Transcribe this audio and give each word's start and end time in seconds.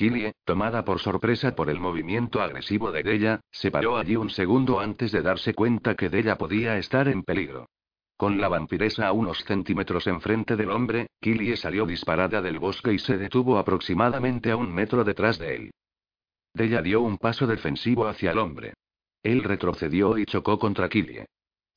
Killie, 0.00 0.32
tomada 0.46 0.82
por 0.82 0.98
sorpresa 0.98 1.54
por 1.54 1.68
el 1.68 1.78
movimiento 1.78 2.40
agresivo 2.40 2.90
de 2.90 3.02
Della, 3.02 3.42
se 3.50 3.70
paró 3.70 3.98
allí 3.98 4.16
un 4.16 4.30
segundo 4.30 4.80
antes 4.80 5.12
de 5.12 5.20
darse 5.20 5.52
cuenta 5.52 5.94
que 5.94 6.08
Della 6.08 6.38
podía 6.38 6.78
estar 6.78 7.06
en 7.06 7.22
peligro. 7.22 7.68
Con 8.16 8.40
la 8.40 8.48
vampiresa 8.48 9.08
a 9.08 9.12
unos 9.12 9.44
centímetros 9.44 10.06
enfrente 10.06 10.56
del 10.56 10.70
hombre, 10.70 11.08
Killie 11.20 11.54
salió 11.58 11.84
disparada 11.84 12.40
del 12.40 12.58
bosque 12.58 12.94
y 12.94 12.98
se 12.98 13.18
detuvo 13.18 13.58
aproximadamente 13.58 14.50
a 14.50 14.56
un 14.56 14.72
metro 14.72 15.04
detrás 15.04 15.38
de 15.38 15.54
él. 15.54 15.70
Della 16.54 16.80
dio 16.80 17.02
un 17.02 17.18
paso 17.18 17.46
defensivo 17.46 18.08
hacia 18.08 18.30
el 18.30 18.38
hombre. 18.38 18.72
Él 19.22 19.42
retrocedió 19.42 20.16
y 20.16 20.24
chocó 20.24 20.58
contra 20.58 20.88
Killie. 20.88 21.26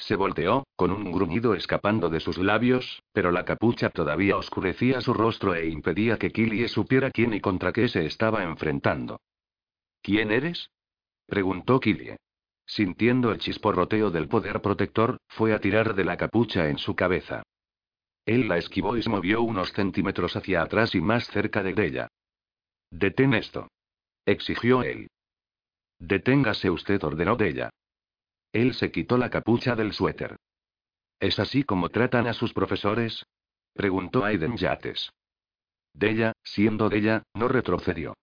Se 0.06 0.18
volteó, 0.18 0.68
con 0.76 0.92
un 0.92 1.14
gruñido 1.14 1.54
escapando 1.54 2.10
de 2.10 2.20
sus 2.20 2.38
labios, 2.38 3.02
pero 3.14 3.32
la 3.32 3.46
capucha 3.46 3.90
todavía 3.90 4.36
oscurecía 4.36 5.00
su 5.00 5.14
rostro 5.14 5.56
e 5.56 5.70
impedía 5.70 6.18
que 6.18 6.30
Killie 6.30 6.68
supiera 6.68 7.10
quién 7.10 7.34
y 7.34 7.40
contra 7.40 7.72
qué 7.72 7.88
se 7.88 8.06
estaba 8.06 8.44
enfrentando. 8.44 9.22
¿Quién 10.02 10.32
eres? 10.32 10.70
preguntó 11.26 11.80
Killie. 11.80 12.18
Sintiendo 12.66 13.32
el 13.32 13.40
chisporroteo 13.40 14.12
del 14.12 14.28
poder 14.28 14.62
protector, 14.62 15.20
fue 15.30 15.54
a 15.54 15.60
tirar 15.60 15.96
de 15.96 16.04
la 16.04 16.18
capucha 16.18 16.68
en 16.68 16.80
su 16.80 16.98
cabeza. 16.98 17.44
Él 18.26 18.50
la 18.50 18.58
esquivó 18.58 18.98
y 18.98 19.04
se 19.04 19.10
movió 19.10 19.42
unos 19.42 19.72
centímetros 19.72 20.36
hacia 20.36 20.64
atrás 20.64 20.96
y 20.96 21.00
más 21.00 21.28
cerca 21.28 21.64
de 21.64 21.74
ella. 21.82 22.10
Detén 22.92 23.34
esto. 23.34 23.70
Exigió 24.26 24.84
él. 24.84 25.08
Deténgase 25.98 26.70
usted, 26.70 27.02
ordenó 27.06 27.38
de 27.38 27.48
ella. 27.48 27.70
Él 28.54 28.76
se 28.76 28.92
quitó 28.92 29.18
la 29.18 29.30
capucha 29.30 29.76
del 29.76 29.92
suéter. 29.92 30.38
¿Es 31.20 31.40
así 31.40 31.64
como 31.64 31.90
tratan 31.90 32.28
a 32.28 32.34
sus 32.34 32.54
profesores? 32.54 33.26
preguntó 33.74 34.24
Aiden 34.24 34.56
Yates. 34.56 35.12
Della, 35.94 36.34
siendo 36.44 36.90
Della, 36.90 37.24
no 37.34 37.48
retrocedió. 37.48 38.16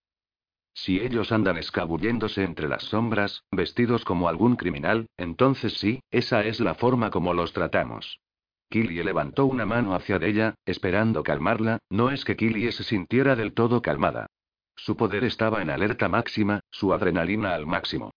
Si 0.73 1.01
ellos 1.01 1.33
andan 1.33 1.57
escabulléndose 1.57 2.45
entre 2.45 2.69
las 2.69 2.85
sombras, 2.85 3.43
vestidos 3.51 4.05
como 4.05 4.29
algún 4.29 4.57
criminal, 4.57 5.09
entonces 5.17 5.75
sí, 5.75 6.01
esa 6.11 6.45
es 6.45 6.61
la 6.61 6.75
forma 6.75 7.11
como 7.11 7.35
los 7.35 7.53
tratamos. 7.53 8.21
Killie 8.69 9.03
levantó 9.03 9.47
una 9.47 9.67
mano 9.67 9.97
hacia 9.97 10.21
Della, 10.21 10.55
esperando 10.65 11.25
calmarla, 11.25 11.81
no 11.91 12.11
es 12.13 12.25
que 12.25 12.37
Killie 12.37 12.71
se 12.71 12.85
sintiera 12.85 13.35
del 13.35 13.53
todo 13.53 13.83
calmada. 13.83 14.27
Su 14.77 14.97
poder 14.97 15.25
estaba 15.25 15.61
en 15.61 15.71
alerta 15.71 16.09
máxima, 16.09 16.61
su 16.71 16.93
adrenalina 16.95 17.53
al 17.53 17.67
máximo. 17.67 18.13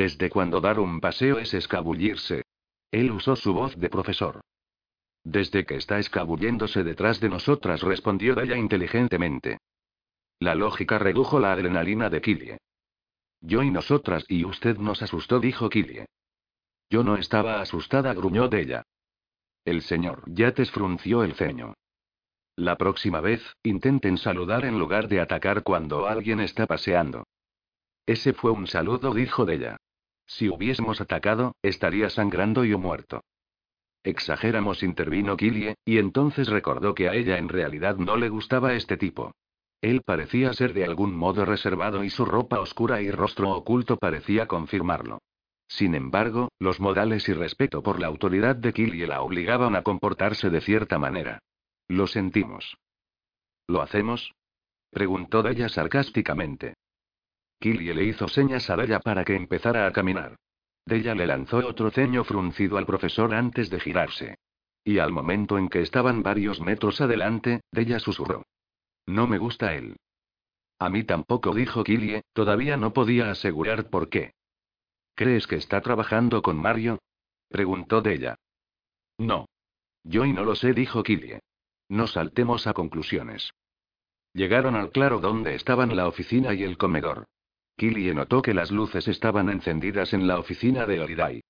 ¿Desde 0.00 0.30
cuando 0.30 0.62
dar 0.62 0.80
un 0.80 0.98
paseo 0.98 1.38
es 1.38 1.52
escabullirse? 1.52 2.46
Él 2.90 3.10
usó 3.10 3.36
su 3.36 3.52
voz 3.52 3.78
de 3.78 3.90
profesor. 3.90 4.40
Desde 5.24 5.66
que 5.66 5.74
está 5.76 5.98
escabulléndose 5.98 6.82
detrás 6.84 7.20
de 7.20 7.28
nosotras, 7.28 7.82
respondió 7.82 8.34
Della 8.34 8.56
inteligentemente. 8.56 9.58
La 10.38 10.54
lógica 10.54 10.98
redujo 10.98 11.38
la 11.38 11.52
adrenalina 11.52 12.08
de 12.08 12.22
Killie. 12.22 12.56
Yo 13.42 13.62
y 13.62 13.70
nosotras 13.70 14.24
y 14.26 14.46
usted 14.46 14.78
nos 14.78 15.02
asustó, 15.02 15.38
dijo 15.38 15.68
Killie. 15.68 16.06
Yo 16.88 17.04
no 17.04 17.18
estaba 17.18 17.60
asustada, 17.60 18.14
gruñó 18.14 18.48
Della. 18.48 18.84
El 19.66 19.82
señor 19.82 20.22
Yates 20.32 20.70
frunció 20.70 21.24
el 21.24 21.34
ceño. 21.34 21.74
La 22.56 22.76
próxima 22.76 23.20
vez, 23.20 23.42
intenten 23.62 24.16
saludar 24.16 24.64
en 24.64 24.78
lugar 24.78 25.08
de 25.08 25.20
atacar 25.20 25.62
cuando 25.62 26.06
alguien 26.06 26.40
está 26.40 26.66
paseando. 26.66 27.24
Ese 28.06 28.32
fue 28.32 28.50
un 28.50 28.66
saludo, 28.66 29.12
dijo 29.12 29.44
Della. 29.44 29.76
Si 30.30 30.48
hubiésemos 30.48 31.00
atacado, 31.00 31.56
estaría 31.60 32.08
sangrando 32.08 32.64
y 32.64 32.74
muerto. 32.76 33.24
Exageramos, 34.04 34.84
intervino 34.84 35.36
Killie, 35.36 35.74
y 35.84 35.98
entonces 35.98 36.48
recordó 36.48 36.94
que 36.94 37.08
a 37.08 37.14
ella 37.14 37.36
en 37.36 37.48
realidad 37.48 37.96
no 37.96 38.16
le 38.16 38.28
gustaba 38.28 38.74
este 38.74 38.96
tipo. 38.96 39.32
Él 39.82 40.02
parecía 40.02 40.52
ser 40.52 40.72
de 40.72 40.84
algún 40.84 41.16
modo 41.16 41.44
reservado 41.44 42.04
y 42.04 42.10
su 42.10 42.24
ropa 42.24 42.60
oscura 42.60 43.02
y 43.02 43.10
rostro 43.10 43.50
oculto 43.50 43.96
parecía 43.96 44.46
confirmarlo. 44.46 45.18
Sin 45.66 45.96
embargo, 45.96 46.48
los 46.60 46.78
modales 46.78 47.28
y 47.28 47.32
respeto 47.32 47.82
por 47.82 47.98
la 47.98 48.06
autoridad 48.06 48.54
de 48.54 48.72
Killie 48.72 49.08
la 49.08 49.22
obligaban 49.22 49.74
a 49.74 49.82
comportarse 49.82 50.48
de 50.48 50.60
cierta 50.60 50.98
manera. 50.98 51.40
Lo 51.88 52.06
sentimos. 52.06 52.76
¿Lo 53.66 53.82
hacemos? 53.82 54.32
preguntó 54.90 55.46
ella 55.48 55.68
sarcásticamente. 55.68 56.74
Killie 57.60 57.92
le 57.92 58.04
hizo 58.04 58.26
señas 58.26 58.70
a 58.70 58.76
Della 58.76 59.00
para 59.00 59.22
que 59.22 59.36
empezara 59.36 59.86
a 59.86 59.92
caminar. 59.92 60.36
Della 60.86 61.14
le 61.14 61.26
lanzó 61.26 61.58
otro 61.58 61.90
ceño 61.90 62.24
fruncido 62.24 62.78
al 62.78 62.86
profesor 62.86 63.34
antes 63.34 63.68
de 63.68 63.78
girarse. 63.78 64.38
Y 64.82 64.98
al 64.98 65.12
momento 65.12 65.58
en 65.58 65.68
que 65.68 65.82
estaban 65.82 66.22
varios 66.22 66.60
metros 66.60 67.02
adelante, 67.02 67.60
Della 67.70 67.98
susurró. 67.98 68.46
No 69.06 69.26
me 69.26 69.36
gusta 69.36 69.74
él. 69.74 69.96
A 70.78 70.88
mí 70.88 71.04
tampoco, 71.04 71.54
dijo 71.54 71.84
Killie, 71.84 72.22
todavía 72.32 72.78
no 72.78 72.94
podía 72.94 73.30
asegurar 73.30 73.90
por 73.90 74.08
qué. 74.08 74.32
¿Crees 75.14 75.46
que 75.46 75.56
está 75.56 75.82
trabajando 75.82 76.40
con 76.40 76.56
Mario? 76.56 76.98
preguntó 77.50 78.00
Della. 78.00 78.36
No. 79.18 79.46
Yo 80.02 80.24
y 80.24 80.32
no 80.32 80.44
lo 80.44 80.54
sé, 80.54 80.72
dijo 80.72 81.02
Killie. 81.02 81.40
No 81.90 82.06
saltemos 82.06 82.66
a 82.66 82.72
conclusiones. 82.72 83.50
Llegaron 84.32 84.76
al 84.76 84.92
claro 84.92 85.20
donde 85.20 85.54
estaban 85.56 85.94
la 85.94 86.08
oficina 86.08 86.54
y 86.54 86.62
el 86.62 86.78
comedor. 86.78 87.26
Killie 87.76 88.14
notó 88.14 88.42
que 88.42 88.54
las 88.54 88.70
luces 88.70 89.08
estaban 89.08 89.48
encendidas 89.48 90.12
en 90.12 90.26
la 90.26 90.38
oficina 90.38 90.86
de 90.86 91.00
Holiday. 91.00 91.40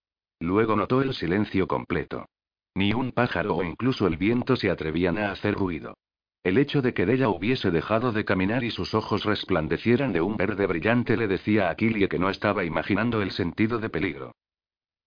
Luego 0.40 0.76
notó 0.76 1.02
el 1.02 1.14
silencio 1.14 1.66
completo. 1.66 2.26
Ni 2.74 2.92
un 2.92 3.12
pájaro 3.12 3.56
o 3.56 3.62
incluso 3.62 4.06
el 4.06 4.16
viento 4.16 4.56
se 4.56 4.70
atrevían 4.70 5.18
a 5.18 5.32
hacer 5.32 5.54
ruido. 5.54 5.94
El 6.42 6.56
hecho 6.56 6.80
de 6.80 6.94
que 6.94 7.04
Della 7.04 7.28
hubiese 7.28 7.70
dejado 7.70 8.12
de 8.12 8.24
caminar 8.24 8.64
y 8.64 8.70
sus 8.70 8.94
ojos 8.94 9.24
resplandecieran 9.24 10.12
de 10.12 10.22
un 10.22 10.36
verde 10.36 10.66
brillante 10.66 11.16
le 11.16 11.28
decía 11.28 11.68
a 11.68 11.74
Killie 11.74 12.08
que 12.08 12.18
no 12.18 12.30
estaba 12.30 12.64
imaginando 12.64 13.20
el 13.20 13.32
sentido 13.32 13.78
de 13.78 13.90
peligro. 13.90 14.32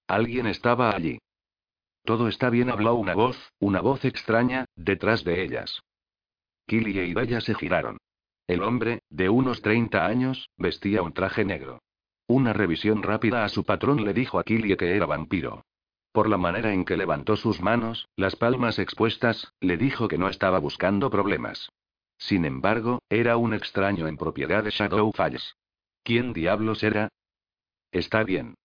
Alguien 0.07 0.45
estaba 0.45 0.95
allí. 0.95 1.17
Todo 2.03 2.27
está 2.27 2.49
bien, 2.51 2.69
habló 2.69 2.95
una 2.95 3.15
voz, 3.15 3.51
una 3.59 3.81
voz 3.81 4.05
extraña, 4.05 4.65
detrás 4.75 5.23
de 5.23 5.43
ellas. 5.43 5.79
Killie 6.67 7.05
y 7.05 7.13
Della 7.13 7.41
se 7.41 7.55
giraron. 7.55 7.97
El 8.47 8.61
hombre, 8.63 9.01
de 9.09 9.29
unos 9.29 9.61
30 9.61 10.05
años, 10.05 10.49
vestía 10.57 11.01
un 11.01 11.13
traje 11.13 11.45
negro. 11.45 11.81
Una 12.27 12.53
revisión 12.53 13.03
rápida 13.03 13.45
a 13.45 13.49
su 13.49 13.63
patrón 13.63 14.03
le 14.03 14.13
dijo 14.13 14.39
a 14.39 14.43
Killie 14.43 14.77
que 14.77 14.95
era 14.95 15.05
vampiro. 15.05 15.63
Por 16.11 16.29
la 16.29 16.37
manera 16.37 16.73
en 16.73 16.85
que 16.85 16.97
levantó 16.97 17.35
sus 17.35 17.61
manos, 17.61 18.07
las 18.15 18.35
palmas 18.35 18.79
expuestas, 18.79 19.53
le 19.59 19.77
dijo 19.77 20.07
que 20.07 20.17
no 20.17 20.29
estaba 20.29 20.59
buscando 20.59 21.09
problemas. 21.09 21.71
Sin 22.17 22.45
embargo, 22.45 23.01
era 23.09 23.37
un 23.37 23.53
extraño 23.53 24.07
en 24.07 24.17
propiedad 24.17 24.63
de 24.63 24.71
Shadow 24.71 25.11
Falls. 25.11 25.55
¿Quién 26.03 26.33
diablos 26.33 26.83
era? 26.83 27.09
Está 27.91 28.23
bien. 28.23 28.55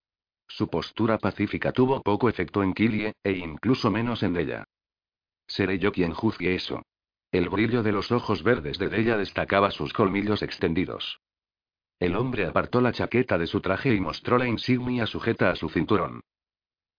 Su 0.49 0.69
postura 0.69 1.19
pacífica 1.19 1.73
tuvo 1.73 2.03
poco 2.03 2.29
efecto 2.29 2.63
en 2.63 2.75
Killie, 2.75 3.13
e 3.23 3.33
incluso 3.33 3.91
menos 3.91 4.23
en 4.23 4.37
ella. 4.37 4.65
Seré 5.47 5.79
yo 5.79 5.93
quien 5.93 6.13
juzgue 6.13 6.55
eso. 6.55 6.83
El 7.31 7.51
brillo 7.51 7.83
de 7.83 7.93
los 7.93 8.11
ojos 8.11 8.43
verdes 8.43 8.79
de 8.79 8.87
ella 8.99 9.19
destacaba 9.19 9.71
sus 9.71 9.93
colmillos 9.93 10.43
extendidos. 10.43 11.21
El 11.99 12.17
hombre 12.17 12.47
apartó 12.47 12.81
la 12.81 12.93
chaqueta 12.93 13.37
de 13.37 13.47
su 13.47 13.61
traje 13.61 13.95
y 13.95 14.01
mostró 14.01 14.39
la 14.39 14.47
insignia 14.47 15.07
sujeta 15.07 15.51
a 15.51 15.57
su 15.57 15.69
cinturón. 15.69 16.23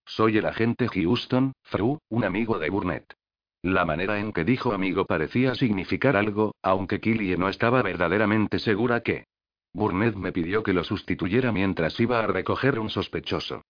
Soy 0.06 0.38
el 0.38 0.46
agente 0.46 0.88
Houston, 0.88 1.54
Fru, 1.64 2.00
un 2.10 2.26
amigo 2.26 2.60
de 2.60 2.70
Burnett. 2.70 3.14
La 3.62 3.86
manera 3.86 4.20
en 4.20 4.32
que 4.32 4.44
dijo 4.44 4.72
amigo 4.72 5.06
parecía 5.06 5.56
significar 5.56 6.16
algo, 6.16 6.56
aunque 6.62 7.00
Killie 7.00 7.38
no 7.38 7.50
estaba 7.50 7.82
verdaderamente 7.82 8.60
segura 8.60 9.02
que. 9.02 9.26
Burnett 9.74 10.16
me 10.16 10.32
pidió 10.32 10.64
que 10.64 10.74
lo 10.74 10.84
sustituyera 10.84 11.52
mientras 11.52 12.00
iba 12.00 12.20
a 12.20 12.28
recoger 12.28 12.80
un 12.80 12.90
sospechoso. 12.90 13.64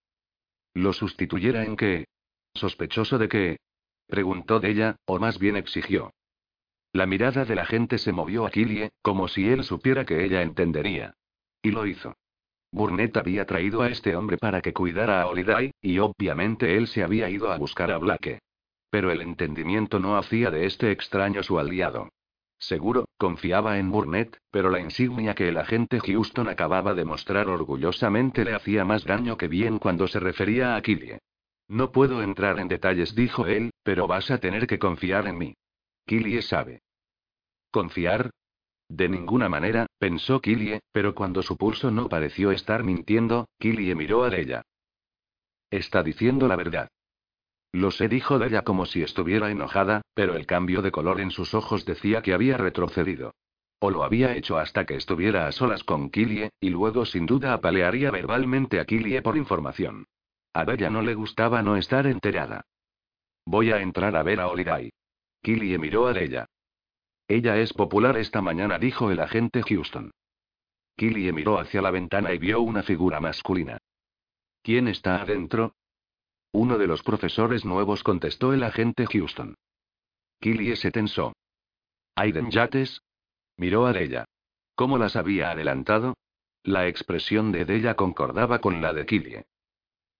¿Lo 0.74 0.94
sustituyera 0.94 1.64
en 1.64 1.76
qué? 1.76 2.06
¿Sospechoso 2.54 3.18
de 3.18 3.30
qué? 3.30 3.58
Preguntó 4.08 4.60
de 4.60 4.72
ella, 4.72 4.96
o 5.06 5.20
más 5.20 5.40
bien 5.40 5.56
exigió. 5.56 6.12
La 6.92 7.06
mirada 7.06 7.46
de 7.46 7.54
la 7.56 7.66
gente 7.66 8.00
se 8.00 8.12
movió 8.12 8.48
a 8.48 8.50
Killie, 8.50 8.90
como 9.04 9.28
si 9.28 9.48
él 9.48 9.64
supiera 9.64 10.06
que 10.06 10.26
ella 10.26 10.42
entendería. 10.42 11.14
Y 11.62 11.72
lo 11.72 11.86
hizo. 11.86 12.16
Burnett 12.72 13.18
había 13.18 13.46
traído 13.46 13.82
a 13.82 13.90
este 13.90 14.16
hombre 14.16 14.38
para 14.38 14.62
que 14.62 14.74
cuidara 14.74 15.22
a 15.22 15.28
Holiday, 15.28 15.72
y 15.82 16.00
obviamente 16.00 16.78
él 16.78 16.88
se 16.88 17.04
había 17.04 17.30
ido 17.30 17.52
a 17.52 17.58
buscar 17.58 17.92
a 17.92 17.98
Blake. 17.98 18.40
Pero 18.90 19.12
el 19.12 19.22
entendimiento 19.22 20.00
no 20.00 20.18
hacía 20.18 20.50
de 20.50 20.66
este 20.66 20.92
extraño 20.92 21.44
su 21.44 21.60
aliado. 21.60 22.10
Seguro, 22.58 23.06
confiaba 23.18 23.78
en 23.78 23.92
Burnett, 23.92 24.38
pero 24.52 24.70
la 24.70 24.80
insignia 24.80 25.36
que 25.36 25.48
el 25.48 25.58
agente 25.58 26.00
Houston 26.00 26.50
acababa 26.50 26.94
de 26.94 27.06
mostrar 27.06 27.48
orgullosamente 27.48 28.44
le 28.44 28.54
hacía 28.54 28.84
más 28.84 29.06
daño 29.06 29.38
que 29.38 29.48
bien 29.48 29.80
cuando 29.80 30.08
se 30.08 30.20
refería 30.20 30.76
a 30.76 30.82
Killie. 30.82 31.20
No 31.68 31.92
puedo 31.92 32.22
entrar 32.22 32.60
en 32.60 32.68
detalles, 32.68 33.16
dijo 33.16 33.46
él, 33.46 33.72
pero 33.84 34.08
vas 34.08 34.30
a 34.32 34.40
tener 34.40 34.68
que 34.68 34.80
confiar 34.80 35.28
en 35.28 35.38
mí. 35.38 35.56
Killie 36.10 36.42
sabe. 36.42 36.82
¿Confiar? 37.70 38.32
De 38.90 39.08
ninguna 39.08 39.48
manera, 39.48 39.86
pensó 40.00 40.42
Killie, 40.42 40.80
pero 40.92 41.14
cuando 41.14 41.44
su 41.44 41.56
pulso 41.56 41.92
no 41.92 42.10
pareció 42.10 42.50
estar 42.50 42.84
mintiendo, 42.84 43.48
Killie 43.60 43.94
miró 43.94 44.24
a 44.24 44.36
ella. 44.36 44.64
Está 45.70 46.02
diciendo 46.02 46.48
la 46.48 46.56
verdad. 46.56 46.90
Lo 47.74 47.92
sé, 47.92 48.08
dijo 48.08 48.44
ella 48.44 48.64
como 48.64 48.88
si 48.88 49.04
estuviera 49.04 49.52
enojada, 49.52 50.02
pero 50.16 50.36
el 50.36 50.48
cambio 50.48 50.82
de 50.82 50.92
color 50.92 51.22
en 51.22 51.30
sus 51.30 51.54
ojos 51.54 51.86
decía 51.86 52.24
que 52.24 52.34
había 52.34 52.58
retrocedido. 52.58 53.36
O 53.78 53.92
lo 53.92 54.04
había 54.04 54.36
hecho 54.36 54.58
hasta 54.58 54.88
que 54.88 54.96
estuviera 54.96 55.46
a 55.46 55.52
solas 55.52 55.84
con 55.84 56.10
Killie, 56.10 56.50
y 56.60 56.72
luego 56.72 57.06
sin 57.06 57.28
duda 57.28 57.54
apalearía 57.54 58.10
verbalmente 58.10 58.80
a 58.80 58.86
Killie 58.86 59.22
por 59.22 59.38
información. 59.38 60.08
A 60.54 60.64
Bella 60.64 60.90
no 60.90 61.04
le 61.04 61.14
gustaba 61.14 61.62
no 61.62 61.78
estar 61.78 62.08
enterada. 62.08 62.66
Voy 63.46 63.72
a 63.72 63.80
entrar 63.80 64.16
a 64.16 64.24
ver 64.24 64.40
a 64.40 64.48
Holiday. 64.48 64.90
Killie 65.42 65.78
miró 65.78 66.08
a 66.08 66.20
ella. 66.20 66.46
Ella 67.28 67.58
es 67.58 67.74
popular 67.74 68.18
esta 68.18 68.42
mañana, 68.42 68.80
dijo 68.80 69.12
el 69.12 69.20
agente 69.20 69.62
Houston. 69.64 70.12
Killie 70.96 71.32
miró 71.32 71.60
hacia 71.60 71.82
la 71.82 71.92
ventana 71.92 72.34
y 72.34 72.40
vio 72.40 72.62
una 72.62 72.84
figura 72.84 73.20
masculina. 73.20 73.78
¿Quién 74.64 74.88
está 74.88 75.22
adentro? 75.22 75.76
Uno 76.52 76.78
de 76.78 76.88
los 76.88 77.04
profesores 77.04 77.64
nuevos 77.64 78.04
contestó 78.04 78.54
el 78.54 78.64
agente 78.64 79.06
Houston. 79.06 79.56
Killie 80.42 80.76
se 80.76 80.92
tensó. 80.92 81.34
¿Aiden 82.16 82.50
Yates? 82.50 83.02
Miró 83.58 83.86
a 83.86 83.94
Della. 83.94 84.26
¿Cómo 84.76 84.98
las 84.98 85.16
había 85.16 85.52
adelantado? 85.52 86.16
La 86.64 86.88
expresión 86.88 87.52
de 87.52 87.66
Della 87.66 87.96
concordaba 87.96 88.60
con 88.60 88.82
la 88.82 88.94
de 88.94 89.06
Killie. 89.06 89.46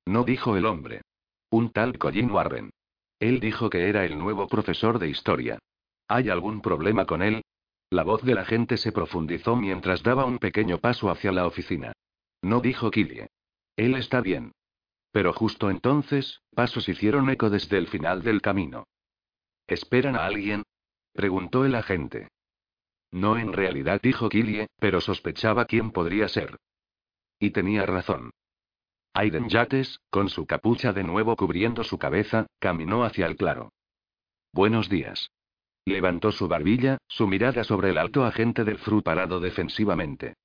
No 0.06 0.24
dijo 0.24 0.56
el 0.56 0.66
hombre. 0.66 1.02
Un 1.50 1.72
tal 1.72 1.98
Colin 1.98 2.32
Warren. 2.32 2.70
Él 3.20 3.40
dijo 3.40 3.70
que 3.70 3.90
era 3.90 4.06
el 4.06 4.18
nuevo 4.18 4.48
profesor 4.48 5.00
de 5.00 5.10
historia. 5.10 5.60
¿Hay 6.08 6.30
algún 6.30 6.62
problema 6.62 7.06
con 7.06 7.22
él? 7.22 7.44
La 7.90 8.04
voz 8.04 8.24
del 8.24 8.38
agente 8.38 8.78
se 8.78 8.92
profundizó 8.92 9.56
mientras 9.56 10.04
daba 10.04 10.26
un 10.26 10.40
pequeño 10.40 10.78
paso 10.78 11.10
hacia 11.10 11.32
la 11.32 11.46
oficina. 11.46 11.94
No 12.42 12.62
dijo 12.62 12.92
Killie. 12.92 13.28
Él 13.76 13.96
está 13.96 14.22
bien. 14.22 14.54
Pero 15.12 15.34
justo 15.34 15.70
entonces, 15.70 16.42
pasos 16.54 16.88
hicieron 16.88 17.30
eco 17.30 17.50
desde 17.50 17.78
el 17.78 17.88
final 17.88 18.22
del 18.22 18.42
camino. 18.42 18.86
¿Esperan 19.68 20.16
a 20.16 20.26
alguien? 20.26 20.64
preguntó 21.14 21.66
el 21.66 21.76
agente. 21.76 22.30
No 23.12 23.38
en 23.38 23.54
realidad 23.54 24.00
dijo 24.02 24.30
Killie, 24.30 24.68
pero 24.78 25.02
sospechaba 25.02 25.66
quién 25.66 25.92
podría 25.92 26.28
ser. 26.28 26.58
Y 27.40 27.52
tenía 27.52 27.86
razón. 27.86 28.32
Aiden 29.14 29.50
Yates, 29.50 30.00
con 30.10 30.30
su 30.30 30.46
capucha 30.46 30.94
de 30.94 31.04
nuevo 31.04 31.36
cubriendo 31.36 31.84
su 31.84 31.98
cabeza, 31.98 32.48
caminó 32.60 33.04
hacia 33.04 33.26
el 33.26 33.36
claro. 33.36 33.74
Buenos 34.54 34.88
días. 34.90 35.32
Levantó 35.86 36.32
su 36.32 36.48
barbilla, 36.48 37.00
su 37.08 37.28
mirada 37.28 37.64
sobre 37.64 37.90
el 37.90 37.98
alto 37.98 38.24
agente 38.24 38.64
del 38.64 38.78
Fru 38.78 39.02
parado 39.02 39.40
defensivamente. 39.40 40.36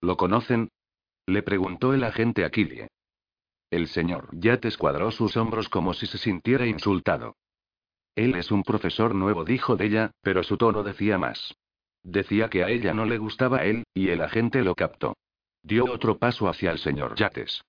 ¿Lo 0.00 0.16
conocen? 0.16 0.70
Le 1.26 1.42
preguntó 1.42 1.94
el 1.94 2.04
agente 2.04 2.44
a 2.44 2.50
Killie. 2.50 2.88
El 3.70 3.88
señor 3.88 4.28
Yates 4.32 4.76
cuadró 4.76 5.10
sus 5.10 5.36
hombros 5.36 5.68
como 5.68 5.94
si 5.94 6.06
se 6.06 6.18
sintiera 6.18 6.66
insultado. 6.66 7.36
Él 8.14 8.34
es 8.34 8.50
un 8.50 8.62
profesor 8.62 9.14
nuevo, 9.14 9.44
dijo 9.44 9.76
de 9.76 9.86
ella, 9.86 10.10
pero 10.20 10.42
su 10.42 10.56
tono 10.56 10.82
decía 10.82 11.18
más. 11.18 11.54
Decía 12.02 12.50
que 12.50 12.62
a 12.62 12.68
ella 12.68 12.92
no 12.92 13.06
le 13.06 13.18
gustaba 13.18 13.64
él, 13.64 13.84
y 13.94 14.10
el 14.10 14.20
agente 14.20 14.62
lo 14.62 14.74
captó. 14.74 15.16
Dio 15.62 15.86
otro 15.86 16.18
paso 16.18 16.48
hacia 16.48 16.70
el 16.70 16.78
señor 16.78 17.14
Yates. 17.16 17.62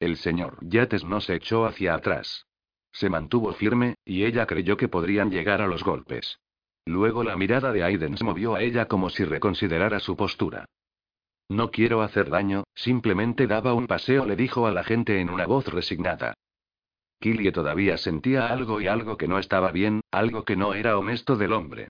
El 0.00 0.16
señor 0.16 0.56
Yates 0.62 1.04
no 1.04 1.20
se 1.20 1.34
echó 1.34 1.66
hacia 1.66 1.94
atrás. 1.94 2.46
Se 2.90 3.10
mantuvo 3.10 3.52
firme, 3.52 3.96
y 4.04 4.24
ella 4.24 4.46
creyó 4.46 4.76
que 4.76 4.88
podrían 4.88 5.30
llegar 5.30 5.60
a 5.60 5.66
los 5.66 5.84
golpes. 5.84 6.40
Luego 6.86 7.22
la 7.22 7.36
mirada 7.36 7.70
de 7.70 7.84
Aiden 7.84 8.16
se 8.16 8.24
movió 8.24 8.54
a 8.54 8.62
ella 8.62 8.86
como 8.86 9.10
si 9.10 9.24
reconsiderara 9.24 10.00
su 10.00 10.16
postura. 10.16 10.64
No 11.50 11.70
quiero 11.70 12.00
hacer 12.00 12.30
daño, 12.30 12.64
simplemente 12.74 13.46
daba 13.46 13.74
un 13.74 13.86
paseo, 13.86 14.24
le 14.24 14.36
dijo 14.36 14.66
a 14.66 14.72
la 14.72 14.84
gente 14.84 15.20
en 15.20 15.28
una 15.28 15.46
voz 15.46 15.66
resignada. 15.68 16.34
Killie 17.20 17.52
todavía 17.52 17.98
sentía 17.98 18.46
algo 18.46 18.80
y 18.80 18.86
algo 18.86 19.18
que 19.18 19.28
no 19.28 19.38
estaba 19.38 19.70
bien, 19.70 20.00
algo 20.10 20.44
que 20.44 20.56
no 20.56 20.72
era 20.72 20.96
honesto 20.96 21.36
del 21.36 21.52
hombre. 21.52 21.88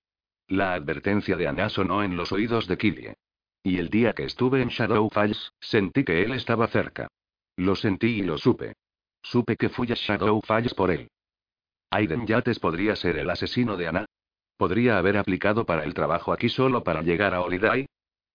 La 0.49 0.75
advertencia 0.75 1.37
de 1.37 1.47
Anna 1.47 1.69
sonó 1.69 2.03
en 2.03 2.17
los 2.17 2.33
oídos 2.33 2.67
de 2.67 2.77
Killie. 2.77 3.15
Y 3.63 3.79
el 3.79 3.89
día 3.89 4.15
que 4.15 4.25
estuve 4.25 4.63
en 4.63 4.69
Shadow 4.69 5.09
Falls, 5.11 5.53
sentí 5.61 6.03
que 6.03 6.25
él 6.25 6.33
estaba 6.33 6.67
cerca. 6.67 7.09
Lo 7.57 7.77
sentí 7.77 8.21
y 8.21 8.23
lo 8.23 8.39
supe. 8.39 8.75
Supe 9.23 9.57
que 9.57 9.69
fui 9.69 9.91
a 9.93 9.95
Shadow 9.95 10.41
Falls 10.43 10.75
por 10.75 10.91
él. 10.91 11.09
Aiden 11.91 12.27
Yates 12.27 12.59
podría 12.59 12.97
ser 12.97 13.19
el 13.19 13.29
asesino 13.31 13.77
de 13.77 13.89
Ana. 13.89 14.07
¿Podría 14.57 14.99
haber 14.99 15.17
aplicado 15.17 15.67
para 15.67 15.85
el 15.85 15.95
trabajo 15.95 16.33
aquí 16.33 16.49
solo 16.49 16.85
para 16.85 17.03
llegar 17.03 17.35
a 17.35 17.41
Holiday? 17.41 17.87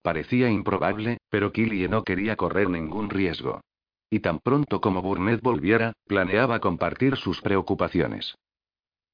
Parecía 0.01 0.49
improbable, 0.49 1.17
pero 1.29 1.51
Killie 1.51 1.87
no 1.87 2.03
quería 2.03 2.35
correr 2.35 2.69
ningún 2.69 3.09
riesgo. 3.09 3.61
Y 4.09 4.19
tan 4.19 4.39
pronto 4.39 4.81
como 4.81 5.01
Burnett 5.01 5.41
volviera, 5.41 5.93
planeaba 6.05 6.59
compartir 6.59 7.15
sus 7.15 7.41
preocupaciones. 7.41 8.35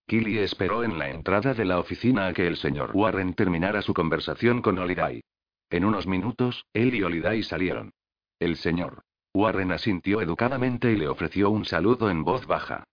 Killie 0.08 0.44
esperó 0.44 0.84
en 0.84 0.98
la 0.98 1.10
entrada 1.10 1.54
de 1.54 1.66
la 1.66 1.80
oficina 1.80 2.28
a 2.28 2.34
que 2.34 2.48
el 2.48 2.58
señor 2.58 2.92
Warren 2.94 3.34
terminara 3.34 3.82
su 3.82 3.94
conversación 3.94 4.62
con 4.62 4.78
Holiday. 4.78 5.22
En 5.70 5.86
unos 5.86 6.08
minutos, 6.08 6.66
él 6.74 6.94
y 6.96 7.04
Holiday 7.04 7.44
salieron. 7.44 7.92
El 8.40 8.58
señor 8.58 9.04
Warren 9.34 9.72
asintió 9.72 10.22
educadamente 10.22 10.92
y 10.92 10.98
le 10.98 11.08
ofreció 11.08 11.50
un 11.52 11.64
saludo 11.64 12.10
en 12.10 12.26
voz 12.26 12.46
baja. 12.48 12.84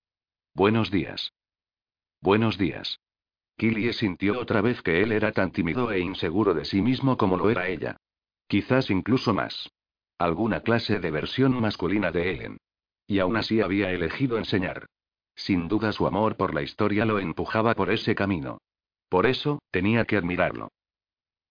Buenos 0.54 0.90
días. 0.90 1.32
Buenos 2.20 2.58
días. 2.58 3.00
Killie 3.56 3.92
sintió 3.92 4.38
otra 4.38 4.60
vez 4.60 4.80
que 4.82 5.02
él 5.02 5.10
era 5.10 5.32
tan 5.32 5.50
tímido 5.50 5.90
e 5.90 5.98
inseguro 5.98 6.54
de 6.54 6.64
sí 6.64 6.80
mismo 6.80 7.16
como 7.16 7.36
lo 7.36 7.50
era 7.50 7.66
ella. 7.68 7.96
Quizás 8.46 8.88
incluso 8.88 9.34
más. 9.34 9.68
Alguna 10.16 10.60
clase 10.60 11.00
de 11.00 11.10
versión 11.10 11.60
masculina 11.60 12.12
de 12.12 12.30
Ellen. 12.30 12.58
Y 13.08 13.18
aún 13.18 13.36
así 13.36 13.60
había 13.60 13.90
elegido 13.90 14.38
enseñar. 14.38 14.86
Sin 15.34 15.66
duda 15.66 15.90
su 15.90 16.06
amor 16.06 16.36
por 16.36 16.54
la 16.54 16.62
historia 16.62 17.04
lo 17.04 17.18
empujaba 17.18 17.74
por 17.74 17.90
ese 17.90 18.14
camino. 18.14 18.58
Por 19.08 19.26
eso, 19.26 19.60
tenía 19.72 20.04
que 20.04 20.16
admirarlo. 20.16 20.70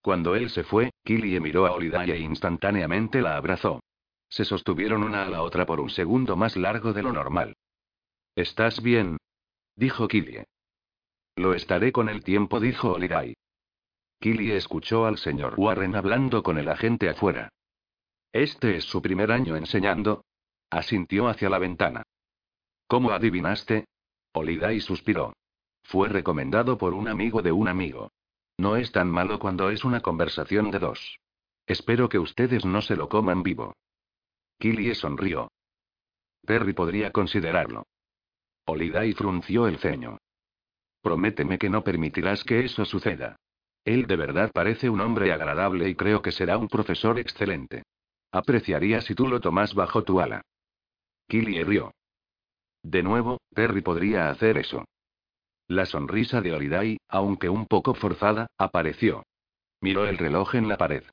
Cuando 0.02 0.36
él 0.36 0.50
se 0.50 0.64
fue, 0.64 0.92
Killie 1.04 1.42
miró 1.42 1.66
a 1.66 1.72
Holiday 1.72 2.12
e 2.12 2.20
instantáneamente 2.20 3.22
la 3.22 3.36
abrazó. 3.36 3.82
Se 4.30 4.46
sostuvieron 4.46 5.04
una 5.04 5.24
a 5.24 5.30
la 5.30 5.42
otra 5.42 5.66
por 5.66 5.80
un 5.80 5.90
segundo 5.90 6.36
más 6.36 6.58
largo 6.58 6.94
de 6.94 7.04
lo 7.04 7.14
normal. 7.14 7.56
¿Estás 8.36 8.82
bien? 8.82 9.18
dijo 9.76 10.08
Killie. 10.08 10.46
Lo 11.36 11.54
estaré 11.54 11.92
con 11.92 12.10
el 12.10 12.24
tiempo, 12.24 12.60
dijo 12.60 12.94
Holiday. 12.94 13.36
Killie 14.20 14.58
escuchó 14.58 15.06
al 15.06 15.18
señor 15.18 15.54
Warren 15.58 15.96
hablando 15.96 16.42
con 16.42 16.58
el 16.58 16.70
agente 16.70 17.10
afuera. 17.10 17.50
Este 18.32 18.76
es 18.76 18.86
su 18.86 19.02
primer 19.02 19.32
año 19.32 19.56
enseñando. 19.56 20.24
Asintió 20.70 21.28
hacia 21.28 21.50
la 21.50 21.60
ventana. 21.60 22.04
¿Cómo 22.88 23.12
adivinaste? 23.12 23.86
Holiday 24.34 24.80
suspiró. 24.82 25.34
Fue 25.84 26.10
recomendado 26.10 26.78
por 26.78 26.94
un 26.94 27.08
amigo 27.08 27.42
de 27.42 27.52
un 27.52 27.68
amigo. 27.68 28.12
No 28.58 28.76
es 28.76 28.92
tan 28.92 29.10
malo 29.10 29.40
cuando 29.40 29.70
es 29.70 29.86
una 29.86 30.02
conversación 30.02 30.72
de 30.72 30.80
dos. 30.80 31.20
Espero 31.66 32.10
que 32.10 32.20
ustedes 32.20 32.66
no 32.66 32.82
se 32.82 32.96
lo 32.96 33.08
coman 33.08 33.44
vivo. 33.44 33.74
Killie 34.60 34.96
sonrió. 34.96 35.52
Terry 36.46 36.74
podría 36.74 37.12
considerarlo. 37.12 37.86
Holiday 38.66 39.14
frunció 39.14 39.68
el 39.68 39.78
ceño. 39.78 40.18
Prométeme 41.02 41.58
que 41.58 41.70
no 41.70 41.84
permitirás 41.84 42.44
que 42.44 42.66
eso 42.66 42.84
suceda. 42.86 43.36
Él 43.86 44.08
de 44.08 44.16
verdad 44.16 44.52
parece 44.52 44.90
un 44.90 45.00
hombre 45.00 45.32
agradable 45.32 45.88
y 45.88 45.96
creo 45.96 46.22
que 46.22 46.32
será 46.32 46.58
un 46.58 46.68
profesor 46.68 47.20
excelente. 47.20 47.84
Apreciaría 48.32 49.02
si 49.02 49.16
tú 49.16 49.28
lo 49.28 49.40
tomas 49.40 49.74
bajo 49.74 50.04
tu 50.04 50.20
ala. 50.20 50.42
Killie 51.28 51.64
rió. 51.64 51.94
De 52.84 53.04
nuevo, 53.04 53.40
Terry 53.54 53.82
podría 53.82 54.30
hacer 54.30 54.58
eso. 54.58 54.86
La 55.68 55.86
sonrisa 55.86 56.42
de 56.42 56.54
Holiday, 56.54 56.98
aunque 57.10 57.50
un 57.50 57.66
poco 57.66 57.94
forzada, 57.94 58.48
apareció. 58.58 59.24
Miró 59.82 60.08
el 60.08 60.18
reloj 60.18 60.56
en 60.56 60.68
la 60.68 60.78
pared. 60.78 61.04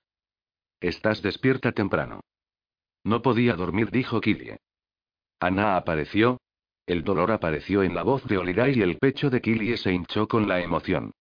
Estás 0.80 1.22
despierta 1.22 1.72
temprano. 1.72 2.20
No 3.04 3.22
podía 3.22 3.54
dormir, 3.54 3.90
dijo 3.90 4.20
Killie. 4.20 4.58
Ana 5.38 5.76
apareció. 5.76 6.38
El 6.86 7.04
dolor 7.04 7.30
apareció 7.32 7.82
en 7.82 7.94
la 7.94 8.02
voz 8.02 8.24
de 8.24 8.36
Holiday 8.36 8.78
y 8.78 8.82
el 8.82 8.98
pecho 8.98 9.30
de 9.30 9.40
Killie 9.40 9.76
se 9.76 9.92
hinchó 9.92 10.26
con 10.26 10.48
la 10.48 10.60
emoción. 10.60 11.12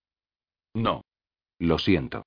No. 0.73 1.03
Lo 1.59 1.77
siento. 1.77 2.25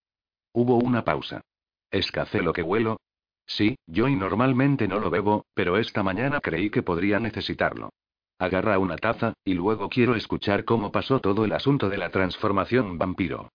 Hubo 0.53 0.77
una 0.77 1.05
pausa. 1.05 1.43
¿Es 1.91 2.11
café 2.11 2.43
lo 2.43 2.53
que 2.53 2.63
huelo? 2.63 2.99
Sí, 3.47 3.77
yo 3.87 4.09
y 4.09 4.17
normalmente 4.17 4.89
no 4.89 4.99
lo 4.99 5.11
bebo, 5.11 5.45
pero 5.55 5.77
esta 5.77 6.03
mañana 6.03 6.41
creí 6.41 6.71
que 6.71 6.83
podría 6.83 7.21
necesitarlo. 7.21 7.91
Agarra 8.39 8.79
una 8.79 8.97
taza, 8.97 9.35
y 9.45 9.55
luego 9.55 9.89
quiero 9.89 10.15
escuchar 10.15 10.65
cómo 10.65 10.93
pasó 10.93 11.21
todo 11.21 11.45
el 11.45 11.53
asunto 11.53 11.89
de 11.89 11.97
la 11.97 12.11
transformación 12.11 12.99
vampiro. 12.99 13.51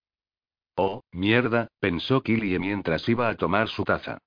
Oh, 0.75 1.01
mierda, 1.11 1.67
pensó 1.79 2.21
Killie 2.21 2.57
mientras 2.57 3.07
iba 3.09 3.29
a 3.29 3.35
tomar 3.35 3.67
su 3.67 3.83
taza. 3.83 4.17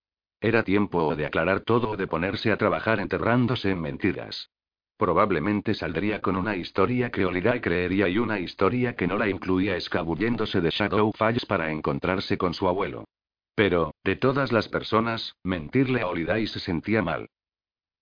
Era 0.45 0.63
tiempo 0.63 0.99
o 1.03 1.17
de 1.17 1.25
aclarar 1.25 1.61
todo 1.61 1.93
o 1.93 1.97
de 1.97 2.07
ponerse 2.07 2.53
a 2.53 2.59
trabajar 2.59 3.01
enterrándose 3.01 3.71
en 3.71 3.81
mentiras. 3.81 4.51
Probablemente 4.99 5.73
saldría 5.73 6.21
con 6.21 6.37
una 6.37 6.55
historia 6.55 7.11
que 7.11 7.25
Oliday 7.25 7.63
creería 7.63 8.11
y 8.11 8.19
una 8.19 8.39
historia 8.39 8.95
que 8.95 9.07
no 9.07 9.17
la 9.17 9.31
incluía 9.31 9.75
escabulléndose 9.75 10.61
de 10.61 10.69
Shadow 10.69 11.13
Falls 11.15 11.47
para 11.47 11.73
encontrarse 11.73 12.37
con 12.37 12.53
su 12.53 12.69
abuelo. 12.69 13.07
Pero, 13.55 13.95
de 14.05 14.17
todas 14.17 14.53
las 14.53 14.69
personas, 14.69 15.35
mentirle 15.43 16.03
a 16.03 16.09
Oliday 16.09 16.47
se 16.47 16.61
sentía 16.61 17.01
mal. 17.01 17.31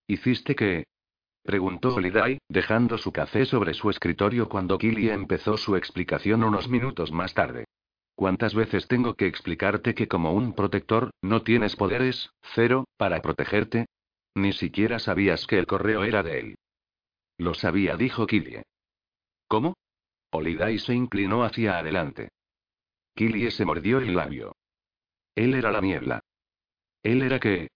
¿Hiciste 0.09 0.57
qué? 0.57 0.87
preguntó 1.45 1.95
Oliday, 1.95 2.39
dejando 2.49 2.99
su 2.99 3.13
café 3.13 3.47
sobre 3.47 3.73
su 3.73 3.89
escritorio 3.89 4.49
cuando 4.49 4.79
Killy 4.79 5.11
empezó 5.11 5.57
su 5.57 5.77
explicación 5.77 6.43
unos 6.43 6.69
minutos 6.69 7.13
más 7.13 7.35
tarde. 7.35 7.67
¿Cuántas 8.15 8.55
veces 8.55 8.87
tengo 8.89 9.15
que 9.15 9.27
explicarte 9.27 9.95
que 9.95 10.09
como 10.09 10.33
un 10.33 10.55
protector, 10.55 11.11
no 11.23 11.43
tienes 11.43 11.77
poderes, 11.77 12.31
cero, 12.55 12.85
para 12.97 13.23
protegerte? 13.23 13.87
Ni 14.35 14.53
siquiera 14.53 14.99
sabías 14.99 15.47
que 15.47 15.59
el 15.59 15.67
correo 15.67 16.05
era 16.05 16.23
de 16.23 16.39
él. 16.39 16.55
Lo 17.39 17.55
sabía, 17.55 17.97
dijo 17.97 18.27
Killie. 18.27 18.63
¿Cómo? 19.49 19.75
Oliday 20.31 20.79
se 20.79 20.95
inclinó 20.95 21.45
hacia 21.45 21.79
adelante. 21.79 22.29
Killie 23.15 23.51
se 23.51 23.65
mordió 23.65 23.99
el 23.99 24.15
labio. 24.15 24.57
Él 25.35 25.55
era 25.55 25.71
la 25.71 25.81
niebla. 25.81 26.23
¿Él 27.03 27.23
era 27.23 27.41
qué? 27.41 27.69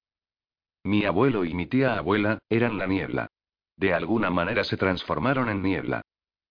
Mi 0.84 1.04
abuelo 1.04 1.44
y 1.44 1.52
mi 1.52 1.66
tía 1.66 1.98
abuela, 1.98 2.38
eran 2.48 2.78
la 2.78 2.86
niebla. 2.86 3.28
De 3.76 3.92
alguna 3.92 4.30
manera 4.30 4.64
se 4.64 4.76
transformaron 4.76 5.48
en 5.48 5.62
niebla. 5.62 6.02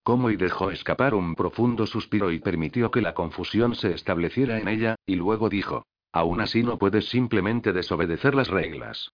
Como 0.06 0.30
y 0.30 0.36
dejó 0.36 0.70
escapar 0.70 1.16
un 1.16 1.34
profundo 1.34 1.84
suspiro 1.84 2.30
y 2.30 2.38
permitió 2.38 2.92
que 2.92 3.00
la 3.00 3.12
confusión 3.12 3.74
se 3.74 3.92
estableciera 3.92 4.60
en 4.60 4.68
ella, 4.68 4.94
y 5.04 5.16
luego 5.16 5.48
dijo, 5.48 5.84
aún 6.12 6.40
así 6.40 6.62
no 6.62 6.78
puedes 6.78 7.08
simplemente 7.08 7.72
desobedecer 7.72 8.36
las 8.36 8.46
reglas. 8.46 9.10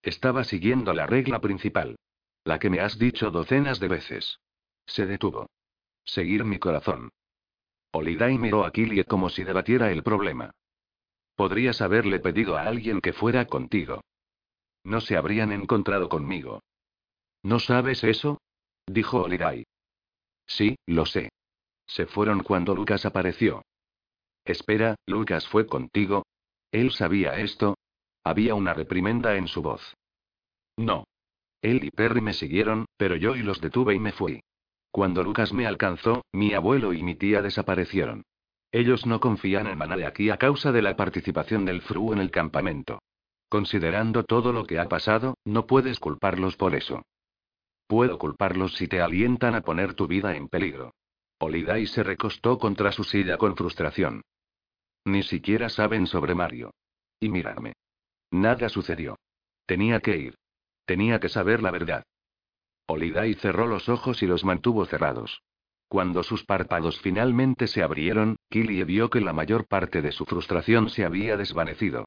Estaba 0.00 0.44
siguiendo 0.44 0.94
la 0.94 1.04
regla 1.04 1.42
principal. 1.42 1.96
La 2.44 2.58
que 2.58 2.70
me 2.70 2.80
has 2.80 2.98
dicho 2.98 3.30
docenas 3.30 3.78
de 3.78 3.88
veces. 3.88 4.40
Se 4.86 5.04
detuvo. 5.04 5.50
Seguir 6.06 6.44
mi 6.44 6.58
corazón. 6.58 7.10
Oliday 7.92 8.38
miró 8.38 8.64
a 8.64 8.70
Killie 8.70 9.04
como 9.04 9.28
si 9.28 9.44
debatiera 9.44 9.90
el 9.90 10.02
problema. 10.02 10.50
Podrías 11.34 11.82
haberle 11.82 12.20
pedido 12.20 12.56
a 12.56 12.62
alguien 12.62 13.02
que 13.02 13.12
fuera 13.12 13.44
contigo. 13.44 14.00
No 14.82 15.02
se 15.02 15.18
habrían 15.18 15.52
encontrado 15.52 16.08
conmigo. 16.08 16.62
¿No 17.42 17.58
sabes 17.58 18.02
eso? 18.02 18.40
dijo 18.86 19.20
Oliday. 19.20 19.66
Sí, 20.46 20.76
lo 20.86 21.06
sé. 21.06 21.30
Se 21.86 22.06
fueron 22.06 22.42
cuando 22.42 22.74
Lucas 22.74 23.06
apareció. 23.06 23.62
Espera, 24.44 24.96
¿Lucas 25.06 25.46
fue 25.48 25.66
contigo? 25.66 26.24
¿Él 26.72 26.92
sabía 26.92 27.38
esto? 27.38 27.76
Había 28.24 28.54
una 28.54 28.74
reprimenda 28.74 29.36
en 29.36 29.48
su 29.48 29.62
voz. 29.62 29.94
No. 30.76 31.04
Él 31.62 31.84
y 31.84 31.90
Perry 31.90 32.20
me 32.20 32.32
siguieron, 32.32 32.86
pero 32.96 33.16
yo 33.16 33.34
y 33.34 33.42
los 33.42 33.60
detuve 33.60 33.94
y 33.94 33.98
me 33.98 34.12
fui. 34.12 34.40
Cuando 34.90 35.22
Lucas 35.22 35.52
me 35.52 35.66
alcanzó, 35.66 36.24
mi 36.32 36.54
abuelo 36.54 36.92
y 36.92 37.02
mi 37.02 37.14
tía 37.14 37.42
desaparecieron. 37.42 38.24
Ellos 38.72 39.06
no 39.06 39.20
confían 39.20 39.66
en 39.66 39.78
Maná 39.78 39.96
de 39.96 40.06
aquí 40.06 40.30
a 40.30 40.38
causa 40.38 40.72
de 40.72 40.82
la 40.82 40.96
participación 40.96 41.64
del 41.64 41.82
Fru 41.82 42.12
en 42.12 42.18
el 42.18 42.30
campamento. 42.30 43.00
Considerando 43.48 44.24
todo 44.24 44.52
lo 44.52 44.64
que 44.64 44.78
ha 44.78 44.88
pasado, 44.88 45.34
no 45.44 45.66
puedes 45.66 46.00
culparlos 46.00 46.56
por 46.56 46.74
eso. 46.74 47.02
Puedo 47.86 48.18
culparlos 48.18 48.74
si 48.74 48.88
te 48.88 49.00
alientan 49.00 49.54
a 49.54 49.60
poner 49.60 49.94
tu 49.94 50.06
vida 50.06 50.36
en 50.36 50.48
peligro. 50.48 50.94
Oliday 51.38 51.86
se 51.86 52.02
recostó 52.02 52.58
contra 52.58 52.90
su 52.92 53.04
silla 53.04 53.36
con 53.36 53.56
frustración. 53.56 54.22
Ni 55.04 55.22
siquiera 55.22 55.68
saben 55.68 56.06
sobre 56.06 56.34
Mario. 56.34 56.72
Y 57.20 57.28
mírame. 57.28 57.74
Nada 58.30 58.68
sucedió. 58.68 59.16
Tenía 59.66 60.00
que 60.00 60.16
ir. 60.16 60.34
Tenía 60.84 61.20
que 61.20 61.28
saber 61.28 61.62
la 61.62 61.70
verdad. 61.70 62.02
Oliday 62.88 63.34
cerró 63.34 63.66
los 63.66 63.88
ojos 63.88 64.22
y 64.22 64.26
los 64.26 64.44
mantuvo 64.44 64.84
cerrados. 64.86 65.42
Cuando 65.88 66.24
sus 66.24 66.44
párpados 66.44 67.00
finalmente 67.00 67.68
se 67.68 67.82
abrieron, 67.82 68.36
Killie 68.50 68.84
vio 68.84 69.10
que 69.10 69.20
la 69.20 69.32
mayor 69.32 69.68
parte 69.68 70.02
de 70.02 70.10
su 70.10 70.24
frustración 70.24 70.90
se 70.90 71.04
había 71.04 71.36
desvanecido. 71.36 72.06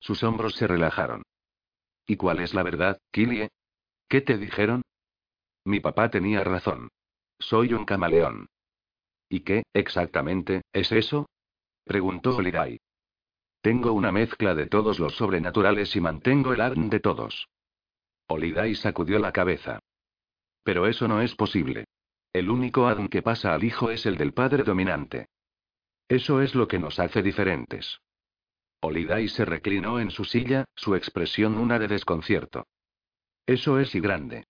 Sus 0.00 0.22
hombros 0.24 0.54
se 0.54 0.66
relajaron. 0.66 1.22
¿Y 2.06 2.16
cuál 2.16 2.40
es 2.40 2.54
la 2.54 2.62
verdad, 2.62 2.98
Killie? 3.12 3.50
¿Qué 4.08 4.20
te 4.20 4.38
dijeron? 4.38 4.82
Mi 5.68 5.80
papá 5.80 6.08
tenía 6.08 6.42
razón. 6.44 6.88
Soy 7.38 7.74
un 7.74 7.84
camaleón. 7.84 8.48
¿Y 9.28 9.40
qué, 9.40 9.64
exactamente, 9.74 10.62
es 10.72 10.90
eso? 10.92 11.28
preguntó 11.84 12.36
Oliday. 12.36 12.80
Tengo 13.60 13.92
una 13.92 14.10
mezcla 14.10 14.54
de 14.54 14.66
todos 14.66 14.98
los 14.98 15.14
sobrenaturales 15.16 15.94
y 15.94 16.00
mantengo 16.00 16.54
el 16.54 16.62
ADN 16.62 16.88
de 16.88 17.00
todos. 17.00 17.50
Oliday 18.28 18.76
sacudió 18.76 19.18
la 19.18 19.30
cabeza. 19.30 19.80
Pero 20.62 20.86
eso 20.86 21.06
no 21.06 21.20
es 21.20 21.34
posible. 21.34 21.84
El 22.32 22.48
único 22.48 22.86
ADN 22.86 23.08
que 23.08 23.20
pasa 23.20 23.52
al 23.52 23.62
hijo 23.62 23.90
es 23.90 24.06
el 24.06 24.16
del 24.16 24.32
padre 24.32 24.62
dominante. 24.62 25.26
Eso 26.08 26.40
es 26.40 26.54
lo 26.54 26.66
que 26.66 26.78
nos 26.78 26.98
hace 26.98 27.20
diferentes. 27.20 28.00
Oliday 28.80 29.28
se 29.28 29.44
reclinó 29.44 30.00
en 30.00 30.12
su 30.12 30.24
silla, 30.24 30.64
su 30.74 30.94
expresión 30.94 31.58
una 31.58 31.78
de 31.78 31.88
desconcierto. 31.88 32.66
Eso 33.44 33.78
es 33.78 33.94
y 33.94 34.00
grande. 34.00 34.46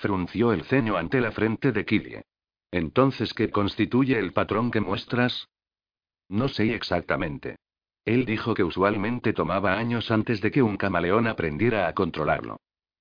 Frunció 0.00 0.54
el 0.54 0.64
ceño 0.64 0.96
ante 0.96 1.20
la 1.20 1.30
frente 1.30 1.72
de 1.72 1.84
Killie. 1.84 2.22
Entonces, 2.70 3.34
¿qué 3.34 3.50
constituye 3.50 4.18
el 4.18 4.32
patrón 4.32 4.70
que 4.70 4.80
muestras? 4.80 5.46
No 6.26 6.48
sé 6.48 6.74
exactamente. 6.74 7.56
Él 8.06 8.24
dijo 8.24 8.54
que 8.54 8.64
usualmente 8.64 9.34
tomaba 9.34 9.74
años 9.74 10.10
antes 10.10 10.40
de 10.40 10.50
que 10.50 10.62
un 10.62 10.78
camaleón 10.78 11.26
aprendiera 11.26 11.86
a 11.86 11.92
controlarlo. 11.92 12.56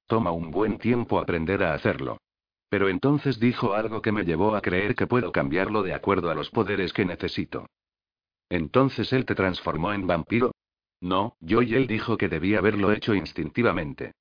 Toma 0.07 0.31
un 0.31 0.51
buen 0.51 0.77
tiempo 0.77 1.19
aprender 1.19 1.63
a 1.63 1.73
hacerlo. 1.73 2.17
Pero 2.67 2.89
entonces 2.89 3.39
dijo 3.39 3.75
algo 3.75 4.01
que 4.01 4.11
me 4.11 4.25
llevó 4.25 4.53
a 4.53 4.61
creer 4.61 4.93
que 4.93 5.07
puedo 5.07 5.31
cambiarlo 5.31 5.83
de 5.83 5.93
acuerdo 5.93 6.29
a 6.29 6.35
los 6.35 6.49
poderes 6.49 6.91
que 6.91 7.05
necesito. 7.05 7.65
Entonces 8.49 9.13
él 9.13 9.23
te 9.23 9.35
transformó 9.35 9.93
en 9.93 10.05
vampiro. 10.05 10.51
No, 10.99 11.37
yo 11.39 11.61
y 11.61 11.75
él 11.75 11.87
dijo 11.87 12.17
que 12.17 12.27
debía 12.27 12.59
haberlo 12.59 12.91
hecho 12.91 13.13
instintivamente. 13.13 14.11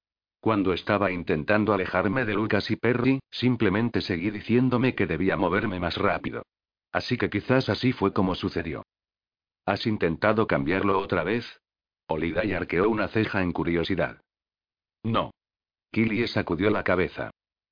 Cuando 0.41 0.73
estaba 0.73 1.11
intentando 1.11 1.73
alejarme 1.73 2.25
de 2.25 2.35
Lucas 2.35 2.71
y 2.71 2.77
Perry, 2.77 3.21
simplemente 3.31 4.01
seguí 4.01 4.31
diciéndome 4.31 4.95
que 4.95 5.07
debía 5.07 5.37
moverme 5.37 5.81
más 5.81 5.97
rápido. 5.97 6.43
Así 6.93 7.17
que 7.17 7.29
quizás 7.29 7.69
así 7.69 7.93
fue 7.93 8.13
como 8.13 8.35
sucedió. 8.35 8.85
¿Has 9.67 9.87
intentado 9.87 10.47
cambiarlo 10.47 10.99
otra 10.99 11.25
vez? 11.25 11.61
Oliday 12.07 12.53
arqueó 12.53 12.89
una 12.89 13.09
ceja 13.09 13.43
en 13.43 13.53
curiosidad. 13.53 14.21
No. 15.03 15.33
Killie 15.93 16.27
sacudió 16.29 16.71
la 16.71 16.85
cabeza. 16.85 17.31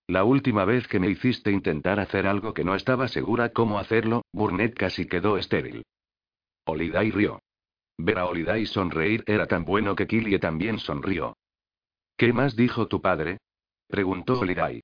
La 0.09 0.25
última 0.25 0.65
vez 0.65 0.87
que 0.89 1.01
me 1.01 1.09
hiciste 1.09 1.51
intentar 1.51 1.99
hacer 2.01 2.27
algo 2.27 2.53
que 2.53 2.65
no 2.65 2.75
estaba 2.75 3.09
segura 3.09 3.51
cómo 3.51 3.79
hacerlo, 3.79 4.23
Burnett 4.33 4.75
casi 4.75 5.07
quedó 5.07 5.39
estéril. 5.39 5.85
Oliday 6.67 7.11
rió. 7.11 7.41
Ver 7.99 8.19
a 8.19 8.27
Oliday 8.27 8.67
sonreír 8.67 9.25
era 9.27 9.47
tan 9.47 9.65
bueno 9.65 9.97
que 9.97 10.07
Killie 10.07 10.39
también 10.39 10.79
sonrió. 10.79 11.35
¿Qué 12.17 12.33
más 12.33 12.57
dijo 12.57 12.89
tu 12.89 13.03
padre? 13.03 13.39
preguntó 13.89 14.41
Oliday. 14.41 14.81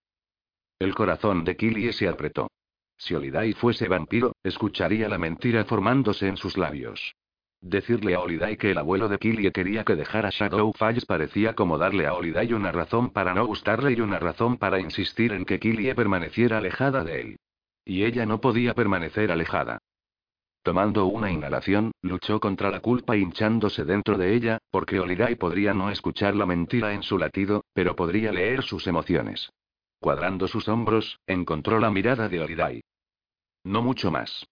El 0.79 0.95
corazón 0.95 1.45
de 1.45 1.57
Killie 1.57 1.93
se 1.95 2.07
apretó. 2.07 2.51
Si 2.99 3.15
Oliday 3.15 3.55
fuese 3.55 3.89
vampiro, 3.89 4.37
escucharía 4.43 5.09
la 5.09 5.17
mentira 5.17 5.65
formándose 5.65 6.29
en 6.29 6.37
sus 6.37 6.59
labios. 6.59 7.15
Decirle 7.63 8.15
a 8.15 8.21
Oliday 8.21 8.57
que 8.59 8.73
el 8.73 8.79
abuelo 8.79 9.09
de 9.09 9.19
Killie 9.19 9.51
quería 9.51 9.83
que 9.83 9.97
dejara 9.97 10.29
Shadow 10.31 10.73
Falls 10.75 11.07
parecía 11.07 11.55
como 11.55 11.79
darle 11.79 12.07
a 12.07 12.15
Oliday 12.15 12.53
una 12.53 12.71
razón 12.71 13.11
para 13.11 13.33
no 13.33 13.47
gustarle 13.47 13.93
y 13.93 14.01
una 14.01 14.19
razón 14.19 14.59
para 14.59 14.79
insistir 14.79 15.33
en 15.33 15.47
que 15.47 15.59
Killie 15.59 15.95
permaneciera 15.95 16.59
alejada 16.59 17.03
de 17.03 17.21
él. 17.21 17.37
Y 17.85 18.05
ella 18.05 18.27
no 18.27 18.41
podía 18.41 18.75
permanecer 18.75 19.33
alejada. 19.33 19.79
Tomando 20.63 21.07
una 21.07 21.31
inhalación, 21.31 21.91
luchó 22.03 22.39
contra 22.39 22.71
la 22.71 22.81
culpa 22.81 23.17
hinchándose 23.17 23.85
dentro 23.85 24.17
de 24.17 24.35
ella, 24.35 24.59
porque 24.71 25.01
Oliday 25.01 25.35
podría 25.35 25.75
no 25.75 25.91
escuchar 25.91 26.37
la 26.37 26.47
mentira 26.47 26.95
en 26.95 27.03
su 27.03 27.19
latido, 27.19 27.65
pero 27.73 27.97
podría 27.97 28.31
leer 28.31 28.63
sus 28.63 28.87
emociones. 28.87 29.51
Cuadrando 29.99 30.47
sus 30.47 30.69
hombros, 30.69 31.19
encontró 31.27 31.81
la 31.81 31.91
mirada 31.91 32.29
de 32.29 32.41
Oliday. 32.41 32.81
No 33.65 33.83
mucho 33.83 34.13
más. 34.13 34.47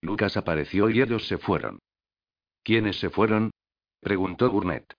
Lucas 0.00 0.38
apareció 0.38 0.88
y 0.88 1.02
ellos 1.02 1.26
se 1.26 1.36
fueron. 1.36 1.78
¿Quiénes 2.62 2.98
se 2.98 3.10
fueron? 3.10 3.50
preguntó 4.00 4.50
Burnett. 4.50 4.94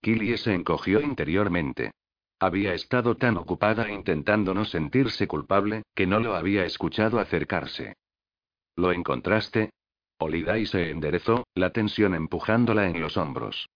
Killie 0.00 0.38
se 0.38 0.54
encogió 0.54 1.00
interiormente. 1.00 1.90
Había 2.38 2.74
estado 2.74 3.16
tan 3.16 3.36
ocupada 3.36 3.90
intentando 3.90 4.54
no 4.54 4.64
sentirse 4.64 5.26
culpable, 5.26 5.82
que 5.94 6.06
no 6.06 6.20
lo 6.20 6.34
había 6.34 6.64
escuchado 6.64 7.18
acercarse. 7.18 7.94
¿Lo 8.76 8.92
encontraste? 8.92 9.70
Oliday 10.18 10.66
se 10.66 10.90
enderezó, 10.90 11.46
la 11.54 11.72
tensión 11.72 12.14
empujándola 12.14 12.86
en 12.86 13.00
los 13.00 13.16
hombros. 13.16 13.68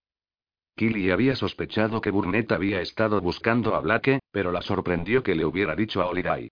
Killy 0.77 1.11
había 1.11 1.35
sospechado 1.37 2.01
que 2.01 2.11
Burnett 2.11 2.53
había 2.53 2.81
estado 2.81 3.21
buscando 3.21 3.75
a 3.75 3.81
Blake, 3.81 4.21
pero 4.31 4.53
la 4.53 4.63
sorprendió 4.63 5.23
que 5.23 5.35
le 5.35 5.45
hubiera 5.45 5.75
dicho 5.75 6.03
a 6.03 6.07
Oliday. 6.07 6.51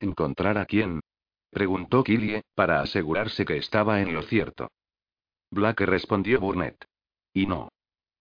¿Encontrar 0.00 0.58
a 0.58 0.66
quién? 0.66 1.00
Preguntó 1.50 2.02
Killie, 2.02 2.42
para 2.54 2.80
asegurarse 2.80 3.44
que 3.44 3.56
estaba 3.56 4.00
en 4.00 4.12
lo 4.12 4.22
cierto. 4.22 4.68
Black 5.50 5.82
respondió 5.82 6.40
Burnett. 6.40 6.84
Y 7.32 7.46
no. 7.46 7.68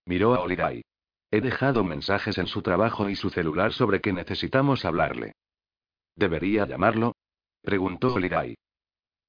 Miró 0.05 0.35
a 0.35 0.41
Holiday. 0.41 0.83
He 1.31 1.41
dejado 1.41 1.83
mensajes 1.83 2.37
en 2.37 2.45
su 2.45 2.61
trabajo 2.61 3.09
y 3.09 3.15
su 3.15 3.29
celular 3.29 3.73
sobre 3.73 4.01
que 4.01 4.13
necesitamos 4.13 4.85
hablarle. 4.85 5.33
¿Debería 6.15 6.67
llamarlo? 6.67 7.15
Preguntó 7.63 8.13
Holiday. 8.13 8.55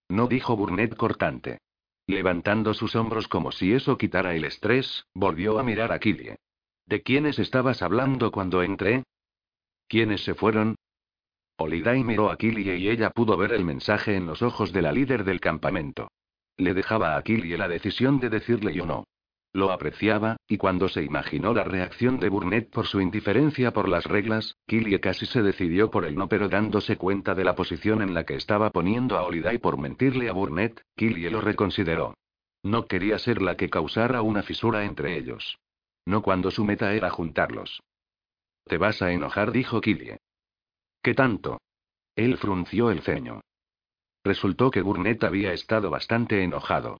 No 0.08 0.26
dijo 0.26 0.56
Burnett 0.56 0.96
cortante. 0.96 1.58
Levantando 2.06 2.74
sus 2.74 2.94
hombros 2.96 3.28
como 3.28 3.50
si 3.50 3.72
eso 3.72 3.96
quitara 3.96 4.34
el 4.34 4.44
estrés, 4.44 5.06
volvió 5.14 5.58
a 5.58 5.62
mirar 5.62 5.92
a 5.92 5.98
Killie. 5.98 6.36
¿De 6.86 7.02
quiénes 7.02 7.38
estabas 7.38 7.82
hablando 7.82 8.30
cuando 8.30 8.62
entré? 8.62 9.04
¿Quiénes 9.88 10.22
se 10.22 10.34
fueron? 10.34 10.76
Holiday 11.56 12.02
miró 12.04 12.30
a 12.30 12.36
Killie 12.36 12.76
y 12.76 12.88
ella 12.88 13.10
pudo 13.10 13.36
ver 13.36 13.52
el 13.52 13.64
mensaje 13.64 14.16
en 14.16 14.26
los 14.26 14.42
ojos 14.42 14.72
de 14.72 14.82
la 14.82 14.92
líder 14.92 15.24
del 15.24 15.40
campamento. 15.40 16.10
Le 16.56 16.74
dejaba 16.74 17.16
a 17.16 17.22
Killie 17.22 17.56
la 17.56 17.68
decisión 17.68 18.20
de 18.20 18.28
decirle 18.28 18.74
yo 18.74 18.86
no. 18.86 19.04
Lo 19.54 19.70
apreciaba, 19.70 20.36
y 20.48 20.56
cuando 20.56 20.88
se 20.88 21.04
imaginó 21.04 21.54
la 21.54 21.62
reacción 21.62 22.18
de 22.18 22.28
Burnett 22.28 22.70
por 22.70 22.88
su 22.88 23.00
indiferencia 23.00 23.72
por 23.72 23.88
las 23.88 24.04
reglas, 24.04 24.56
Killie 24.66 24.98
casi 24.98 25.26
se 25.26 25.42
decidió 25.42 25.92
por 25.92 26.04
el 26.04 26.16
no, 26.16 26.28
pero 26.28 26.48
dándose 26.48 26.96
cuenta 26.96 27.36
de 27.36 27.44
la 27.44 27.54
posición 27.54 28.02
en 28.02 28.14
la 28.14 28.24
que 28.24 28.34
estaba 28.34 28.70
poniendo 28.70 29.16
a 29.16 29.22
Holiday 29.22 29.58
por 29.58 29.78
mentirle 29.78 30.28
a 30.28 30.32
Burnett, 30.32 30.82
Killie 30.96 31.30
lo 31.30 31.40
reconsideró. 31.40 32.14
No 32.64 32.86
quería 32.86 33.16
ser 33.20 33.40
la 33.40 33.56
que 33.56 33.70
causara 33.70 34.22
una 34.22 34.42
fisura 34.42 34.84
entre 34.84 35.16
ellos. 35.16 35.56
No 36.04 36.20
cuando 36.20 36.50
su 36.50 36.64
meta 36.64 36.92
era 36.92 37.10
juntarlos. 37.10 37.80
Te 38.64 38.76
vas 38.76 39.02
a 39.02 39.12
enojar, 39.12 39.52
dijo 39.52 39.80
Killie. 39.80 40.18
¿Qué 41.00 41.14
tanto? 41.14 41.60
Él 42.16 42.38
frunció 42.38 42.90
el 42.90 43.02
ceño. 43.02 43.40
Resultó 44.24 44.72
que 44.72 44.82
Burnett 44.82 45.22
había 45.22 45.52
estado 45.52 45.90
bastante 45.90 46.42
enojado. 46.42 46.98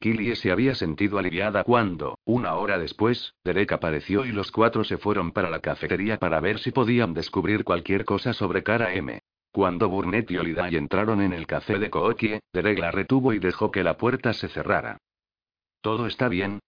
Killie 0.00 0.36
se 0.36 0.50
había 0.50 0.74
sentido 0.74 1.18
aliviada 1.18 1.64
cuando, 1.64 2.18
una 2.24 2.54
hora 2.54 2.78
después, 2.78 3.34
Derek 3.44 3.72
apareció 3.72 4.24
y 4.26 4.32
los 4.32 4.50
cuatro 4.50 4.84
se 4.84 4.98
fueron 4.98 5.32
para 5.32 5.50
la 5.50 5.60
cafetería 5.60 6.18
para 6.18 6.40
ver 6.40 6.58
si 6.58 6.72
podían 6.72 7.14
descubrir 7.14 7.64
cualquier 7.64 8.04
cosa 8.04 8.32
sobre 8.32 8.62
Cara 8.62 8.94
M. 8.94 9.20
Cuando 9.50 9.88
Burnett 9.88 10.30
y 10.30 10.36
Holiday 10.36 10.76
entraron 10.76 11.20
en 11.20 11.32
el 11.32 11.46
café 11.46 11.78
de 11.78 11.88
Kookie, 11.88 12.40
Derek 12.52 12.78
la 12.78 12.90
retuvo 12.90 13.32
y 13.32 13.38
dejó 13.38 13.70
que 13.70 13.84
la 13.84 13.96
puerta 13.96 14.32
se 14.32 14.48
cerrara. 14.48 14.98
¿Todo 15.80 16.06
está 16.06 16.28
bien? 16.28 16.58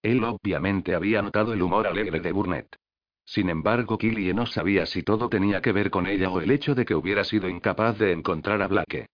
Él 0.00 0.22
obviamente 0.22 0.94
había 0.94 1.22
notado 1.22 1.54
el 1.54 1.62
humor 1.62 1.86
alegre 1.86 2.20
de 2.20 2.30
Burnett. 2.30 2.76
Sin 3.24 3.48
embargo, 3.48 3.96
Killie 3.98 4.34
no 4.34 4.46
sabía 4.46 4.86
si 4.86 5.02
todo 5.02 5.28
tenía 5.28 5.62
que 5.62 5.72
ver 5.72 5.90
con 5.90 6.06
ella 6.06 6.30
o 6.30 6.40
el 6.40 6.50
hecho 6.50 6.74
de 6.74 6.84
que 6.84 6.94
hubiera 6.94 7.24
sido 7.24 7.48
incapaz 7.48 7.98
de 7.98 8.12
encontrar 8.12 8.62
a 8.62 8.68
Blake. 8.68 9.06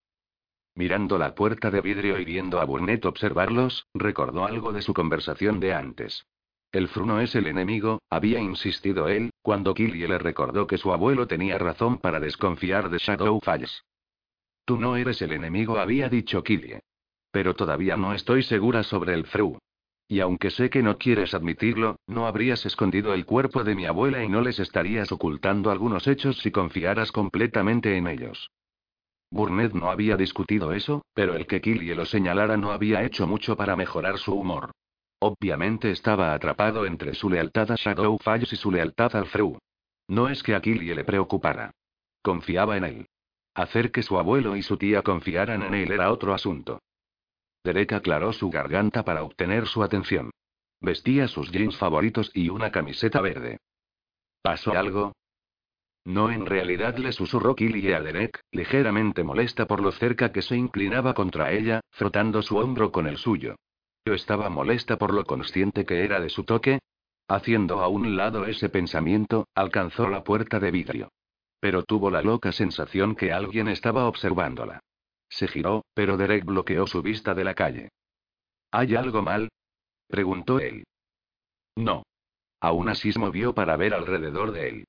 Mirando 0.74 1.18
la 1.18 1.34
puerta 1.34 1.70
de 1.70 1.80
vidrio 1.80 2.18
y 2.18 2.24
viendo 2.24 2.60
a 2.60 2.64
Burnett 2.64 3.04
observarlos, 3.04 3.86
recordó 3.94 4.46
algo 4.46 4.72
de 4.72 4.82
su 4.82 4.94
conversación 4.94 5.60
de 5.60 5.74
antes. 5.74 6.26
El 6.72 6.86
fruno 6.88 7.20
es 7.20 7.34
el 7.34 7.48
enemigo, 7.48 8.00
había 8.08 8.38
insistido 8.38 9.08
él, 9.08 9.30
cuando 9.42 9.74
Killie 9.74 10.06
le 10.06 10.18
recordó 10.18 10.68
que 10.68 10.78
su 10.78 10.92
abuelo 10.92 11.26
tenía 11.26 11.58
razón 11.58 11.98
para 11.98 12.20
desconfiar 12.20 12.90
de 12.90 12.98
Shadow 12.98 13.40
Falls. 13.40 13.84
Tú 14.64 14.76
no 14.76 14.94
eres 14.94 15.20
el 15.20 15.32
enemigo, 15.32 15.78
había 15.78 16.08
dicho 16.08 16.44
Killie. 16.44 16.80
Pero 17.32 17.54
todavía 17.54 17.96
no 17.96 18.12
estoy 18.12 18.44
segura 18.44 18.84
sobre 18.84 19.14
el 19.14 19.26
fru. 19.26 19.58
Y 20.06 20.20
aunque 20.20 20.50
sé 20.50 20.70
que 20.70 20.82
no 20.82 20.96
quieres 20.98 21.34
admitirlo, 21.34 21.96
no 22.06 22.26
habrías 22.26 22.64
escondido 22.66 23.14
el 23.14 23.26
cuerpo 23.26 23.64
de 23.64 23.74
mi 23.74 23.86
abuela 23.86 24.22
y 24.22 24.28
no 24.28 24.40
les 24.40 24.60
estarías 24.60 25.10
ocultando 25.10 25.70
algunos 25.70 26.06
hechos 26.06 26.38
si 26.38 26.52
confiaras 26.52 27.10
completamente 27.10 27.96
en 27.96 28.06
ellos. 28.06 28.50
Burnett 29.30 29.72
no 29.72 29.90
había 29.90 30.16
discutido 30.16 30.72
eso, 30.72 31.02
pero 31.14 31.34
el 31.34 31.46
que 31.46 31.60
Killie 31.60 31.94
lo 31.94 32.04
señalara 32.04 32.56
no 32.56 32.72
había 32.72 33.04
hecho 33.04 33.26
mucho 33.26 33.56
para 33.56 33.76
mejorar 33.76 34.18
su 34.18 34.34
humor. 34.34 34.72
Obviamente 35.20 35.90
estaba 35.90 36.34
atrapado 36.34 36.86
entre 36.86 37.14
su 37.14 37.30
lealtad 37.30 37.70
a 37.70 37.76
Shadow 37.76 38.18
Falls 38.18 38.52
y 38.52 38.56
su 38.56 38.70
lealtad 38.70 39.14
al 39.14 39.26
Frew. 39.26 39.58
No 40.08 40.28
es 40.28 40.42
que 40.42 40.54
a 40.54 40.60
Killie 40.60 40.94
le 40.94 41.04
preocupara. 41.04 41.70
Confiaba 42.22 42.76
en 42.76 42.84
él. 42.84 43.06
Hacer 43.54 43.92
que 43.92 44.02
su 44.02 44.18
abuelo 44.18 44.56
y 44.56 44.62
su 44.62 44.76
tía 44.76 45.02
confiaran 45.02 45.62
en 45.62 45.74
él 45.74 45.92
era 45.92 46.10
otro 46.10 46.34
asunto. 46.34 46.80
Derek 47.62 47.92
aclaró 47.92 48.32
su 48.32 48.50
garganta 48.50 49.04
para 49.04 49.22
obtener 49.22 49.66
su 49.66 49.82
atención. 49.82 50.30
Vestía 50.80 51.28
sus 51.28 51.52
jeans 51.52 51.76
favoritos 51.76 52.30
y 52.34 52.48
una 52.48 52.72
camiseta 52.72 53.20
verde. 53.20 53.58
¿Pasó 54.42 54.72
algo? 54.72 55.12
No, 56.04 56.30
en 56.30 56.46
realidad 56.46 56.96
le 56.96 57.12
susurró 57.12 57.54
Killy 57.54 57.92
a 57.92 58.00
Derek, 58.00 58.40
ligeramente 58.52 59.22
molesta 59.22 59.66
por 59.66 59.82
lo 59.82 59.92
cerca 59.92 60.32
que 60.32 60.42
se 60.42 60.56
inclinaba 60.56 61.14
contra 61.14 61.52
ella, 61.52 61.80
frotando 61.90 62.42
su 62.42 62.56
hombro 62.56 62.90
con 62.90 63.06
el 63.06 63.18
suyo. 63.18 63.56
Yo 64.06 64.14
estaba 64.14 64.48
molesta 64.48 64.96
por 64.96 65.12
lo 65.12 65.24
consciente 65.24 65.84
que 65.84 66.04
era 66.04 66.20
de 66.20 66.30
su 66.30 66.44
toque. 66.44 66.78
Haciendo 67.28 67.80
a 67.80 67.88
un 67.88 68.16
lado 68.16 68.46
ese 68.46 68.68
pensamiento, 68.70 69.46
alcanzó 69.54 70.08
la 70.08 70.24
puerta 70.24 70.58
de 70.58 70.70
vidrio. 70.70 71.12
Pero 71.60 71.84
tuvo 71.84 72.10
la 72.10 72.22
loca 72.22 72.50
sensación 72.50 73.14
que 73.14 73.32
alguien 73.32 73.68
estaba 73.68 74.06
observándola. 74.06 74.80
Se 75.28 75.46
giró, 75.46 75.84
pero 75.94 76.16
Derek 76.16 76.44
bloqueó 76.44 76.86
su 76.86 77.02
vista 77.02 77.34
de 77.34 77.44
la 77.44 77.54
calle. 77.54 77.90
¿Hay 78.72 78.94
algo 78.94 79.22
mal? 79.22 79.48
preguntó 80.08 80.58
él. 80.58 80.84
No. 81.76 82.02
Aún 82.60 82.88
así 82.88 83.12
se 83.12 83.18
movió 83.18 83.54
para 83.54 83.76
ver 83.76 83.94
alrededor 83.94 84.52
de 84.52 84.68
él. 84.68 84.84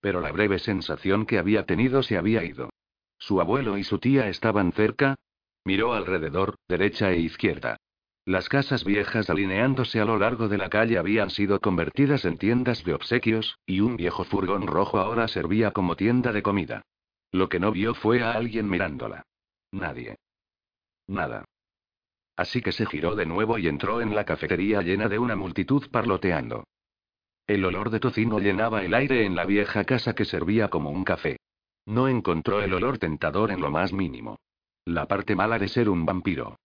Pero 0.00 0.20
la 0.20 0.32
breve 0.32 0.58
sensación 0.58 1.26
que 1.26 1.38
había 1.38 1.64
tenido 1.66 2.02
se 2.02 2.16
había 2.16 2.44
ido. 2.44 2.70
Su 3.18 3.40
abuelo 3.40 3.78
y 3.78 3.84
su 3.84 3.98
tía 3.98 4.28
estaban 4.28 4.72
cerca. 4.72 5.16
Miró 5.64 5.94
alrededor, 5.94 6.56
derecha 6.68 7.10
e 7.10 7.20
izquierda. 7.20 7.76
Las 8.24 8.48
casas 8.48 8.84
viejas 8.84 9.30
alineándose 9.30 10.00
a 10.00 10.04
lo 10.04 10.18
largo 10.18 10.48
de 10.48 10.58
la 10.58 10.68
calle 10.68 10.98
habían 10.98 11.30
sido 11.30 11.60
convertidas 11.60 12.24
en 12.24 12.38
tiendas 12.38 12.82
de 12.84 12.94
obsequios, 12.94 13.58
y 13.66 13.80
un 13.80 13.96
viejo 13.96 14.24
furgón 14.24 14.66
rojo 14.66 14.98
ahora 14.98 15.28
servía 15.28 15.70
como 15.70 15.94
tienda 15.94 16.32
de 16.32 16.42
comida. 16.42 16.82
Lo 17.30 17.48
que 17.48 17.60
no 17.60 17.70
vio 17.70 17.94
fue 17.94 18.22
a 18.22 18.32
alguien 18.32 18.68
mirándola. 18.68 19.22
Nadie. 19.70 20.16
Nada. 21.06 21.44
Así 22.36 22.60
que 22.62 22.72
se 22.72 22.84
giró 22.86 23.14
de 23.14 23.26
nuevo 23.26 23.58
y 23.58 23.68
entró 23.68 24.00
en 24.00 24.14
la 24.14 24.24
cafetería 24.24 24.82
llena 24.82 25.08
de 25.08 25.18
una 25.18 25.36
multitud 25.36 25.88
parloteando. 25.90 26.64
El 27.46 27.64
olor 27.64 27.90
de 27.90 28.00
tocino 28.00 28.40
llenaba 28.40 28.82
el 28.82 28.92
aire 28.92 29.24
en 29.24 29.36
la 29.36 29.44
vieja 29.44 29.84
casa 29.84 30.14
que 30.14 30.24
servía 30.24 30.68
como 30.68 30.90
un 30.90 31.04
café. 31.04 31.38
No 31.84 32.08
encontró 32.08 32.60
el 32.60 32.74
olor 32.74 32.98
tentador 32.98 33.52
en 33.52 33.60
lo 33.60 33.70
más 33.70 33.92
mínimo. 33.92 34.40
La 34.84 35.06
parte 35.06 35.36
mala 35.36 35.58
de 35.58 35.68
ser 35.68 35.88
un 35.88 36.04
vampiro. 36.04 36.58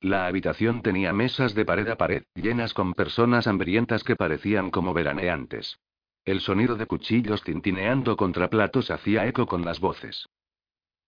La 0.00 0.26
habitación 0.26 0.80
tenía 0.80 1.12
mesas 1.12 1.54
de 1.54 1.64
pared 1.64 1.88
a 1.88 1.96
pared, 1.96 2.22
llenas 2.34 2.72
con 2.72 2.94
personas 2.94 3.46
hambrientas 3.46 4.04
que 4.04 4.16
parecían 4.16 4.70
como 4.70 4.94
veraneantes. 4.94 5.78
El 6.24 6.40
sonido 6.40 6.76
de 6.76 6.86
cuchillos 6.86 7.42
tintineando 7.42 8.16
contra 8.16 8.48
platos 8.48 8.90
hacía 8.90 9.26
eco 9.26 9.46
con 9.46 9.64
las 9.64 9.80
voces. 9.80 10.28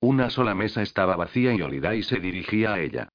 Una 0.01 0.29
sola 0.31 0.55
mesa 0.55 0.83
estaba 0.83 1.17
vacía 1.17 1.55
y 1.55 1.63
Holiday 1.63 2.03
se 2.03 2.21
dirigía 2.21 2.75
a 2.75 2.81
ella. 2.81 3.09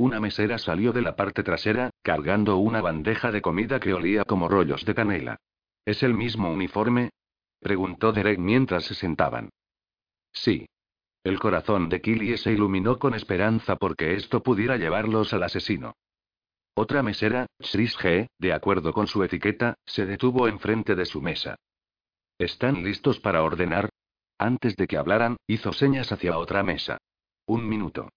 Una 0.00 0.18
mesera 0.18 0.56
salió 0.56 0.94
de 0.94 1.02
la 1.02 1.14
parte 1.14 1.42
trasera, 1.42 1.90
cargando 2.00 2.56
una 2.56 2.80
bandeja 2.80 3.30
de 3.30 3.42
comida 3.42 3.80
que 3.80 3.92
olía 3.92 4.24
como 4.24 4.48
rollos 4.48 4.86
de 4.86 4.94
canela. 4.94 5.36
¿Es 5.84 6.02
el 6.02 6.14
mismo 6.14 6.50
uniforme? 6.50 7.10
preguntó 7.60 8.10
Derek 8.10 8.38
mientras 8.38 8.86
se 8.86 8.94
sentaban. 8.94 9.50
Sí. 10.32 10.66
El 11.22 11.38
corazón 11.38 11.90
de 11.90 12.00
Killie 12.00 12.38
se 12.38 12.50
iluminó 12.50 12.98
con 12.98 13.12
esperanza 13.12 13.76
porque 13.76 14.14
esto 14.14 14.42
pudiera 14.42 14.78
llevarlos 14.78 15.34
al 15.34 15.42
asesino. 15.42 15.92
Otra 16.72 17.02
mesera, 17.02 17.44
Chris 17.58 17.94
G., 17.98 18.26
de 18.38 18.54
acuerdo 18.54 18.94
con 18.94 19.06
su 19.06 19.22
etiqueta, 19.22 19.74
se 19.84 20.06
detuvo 20.06 20.48
enfrente 20.48 20.94
de 20.94 21.04
su 21.04 21.20
mesa. 21.20 21.56
¿Están 22.38 22.82
listos 22.84 23.20
para 23.20 23.42
ordenar? 23.42 23.90
Antes 24.38 24.76
de 24.76 24.86
que 24.86 24.96
hablaran, 24.96 25.36
hizo 25.46 25.74
señas 25.74 26.10
hacia 26.10 26.38
otra 26.38 26.62
mesa. 26.62 26.96
Un 27.44 27.68
minuto. 27.68 28.08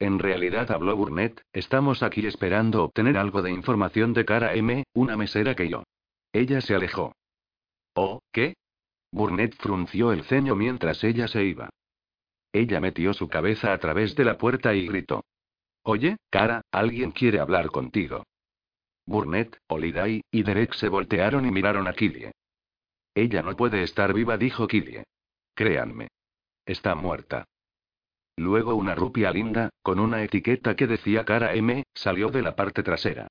En 0.00 0.18
realidad 0.18 0.70
habló 0.70 0.96
Burnett, 0.96 1.42
estamos 1.52 2.02
aquí 2.02 2.24
esperando 2.26 2.84
obtener 2.84 3.16
algo 3.16 3.42
de 3.42 3.50
información 3.50 4.12
de 4.12 4.24
cara 4.24 4.54
M, 4.54 4.84
una 4.94 5.16
mesera 5.16 5.54
que 5.56 5.68
yo. 5.68 5.82
Ella 6.32 6.60
se 6.60 6.74
alejó. 6.74 7.14
¿Oh, 7.94 8.20
qué? 8.32 8.54
Burnett 9.10 9.56
frunció 9.56 10.12
el 10.12 10.22
ceño 10.24 10.54
mientras 10.54 11.02
ella 11.02 11.26
se 11.26 11.44
iba. 11.44 11.70
Ella 12.52 12.80
metió 12.80 13.12
su 13.12 13.28
cabeza 13.28 13.72
a 13.72 13.78
través 13.78 14.14
de 14.14 14.24
la 14.24 14.38
puerta 14.38 14.74
y 14.74 14.86
gritó. 14.86 15.24
Oye, 15.82 16.16
cara, 16.30 16.62
alguien 16.70 17.10
quiere 17.10 17.40
hablar 17.40 17.68
contigo. 17.68 18.24
Burnett, 19.06 19.58
Holiday, 19.68 20.20
y 20.30 20.42
Derek 20.42 20.74
se 20.74 20.88
voltearon 20.88 21.46
y 21.46 21.50
miraron 21.50 21.88
a 21.88 21.94
Killie. 21.94 22.32
Ella 23.14 23.42
no 23.42 23.56
puede 23.56 23.82
estar 23.82 24.12
viva, 24.12 24.36
dijo 24.36 24.68
Killie. 24.68 25.04
Créanme. 25.54 26.08
Está 26.66 26.94
muerta. 26.94 27.46
Luego 28.38 28.76
una 28.76 28.94
rupia 28.94 29.32
linda, 29.32 29.70
con 29.82 29.98
una 29.98 30.22
etiqueta 30.22 30.76
que 30.76 30.86
decía 30.86 31.24
cara 31.24 31.54
M, 31.54 31.82
salió 31.92 32.28
de 32.28 32.40
la 32.40 32.54
parte 32.54 32.84
trasera. 32.84 33.26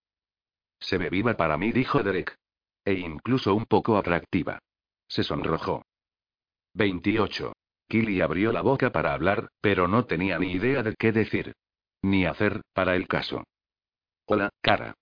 Se 0.82 0.98
ve 0.98 1.10
viva 1.10 1.38
para 1.38 1.58
mí, 1.58 1.72
dijo 1.72 2.04
Derek. 2.04 2.36
E 2.84 2.93
incluso 2.93 3.56
un 3.56 3.65
poco 3.65 3.98
atractiva. 3.98 4.60
Se 5.08 5.24
sonrojó. 5.24 5.86
28. 6.74 7.54
Killy 7.88 8.20
abrió 8.20 8.52
la 8.52 8.62
boca 8.62 8.91
para 8.91 9.13
hablar, 9.13 9.48
pero 9.62 9.88
no 9.88 10.06
tenía 10.06 10.39
ni 10.39 10.52
idea 10.52 10.84
de 10.84 10.93
qué 10.96 11.13
decir. 11.13 11.54
Ni 12.02 12.26
hacer, 12.26 12.62
para 12.74 12.98
el 12.98 13.08
caso. 13.08 13.46
Hola, 14.26 14.50
cara. 14.62 14.93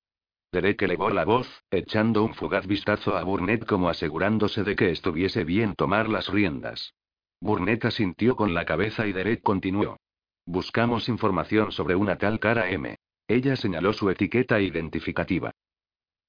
Derek 0.51 0.83
elevó 0.83 1.09
la 1.09 1.25
voz, 1.25 1.47
echando 1.71 2.23
un 2.23 2.35
fugaz 2.35 2.67
vistazo 2.67 3.17
a 3.17 3.23
Burnett 3.23 3.65
como 3.65 3.89
asegurándose 3.89 4.63
de 4.63 4.75
que 4.75 4.91
estuviese 4.91 5.43
bien 5.43 5.73
tomar 5.73 6.07
las 6.09 6.29
riendas. 6.29 6.93
Burnett 7.39 7.85
asintió 7.85 8.35
con 8.35 8.53
la 8.53 8.65
cabeza 8.65 9.07
y 9.07 9.13
Derek 9.13 9.41
continuó. 9.41 9.97
Buscamos 10.45 11.09
información 11.09 11.71
sobre 11.71 11.95
una 11.95 12.17
tal 12.17 12.39
cara 12.39 12.69
M. 12.69 12.95
Ella 13.27 13.55
señaló 13.55 13.93
su 13.93 14.09
etiqueta 14.09 14.59
identificativa. 14.59 15.51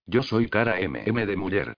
Yo 0.07 0.23
soy 0.23 0.49
cara 0.49 0.77
MM 0.81 1.27
de 1.27 1.37
mujer. 1.37 1.75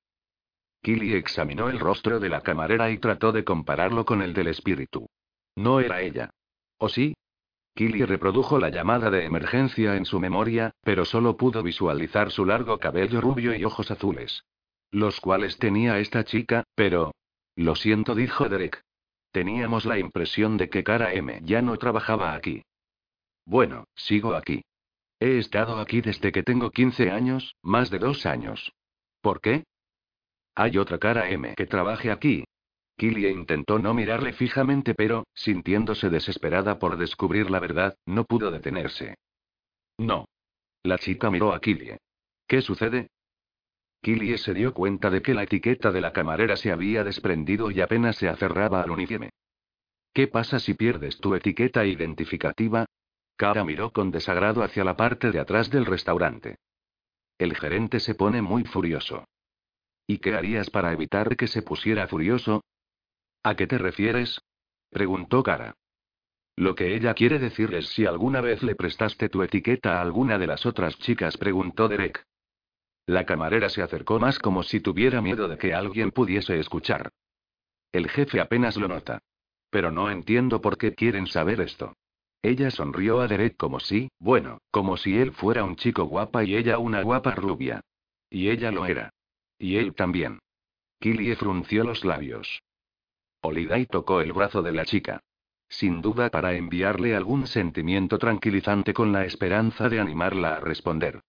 Killy 0.82 1.14
examinó 1.14 1.68
el 1.68 1.80
rostro 1.80 2.20
de 2.20 2.28
la 2.28 2.42
camarera 2.42 2.90
y 2.90 2.98
trató 2.98 3.32
de 3.32 3.44
compararlo 3.44 4.04
con 4.04 4.22
el 4.22 4.32
del 4.32 4.48
espíritu. 4.48 5.08
No 5.56 5.80
era 5.80 6.02
ella. 6.02 6.30
¿O 6.78 6.88
sí? 6.88 7.14
Killy 7.74 8.04
reprodujo 8.04 8.58
la 8.58 8.70
llamada 8.70 9.10
de 9.10 9.24
emergencia 9.24 9.96
en 9.96 10.04
su 10.04 10.20
memoria, 10.20 10.72
pero 10.82 11.04
solo 11.04 11.36
pudo 11.36 11.62
visualizar 11.62 12.30
su 12.30 12.44
largo 12.44 12.78
cabello 12.78 13.20
rubio 13.20 13.54
y 13.54 13.64
ojos 13.64 13.90
azules. 13.90 14.44
Los 14.90 15.20
cuales 15.20 15.58
tenía 15.58 15.98
esta 15.98 16.24
chica, 16.24 16.64
pero... 16.74 17.12
Lo 17.56 17.74
siento, 17.74 18.14
dijo 18.14 18.48
Derek. 18.48 18.82
Teníamos 19.38 19.84
la 19.84 20.00
impresión 20.00 20.56
de 20.56 20.68
que 20.68 20.82
Cara 20.82 21.12
M 21.14 21.40
ya 21.44 21.62
no 21.62 21.76
trabajaba 21.76 22.34
aquí. 22.34 22.64
Bueno, 23.46 23.84
sigo 23.94 24.34
aquí. 24.34 24.64
He 25.20 25.38
estado 25.38 25.78
aquí 25.78 26.00
desde 26.00 26.32
que 26.32 26.42
tengo 26.42 26.72
15 26.72 27.12
años, 27.12 27.54
más 27.62 27.88
de 27.88 28.00
dos 28.00 28.26
años. 28.26 28.72
¿Por 29.20 29.40
qué? 29.40 29.62
Hay 30.56 30.76
otra 30.76 30.98
cara 30.98 31.30
M 31.30 31.54
que 31.54 31.66
trabaje 31.66 32.10
aquí, 32.10 32.46
Killie 32.96 33.30
intentó 33.30 33.78
no 33.78 33.94
mirarle 33.94 34.32
fijamente, 34.32 34.92
pero, 34.92 35.24
sintiéndose 35.34 36.10
desesperada 36.10 36.80
por 36.80 36.96
descubrir 36.96 37.48
la 37.48 37.60
verdad, 37.60 37.96
no 38.06 38.24
pudo 38.24 38.50
detenerse. 38.50 39.18
No. 39.98 40.24
La 40.82 40.98
chica 40.98 41.30
miró 41.30 41.52
a 41.54 41.60
Killie. 41.60 41.98
¿Qué 42.48 42.60
sucede? 42.60 43.06
Killie 44.00 44.38
se 44.38 44.54
dio 44.54 44.72
cuenta 44.74 45.10
de 45.10 45.22
que 45.22 45.34
la 45.34 45.42
etiqueta 45.42 45.90
de 45.90 46.00
la 46.00 46.12
camarera 46.12 46.56
se 46.56 46.70
había 46.70 47.04
desprendido 47.04 47.70
y 47.70 47.80
apenas 47.80 48.16
se 48.16 48.28
aferraba 48.28 48.82
al 48.82 48.90
uniforme. 48.90 49.30
¿Qué 50.12 50.28
pasa 50.28 50.58
si 50.58 50.74
pierdes 50.74 51.18
tu 51.18 51.34
etiqueta 51.34 51.84
identificativa? 51.84 52.86
Cara 53.36 53.64
miró 53.64 53.92
con 53.92 54.10
desagrado 54.10 54.62
hacia 54.62 54.84
la 54.84 54.96
parte 54.96 55.30
de 55.30 55.38
atrás 55.38 55.70
del 55.70 55.86
restaurante. 55.86 56.56
El 57.38 57.54
gerente 57.54 58.00
se 58.00 58.14
pone 58.14 58.42
muy 58.42 58.64
furioso. 58.64 59.24
¿Y 60.06 60.18
qué 60.18 60.34
harías 60.34 60.70
para 60.70 60.92
evitar 60.92 61.36
que 61.36 61.46
se 61.46 61.62
pusiera 61.62 62.08
furioso? 62.08 62.64
¿A 63.42 63.54
qué 63.54 63.66
te 63.66 63.78
refieres? 63.78 64.40
preguntó 64.90 65.42
Cara. 65.42 65.74
Lo 66.56 66.74
que 66.74 66.96
ella 66.96 67.14
quiere 67.14 67.38
decir 67.38 67.72
es 67.74 67.88
si 67.90 68.06
alguna 68.06 68.40
vez 68.40 68.64
le 68.64 68.74
prestaste 68.74 69.28
tu 69.28 69.42
etiqueta 69.42 69.98
a 69.98 70.02
alguna 70.02 70.38
de 70.38 70.48
las 70.48 70.66
otras 70.66 70.98
chicas, 70.98 71.36
preguntó 71.36 71.86
Derek. 71.86 72.24
La 73.08 73.24
camarera 73.24 73.70
se 73.70 73.80
acercó 73.80 74.20
más 74.20 74.38
como 74.38 74.62
si 74.62 74.80
tuviera 74.80 75.22
miedo 75.22 75.48
de 75.48 75.56
que 75.56 75.72
alguien 75.72 76.10
pudiese 76.10 76.60
escuchar. 76.60 77.08
El 77.90 78.10
jefe 78.10 78.38
apenas 78.38 78.76
lo 78.76 78.86
nota. 78.86 79.22
Pero 79.70 79.90
no 79.90 80.10
entiendo 80.10 80.60
por 80.60 80.76
qué 80.76 80.94
quieren 80.94 81.26
saber 81.26 81.62
esto. 81.62 81.94
Ella 82.42 82.70
sonrió 82.70 83.20
a 83.20 83.26
Derek 83.26 83.56
como 83.56 83.80
si, 83.80 84.10
bueno, 84.18 84.60
como 84.70 84.98
si 84.98 85.16
él 85.16 85.32
fuera 85.32 85.64
un 85.64 85.76
chico 85.76 86.04
guapa 86.04 86.44
y 86.44 86.54
ella 86.54 86.76
una 86.76 87.00
guapa 87.00 87.34
rubia. 87.34 87.80
Y 88.28 88.50
ella 88.50 88.70
lo 88.70 88.84
era. 88.84 89.08
Y 89.58 89.76
él 89.76 89.94
también. 89.94 90.40
Killie 91.00 91.34
frunció 91.34 91.84
los 91.84 92.04
labios. 92.04 92.60
Holiday 93.40 93.86
tocó 93.86 94.20
el 94.20 94.34
brazo 94.34 94.60
de 94.60 94.72
la 94.72 94.84
chica. 94.84 95.22
Sin 95.70 96.02
duda 96.02 96.28
para 96.28 96.52
enviarle 96.56 97.16
algún 97.16 97.46
sentimiento 97.46 98.18
tranquilizante 98.18 98.92
con 98.92 99.12
la 99.12 99.24
esperanza 99.24 99.88
de 99.88 99.98
animarla 99.98 100.56
a 100.56 100.60
responder. 100.60 101.22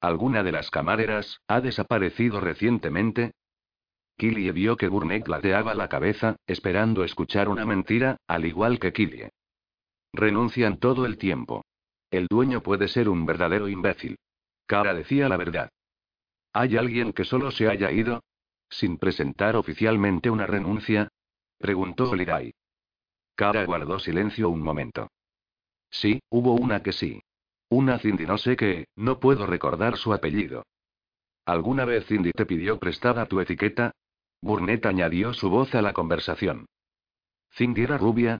¿Alguna 0.00 0.42
de 0.42 0.52
las 0.52 0.70
camareras 0.70 1.40
ha 1.48 1.60
desaparecido 1.60 2.40
recientemente? 2.40 3.32
Killie 4.16 4.52
vio 4.52 4.76
que 4.76 4.88
Burnett 4.88 5.28
ladeaba 5.28 5.74
la 5.74 5.88
cabeza, 5.88 6.36
esperando 6.46 7.04
escuchar 7.04 7.48
una 7.48 7.66
mentira, 7.66 8.16
al 8.26 8.46
igual 8.46 8.78
que 8.78 8.92
Killie. 8.92 9.30
Renuncian 10.12 10.78
todo 10.78 11.04
el 11.06 11.18
tiempo. 11.18 11.64
El 12.10 12.26
dueño 12.26 12.62
puede 12.62 12.88
ser 12.88 13.08
un 13.08 13.26
verdadero 13.26 13.68
imbécil. 13.68 14.16
Cara 14.66 14.94
decía 14.94 15.28
la 15.28 15.36
verdad. 15.36 15.70
¿Hay 16.52 16.76
alguien 16.76 17.12
que 17.12 17.24
solo 17.24 17.50
se 17.50 17.68
haya 17.68 17.90
ido? 17.92 18.22
Sin 18.70 18.96
presentar 18.96 19.56
oficialmente 19.56 20.30
una 20.30 20.46
renuncia, 20.46 21.10
Preguntó 21.58 22.10
Holiday. 22.10 22.52
Cara 23.34 23.64
guardó 23.64 23.98
silencio 23.98 24.50
un 24.50 24.60
momento. 24.60 25.08
Sí, 25.90 26.20
hubo 26.30 26.52
una 26.52 26.82
que 26.82 26.92
sí. 26.92 27.22
Una 27.68 27.98
Cindy 27.98 28.26
no 28.26 28.38
sé 28.38 28.56
qué, 28.56 28.86
no 28.94 29.18
puedo 29.18 29.46
recordar 29.46 29.96
su 29.96 30.12
apellido. 30.12 30.64
¿Alguna 31.44 31.84
vez 31.84 32.06
Cindy 32.06 32.32
te 32.32 32.46
pidió 32.46 32.78
prestada 32.78 33.26
tu 33.26 33.40
etiqueta? 33.40 33.92
Burnett 34.40 34.86
añadió 34.86 35.32
su 35.34 35.50
voz 35.50 35.74
a 35.74 35.82
la 35.82 35.92
conversación. 35.92 36.66
¿Cindy 37.52 37.82
era 37.82 37.98
rubia? 37.98 38.38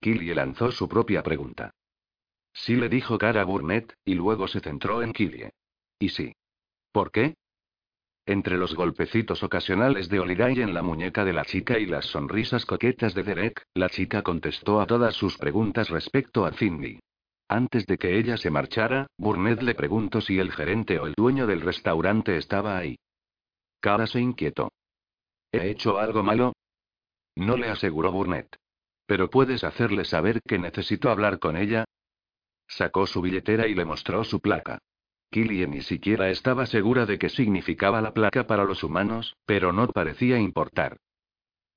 Killie 0.00 0.34
lanzó 0.34 0.72
su 0.72 0.88
propia 0.88 1.22
pregunta. 1.22 1.70
Sí 2.52 2.76
le 2.76 2.88
dijo 2.88 3.18
cara 3.18 3.42
a 3.42 3.44
Burnett, 3.44 3.94
y 4.04 4.14
luego 4.14 4.48
se 4.48 4.60
centró 4.60 5.02
en 5.02 5.12
Killie. 5.12 5.50
¿Y 5.98 6.10
sí? 6.10 6.32
¿Por 6.92 7.10
qué? 7.10 7.34
Entre 8.26 8.56
los 8.56 8.74
golpecitos 8.74 9.42
ocasionales 9.42 10.08
de 10.08 10.18
Holiday 10.18 10.60
en 10.60 10.74
la 10.74 10.82
muñeca 10.82 11.24
de 11.24 11.32
la 11.32 11.44
chica 11.44 11.78
y 11.78 11.86
las 11.86 12.06
sonrisas 12.06 12.66
coquetas 12.66 13.14
de 13.14 13.22
Derek, 13.22 13.62
la 13.74 13.88
chica 13.88 14.22
contestó 14.22 14.80
a 14.80 14.86
todas 14.86 15.14
sus 15.14 15.38
preguntas 15.38 15.90
respecto 15.90 16.44
a 16.44 16.52
Cindy. 16.52 16.98
Antes 17.48 17.86
de 17.86 17.96
que 17.96 18.18
ella 18.18 18.36
se 18.36 18.50
marchara, 18.50 19.06
Burnett 19.18 19.62
le 19.62 19.74
preguntó 19.74 20.20
si 20.20 20.38
el 20.38 20.50
gerente 20.52 20.98
o 20.98 21.06
el 21.06 21.14
dueño 21.14 21.46
del 21.46 21.60
restaurante 21.60 22.36
estaba 22.36 22.76
ahí. 22.76 22.98
Cara 23.80 24.06
se 24.06 24.20
inquietó. 24.20 24.72
¿He 25.52 25.70
hecho 25.70 25.98
algo 25.98 26.22
malo? 26.22 26.54
No 27.36 27.56
le 27.56 27.68
aseguró 27.68 28.10
Burnett. 28.10 28.56
Pero 29.06 29.30
puedes 29.30 29.62
hacerle 29.62 30.04
saber 30.04 30.40
que 30.42 30.58
necesito 30.58 31.10
hablar 31.10 31.38
con 31.38 31.56
ella. 31.56 31.84
Sacó 32.66 33.06
su 33.06 33.22
billetera 33.22 33.68
y 33.68 33.74
le 33.74 33.84
mostró 33.84 34.24
su 34.24 34.40
placa. 34.40 34.78
Killian 35.30 35.70
ni 35.70 35.82
siquiera 35.82 36.30
estaba 36.30 36.66
segura 36.66 37.06
de 37.06 37.18
qué 37.18 37.28
significaba 37.28 38.00
la 38.00 38.12
placa 38.12 38.46
para 38.46 38.64
los 38.64 38.82
humanos, 38.82 39.36
pero 39.44 39.72
no 39.72 39.86
parecía 39.88 40.38
importar. 40.38 40.96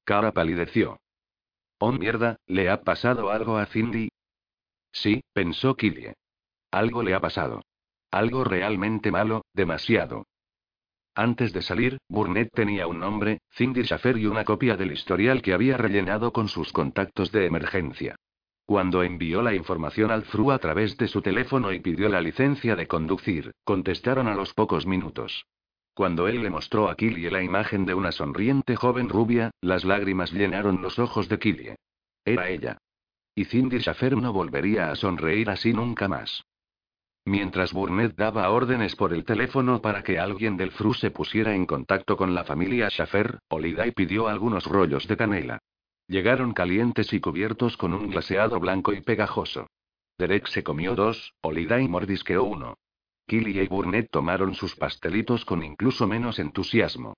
Cara 0.04 0.32
palideció. 0.32 1.00
Oh 1.78 1.92
mierda, 1.92 2.38
¿le 2.48 2.70
ha 2.70 2.82
pasado 2.82 3.30
algo 3.30 3.58
a 3.58 3.66
Cindy? 3.68 4.09
Sí, 4.92 5.22
pensó 5.34 5.76
Killie. 5.76 6.14
Algo 6.72 7.04
le 7.04 7.14
ha 7.14 7.20
pasado. 7.20 7.62
Algo 8.12 8.44
realmente 8.44 9.12
malo, 9.12 9.44
demasiado. 9.54 10.26
Antes 11.16 11.52
de 11.54 11.62
salir, 11.62 11.98
Burnett 12.08 12.50
tenía 12.54 12.88
un 12.88 13.00
nombre, 13.00 13.42
Cindy 13.52 13.84
Schaffer 13.84 14.18
y 14.18 14.26
una 14.26 14.46
copia 14.46 14.78
del 14.78 14.92
historial 14.92 15.42
que 15.42 15.54
había 15.54 15.78
rellenado 15.78 16.32
con 16.32 16.48
sus 16.48 16.72
contactos 16.72 17.32
de 17.32 17.46
emergencia. 17.46 18.16
Cuando 18.66 19.04
envió 19.04 19.42
la 19.42 19.54
información 19.54 20.12
al 20.12 20.24
FRU 20.24 20.52
a 20.52 20.60
través 20.60 20.96
de 20.98 21.08
su 21.08 21.22
teléfono 21.22 21.74
y 21.74 21.80
pidió 21.80 22.08
la 22.08 22.22
licencia 22.22 22.76
de 22.76 22.88
conducir, 22.88 23.52
contestaron 23.64 24.28
a 24.28 24.36
los 24.36 24.54
pocos 24.54 24.86
minutos. 24.86 25.46
Cuando 25.94 26.28
él 26.28 26.42
le 26.42 26.50
mostró 26.50 26.88
a 26.88 26.96
Killie 26.96 27.32
la 27.32 27.44
imagen 27.44 27.86
de 27.86 27.96
una 27.96 28.12
sonriente 28.12 28.76
joven 28.76 29.10
rubia, 29.10 29.52
las 29.60 29.84
lágrimas 29.84 30.32
llenaron 30.32 30.82
los 30.82 31.00
ojos 31.00 31.28
de 31.28 31.40
Killie. 31.40 31.76
Era 32.24 32.48
ella. 32.48 32.78
Y 33.40 33.46
Cindy 33.46 33.80
Schaffer 33.80 34.18
no 34.18 34.34
volvería 34.34 34.92
a 34.92 34.98
sonreír 34.98 35.50
así 35.50 35.72
nunca 35.72 36.10
más. 36.10 36.44
Mientras 37.24 37.72
Burnett 37.72 38.18
daba 38.18 38.50
órdenes 38.50 38.98
por 38.98 39.14
el 39.14 39.24
teléfono 39.24 39.82
para 39.82 40.04
que 40.04 40.20
alguien 40.20 40.58
del 40.58 40.72
FRU 40.72 40.94
se 40.94 41.10
pusiera 41.10 41.56
en 41.56 41.66
contacto 41.66 42.18
con 42.18 42.36
la 42.36 42.44
familia 42.44 42.90
Schaffer, 42.90 43.40
Holiday 43.48 43.94
pidió 43.94 44.28
algunos 44.28 44.66
rollos 44.66 45.08
de 45.08 45.16
canela. 45.16 45.60
Llegaron 46.06 46.52
calientes 46.52 47.14
y 47.14 47.22
cubiertos 47.22 47.78
con 47.78 47.94
un 47.94 48.10
glaseado 48.10 48.60
blanco 48.60 48.92
y 48.92 49.00
pegajoso. 49.00 49.68
Derek 50.18 50.48
se 50.48 50.62
comió 50.62 50.94
dos, 50.96 51.34
y 51.42 51.88
mordisqueó 51.88 52.44
uno. 52.44 52.76
Killy 53.26 53.58
y 53.58 53.68
Burnett 53.68 54.12
tomaron 54.12 54.54
sus 54.54 54.76
pastelitos 54.76 55.46
con 55.46 55.64
incluso 55.64 56.08
menos 56.08 56.40
entusiasmo. 56.40 57.14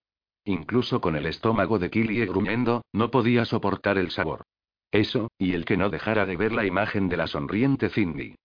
Incluso 0.46 1.02
con 1.02 1.16
el 1.16 1.26
estómago 1.26 1.80
de 1.80 1.90
Killy 1.90 2.24
gruñendo, 2.28 2.84
no 2.94 3.10
podía 3.10 3.44
soportar 3.46 3.98
el 3.98 4.12
sabor. 4.12 4.44
Eso, 4.92 5.32
y 5.38 5.54
el 5.54 5.66
que 5.66 5.78
no 5.78 5.90
dejara 5.90 6.26
de 6.26 6.36
ver 6.36 6.52
la 6.52 6.66
imagen 6.66 7.08
de 7.08 7.18
la 7.18 7.28
sonriente 7.28 7.90
Cindy. 7.90 8.36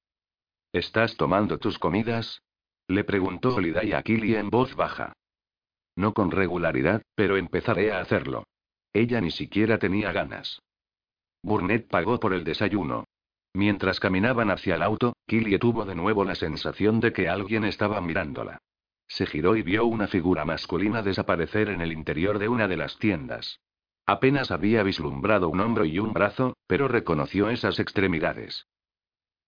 ¿Estás 0.73 1.17
tomando 1.17 1.59
tus 1.59 1.79
comidas? 1.79 2.43
Le 2.89 3.03
preguntó 3.03 3.55
Holiday 3.55 3.93
a 3.93 4.03
Killy 4.03 4.37
en 4.37 4.51
voz 4.51 4.77
baja. 4.77 5.13
No 5.97 6.13
con 6.13 6.31
regularidad, 6.31 7.03
pero 7.15 7.37
empezaré 7.37 7.91
a 7.91 8.01
hacerlo. 8.01 8.45
Ella 8.93 9.21
ni 9.21 9.31
siquiera 9.31 9.79
tenía 9.79 10.13
ganas. 10.13 10.61
Burnett 11.43 11.89
pagó 11.89 12.21
por 12.21 12.33
el 12.33 12.45
desayuno. 12.45 13.05
Mientras 13.55 13.99
caminaban 13.99 14.51
hacia 14.51 14.77
el 14.77 14.83
auto, 14.83 15.17
Killie 15.27 15.59
tuvo 15.59 15.85
de 15.85 15.95
nuevo 15.95 16.25
la 16.25 16.35
sensación 16.35 17.01
de 17.01 17.13
que 17.13 17.29
alguien 17.29 17.65
estaba 17.65 18.01
mirándola. 18.01 18.59
Se 19.09 19.27
giró 19.27 19.57
y 19.57 19.63
vio 19.63 19.87
una 19.87 20.09
figura 20.09 20.45
masculina 20.45 21.03
desaparecer 21.03 21.71
en 21.71 21.81
el 21.81 21.93
interior 21.93 22.39
de 22.39 22.49
una 22.49 22.69
de 22.69 22.77
las 22.77 22.99
tiendas. 22.99 23.61
Apenas 24.07 24.53
había 24.53 24.85
vislumbrado 24.85 25.49
un 25.49 25.61
hombro 25.61 25.85
y 25.85 25.99
un 25.99 26.13
brazo, 26.13 26.57
pero 26.69 26.87
reconoció 26.87 27.51
esas 27.51 27.81
extremidades. 27.81 28.69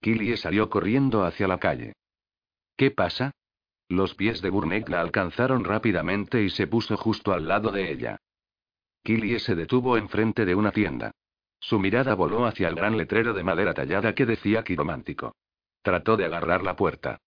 Killie 0.01 0.37
salió 0.37 0.68
corriendo 0.68 1.25
hacia 1.25 1.47
la 1.47 1.59
calle. 1.59 1.92
¿Qué 2.77 2.90
pasa? 2.90 3.31
Los 3.88 4.14
pies 4.14 4.42
de 4.42 4.51
Burnett 4.51 4.88
la 4.88 5.01
alcanzaron 5.01 5.64
rápidamente 5.64 6.42
y 6.42 6.51
se 6.51 6.66
puso 6.66 6.97
justo 6.97 7.33
al 7.33 7.47
lado 7.47 7.71
de 7.71 7.90
ella. 7.90 8.18
Killie 9.05 9.38
se 9.38 9.55
detuvo 9.55 9.97
enfrente 9.97 10.44
de 10.44 10.55
una 10.55 10.73
tienda. 10.73 11.12
Su 11.61 11.79
mirada 11.79 12.14
voló 12.14 12.44
hacia 12.44 12.68
el 12.68 12.75
gran 12.75 12.97
letrero 12.97 13.35
de 13.35 13.44
madera 13.44 13.75
tallada 13.75 14.14
que 14.14 14.27
decía 14.27 14.64
quiromántico. 14.64 15.35
Trató 15.83 16.16
de 16.16 16.25
agarrar 16.25 16.62
la 16.64 16.77
puerta. 16.77 17.18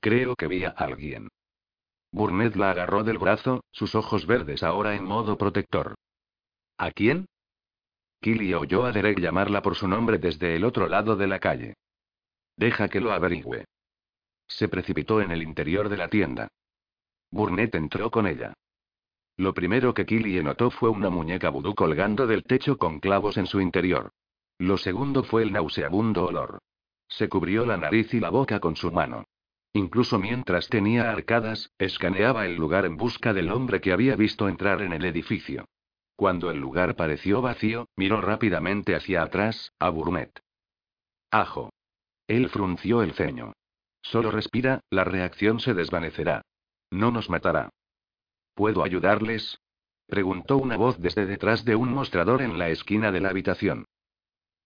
Creo 0.00 0.36
que 0.36 0.46
vi 0.46 0.64
a 0.64 0.70
alguien. 0.70 1.28
Burnett 2.12 2.56
la 2.56 2.70
agarró 2.70 3.04
del 3.04 3.18
brazo, 3.18 3.62
sus 3.72 3.94
ojos 3.94 4.26
verdes 4.26 4.62
ahora 4.62 4.94
en 4.94 5.04
modo 5.04 5.36
protector. 5.36 5.94
¿A 6.78 6.90
quién? 6.90 7.26
Killy 8.20 8.54
oyó 8.54 8.84
a 8.84 8.92
Derek 8.92 9.20
llamarla 9.20 9.62
por 9.62 9.76
su 9.76 9.88
nombre 9.88 10.18
desde 10.18 10.56
el 10.56 10.64
otro 10.64 10.88
lado 10.88 11.16
de 11.16 11.26
la 11.26 11.38
calle. 11.38 11.74
Deja 12.56 12.88
que 12.88 13.00
lo 13.00 13.12
averigüe. 13.12 13.64
Se 14.48 14.68
precipitó 14.68 15.20
en 15.20 15.30
el 15.30 15.42
interior 15.42 15.88
de 15.88 15.96
la 15.96 16.08
tienda. 16.08 16.48
Burnett 17.30 17.74
entró 17.74 18.10
con 18.10 18.26
ella. 18.26 18.54
Lo 19.36 19.52
primero 19.52 19.92
que 19.92 20.06
Killy 20.06 20.42
notó 20.42 20.70
fue 20.70 20.88
una 20.88 21.10
muñeca 21.10 21.50
vudú 21.50 21.74
colgando 21.74 22.26
del 22.26 22.44
techo 22.44 22.78
con 22.78 23.00
clavos 23.00 23.36
en 23.36 23.46
su 23.46 23.60
interior. 23.60 24.12
Lo 24.58 24.78
segundo 24.78 25.22
fue 25.22 25.42
el 25.42 25.52
nauseabundo 25.52 26.26
olor. 26.26 26.58
Se 27.08 27.28
cubrió 27.28 27.66
la 27.66 27.76
nariz 27.76 28.12
y 28.14 28.20
la 28.20 28.30
boca 28.30 28.60
con 28.60 28.76
su 28.76 28.90
mano. 28.90 29.24
Incluso 29.74 30.18
mientras 30.18 30.68
tenía 30.68 31.10
arcadas, 31.10 31.70
escaneaba 31.78 32.46
el 32.46 32.56
lugar 32.56 32.86
en 32.86 32.96
busca 32.96 33.34
del 33.34 33.50
hombre 33.50 33.80
que 33.80 33.92
había 33.92 34.16
visto 34.16 34.48
entrar 34.48 34.80
en 34.80 34.94
el 34.94 35.04
edificio. 35.04 35.66
Cuando 36.16 36.50
el 36.50 36.58
lugar 36.58 36.96
pareció 36.96 37.42
vacío, 37.42 37.88
miró 37.94 38.22
rápidamente 38.22 38.96
hacia 38.96 39.22
atrás, 39.22 39.72
a 39.78 39.90
Burnett. 39.90 40.40
Ajo. 41.30 41.70
Él 42.26 42.48
frunció 42.48 43.02
el 43.02 43.12
ceño. 43.12 43.52
Solo 44.02 44.30
respira, 44.30 44.80
la 44.90 45.04
reacción 45.04 45.60
se 45.60 45.74
desvanecerá. 45.74 46.42
No 46.90 47.10
nos 47.10 47.28
matará. 47.28 47.68
¿Puedo 48.54 48.82
ayudarles? 48.82 49.60
preguntó 50.06 50.56
una 50.56 50.76
voz 50.76 50.98
desde 51.00 51.26
detrás 51.26 51.64
de 51.64 51.76
un 51.76 51.92
mostrador 51.92 52.40
en 52.40 52.58
la 52.58 52.70
esquina 52.70 53.12
de 53.12 53.20
la 53.20 53.28
habitación. 53.28 53.84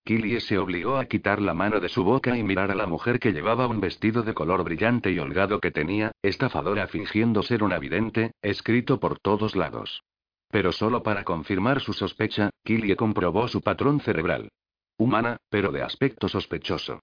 Killie 0.04 0.40
se 0.40 0.58
obligó 0.58 0.96
a 0.96 1.06
quitar 1.06 1.40
la 1.40 1.54
mano 1.54 1.80
de 1.80 1.88
su 1.88 2.04
boca 2.04 2.36
y 2.36 2.42
mirar 2.42 2.70
a 2.70 2.74
la 2.74 2.86
mujer 2.86 3.18
que 3.18 3.32
llevaba 3.32 3.66
un 3.66 3.80
vestido 3.80 4.22
de 4.22 4.34
color 4.34 4.62
brillante 4.64 5.10
y 5.10 5.18
holgado 5.18 5.60
que 5.60 5.70
tenía, 5.70 6.12
estafadora 6.22 6.86
fingiendo 6.86 7.42
ser 7.42 7.62
una 7.62 7.78
vidente, 7.78 8.32
escrito 8.40 9.00
por 9.00 9.18
todos 9.18 9.56
lados. 9.56 10.02
Pero 10.50 10.72
solo 10.72 11.02
para 11.02 11.24
confirmar 11.24 11.80
su 11.80 11.92
sospecha, 11.92 12.50
Killie 12.64 12.96
comprobó 12.96 13.48
su 13.48 13.60
patrón 13.60 14.00
cerebral. 14.00 14.50
Humana, 14.96 15.38
pero 15.48 15.72
de 15.72 15.82
aspecto 15.82 16.28
sospechoso. 16.28 17.00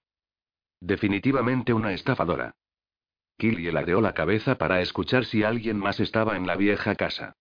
Definitivamente 0.80 1.72
una 1.72 1.92
estafadora. 1.92 2.54
Killie 3.38 3.72
ladeó 3.72 4.00
la 4.00 4.14
cabeza 4.14 4.56
para 4.56 4.80
escuchar 4.80 5.24
si 5.24 5.42
alguien 5.42 5.78
más 5.78 5.98
estaba 6.00 6.36
en 6.36 6.46
la 6.46 6.56
vieja 6.56 6.94
casa. 6.94 7.32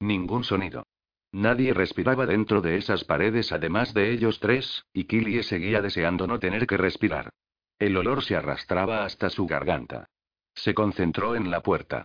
Ningún 0.00 0.44
sonido. 0.44 0.84
Nadie 1.32 1.72
respiraba 1.72 2.26
dentro 2.26 2.60
de 2.60 2.76
esas 2.76 3.04
paredes 3.04 3.52
además 3.52 3.94
de 3.94 4.12
ellos 4.12 4.38
tres, 4.38 4.84
y 4.92 5.04
Killie 5.04 5.42
seguía 5.42 5.80
deseando 5.80 6.26
no 6.26 6.38
tener 6.38 6.66
que 6.66 6.76
respirar. 6.76 7.30
El 7.78 7.96
olor 7.96 8.22
se 8.22 8.36
arrastraba 8.36 9.04
hasta 9.04 9.30
su 9.30 9.46
garganta. 9.46 10.10
Se 10.54 10.74
concentró 10.74 11.34
en 11.34 11.50
la 11.50 11.62
puerta. 11.62 12.04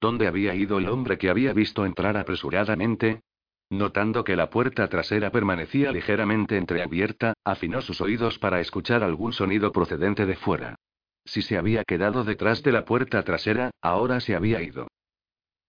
¿Dónde 0.00 0.26
había 0.28 0.54
ido 0.54 0.78
el 0.78 0.88
hombre 0.88 1.18
que 1.18 1.30
había 1.30 1.52
visto 1.52 1.84
entrar 1.84 2.16
apresuradamente? 2.16 3.22
Notando 3.70 4.24
que 4.24 4.36
la 4.36 4.48
puerta 4.48 4.88
trasera 4.88 5.30
permanecía 5.30 5.92
ligeramente 5.92 6.56
entreabierta, 6.56 7.34
afinó 7.44 7.82
sus 7.82 8.00
oídos 8.00 8.38
para 8.38 8.60
escuchar 8.60 9.02
algún 9.02 9.32
sonido 9.32 9.72
procedente 9.72 10.24
de 10.24 10.36
fuera. 10.36 10.76
Si 11.24 11.42
se 11.42 11.58
había 11.58 11.84
quedado 11.84 12.24
detrás 12.24 12.62
de 12.62 12.72
la 12.72 12.84
puerta 12.84 13.22
trasera, 13.24 13.70
ahora 13.82 14.20
se 14.20 14.34
había 14.34 14.62
ido. 14.62 14.88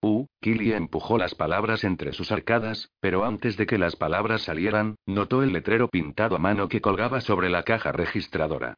Uh, 0.02 0.26
Killy 0.40 0.72
empujó 0.72 1.18
las 1.18 1.36
palabras 1.36 1.84
entre 1.84 2.14
sus 2.14 2.32
arcadas, 2.32 2.90
pero 3.02 3.26
antes 3.26 3.58
de 3.58 3.66
que 3.66 3.78
las 3.78 3.98
palabras 3.98 4.44
salieran, 4.44 4.96
notó 5.06 5.44
el 5.44 5.52
letrero 5.52 5.90
pintado 5.90 6.38
a 6.38 6.40
mano 6.40 6.70
que 6.70 6.80
colgaba 6.80 7.20
sobre 7.20 7.50
la 7.50 7.64
caja 7.64 7.92
registradora. 7.92 8.76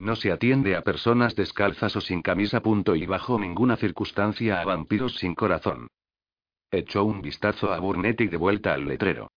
No 0.00 0.16
se 0.16 0.32
atiende 0.32 0.76
a 0.76 0.82
personas 0.82 1.36
descalzas 1.36 1.94
o 1.94 2.00
sin 2.00 2.22
camisa. 2.22 2.62
Punto 2.62 2.96
y 2.96 3.04
bajo 3.04 3.38
ninguna 3.38 3.76
circunstancia 3.76 4.60
a 4.60 4.64
vampiros 4.64 5.16
sin 5.16 5.34
corazón. 5.34 5.88
Echó 6.70 7.04
un 7.04 7.20
vistazo 7.20 7.70
a 7.70 7.78
Burnett 7.78 8.22
y 8.22 8.28
de 8.28 8.38
vuelta 8.38 8.72
al 8.72 8.86
letrero. 8.86 9.30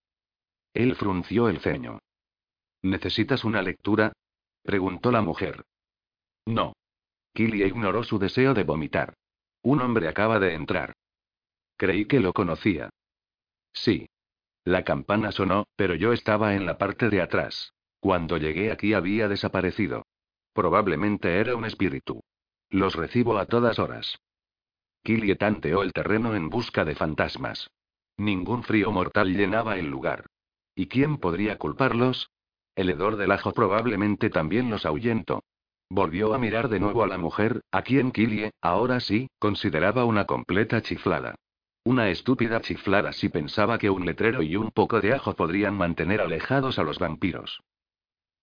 Él 0.73 0.95
frunció 0.95 1.49
el 1.49 1.60
ceño. 1.60 1.99
¿Necesitas 2.82 3.43
una 3.43 3.62
lectura? 3.62 4.13
preguntó 4.63 5.12
la 5.12 5.21
mujer. 5.21 5.65
No. 6.45 6.73
Killy 7.34 7.63
ignoró 7.63 8.04
su 8.04 8.17
deseo 8.17 8.54
de 8.54 8.63
vomitar. 8.63 9.15
Un 9.63 9.82
hombre 9.82 10.08
acaba 10.08 10.39
de 10.39 10.54
entrar. 10.54 10.93
Creí 11.76 12.06
que 12.06 12.21
lo 12.21 12.32
conocía. 12.32 12.89
Sí. 13.73 14.08
La 14.63 14.86
campana 14.86 15.34
sonó, 15.34 15.65
pero 15.76 15.95
yo 15.95 16.13
estaba 16.13 16.56
en 16.56 16.65
la 16.65 16.78
parte 16.78 17.10
de 17.10 17.21
atrás. 17.21 17.73
Cuando 17.99 18.38
llegué 18.38 18.71
aquí 18.71 18.93
había 18.93 19.28
desaparecido. 19.28 20.06
Probablemente 20.54 21.39
era 21.39 21.56
un 21.56 21.66
espíritu. 21.66 22.22
Los 22.70 22.96
recibo 22.96 23.38
a 23.38 23.46
todas 23.46 23.80
horas. 23.80 24.18
Killie 25.04 25.36
tanteó 25.36 25.84
el 25.84 25.92
terreno 25.92 26.36
en 26.36 26.50
busca 26.50 26.86
de 26.86 26.96
fantasmas. 26.96 27.70
Ningún 28.18 28.63
frío 28.63 28.92
mortal 28.92 29.34
llenaba 29.34 29.78
el 29.78 29.89
lugar. 29.89 30.28
¿Y 30.76 30.88
quién 30.88 31.18
podría 31.18 31.58
culparlos? 31.58 32.30
El 32.76 32.89
hedor 32.89 33.18
del 33.18 33.32
ajo 33.32 33.52
probablemente 33.52 34.30
también 34.30 34.70
los 34.70 34.86
ahuyentó. 34.86 35.44
Volvió 35.89 36.34
a 36.34 36.39
mirar 36.39 36.70
de 36.70 36.80
nuevo 36.80 37.04
a 37.04 37.08
la 37.08 37.18
mujer, 37.18 37.62
a 37.72 37.82
quien 37.82 38.12
Killie, 38.12 38.52
ahora 38.62 39.00
sí, 39.00 39.30
consideraba 39.39 40.06
una 40.06 40.26
completa 40.26 40.82
chiflada. 40.82 41.36
Una 41.84 42.10
estúpida 42.10 42.62
chiflada 42.62 43.12
si 43.12 43.30
pensaba 43.30 43.78
que 43.78 43.89
un 43.89 44.06
letrero 44.06 44.42
y 44.42 44.56
un 44.56 44.72
poco 44.72 45.02
de 45.02 45.13
ajo 45.13 45.36
podrían 45.36 45.76
mantener 45.76 46.22
alejados 46.22 46.80
a 46.80 46.84
los 46.84 46.98
vampiros. 46.98 47.62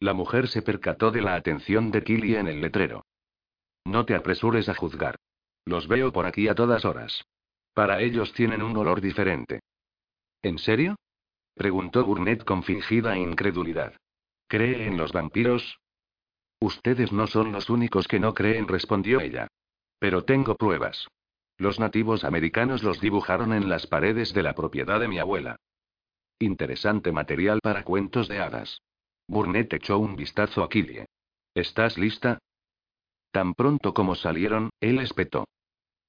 La 0.01 0.15
mujer 0.15 0.49
se 0.49 0.63
percató 0.63 1.11
de 1.11 1.21
la 1.21 1.35
atención 1.35 1.91
de 1.91 2.03
Killy 2.03 2.37
en 2.37 2.49
el 2.49 2.63
letrero. 2.63 3.05
No 3.85 4.07
te 4.07 4.15
apresures 4.15 4.69
a 4.71 4.75
juzgar. 4.75 5.17
Los 5.67 5.89
veo 5.89 6.11
por 6.11 6.25
aquí 6.25 6.49
a 6.49 6.55
todas 6.55 6.87
horas. 6.87 7.23
Para 7.75 8.01
ellos 8.01 8.33
tienen 8.33 8.63
un 8.63 8.77
olor 8.77 9.03
diferente. 9.03 9.61
¿En 10.43 10.59
serio? 10.59 10.97
preguntó 11.55 12.05
Burnett 12.05 12.45
con 12.45 12.63
fingida 12.63 13.19
incredulidad. 13.19 13.95
¿Cree 14.49 14.87
en 14.87 14.97
los 14.97 15.13
vampiros? 15.13 15.79
Ustedes 16.61 17.13
no 17.13 17.27
son 17.27 17.53
los 17.53 17.69
únicos 17.69 18.09
que 18.09 18.21
no 18.21 18.33
creen, 18.33 18.69
respondió 18.69 19.21
ella. 19.21 19.49
Pero 19.99 20.25
tengo 20.25 20.57
pruebas. 20.57 21.09
Los 21.59 21.79
nativos 21.79 22.25
americanos 22.25 22.83
los 22.83 23.01
dibujaron 23.01 23.53
en 23.53 23.69
las 23.69 23.87
paredes 23.87 24.33
de 24.33 24.43
la 24.43 24.55
propiedad 24.55 24.99
de 24.99 25.09
mi 25.09 25.19
abuela. 25.19 25.57
Interesante 26.39 27.13
material 27.13 27.61
para 27.63 27.85
cuentos 27.85 28.29
de 28.29 28.41
hadas. 28.41 28.81
Burnett 29.31 29.73
echó 29.75 30.01
un 30.01 30.17
vistazo 30.17 30.65
a 30.65 30.69
Killie. 30.69 31.07
¿Estás 31.55 31.97
lista? 31.97 32.41
Tan 33.31 33.55
pronto 33.55 33.95
como 33.95 34.17
salieron, 34.17 34.71
él 34.81 34.99
espetó. 34.99 35.47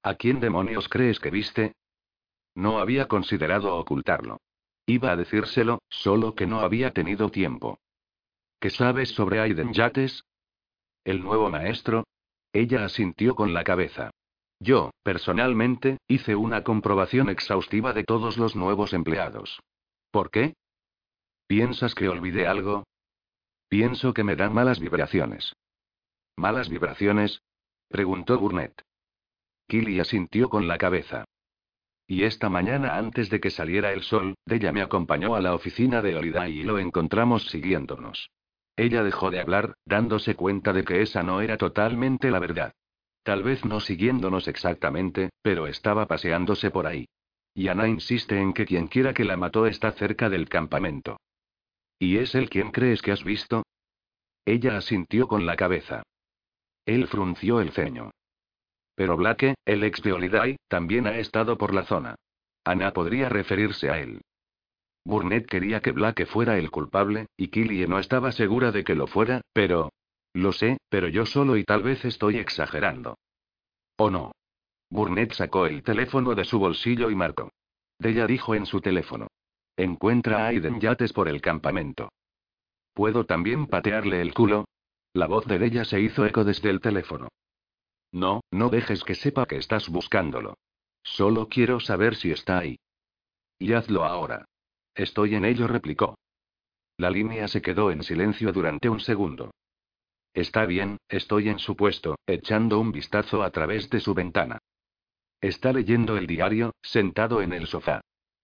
¿A 0.02 0.16
quién 0.16 0.40
demonios 0.40 0.88
crees 0.88 1.20
que 1.20 1.30
viste? 1.30 1.72
No 2.56 2.80
había 2.80 3.06
considerado 3.06 3.76
ocultarlo. 3.76 4.38
Iba 4.86 5.12
a 5.12 5.16
decírselo, 5.16 5.78
solo 5.88 6.34
que 6.34 6.48
no 6.48 6.62
había 6.62 6.92
tenido 6.92 7.30
tiempo. 7.30 7.78
¿Qué 8.58 8.70
sabes 8.70 9.10
sobre 9.10 9.38
Aiden 9.38 9.72
Yates? 9.72 10.24
¿El 11.04 11.22
nuevo 11.22 11.48
maestro? 11.48 12.02
Ella 12.52 12.84
asintió 12.84 13.36
con 13.36 13.54
la 13.54 13.62
cabeza. 13.62 14.10
Yo, 14.58 14.90
personalmente, 15.04 15.98
hice 16.08 16.34
una 16.34 16.64
comprobación 16.64 17.28
exhaustiva 17.28 17.92
de 17.92 18.02
todos 18.02 18.36
los 18.36 18.56
nuevos 18.56 18.92
empleados. 18.92 19.60
¿Por 20.10 20.32
qué? 20.32 20.54
¿Piensas 21.46 21.94
que 21.94 22.08
olvidé 22.08 22.48
algo? 22.48 22.82
Pienso 23.72 24.12
que 24.12 24.22
me 24.22 24.36
dan 24.36 24.52
malas 24.52 24.80
vibraciones. 24.80 25.56
¿Malas 26.36 26.68
vibraciones? 26.68 27.40
preguntó 27.88 28.38
Burnett. 28.38 28.82
Killy 29.66 29.98
asintió 29.98 30.50
con 30.50 30.68
la 30.68 30.76
cabeza. 30.76 31.24
Y 32.06 32.24
esta 32.24 32.50
mañana 32.50 32.98
antes 32.98 33.30
de 33.30 33.40
que 33.40 33.48
saliera 33.48 33.94
el 33.94 34.02
sol, 34.02 34.34
Della 34.44 34.72
me 34.72 34.82
acompañó 34.82 35.36
a 35.36 35.40
la 35.40 35.54
oficina 35.54 36.02
de 36.02 36.14
Holiday 36.14 36.58
y 36.58 36.64
lo 36.64 36.78
encontramos 36.78 37.46
siguiéndonos. 37.46 38.28
Ella 38.76 39.02
dejó 39.02 39.30
de 39.30 39.40
hablar, 39.40 39.72
dándose 39.86 40.34
cuenta 40.34 40.74
de 40.74 40.84
que 40.84 41.00
esa 41.00 41.22
no 41.22 41.40
era 41.40 41.56
totalmente 41.56 42.30
la 42.30 42.40
verdad. 42.40 42.74
Tal 43.22 43.42
vez 43.42 43.64
no 43.64 43.80
siguiéndonos 43.80 44.48
exactamente, 44.48 45.30
pero 45.40 45.66
estaba 45.66 46.06
paseándose 46.06 46.70
por 46.70 46.86
ahí. 46.86 47.06
Y 47.54 47.68
Ana 47.68 47.88
insiste 47.88 48.38
en 48.38 48.52
que 48.52 48.66
quien 48.66 48.88
quiera 48.88 49.14
que 49.14 49.24
la 49.24 49.38
mató 49.38 49.66
está 49.66 49.92
cerca 49.92 50.28
del 50.28 50.50
campamento. 50.50 51.16
¿Y 52.02 52.18
es 52.18 52.34
él 52.34 52.50
quien 52.50 52.72
crees 52.72 53.00
que 53.00 53.12
has 53.12 53.22
visto? 53.22 53.62
Ella 54.44 54.76
asintió 54.76 55.28
con 55.28 55.46
la 55.46 55.54
cabeza. 55.54 56.02
Él 56.84 57.06
frunció 57.06 57.60
el 57.60 57.70
ceño. 57.70 58.10
Pero 58.96 59.16
Blake, 59.16 59.54
el 59.64 59.84
ex 59.84 60.02
de 60.02 60.12
Holiday, 60.12 60.56
también 60.66 61.06
ha 61.06 61.16
estado 61.18 61.56
por 61.56 61.72
la 61.72 61.84
zona. 61.84 62.16
Ana 62.64 62.92
podría 62.92 63.28
referirse 63.28 63.88
a 63.88 64.00
él. 64.00 64.20
Burnett 65.04 65.46
quería 65.46 65.78
que 65.78 65.92
Blake 65.92 66.26
fuera 66.26 66.58
el 66.58 66.72
culpable, 66.72 67.26
y 67.36 67.48
Killie 67.48 67.86
no 67.86 68.00
estaba 68.00 68.32
segura 68.32 68.72
de 68.72 68.82
que 68.82 68.96
lo 68.96 69.06
fuera, 69.06 69.40
pero... 69.52 69.92
Lo 70.34 70.50
sé, 70.50 70.78
pero 70.88 71.06
yo 71.06 71.24
solo 71.24 71.56
y 71.56 71.62
tal 71.62 71.84
vez 71.84 72.04
estoy 72.04 72.38
exagerando. 72.38 73.16
¿O 73.96 74.10
no? 74.10 74.32
Burnett 74.90 75.34
sacó 75.34 75.66
el 75.66 75.84
teléfono 75.84 76.34
de 76.34 76.46
su 76.46 76.58
bolsillo 76.58 77.10
y 77.10 77.14
marcó. 77.14 77.52
Della 78.00 78.26
dijo 78.26 78.56
en 78.56 78.66
su 78.66 78.80
teléfono. 78.80 79.28
Encuentra 79.76 80.44
a 80.44 80.48
Aiden 80.48 80.80
Yates 80.80 81.12
por 81.12 81.28
el 81.28 81.40
campamento. 81.40 82.10
¿Puedo 82.92 83.24
también 83.24 83.66
patearle 83.66 84.20
el 84.20 84.34
culo? 84.34 84.66
La 85.14 85.26
voz 85.26 85.46
de 85.46 85.58
Della 85.58 85.84
se 85.84 86.00
hizo 86.00 86.26
eco 86.26 86.44
desde 86.44 86.70
el 86.70 86.80
teléfono. 86.80 87.28
No, 88.12 88.42
no 88.50 88.68
dejes 88.68 89.02
que 89.04 89.14
sepa 89.14 89.46
que 89.46 89.56
estás 89.56 89.88
buscándolo. 89.88 90.54
Solo 91.02 91.48
quiero 91.48 91.80
saber 91.80 92.16
si 92.16 92.30
está 92.30 92.58
ahí. 92.58 92.78
Y 93.58 93.72
hazlo 93.72 94.04
ahora. 94.04 94.44
Estoy 94.94 95.34
en 95.34 95.44
ello, 95.46 95.66
replicó. 95.66 96.16
La 96.98 97.10
línea 97.10 97.48
se 97.48 97.62
quedó 97.62 97.90
en 97.90 98.02
silencio 98.02 98.52
durante 98.52 98.90
un 98.90 99.00
segundo. 99.00 99.52
Está 100.34 100.66
bien, 100.66 100.98
estoy 101.08 101.48
en 101.48 101.58
su 101.58 101.76
puesto, 101.76 102.16
echando 102.26 102.78
un 102.78 102.92
vistazo 102.92 103.42
a 103.42 103.50
través 103.50 103.88
de 103.90 104.00
su 104.00 104.14
ventana. 104.14 104.58
Está 105.40 105.72
leyendo 105.72 106.16
el 106.16 106.26
diario, 106.26 106.72
sentado 106.82 107.42
en 107.42 107.52
el 107.52 107.66
sofá. 107.66 108.02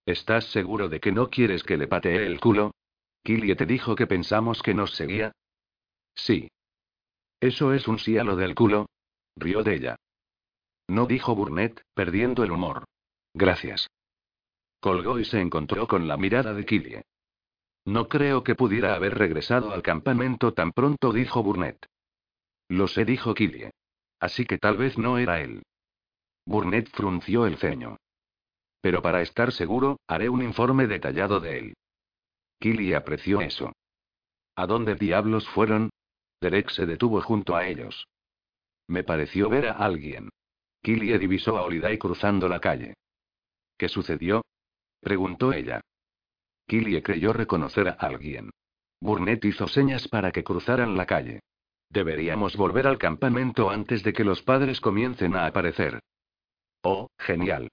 ¿Estás 0.08 0.46
seguro 0.46 0.88
de 0.88 1.00
que 1.00 1.12
no 1.12 1.28
quieres 1.28 1.62
que 1.62 1.76
le 1.76 1.86
patee 1.86 2.24
el 2.24 2.40
culo? 2.40 2.70
¿Killie 3.22 3.54
te 3.56 3.66
dijo 3.66 3.94
que 3.94 4.06
pensamos 4.06 4.62
que 4.62 4.72
nos 4.72 4.94
seguía? 4.94 5.32
Sí. 6.14 6.48
¿Eso 7.40 7.74
es 7.74 7.86
un 7.88 7.98
sí 7.98 8.16
a 8.16 8.24
lo 8.24 8.34
del 8.34 8.54
culo? 8.54 8.86
Rió 9.36 9.62
de 9.62 9.74
ella. 9.74 9.96
No 10.88 11.04
dijo 11.04 11.34
Burnett, 11.34 11.82
perdiendo 11.92 12.42
el 12.42 12.52
humor. 12.52 12.84
Gracias. 13.34 13.86
Colgó 14.80 15.18
y 15.18 15.26
se 15.26 15.42
encontró 15.42 15.86
con 15.86 16.08
la 16.08 16.16
mirada 16.16 16.54
de 16.54 16.64
Killie. 16.64 17.02
No 17.84 18.08
creo 18.08 18.42
que 18.42 18.54
pudiera 18.54 18.94
haber 18.94 19.18
regresado 19.18 19.72
al 19.72 19.82
campamento 19.82 20.54
tan 20.54 20.72
pronto, 20.72 21.12
dijo 21.12 21.42
Burnett. 21.42 21.84
Lo 22.68 22.88
sé, 22.88 23.04
dijo 23.04 23.34
Killie. 23.34 23.72
Así 24.20 24.46
que 24.46 24.56
tal 24.56 24.78
vez 24.78 24.96
no 24.96 25.18
era 25.18 25.42
él. 25.42 25.64
Burnett 26.46 26.88
frunció 26.92 27.44
el 27.44 27.58
ceño. 27.58 27.98
Pero 28.80 29.02
para 29.02 29.22
estar 29.22 29.52
seguro, 29.52 29.98
haré 30.06 30.28
un 30.28 30.42
informe 30.42 30.86
detallado 30.86 31.40
de 31.40 31.58
él. 31.58 31.74
Killy 32.60 32.94
apreció 32.94 33.40
eso. 33.40 33.72
¿A 34.56 34.66
dónde 34.66 34.94
diablos 34.94 35.48
fueron? 35.48 35.90
Derek 36.40 36.70
se 36.70 36.86
detuvo 36.86 37.20
junto 37.20 37.56
a 37.56 37.66
ellos. 37.66 38.06
Me 38.88 39.04
pareció 39.04 39.48
ver 39.48 39.68
a 39.68 39.72
alguien. 39.72 40.30
Killy 40.82 41.16
divisó 41.18 41.58
a 41.58 41.62
Holiday 41.62 41.98
cruzando 41.98 42.48
la 42.48 42.60
calle. 42.60 42.94
¿Qué 43.76 43.88
sucedió? 43.88 44.42
preguntó 45.00 45.52
ella. 45.52 45.80
Killy 46.66 47.00
creyó 47.02 47.32
reconocer 47.32 47.88
a 47.88 47.92
alguien. 47.92 48.50
Burnett 49.00 49.44
hizo 49.44 49.68
señas 49.68 50.08
para 50.08 50.32
que 50.32 50.44
cruzaran 50.44 50.96
la 50.96 51.06
calle. 51.06 51.40
Deberíamos 51.90 52.56
volver 52.56 52.86
al 52.86 52.98
campamento 52.98 53.70
antes 53.70 54.02
de 54.02 54.12
que 54.12 54.24
los 54.24 54.42
padres 54.42 54.80
comiencen 54.80 55.36
a 55.36 55.46
aparecer. 55.46 56.00
Oh, 56.82 57.08
genial. 57.18 57.68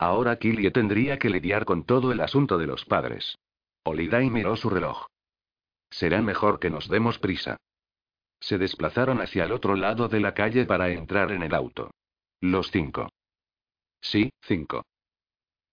Ahora 0.00 0.36
Killie 0.36 0.70
tendría 0.70 1.18
que 1.18 1.28
lidiar 1.28 1.66
con 1.66 1.84
todo 1.84 2.10
el 2.10 2.20
asunto 2.20 2.56
de 2.56 2.66
los 2.66 2.86
padres. 2.86 3.36
Oliday 3.84 4.30
miró 4.30 4.56
su 4.56 4.70
reloj. 4.70 5.04
Será 5.90 6.22
mejor 6.22 6.58
que 6.58 6.70
nos 6.70 6.88
demos 6.88 7.18
prisa. 7.18 7.58
Se 8.40 8.56
desplazaron 8.56 9.20
hacia 9.20 9.44
el 9.44 9.52
otro 9.52 9.76
lado 9.76 10.08
de 10.08 10.20
la 10.20 10.32
calle 10.32 10.64
para 10.64 10.88
entrar 10.88 11.32
en 11.32 11.42
el 11.42 11.54
auto. 11.54 11.90
Los 12.40 12.70
cinco. 12.70 13.10
Sí, 14.00 14.30
cinco. 14.40 14.86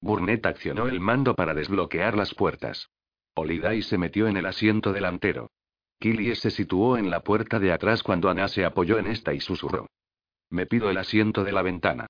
Burnett 0.01 0.45
accionó 0.45 0.89
el 0.89 0.99
mando 0.99 1.33
para 1.33 1.53
desbloquear 1.53 2.17
las 2.17 2.35
puertas. 2.35 2.89
Oliday 3.33 3.81
se 3.81 3.97
metió 3.97 4.27
en 4.27 4.35
el 4.35 4.45
asiento 4.45 4.91
delantero. 4.91 5.51
Killie 6.01 6.35
se 6.35 6.51
situó 6.51 6.97
en 6.97 7.09
la 7.09 7.21
puerta 7.21 7.59
de 7.59 7.71
atrás 7.71 8.03
cuando 8.03 8.29
Ana 8.29 8.49
se 8.49 8.65
apoyó 8.65 8.97
en 8.97 9.07
esta 9.07 9.33
y 9.33 9.39
susurró. 9.39 9.87
Me 10.49 10.65
pido 10.65 10.89
el 10.89 10.97
asiento 10.97 11.45
de 11.45 11.53
la 11.53 11.61
ventana. 11.61 12.07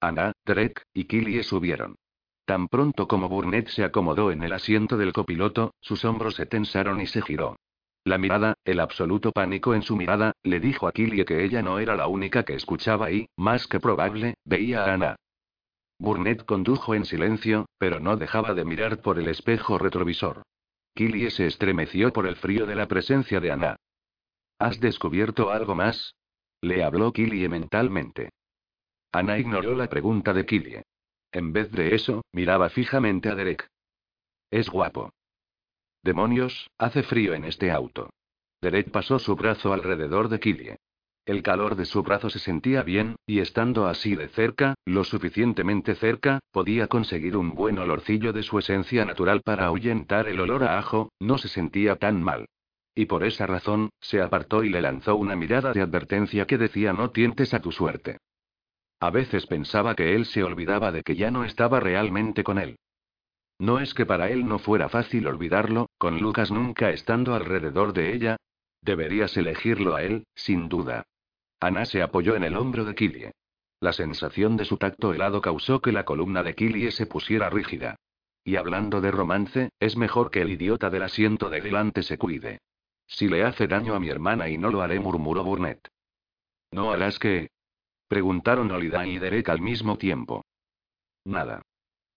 Anna, 0.00 0.32
Drake 0.44 0.82
y 0.94 1.04
Killie 1.04 1.42
subieron. 1.42 1.96
Tan 2.44 2.68
pronto 2.68 3.08
como 3.08 3.28
Burnett 3.28 3.68
se 3.68 3.84
acomodó 3.84 4.30
en 4.30 4.42
el 4.42 4.52
asiento 4.52 4.96
del 4.96 5.12
copiloto, 5.12 5.74
sus 5.80 6.04
hombros 6.04 6.36
se 6.36 6.46
tensaron 6.46 7.00
y 7.00 7.06
se 7.06 7.20
giró. 7.20 7.56
La 8.04 8.16
mirada, 8.16 8.54
el 8.64 8.80
absoluto 8.80 9.32
pánico 9.32 9.74
en 9.74 9.82
su 9.82 9.96
mirada, 9.96 10.32
le 10.42 10.60
dijo 10.60 10.88
a 10.88 10.92
Killie 10.92 11.24
que 11.24 11.44
ella 11.44 11.62
no 11.62 11.78
era 11.78 11.94
la 11.94 12.06
única 12.06 12.44
que 12.44 12.54
escuchaba 12.54 13.10
y, 13.10 13.28
más 13.36 13.66
que 13.66 13.80
probable, 13.80 14.34
veía 14.44 14.84
a 14.84 14.94
Anna. 14.94 15.16
Burnett 15.98 16.44
condujo 16.44 16.94
en 16.94 17.04
silencio, 17.04 17.66
pero 17.76 18.00
no 18.00 18.16
dejaba 18.16 18.54
de 18.54 18.64
mirar 18.64 19.02
por 19.02 19.18
el 19.18 19.28
espejo 19.28 19.78
retrovisor. 19.78 20.42
Killie 20.94 21.30
se 21.30 21.46
estremeció 21.46 22.12
por 22.12 22.26
el 22.26 22.36
frío 22.36 22.66
de 22.66 22.76
la 22.76 22.86
presencia 22.86 23.40
de 23.40 23.50
Anna. 23.50 23.76
¿Has 24.58 24.80
descubierto 24.80 25.50
algo 25.50 25.74
más? 25.74 26.14
Le 26.62 26.82
habló 26.82 27.12
Killie 27.12 27.48
mentalmente. 27.48 28.30
Ana 29.12 29.38
ignoró 29.38 29.74
la 29.74 29.88
pregunta 29.88 30.34
de 30.34 30.44
Killie. 30.44 30.82
En 31.32 31.52
vez 31.52 31.70
de 31.72 31.94
eso, 31.94 32.22
miraba 32.32 32.68
fijamente 32.68 33.30
a 33.30 33.34
Derek. 33.34 33.66
Es 34.50 34.68
guapo. 34.68 35.10
Demonios, 36.02 36.70
hace 36.78 37.02
frío 37.02 37.34
en 37.34 37.44
este 37.44 37.70
auto. 37.70 38.10
Derek 38.60 38.90
pasó 38.90 39.18
su 39.18 39.34
brazo 39.34 39.72
alrededor 39.72 40.28
de 40.28 40.40
Killie. 40.40 40.76
El 41.24 41.42
calor 41.42 41.76
de 41.76 41.84
su 41.84 42.02
brazo 42.02 42.30
se 42.30 42.38
sentía 42.38 42.82
bien, 42.82 43.16
y 43.26 43.40
estando 43.40 43.86
así 43.86 44.14
de 44.14 44.28
cerca, 44.28 44.74
lo 44.86 45.04
suficientemente 45.04 45.94
cerca, 45.94 46.40
podía 46.52 46.86
conseguir 46.86 47.36
un 47.36 47.54
buen 47.54 47.78
olorcillo 47.78 48.32
de 48.32 48.42
su 48.42 48.58
esencia 48.58 49.04
natural 49.04 49.42
para 49.42 49.66
ahuyentar 49.66 50.28
el 50.28 50.40
olor 50.40 50.64
a 50.64 50.78
ajo, 50.78 51.12
no 51.20 51.36
se 51.36 51.48
sentía 51.48 51.96
tan 51.96 52.22
mal. 52.22 52.46
Y 52.94 53.06
por 53.06 53.24
esa 53.24 53.46
razón, 53.46 53.90
se 54.00 54.20
apartó 54.20 54.64
y 54.64 54.70
le 54.70 54.80
lanzó 54.80 55.16
una 55.16 55.36
mirada 55.36 55.72
de 55.72 55.82
advertencia 55.82 56.46
que 56.46 56.58
decía 56.58 56.92
no 56.92 57.10
tientes 57.10 57.52
a 57.54 57.60
tu 57.60 57.72
suerte. 57.72 58.18
A 59.00 59.10
veces 59.10 59.46
pensaba 59.46 59.94
que 59.94 60.14
él 60.14 60.26
se 60.26 60.42
olvidaba 60.42 60.90
de 60.90 61.02
que 61.02 61.14
ya 61.14 61.30
no 61.30 61.44
estaba 61.44 61.78
realmente 61.80 62.42
con 62.42 62.58
él. 62.58 62.78
No 63.58 63.80
es 63.80 63.94
que 63.94 64.06
para 64.06 64.30
él 64.30 64.46
no 64.46 64.58
fuera 64.58 64.88
fácil 64.88 65.26
olvidarlo, 65.26 65.88
con 65.98 66.20
Lucas 66.20 66.50
nunca 66.50 66.90
estando 66.90 67.34
alrededor 67.34 67.92
de 67.92 68.14
ella. 68.14 68.36
Deberías 68.82 69.36
elegirlo 69.36 69.96
a 69.96 70.02
él, 70.02 70.24
sin 70.34 70.68
duda. 70.68 71.04
Ana 71.60 71.84
se 71.84 72.02
apoyó 72.02 72.36
en 72.36 72.44
el 72.44 72.56
hombro 72.56 72.84
de 72.84 72.94
Killie. 72.94 73.32
La 73.80 73.92
sensación 73.92 74.56
de 74.56 74.64
su 74.64 74.76
tacto 74.76 75.12
helado 75.12 75.40
causó 75.40 75.80
que 75.80 75.92
la 75.92 76.04
columna 76.04 76.42
de 76.42 76.54
Killie 76.54 76.90
se 76.90 77.06
pusiera 77.06 77.50
rígida. 77.50 77.96
Y 78.44 78.56
hablando 78.56 79.00
de 79.00 79.10
romance, 79.10 79.70
es 79.78 79.96
mejor 79.96 80.30
que 80.30 80.42
el 80.42 80.50
idiota 80.50 80.90
del 80.90 81.02
asiento 81.02 81.50
de 81.50 81.60
delante 81.60 82.02
se 82.02 82.18
cuide. 82.18 82.60
Si 83.06 83.28
le 83.28 83.44
hace 83.44 83.66
daño 83.66 83.94
a 83.94 84.00
mi 84.00 84.08
hermana 84.08 84.48
y 84.48 84.58
no 84.58 84.70
lo 84.70 84.82
haré, 84.82 85.00
murmuró 85.00 85.44
Burnett. 85.44 85.88
¿No 86.70 86.92
harás 86.92 87.18
que? 87.18 87.48
Preguntaron 88.08 88.70
Olidan 88.70 89.06
y 89.06 89.18
Derek 89.18 89.48
al 89.50 89.60
mismo 89.60 89.98
tiempo. 89.98 90.44
Nada. 91.24 91.62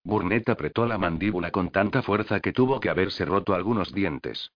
Burnett 0.04 0.48
apretó 0.48 0.86
la 0.86 0.98
mandíbula 0.98 1.50
con 1.50 1.70
tanta 1.70 2.02
fuerza 2.02 2.40
que 2.40 2.52
tuvo 2.52 2.80
que 2.80 2.88
haberse 2.88 3.24
roto 3.24 3.54
algunos 3.54 3.92
dientes. 3.92 4.50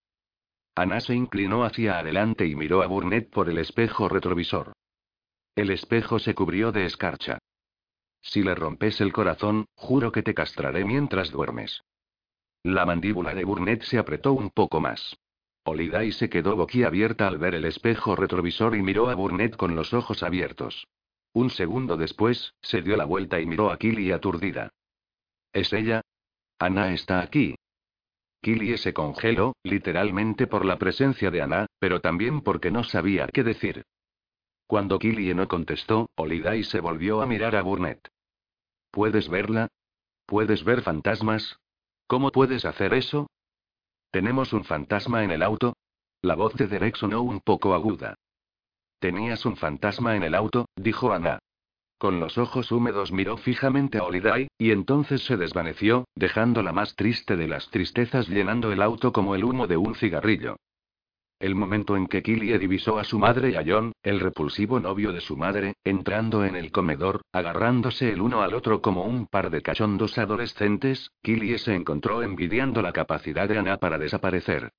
Ana 0.75 1.01
se 1.01 1.14
inclinó 1.14 1.64
hacia 1.64 1.99
adelante 1.99 2.46
y 2.46 2.57
miró 2.57 2.83
a 2.83 2.87
Burnett 2.87 3.31
por 3.31 3.49
el 3.49 3.59
espejo 3.59 4.09
retrovisor. 4.09 4.72
El 5.55 5.70
espejo 5.70 6.18
se 6.18 6.35
cubrió 6.35 6.72
de 6.72 6.85
escarcha. 6.85 7.38
Si 8.22 8.42
le 8.42 8.55
rompes 8.55 9.01
el 9.01 9.12
corazón, 9.12 9.66
juro 9.75 10.11
que 10.11 10.22
te 10.22 10.35
castraré 10.35 10.85
mientras 10.85 11.31
duermes. 11.31 11.83
La 12.62 12.85
mandíbula 12.85 13.35
de 13.35 13.44
Burnett 13.44 13.83
se 13.83 13.99
apretó 13.99 14.33
un 14.33 14.51
poco 14.51 14.81
más. 14.81 15.16
Oliday 15.64 16.12
se 16.12 16.29
quedó 16.29 16.57
boquiabierta 16.57 17.29
al 17.29 17.38
ver 17.38 17.55
el 17.55 17.64
espejo 17.64 18.16
retrovisor 18.16 18.75
y 18.75 18.83
miró 18.83 19.09
a 19.09 19.14
Burnett 19.14 19.57
con 19.57 19.77
los 19.77 19.94
ojos 19.94 20.22
abiertos. 20.22 20.87
Un 21.37 21.51
segundo 21.51 21.99
después, 21.99 22.55
se 22.62 22.81
dio 22.81 22.96
la 22.96 23.05
vuelta 23.05 23.38
y 23.38 23.44
miró 23.44 23.70
a 23.70 23.77
Killy 23.77 24.11
aturdida. 24.11 24.70
¿Es 25.53 25.70
ella? 25.75 26.01
Ana 26.59 26.94
está 26.94 27.20
aquí. 27.20 27.57
Killy 28.40 28.79
se 28.79 28.94
congeló, 28.94 29.55
literalmente 29.62 30.46
por 30.46 30.65
la 30.65 30.79
presencia 30.79 31.31
de 31.31 31.42
Ana, 31.42 31.67
pero 31.79 32.00
también 32.00 32.40
porque 32.40 32.71
no 32.71 32.85
sabía 32.85 33.27
qué 33.27 33.44
decir. 33.44 33.85
Cuando 34.67 34.98
Killy 34.98 35.35
no 35.35 35.46
contestó, 35.46 36.08
Oliday 36.17 36.65
se 36.65 36.81
volvió 36.81 37.21
a 37.21 37.27
mirar 37.27 37.54
a 37.54 37.61
Burnett. 37.61 38.08
¿Puedes 38.90 39.29
verla? 39.29 39.69
¿Puedes 40.25 40.65
ver 40.65 40.81
fantasmas? 40.81 41.58
¿Cómo 42.06 42.33
puedes 42.33 42.65
hacer 42.65 42.94
eso? 42.94 43.29
¿Tenemos 44.11 44.54
un 44.54 44.65
fantasma 44.65 45.23
en 45.23 45.33
el 45.33 45.42
auto? 45.42 45.77
La 46.23 46.35
voz 46.35 46.54
de 46.54 46.67
Derek 46.67 46.96
sonó 46.96 47.21
un 47.21 47.40
poco 47.40 47.75
aguda. 47.75 48.15
Tenías 48.99 49.44
un 49.44 49.57
fantasma 49.57 50.17
en 50.17 50.23
el 50.23 50.35
auto, 50.35 50.67
dijo 50.77 51.13
Ana. 51.13 51.38
Con 51.99 52.21
los 52.21 52.37
ojos 52.37 52.73
húmedos 52.73 53.13
miró 53.13 53.37
fijamente 53.37 53.99
a 53.99 54.05
Holiday, 54.05 54.49
y 54.59 54.71
entonces 54.71 55.25
se 55.25 55.37
desvaneció, 55.37 56.05
dejando 56.15 56.63
la 56.63 56.73
más 56.73 56.94
triste 56.94 57.37
de 57.37 57.49
las 57.49 57.71
tristezas 57.71 58.29
llenando 58.29 58.73
el 58.73 58.83
auto 58.83 59.13
como 59.13 59.35
el 59.35 59.44
humo 59.44 59.67
de 59.67 59.77
un 59.77 59.94
cigarrillo. 59.94 60.57
El 61.38 61.55
momento 61.55 61.97
en 61.97 62.07
que 62.07 62.23
Killie 62.23 62.59
divisó 62.59 62.99
a 62.99 63.05
su 63.05 63.19
madre 63.19 63.51
y 63.51 63.57
a 63.57 63.65
John, 63.67 63.92
el 64.03 64.21
repulsivo 64.21 64.81
novio 64.81 65.13
de 65.13 65.21
su 65.21 65.37
madre, 65.37 65.75
entrando 65.85 66.47
en 66.47 66.57
el 66.57 66.73
comedor, 66.73 67.21
agarrándose 67.33 68.11
el 68.11 68.23
uno 68.23 68.40
al 68.40 68.55
otro 68.55 68.81
como 68.81 69.05
un 69.05 69.27
par 69.27 69.51
de 69.51 69.61
cachondos 69.61 70.17
adolescentes, 70.17 71.11
Killie 71.23 71.59
se 71.59 71.75
encontró 71.75 72.23
envidiando 72.23 72.81
la 72.81 72.92
capacidad 72.92 73.47
de 73.49 73.59
Anna 73.59 73.77
para 73.77 73.99
desaparecer. 73.99 74.71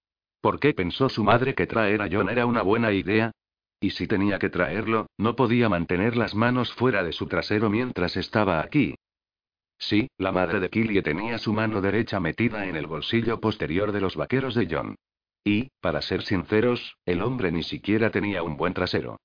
¿Por 0.41 0.59
qué 0.59 0.73
pensó 0.73 1.09
su 1.09 1.23
madre 1.23 1.53
que 1.53 1.67
traer 1.67 2.01
a 2.01 2.09
John 2.11 2.29
era 2.29 2.47
una 2.47 2.63
buena 2.63 2.91
idea? 2.91 3.31
Y 3.79 3.91
si 3.91 4.07
tenía 4.07 4.39
que 4.39 4.49
traerlo, 4.49 5.07
no 5.17 5.35
podía 5.35 5.69
mantener 5.69 6.15
las 6.15 6.33
manos 6.33 6.73
fuera 6.73 7.03
de 7.03 7.13
su 7.13 7.27
trasero 7.27 7.69
mientras 7.69 8.17
estaba 8.17 8.61
aquí. 8.61 8.95
Sí, 9.77 10.09
la 10.17 10.31
madre 10.31 10.59
de 10.59 10.69
Killie 10.69 11.03
tenía 11.03 11.37
su 11.37 11.53
mano 11.53 11.81
derecha 11.81 12.19
metida 12.19 12.65
en 12.65 12.75
el 12.75 12.87
bolsillo 12.87 13.39
posterior 13.39 13.91
de 13.91 14.01
los 14.01 14.15
vaqueros 14.15 14.55
de 14.55 14.67
John. 14.69 14.95
Y, 15.43 15.69
para 15.79 16.01
ser 16.01 16.23
sinceros, 16.23 16.97
el 17.05 17.21
hombre 17.21 17.51
ni 17.51 17.63
siquiera 17.63 18.09
tenía 18.09 18.41
un 18.41 18.57
buen 18.57 18.73
trasero. 18.73 19.17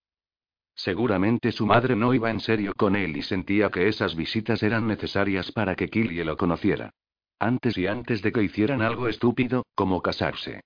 Seguramente 0.74 1.52
su 1.52 1.66
madre 1.66 1.96
no 1.96 2.14
iba 2.14 2.30
en 2.30 2.40
serio 2.40 2.74
con 2.76 2.96
él 2.96 3.16
y 3.16 3.22
sentía 3.22 3.70
que 3.70 3.88
esas 3.88 4.14
visitas 4.14 4.62
eran 4.62 4.86
necesarias 4.86 5.50
para 5.52 5.74
que 5.74 5.88
Killie 5.88 6.24
lo 6.24 6.36
conociera. 6.36 6.90
Antes 7.38 7.76
y 7.76 7.86
antes 7.86 8.22
de 8.22 8.32
que 8.32 8.42
hicieran 8.42 8.82
algo 8.82 9.08
estúpido, 9.08 9.64
como 9.74 10.00
casarse. 10.00 10.62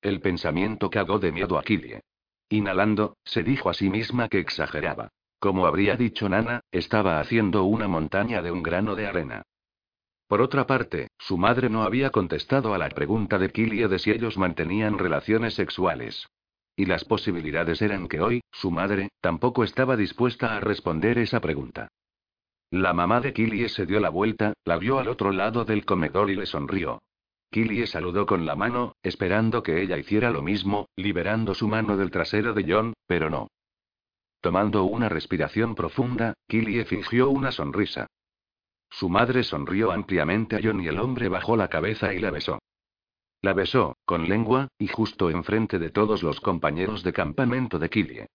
El 0.00 0.20
pensamiento 0.20 0.88
cagó 0.88 1.18
de 1.18 1.30
miedo 1.30 1.58
a 1.58 1.62
Killie. 1.62 2.00
Inhalando, 2.50 3.16
se 3.24 3.44
dijo 3.44 3.70
a 3.70 3.74
sí 3.74 3.88
misma 3.88 4.28
que 4.28 4.40
exageraba. 4.40 5.12
Como 5.38 5.66
habría 5.66 5.96
dicho 5.96 6.28
Nana, 6.28 6.60
estaba 6.72 7.20
haciendo 7.20 7.64
una 7.64 7.86
montaña 7.86 8.42
de 8.42 8.50
un 8.50 8.62
grano 8.62 8.96
de 8.96 9.06
arena. 9.06 9.42
Por 10.26 10.42
otra 10.42 10.66
parte, 10.66 11.08
su 11.16 11.38
madre 11.38 11.70
no 11.70 11.84
había 11.84 12.10
contestado 12.10 12.74
a 12.74 12.78
la 12.78 12.88
pregunta 12.88 13.38
de 13.38 13.50
Killie 13.50 13.88
de 13.88 13.98
si 14.00 14.10
ellos 14.10 14.36
mantenían 14.36 14.98
relaciones 14.98 15.54
sexuales. 15.54 16.28
Y 16.76 16.86
las 16.86 17.04
posibilidades 17.04 17.82
eran 17.82 18.08
que 18.08 18.20
hoy, 18.20 18.40
su 18.50 18.70
madre, 18.70 19.10
tampoco 19.20 19.62
estaba 19.62 19.96
dispuesta 19.96 20.56
a 20.56 20.60
responder 20.60 21.18
esa 21.18 21.40
pregunta. 21.40 21.88
La 22.70 22.92
mamá 22.92 23.20
de 23.20 23.32
Killie 23.32 23.68
se 23.68 23.86
dio 23.86 24.00
la 24.00 24.10
vuelta, 24.10 24.54
la 24.64 24.76
vio 24.76 24.98
al 24.98 25.08
otro 25.08 25.30
lado 25.30 25.64
del 25.64 25.84
comedor 25.84 26.30
y 26.30 26.36
le 26.36 26.46
sonrió. 26.46 27.00
Killie 27.50 27.86
saludó 27.86 28.26
con 28.26 28.46
la 28.46 28.54
mano, 28.54 28.94
esperando 29.02 29.62
que 29.62 29.82
ella 29.82 29.98
hiciera 29.98 30.30
lo 30.30 30.40
mismo, 30.40 30.88
liberando 30.94 31.52
su 31.54 31.66
mano 31.66 31.96
del 31.96 32.10
trasero 32.10 32.54
de 32.54 32.64
John, 32.66 32.94
pero 33.06 33.28
no. 33.28 33.48
Tomando 34.40 34.84
una 34.84 35.08
respiración 35.08 35.74
profunda, 35.74 36.34
Killie 36.46 36.84
fingió 36.84 37.28
una 37.28 37.50
sonrisa. 37.50 38.06
Su 38.88 39.08
madre 39.08 39.42
sonrió 39.42 39.90
ampliamente 39.90 40.56
a 40.56 40.60
John 40.62 40.80
y 40.80 40.86
el 40.86 40.98
hombre 40.98 41.28
bajó 41.28 41.56
la 41.56 41.68
cabeza 41.68 42.14
y 42.14 42.20
la 42.20 42.30
besó. 42.30 42.60
La 43.42 43.52
besó, 43.52 43.96
con 44.04 44.28
lengua, 44.28 44.68
y 44.78 44.86
justo 44.86 45.30
enfrente 45.30 45.78
de 45.78 45.90
todos 45.90 46.22
los 46.22 46.40
compañeros 46.40 47.02
de 47.02 47.12
campamento 47.12 47.78
de 47.78 47.90
Killie. 47.90 48.26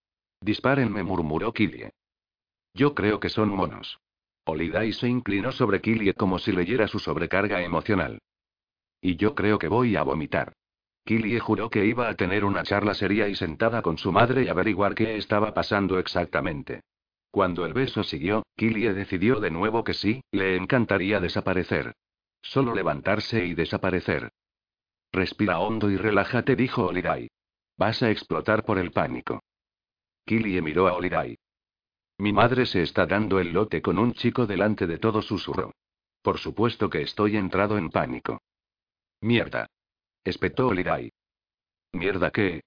Dispárenme, 0.41 1.03
murmuró 1.03 1.53
Killie. 1.53 1.91
Yo 2.73 2.93
creo 2.93 3.19
que 3.19 3.29
son 3.29 3.49
monos. 3.49 3.99
Olidai 4.45 4.93
se 4.93 5.07
inclinó 5.07 5.51
sobre 5.51 5.81
Killie 5.81 6.13
como 6.13 6.37
si 6.37 6.51
leyera 6.51 6.87
su 6.87 6.99
sobrecarga 6.99 7.63
emocional. 7.63 8.19
Y 9.05 9.17
yo 9.17 9.35
creo 9.35 9.59
que 9.59 9.67
voy 9.67 9.95
a 9.97 10.01
vomitar. 10.01 10.53
Killie 11.03 11.39
juró 11.39 11.69
que 11.69 11.85
iba 11.85 12.09
a 12.09 12.15
tener 12.15 12.43
una 12.43 12.63
charla 12.63 12.95
seria 12.95 13.27
y 13.27 13.35
sentada 13.35 13.83
con 13.83 13.99
su 13.99 14.11
madre 14.11 14.45
y 14.45 14.47
averiguar 14.47 14.95
qué 14.95 15.15
estaba 15.17 15.53
pasando 15.53 15.99
exactamente. 15.99 16.81
Cuando 17.29 17.67
el 17.67 17.73
beso 17.73 18.01
siguió, 18.01 18.47
Killie 18.55 18.95
decidió 18.95 19.39
de 19.39 19.51
nuevo 19.51 19.83
que 19.83 19.93
sí, 19.93 20.23
le 20.31 20.55
encantaría 20.55 21.19
desaparecer. 21.19 21.93
Solo 22.41 22.73
levantarse 22.73 23.45
y 23.45 23.53
desaparecer. 23.53 24.31
Respira 25.11 25.59
hondo 25.59 25.91
y 25.91 25.97
relájate, 25.97 26.55
dijo 26.55 26.87
Olirai. 26.87 27.27
Vas 27.77 28.01
a 28.01 28.09
explotar 28.09 28.65
por 28.65 28.79
el 28.79 28.89
pánico. 28.91 29.43
Killie 30.25 30.63
miró 30.63 30.87
a 30.87 30.93
Olirai. 30.93 31.37
Mi 32.17 32.33
madre 32.33 32.65
se 32.65 32.81
está 32.81 33.05
dando 33.05 33.39
el 33.39 33.53
lote 33.53 33.83
con 33.83 33.99
un 33.99 34.13
chico 34.13 34.47
delante 34.47 34.87
de 34.87 34.97
todo 34.97 35.21
susurro. 35.21 35.75
Por 36.23 36.39
supuesto 36.39 36.89
que 36.89 37.03
estoy 37.03 37.37
entrado 37.37 37.77
en 37.77 37.91
pánico. 37.91 38.41
Mierda. 39.21 39.67
Espetó 40.23 40.67
Olirai. 40.67 41.11
¿Mierda 41.93 42.31
qué? 42.31 42.61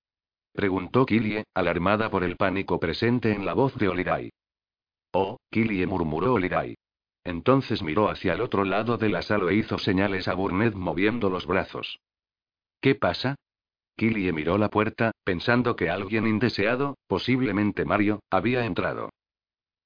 Preguntó 0.52 1.06
Killie, 1.06 1.44
alarmada 1.54 2.10
por 2.10 2.24
el 2.24 2.36
pánico 2.36 2.80
presente 2.80 3.32
en 3.32 3.44
la 3.44 3.54
voz 3.54 3.76
de 3.76 3.88
Olirai. 3.88 4.30
Oh, 5.12 5.38
Killie 5.50 5.86
murmuró 5.86 6.34
Olirai. 6.34 6.76
Entonces 7.24 7.82
miró 7.82 8.08
hacia 8.08 8.32
el 8.32 8.40
otro 8.40 8.64
lado 8.64 8.96
de 8.96 9.08
la 9.08 9.22
sala 9.22 9.50
e 9.52 9.56
hizo 9.56 9.78
señales 9.78 10.28
a 10.28 10.34
Burnett 10.34 10.74
moviendo 10.74 11.30
los 11.30 11.46
brazos. 11.46 12.00
¿Qué 12.80 12.94
pasa? 12.94 13.36
Killie 13.96 14.32
miró 14.32 14.58
la 14.58 14.70
puerta, 14.70 15.12
pensando 15.24 15.76
que 15.76 15.90
alguien 15.90 16.26
indeseado, 16.26 16.96
posiblemente 17.06 17.84
Mario, 17.84 18.20
había 18.30 18.64
entrado. 18.64 19.10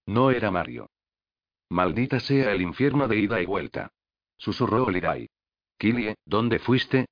No 0.07 0.31
era 0.31 0.51
Mario. 0.51 0.89
Maldita 1.71 2.21
sea 2.21 2.53
el 2.53 2.61
infierno 2.61 3.09
de 3.09 3.19
ida 3.19 3.41
y 3.41 3.47
vuelta. 3.47 3.91
Susurró 4.37 4.85
Olirai. 4.85 5.29
Killie, 5.83 6.15
¿dónde 6.25 6.61
fuiste? 6.61 7.07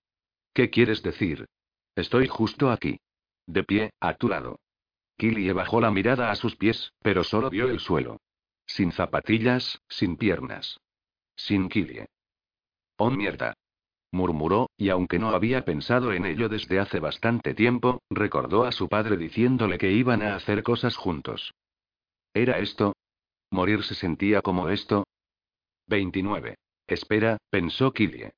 ¿Qué 0.54 0.70
quieres 0.70 1.02
decir? 1.02 1.48
Estoy 1.96 2.28
justo 2.28 2.70
aquí. 2.70 3.00
De 3.44 3.64
pie, 3.64 3.90
a 3.98 4.14
tu 4.14 4.28
lado. 4.28 4.60
Killie 5.18 5.52
bajó 5.52 5.80
la 5.80 5.90
mirada 5.90 6.30
a 6.30 6.36
sus 6.36 6.54
pies, 6.54 6.92
pero 7.02 7.24
solo 7.24 7.50
vio 7.50 7.68
el 7.68 7.80
suelo. 7.80 8.20
Sin 8.66 8.92
zapatillas, 8.92 9.80
sin 9.88 10.16
piernas. 10.16 10.78
Sin 11.34 11.68
Killie. 11.68 12.06
Oh 12.96 13.10
mierda. 13.10 13.54
Murmuró, 14.12 14.70
y 14.76 14.90
aunque 14.90 15.18
no 15.18 15.30
había 15.30 15.64
pensado 15.64 16.12
en 16.12 16.24
ello 16.24 16.48
desde 16.48 16.78
hace 16.78 17.00
bastante 17.00 17.54
tiempo, 17.54 18.04
recordó 18.08 18.62
a 18.62 18.70
su 18.70 18.88
padre 18.88 19.16
diciéndole 19.16 19.78
que 19.78 19.90
iban 19.90 20.22
a 20.22 20.36
hacer 20.36 20.62
cosas 20.62 20.94
juntos. 20.94 21.54
¿Era 22.32 22.60
esto? 22.60 22.94
¿Morir 23.50 23.82
se 23.82 23.96
sentía 23.96 24.42
como 24.42 24.68
esto? 24.68 25.08
29. 25.88 26.54
Espera, 26.86 27.36
pensó 27.50 27.92
Killie. 27.92 28.30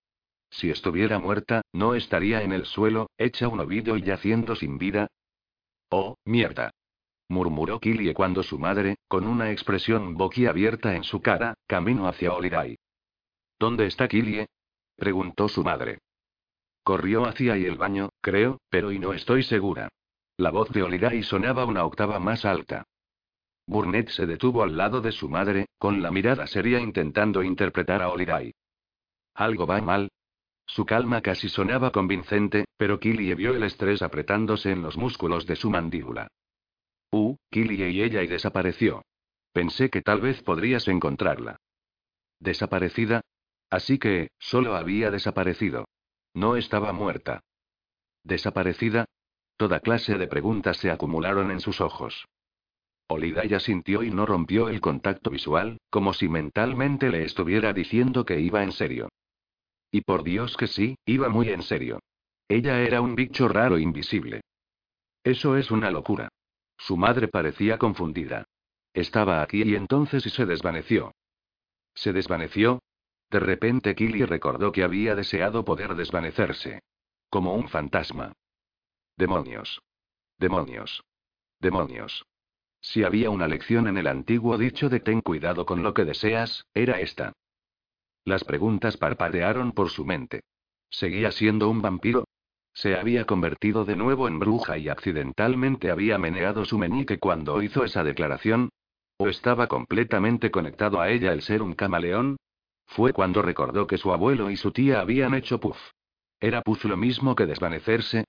Si 0.52 0.68
estuviera 0.68 1.18
muerta, 1.18 1.62
¿no 1.72 1.94
estaría 1.94 2.42
en 2.42 2.52
el 2.52 2.66
suelo, 2.66 3.08
hecha 3.16 3.48
un 3.48 3.60
ovillo 3.60 3.96
y 3.96 4.02
yaciendo 4.02 4.54
sin 4.54 4.76
vida? 4.76 5.08
Oh, 5.88 6.18
mierda. 6.26 6.70
murmuró 7.28 7.80
Killie 7.80 8.12
cuando 8.12 8.42
su 8.42 8.58
madre, 8.58 8.96
con 9.08 9.26
una 9.26 9.50
expresión 9.50 10.14
boquiabierta 10.14 10.94
en 10.94 11.04
su 11.04 11.22
cara, 11.22 11.54
caminó 11.66 12.06
hacia 12.06 12.34
Olirai. 12.34 12.76
¿Dónde 13.58 13.86
está 13.86 14.08
Killie? 14.08 14.46
preguntó 14.94 15.48
su 15.48 15.64
madre. 15.64 16.00
Corrió 16.84 17.24
hacia 17.24 17.56
y 17.56 17.64
el 17.64 17.76
baño, 17.76 18.10
creo, 18.20 18.60
pero 18.68 18.92
y 18.92 18.98
no 18.98 19.14
estoy 19.14 19.44
segura. 19.44 19.88
La 20.36 20.50
voz 20.50 20.68
de 20.68 20.82
Olirai 20.82 21.22
sonaba 21.22 21.64
una 21.64 21.86
octava 21.86 22.18
más 22.18 22.44
alta. 22.44 22.84
Burnett 23.66 24.10
se 24.10 24.26
detuvo 24.26 24.62
al 24.62 24.76
lado 24.76 25.00
de 25.00 25.12
su 25.12 25.30
madre, 25.30 25.66
con 25.78 26.02
la 26.02 26.10
mirada 26.10 26.46
seria 26.46 26.78
intentando 26.78 27.42
interpretar 27.42 28.02
a 28.02 28.10
Olirai. 28.10 28.52
Algo 29.34 29.66
va 29.66 29.80
mal, 29.80 30.10
su 30.66 30.86
calma 30.86 31.20
casi 31.20 31.48
sonaba 31.48 31.92
convincente, 31.92 32.64
pero 32.76 32.98
Killie 32.98 33.34
vio 33.34 33.54
el 33.54 33.62
estrés 33.62 34.02
apretándose 34.02 34.70
en 34.70 34.82
los 34.82 34.96
músculos 34.96 35.46
de 35.46 35.56
su 35.56 35.70
mandíbula. 35.70 36.28
Uh, 37.10 37.36
Killie 37.50 37.90
y 37.90 38.02
ella 38.02 38.22
y 38.22 38.26
desapareció. 38.26 39.02
Pensé 39.52 39.90
que 39.90 40.00
tal 40.00 40.20
vez 40.20 40.42
podrías 40.42 40.88
encontrarla. 40.88 41.56
¿Desaparecida? 42.40 43.20
Así 43.70 43.98
que, 43.98 44.30
solo 44.38 44.76
había 44.76 45.10
desaparecido. 45.10 45.84
No 46.34 46.56
estaba 46.56 46.92
muerta. 46.92 47.40
¿Desaparecida? 48.24 49.04
Toda 49.56 49.80
clase 49.80 50.16
de 50.16 50.26
preguntas 50.26 50.78
se 50.78 50.90
acumularon 50.90 51.50
en 51.50 51.60
sus 51.60 51.80
ojos. 51.80 52.26
Olidaya 53.08 53.60
sintió 53.60 54.02
y 54.02 54.10
no 54.10 54.24
rompió 54.24 54.68
el 54.70 54.80
contacto 54.80 55.30
visual, 55.30 55.78
como 55.90 56.14
si 56.14 56.28
mentalmente 56.28 57.10
le 57.10 57.24
estuviera 57.24 57.72
diciendo 57.74 58.24
que 58.24 58.40
iba 58.40 58.62
en 58.62 58.72
serio. 58.72 59.10
Y 59.92 60.00
por 60.00 60.24
Dios 60.24 60.56
que 60.56 60.66
sí, 60.66 60.96
iba 61.04 61.28
muy 61.28 61.50
en 61.50 61.62
serio. 61.62 62.00
Ella 62.48 62.80
era 62.80 63.00
un 63.00 63.14
bicho 63.14 63.46
raro 63.46 63.78
invisible. 63.78 64.40
Eso 65.22 65.56
es 65.56 65.70
una 65.70 65.90
locura. 65.90 66.28
Su 66.78 66.96
madre 66.96 67.28
parecía 67.28 67.78
confundida. 67.78 68.44
Estaba 68.94 69.42
aquí 69.42 69.62
y 69.62 69.76
entonces 69.76 70.26
y 70.26 70.30
se 70.30 70.46
desvaneció. 70.46 71.12
¿Se 71.94 72.12
desvaneció? 72.12 72.80
De 73.30 73.38
repente 73.38 73.94
Killy 73.94 74.24
recordó 74.24 74.72
que 74.72 74.82
había 74.82 75.14
deseado 75.14 75.64
poder 75.64 75.94
desvanecerse. 75.94 76.82
Como 77.30 77.54
un 77.54 77.68
fantasma. 77.68 78.32
Demonios. 79.16 79.80
Demonios. 80.38 81.02
Demonios. 81.60 82.24
Si 82.80 83.04
había 83.04 83.30
una 83.30 83.46
lección 83.46 83.86
en 83.86 83.98
el 83.98 84.06
antiguo 84.06 84.58
dicho 84.58 84.88
de 84.88 85.00
ten 85.00 85.20
cuidado 85.20 85.64
con 85.64 85.82
lo 85.82 85.94
que 85.94 86.04
deseas, 86.04 86.66
era 86.74 86.98
esta. 87.00 87.32
Las 88.24 88.44
preguntas 88.44 88.96
parpadearon 88.96 89.72
por 89.72 89.90
su 89.90 90.04
mente. 90.04 90.42
¿Seguía 90.90 91.32
siendo 91.32 91.68
un 91.68 91.82
vampiro? 91.82 92.24
¿Se 92.74 92.96
había 92.96 93.26
convertido 93.26 93.84
de 93.84 93.96
nuevo 93.96 94.28
en 94.28 94.38
bruja 94.38 94.78
y 94.78 94.88
accidentalmente 94.88 95.90
había 95.90 96.18
meneado 96.18 96.64
su 96.64 96.78
meñique 96.78 97.18
cuando 97.18 97.62
hizo 97.62 97.84
esa 97.84 98.04
declaración? 98.04 98.70
¿O 99.18 99.28
estaba 99.28 99.66
completamente 99.66 100.50
conectado 100.50 101.00
a 101.00 101.10
ella 101.10 101.32
el 101.32 101.42
ser 101.42 101.62
un 101.62 101.74
camaleón? 101.74 102.36
Fue 102.86 103.12
cuando 103.12 103.42
recordó 103.42 103.86
que 103.86 103.98
su 103.98 104.12
abuelo 104.12 104.50
y 104.50 104.56
su 104.56 104.70
tía 104.70 105.00
habían 105.00 105.34
hecho 105.34 105.60
puff. 105.60 105.78
¿Era 106.40 106.62
puff 106.62 106.84
lo 106.84 106.96
mismo 106.96 107.34
que 107.34 107.46
desvanecerse? 107.46 108.24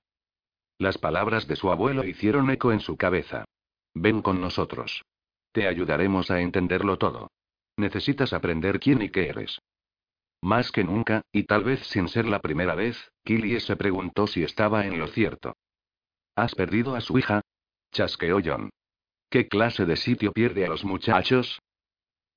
Las 0.77 0.97
palabras 0.97 1.47
de 1.47 1.55
su 1.55 1.71
abuelo 1.71 2.03
hicieron 2.03 2.49
eco 2.49 2.71
en 2.71 2.79
su 2.79 2.97
cabeza. 2.97 3.45
Ven 3.93 4.21
con 4.21 4.41
nosotros. 4.41 5.03
Te 5.51 5.67
ayudaremos 5.67 6.31
a 6.31 6.41
entenderlo 6.41 6.97
todo. 6.97 7.29
Necesitas 7.77 8.33
aprender 8.33 8.79
quién 8.79 9.01
y 9.01 9.09
qué 9.09 9.29
eres. 9.29 9.59
Más 10.43 10.73
que 10.73 10.83
nunca, 10.83 11.21
y 11.31 11.43
tal 11.43 11.63
vez 11.63 11.87
sin 11.87 12.09
ser 12.09 12.25
la 12.25 12.39
primera 12.39 12.75
vez, 12.75 12.97
Killie 13.23 13.61
se 13.61 13.77
preguntó 13.77 14.27
si 14.27 14.43
estaba 14.43 14.85
en 14.85 14.99
lo 14.99 15.07
cierto. 15.07 15.55
¿Has 16.35 16.53
perdido 16.53 16.95
a 16.95 16.99
su 16.99 17.17
hija? 17.17 17.39
chasqueó 17.93 18.41
John. 18.43 18.69
¿Qué 19.29 19.47
clase 19.47 19.85
de 19.85 19.95
sitio 19.95 20.33
pierde 20.33 20.65
a 20.65 20.67
los 20.67 20.83
muchachos? 20.83 21.61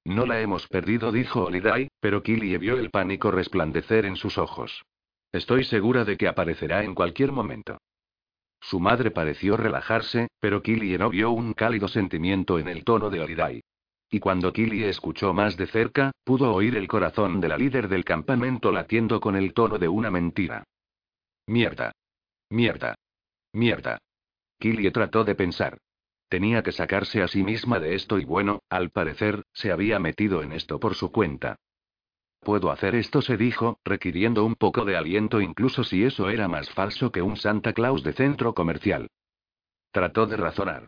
No 0.05 0.25
la 0.25 0.41
hemos 0.41 0.69
perdido, 0.69 1.11
dijo 1.11 1.47
Oliday, 1.47 1.89
pero 1.99 2.23
Killie 2.23 2.59
vio 2.59 2.79
el 2.79 2.91
pánico 2.91 3.33
resplandecer 3.33 4.07
en 4.07 4.15
sus 4.15 4.39
ojos. 4.39 4.85
Estoy 5.33 5.65
segura 5.65 6.05
de 6.05 6.17
que 6.17 6.29
aparecerá 6.29 6.85
en 6.85 6.95
cualquier 6.95 7.33
momento. 7.33 7.79
Su 8.61 8.79
madre 8.79 9.11
pareció 9.11 9.57
relajarse, 9.57 10.29
pero 10.39 10.63
Killie 10.63 10.97
no 10.97 11.11
vio 11.11 11.33
un 11.33 11.55
cálido 11.55 11.89
sentimiento 11.89 12.61
en 12.61 12.69
el 12.69 12.85
tono 12.85 13.11
de 13.11 13.19
Oliday. 13.19 13.63
Y 14.11 14.21
cuando 14.21 14.53
Killie 14.53 14.89
escuchó 14.89 15.33
más 15.33 15.57
de 15.57 15.67
cerca, 15.67 16.13
pudo 16.25 16.53
oír 16.53 16.77
el 16.77 16.87
corazón 16.87 17.41
de 17.41 17.49
la 17.49 17.59
líder 17.59 17.89
del 17.89 18.05
campamento 18.05 18.71
latiendo 18.71 19.21
con 19.21 19.35
el 19.37 19.53
tono 19.53 19.79
de 19.79 19.89
una 19.89 20.11
mentira. 20.11 20.65
Mierda. 21.47 21.93
Mierda. 22.51 22.95
Mierda. 23.53 23.99
Killie 24.59 24.91
trató 24.91 25.25
de 25.25 25.35
pensar. 25.35 25.79
Tenía 26.29 26.63
que 26.63 26.73
sacarse 26.73 27.23
a 27.23 27.29
sí 27.29 27.43
misma 27.43 27.79
de 27.79 27.95
esto 27.95 28.19
y 28.19 28.25
bueno, 28.25 28.61
al 28.69 28.91
parecer, 28.91 29.45
se 29.53 29.71
había 29.71 29.99
metido 29.99 30.43
en 30.43 30.53
esto 30.53 30.81
por 30.81 30.95
su 30.95 31.13
cuenta. 31.13 31.57
Puedo 32.41 32.71
hacer 32.71 32.95
esto, 32.95 33.23
se 33.23 33.37
dijo, 33.37 33.81
requiriendo 33.85 34.45
un 34.45 34.55
poco 34.55 34.85
de 34.85 34.97
aliento 34.97 35.41
incluso 35.41 35.85
si 35.85 36.05
eso 36.05 36.29
era 36.29 36.49
más 36.49 36.71
falso 36.71 37.11
que 37.11 37.23
un 37.23 37.37
Santa 37.37 37.73
Claus 37.73 38.03
de 38.03 38.13
centro 38.13 38.55
comercial. 38.55 39.09
Trató 39.91 40.27
de 40.27 40.37
razonar. 40.37 40.87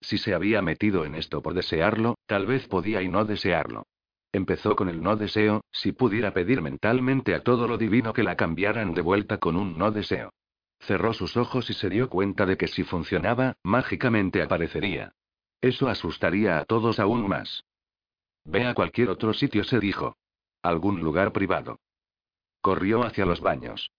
Si 0.00 0.18
se 0.18 0.34
había 0.34 0.62
metido 0.62 1.04
en 1.04 1.14
esto 1.14 1.42
por 1.42 1.54
desearlo, 1.54 2.16
tal 2.26 2.46
vez 2.46 2.66
podía 2.68 3.02
y 3.02 3.08
no 3.08 3.24
desearlo. 3.24 3.84
Empezó 4.32 4.76
con 4.76 4.88
el 4.88 5.02
no 5.02 5.16
deseo, 5.16 5.62
si 5.72 5.92
pudiera 5.92 6.32
pedir 6.32 6.62
mentalmente 6.62 7.34
a 7.34 7.42
todo 7.42 7.66
lo 7.66 7.78
divino 7.78 8.12
que 8.12 8.22
la 8.22 8.36
cambiaran 8.36 8.94
de 8.94 9.02
vuelta 9.02 9.38
con 9.38 9.56
un 9.56 9.76
no 9.76 9.90
deseo. 9.90 10.32
Cerró 10.80 11.12
sus 11.12 11.36
ojos 11.36 11.68
y 11.68 11.74
se 11.74 11.90
dio 11.90 12.08
cuenta 12.08 12.46
de 12.46 12.56
que 12.56 12.68
si 12.68 12.84
funcionaba, 12.84 13.54
mágicamente 13.62 14.42
aparecería. 14.42 15.12
Eso 15.60 15.88
asustaría 15.88 16.58
a 16.58 16.64
todos 16.64 16.98
aún 16.98 17.28
más. 17.28 17.64
Ve 18.44 18.66
a 18.66 18.74
cualquier 18.74 19.10
otro 19.10 19.34
sitio, 19.34 19.64
se 19.64 19.78
dijo. 19.78 20.16
Algún 20.62 21.00
lugar 21.00 21.32
privado. 21.32 21.80
Corrió 22.62 23.02
hacia 23.02 23.26
los 23.26 23.40
baños. 23.40 23.90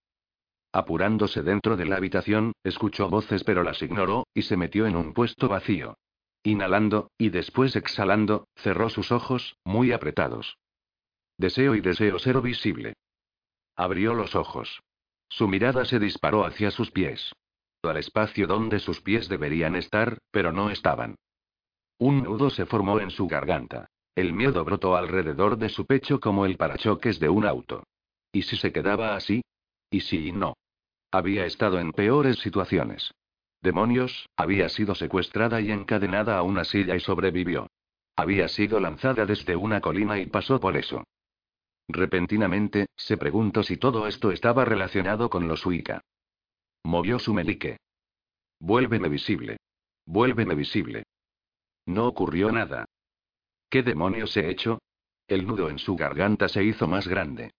Apurándose 0.72 1.42
dentro 1.42 1.76
de 1.76 1.84
la 1.84 1.96
habitación, 1.96 2.52
escuchó 2.64 3.10
voces 3.10 3.44
pero 3.44 3.62
las 3.62 3.82
ignoró, 3.82 4.26
y 4.32 4.42
se 4.42 4.56
metió 4.56 4.86
en 4.86 4.96
un 4.96 5.12
puesto 5.12 5.48
vacío. 5.48 5.98
Inhalando, 6.42 7.10
y 7.18 7.28
después 7.28 7.76
exhalando, 7.76 8.48
cerró 8.56 8.88
sus 8.88 9.12
ojos, 9.12 9.56
muy 9.64 9.92
apretados. 9.92 10.56
Deseo 11.36 11.74
y 11.74 11.80
deseo 11.80 12.18
ser 12.18 12.40
visible. 12.40 12.94
Abrió 13.76 14.14
los 14.14 14.34
ojos. 14.34 14.82
Su 15.28 15.46
mirada 15.46 15.84
se 15.84 15.98
disparó 15.98 16.44
hacia 16.44 16.70
sus 16.70 16.90
pies. 16.90 17.32
Al 17.82 17.96
espacio 17.96 18.46
donde 18.46 18.78
sus 18.78 19.00
pies 19.00 19.28
deberían 19.28 19.76
estar, 19.76 20.18
pero 20.30 20.52
no 20.52 20.70
estaban. 20.70 21.16
Un 21.98 22.22
nudo 22.22 22.48
se 22.48 22.64
formó 22.64 23.00
en 23.00 23.10
su 23.10 23.26
garganta. 23.26 23.88
El 24.14 24.32
miedo 24.32 24.64
brotó 24.64 24.96
alrededor 24.96 25.58
de 25.58 25.68
su 25.68 25.86
pecho 25.86 26.20
como 26.20 26.46
el 26.46 26.56
parachoques 26.56 27.18
de 27.18 27.28
un 27.28 27.44
auto. 27.44 27.84
¿Y 28.30 28.42
si 28.42 28.56
se 28.56 28.72
quedaba 28.72 29.16
así? 29.16 29.42
¿Y 29.90 30.00
si 30.00 30.32
no? 30.32 30.54
Había 31.12 31.44
estado 31.44 31.78
en 31.78 31.92
peores 31.92 32.38
situaciones. 32.38 33.12
Demonios, 33.60 34.30
había 34.34 34.70
sido 34.70 34.94
secuestrada 34.94 35.60
y 35.60 35.70
encadenada 35.70 36.38
a 36.38 36.42
una 36.42 36.64
silla 36.64 36.96
y 36.96 37.00
sobrevivió. 37.00 37.68
Había 38.16 38.48
sido 38.48 38.80
lanzada 38.80 39.26
desde 39.26 39.54
una 39.54 39.82
colina 39.82 40.18
y 40.18 40.26
pasó 40.26 40.58
por 40.58 40.76
eso. 40.76 41.04
Repentinamente, 41.86 42.86
se 42.96 43.18
preguntó 43.18 43.62
si 43.62 43.76
todo 43.76 44.06
esto 44.06 44.32
estaba 44.32 44.64
relacionado 44.64 45.28
con 45.28 45.46
los 45.48 45.60
Suica. 45.60 46.00
Movió 46.82 47.18
su 47.18 47.34
medique. 47.34 47.76
Vuélveme 48.58 49.10
visible. 49.10 49.58
Vuélveme 50.06 50.54
visible. 50.54 51.04
No 51.84 52.06
ocurrió 52.06 52.50
nada. 52.50 52.86
¿Qué 53.68 53.82
demonios 53.82 54.34
he 54.38 54.48
hecho? 54.48 54.80
El 55.28 55.46
nudo 55.46 55.68
en 55.68 55.78
su 55.78 55.94
garganta 55.94 56.48
se 56.48 56.64
hizo 56.64 56.88
más 56.88 57.06
grande. 57.06 57.52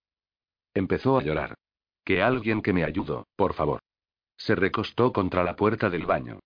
Empezó 0.74 1.20
a 1.20 1.24
llorar. 1.24 1.56
Que 2.04 2.22
alguien 2.22 2.62
que 2.62 2.74
me 2.74 2.84
ayudó, 2.84 3.28
por 3.36 3.54
favor. 3.54 3.82
Se 4.38 4.56
recostó 4.56 5.14
contra 5.14 5.44
la 5.44 5.56
puerta 5.56 5.90
del 5.90 6.06
baño. 6.06 6.40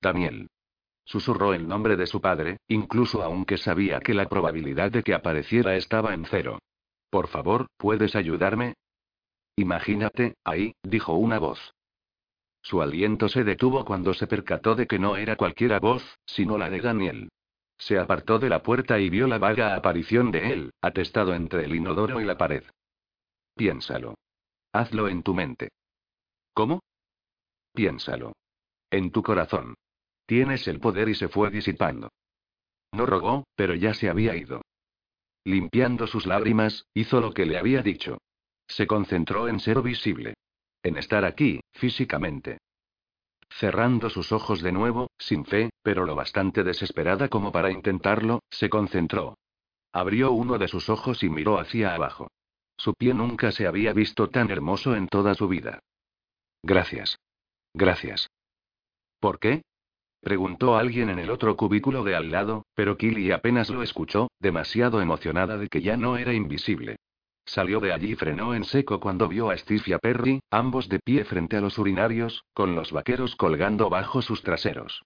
Daniel. 0.00 0.48
Susurró 1.04 1.52
el 1.54 1.68
nombre 1.68 1.96
de 1.96 2.06
su 2.06 2.20
padre, 2.20 2.58
incluso 2.68 3.22
aunque 3.22 3.58
sabía 3.58 4.00
que 4.00 4.14
la 4.14 4.28
probabilidad 4.28 4.90
de 4.90 5.02
que 5.02 5.14
apareciera 5.14 5.76
estaba 5.76 6.14
en 6.14 6.24
cero. 6.24 6.58
Por 7.10 7.28
favor, 7.28 7.66
¿puedes 7.76 8.16
ayudarme? 8.16 8.74
Imagínate, 9.56 10.34
ahí, 10.44 10.74
dijo 10.82 11.14
una 11.14 11.38
voz. 11.38 11.74
Su 12.62 12.80
aliento 12.80 13.28
se 13.28 13.44
detuvo 13.44 13.84
cuando 13.84 14.14
se 14.14 14.26
percató 14.26 14.74
de 14.74 14.86
que 14.86 14.98
no 14.98 15.16
era 15.16 15.36
cualquiera 15.36 15.78
voz, 15.78 16.02
sino 16.26 16.56
la 16.56 16.70
de 16.70 16.80
Daniel. 16.80 17.28
Se 17.76 17.98
apartó 17.98 18.38
de 18.38 18.48
la 18.48 18.62
puerta 18.62 18.98
y 18.98 19.10
vio 19.10 19.26
la 19.26 19.38
vaga 19.38 19.74
aparición 19.74 20.30
de 20.30 20.52
él, 20.52 20.70
atestado 20.80 21.34
entre 21.34 21.66
el 21.66 21.74
inodoro 21.74 22.20
y 22.20 22.24
la 22.24 22.38
pared. 22.38 22.64
Piénsalo. 23.54 24.14
Hazlo 24.74 25.06
en 25.06 25.22
tu 25.22 25.34
mente. 25.34 25.68
¿Cómo? 26.52 26.82
Piénsalo. 27.72 28.32
En 28.90 29.12
tu 29.12 29.22
corazón. 29.22 29.76
Tienes 30.26 30.66
el 30.66 30.80
poder 30.80 31.08
y 31.08 31.14
se 31.14 31.28
fue 31.28 31.48
disipando. 31.50 32.08
No 32.92 33.06
rogó, 33.06 33.44
pero 33.54 33.76
ya 33.76 33.94
se 33.94 34.08
había 34.08 34.34
ido. 34.34 34.62
Limpiando 35.44 36.08
sus 36.08 36.26
lágrimas, 36.26 36.86
hizo 36.92 37.20
lo 37.20 37.32
que 37.32 37.46
le 37.46 37.56
había 37.56 37.82
dicho. 37.82 38.18
Se 38.66 38.88
concentró 38.88 39.46
en 39.46 39.60
ser 39.60 39.80
visible. 39.80 40.34
En 40.82 40.96
estar 40.96 41.24
aquí, 41.24 41.60
físicamente. 41.74 42.58
Cerrando 43.50 44.10
sus 44.10 44.32
ojos 44.32 44.60
de 44.60 44.72
nuevo, 44.72 45.08
sin 45.18 45.44
fe, 45.44 45.70
pero 45.84 46.04
lo 46.04 46.16
bastante 46.16 46.64
desesperada 46.64 47.28
como 47.28 47.52
para 47.52 47.70
intentarlo, 47.70 48.42
se 48.50 48.68
concentró. 48.68 49.38
Abrió 49.92 50.32
uno 50.32 50.58
de 50.58 50.66
sus 50.66 50.88
ojos 50.88 51.22
y 51.22 51.28
miró 51.28 51.60
hacia 51.60 51.94
abajo. 51.94 52.26
Su 52.84 52.92
pie 52.92 53.14
nunca 53.14 53.50
se 53.50 53.66
había 53.66 53.94
visto 53.94 54.28
tan 54.28 54.50
hermoso 54.50 54.94
en 54.94 55.08
toda 55.08 55.34
su 55.34 55.48
vida. 55.48 55.80
Gracias. 56.62 57.18
Gracias. 57.72 58.28
¿Por 59.20 59.38
qué? 59.38 59.62
Preguntó 60.20 60.76
alguien 60.76 61.08
en 61.08 61.18
el 61.18 61.30
otro 61.30 61.56
cubículo 61.56 62.04
de 62.04 62.14
al 62.14 62.30
lado, 62.30 62.66
pero 62.74 62.98
Killy 62.98 63.30
apenas 63.30 63.70
lo 63.70 63.82
escuchó, 63.82 64.28
demasiado 64.38 65.00
emocionada 65.00 65.56
de 65.56 65.68
que 65.68 65.80
ya 65.80 65.96
no 65.96 66.18
era 66.18 66.34
invisible. 66.34 66.96
Salió 67.46 67.80
de 67.80 67.94
allí 67.94 68.12
y 68.12 68.16
frenó 68.16 68.54
en 68.54 68.64
seco 68.64 69.00
cuando 69.00 69.28
vio 69.28 69.48
a 69.48 69.56
Steve 69.56 69.84
y 69.86 69.92
a 69.94 69.98
Perry, 69.98 70.40
ambos 70.50 70.90
de 70.90 70.98
pie 70.98 71.24
frente 71.24 71.56
a 71.56 71.62
los 71.62 71.78
urinarios, 71.78 72.44
con 72.52 72.74
los 72.74 72.92
vaqueros 72.92 73.34
colgando 73.34 73.88
bajo 73.88 74.20
sus 74.20 74.42
traseros. 74.42 75.00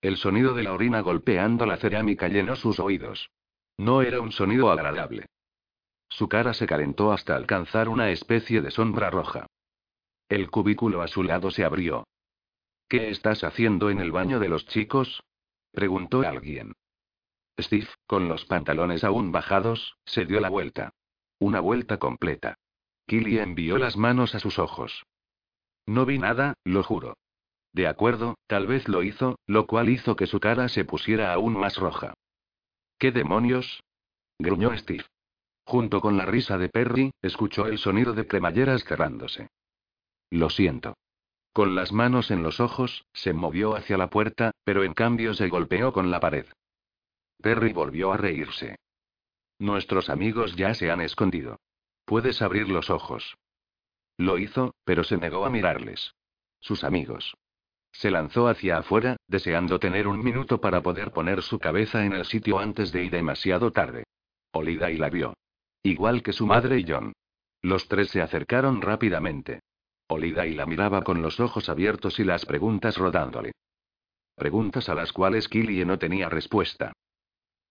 El 0.00 0.18
sonido 0.18 0.54
de 0.54 0.62
la 0.62 0.72
orina 0.72 1.00
golpeando 1.00 1.66
la 1.66 1.78
cerámica 1.78 2.28
llenó 2.28 2.54
sus 2.54 2.78
oídos. 2.78 3.28
No 3.76 4.02
era 4.02 4.20
un 4.20 4.30
sonido 4.30 4.70
agradable. 4.70 5.26
Su 6.14 6.28
cara 6.28 6.54
se 6.54 6.68
calentó 6.68 7.12
hasta 7.12 7.34
alcanzar 7.34 7.88
una 7.88 8.12
especie 8.12 8.62
de 8.62 8.70
sombra 8.70 9.10
roja. 9.10 9.48
El 10.28 10.48
cubículo 10.48 11.02
a 11.02 11.08
su 11.08 11.24
lado 11.24 11.50
se 11.50 11.64
abrió. 11.64 12.06
¿Qué 12.88 13.10
estás 13.10 13.42
haciendo 13.42 13.90
en 13.90 13.98
el 13.98 14.12
baño 14.12 14.38
de 14.38 14.48
los 14.48 14.64
chicos? 14.64 15.24
preguntó 15.72 16.20
alguien. 16.20 16.74
Steve, 17.58 17.88
con 18.06 18.28
los 18.28 18.44
pantalones 18.44 19.02
aún 19.02 19.32
bajados, 19.32 19.96
se 20.04 20.24
dio 20.24 20.38
la 20.38 20.50
vuelta. 20.50 20.92
Una 21.40 21.58
vuelta 21.58 21.98
completa. 21.98 22.58
Killy 23.08 23.40
envió 23.40 23.76
las 23.76 23.96
manos 23.96 24.36
a 24.36 24.38
sus 24.38 24.60
ojos. 24.60 25.02
No 25.84 26.06
vi 26.06 26.18
nada, 26.18 26.54
lo 26.62 26.84
juro. 26.84 27.16
De 27.72 27.88
acuerdo, 27.88 28.36
tal 28.46 28.68
vez 28.68 28.86
lo 28.86 29.02
hizo, 29.02 29.40
lo 29.48 29.66
cual 29.66 29.88
hizo 29.88 30.14
que 30.14 30.28
su 30.28 30.38
cara 30.38 30.68
se 30.68 30.84
pusiera 30.84 31.32
aún 31.32 31.58
más 31.58 31.76
roja. 31.76 32.14
¿Qué 33.00 33.10
demonios? 33.10 33.82
gruñó 34.38 34.76
Steve. 34.76 35.06
Junto 35.64 36.00
con 36.00 36.16
la 36.16 36.26
risa 36.26 36.58
de 36.58 36.68
Perry, 36.68 37.10
escuchó 37.22 37.66
el 37.66 37.78
sonido 37.78 38.12
de 38.12 38.26
cremalleras 38.26 38.84
cerrándose. 38.84 39.48
Lo 40.30 40.50
siento. 40.50 40.96
Con 41.52 41.74
las 41.74 41.92
manos 41.92 42.30
en 42.30 42.42
los 42.42 42.60
ojos, 42.60 43.06
se 43.12 43.32
movió 43.32 43.76
hacia 43.76 43.96
la 43.96 44.10
puerta, 44.10 44.52
pero 44.64 44.84
en 44.84 44.92
cambio 44.92 45.34
se 45.34 45.48
golpeó 45.48 45.92
con 45.92 46.10
la 46.10 46.20
pared. 46.20 46.46
Perry 47.40 47.72
volvió 47.72 48.12
a 48.12 48.16
reírse. 48.16 48.76
Nuestros 49.58 50.10
amigos 50.10 50.56
ya 50.56 50.74
se 50.74 50.90
han 50.90 51.00
escondido. 51.00 51.60
Puedes 52.04 52.42
abrir 52.42 52.68
los 52.68 52.90
ojos. 52.90 53.36
Lo 54.16 54.38
hizo, 54.38 54.74
pero 54.84 55.04
se 55.04 55.16
negó 55.16 55.46
a 55.46 55.50
mirarles. 55.50 56.14
Sus 56.60 56.84
amigos. 56.84 57.36
Se 57.92 58.10
lanzó 58.10 58.48
hacia 58.48 58.78
afuera, 58.78 59.16
deseando 59.28 59.78
tener 59.78 60.08
un 60.08 60.22
minuto 60.22 60.60
para 60.60 60.82
poder 60.82 61.12
poner 61.12 61.42
su 61.42 61.58
cabeza 61.58 62.04
en 62.04 62.12
el 62.12 62.24
sitio 62.24 62.58
antes 62.58 62.90
de 62.90 63.04
ir 63.04 63.10
demasiado 63.12 63.70
tarde. 63.70 64.04
Olida 64.52 64.90
y 64.90 64.96
la 64.96 65.10
vio. 65.10 65.34
Igual 65.84 66.22
que 66.22 66.32
su 66.32 66.46
madre 66.46 66.78
y 66.78 66.84
John. 66.88 67.12
Los 67.60 67.88
tres 67.88 68.08
se 68.08 68.22
acercaron 68.22 68.80
rápidamente. 68.80 69.60
Olida 70.08 70.46
y 70.46 70.54
la 70.54 70.64
miraba 70.64 71.02
con 71.02 71.20
los 71.20 71.40
ojos 71.40 71.68
abiertos 71.68 72.18
y 72.18 72.24
las 72.24 72.46
preguntas 72.46 72.96
rodándole. 72.96 73.52
Preguntas 74.34 74.88
a 74.88 74.94
las 74.94 75.12
cuales 75.12 75.46
Killie 75.46 75.84
no 75.84 75.98
tenía 75.98 76.30
respuesta. 76.30 76.94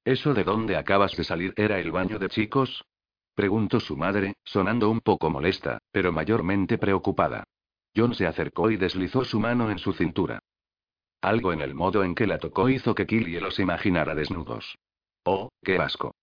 ¿Eso 0.05 0.35
de 0.35 0.43
dónde 0.43 0.77
acabas 0.77 1.17
de 1.17 1.23
salir 1.23 1.53
era 1.57 1.79
el 1.79 1.91
baño 1.91 2.19
de 2.19 2.29
chicos? 2.29 2.85
Preguntó 3.33 3.79
su 3.79 3.97
madre, 3.97 4.35
sonando 4.43 4.91
un 4.91 5.01
poco 5.01 5.31
molesta, 5.31 5.79
pero 5.91 6.11
mayormente 6.11 6.77
preocupada. 6.77 7.45
John 7.95 8.13
se 8.13 8.27
acercó 8.27 8.69
y 8.69 8.77
deslizó 8.77 9.25
su 9.25 9.39
mano 9.39 9.71
en 9.71 9.79
su 9.79 9.91
cintura. 9.91 10.39
Algo 11.21 11.51
en 11.51 11.61
el 11.61 11.73
modo 11.73 12.03
en 12.03 12.13
que 12.13 12.27
la 12.27 12.37
tocó 12.37 12.69
hizo 12.69 12.93
que 12.93 13.07
Killie 13.07 13.41
los 13.41 13.57
imaginara 13.57 14.13
desnudos. 14.13 14.77
Oh, 15.23 15.49
qué 15.63 15.77
asco. 15.77 16.13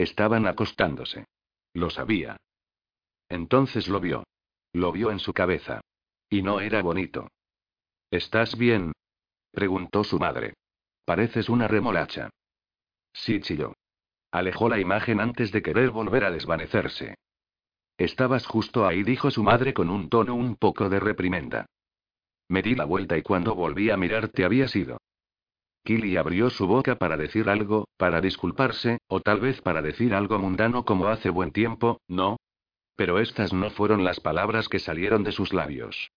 Estaban 0.00 0.46
acostándose. 0.46 1.26
Lo 1.74 1.90
sabía. 1.90 2.38
Entonces 3.28 3.86
lo 3.86 4.00
vio. 4.00 4.24
Lo 4.72 4.92
vio 4.92 5.10
en 5.10 5.18
su 5.18 5.34
cabeza. 5.34 5.82
Y 6.30 6.40
no 6.40 6.60
era 6.60 6.80
bonito. 6.80 7.28
¿Estás 8.10 8.56
bien? 8.56 8.92
preguntó 9.50 10.02
su 10.02 10.18
madre. 10.18 10.54
Pareces 11.04 11.50
una 11.50 11.68
remolacha. 11.68 12.30
Sí, 13.12 13.42
chilló. 13.42 13.74
Alejó 14.30 14.70
la 14.70 14.80
imagen 14.80 15.20
antes 15.20 15.52
de 15.52 15.60
querer 15.60 15.90
volver 15.90 16.24
a 16.24 16.30
desvanecerse. 16.30 17.16
Estabas 17.98 18.46
justo 18.46 18.86
ahí, 18.86 19.02
dijo 19.02 19.30
su 19.30 19.42
madre 19.42 19.74
con 19.74 19.90
un 19.90 20.08
tono 20.08 20.34
un 20.34 20.56
poco 20.56 20.88
de 20.88 20.98
reprimenda. 20.98 21.66
Me 22.48 22.62
di 22.62 22.74
la 22.74 22.86
vuelta 22.86 23.18
y 23.18 23.22
cuando 23.22 23.54
volví 23.54 23.90
a 23.90 23.98
mirarte 23.98 24.46
había 24.46 24.66
sido. 24.66 24.99
Killy 25.90 26.16
abrió 26.16 26.50
su 26.50 26.68
boca 26.68 26.94
para 26.94 27.16
decir 27.16 27.48
algo, 27.48 27.88
para 27.96 28.20
disculparse, 28.20 28.98
o 29.08 29.18
tal 29.18 29.40
vez 29.40 29.60
para 29.60 29.82
decir 29.82 30.14
algo 30.14 30.38
mundano 30.38 30.84
como 30.84 31.08
hace 31.08 31.30
buen 31.30 31.50
tiempo, 31.50 32.00
¿no? 32.06 32.36
Pero 32.94 33.18
estas 33.18 33.52
no 33.52 33.70
fueron 33.70 34.04
las 34.04 34.20
palabras 34.20 34.68
que 34.68 34.78
salieron 34.78 35.24
de 35.24 35.32
sus 35.32 35.52
labios. 35.52 36.12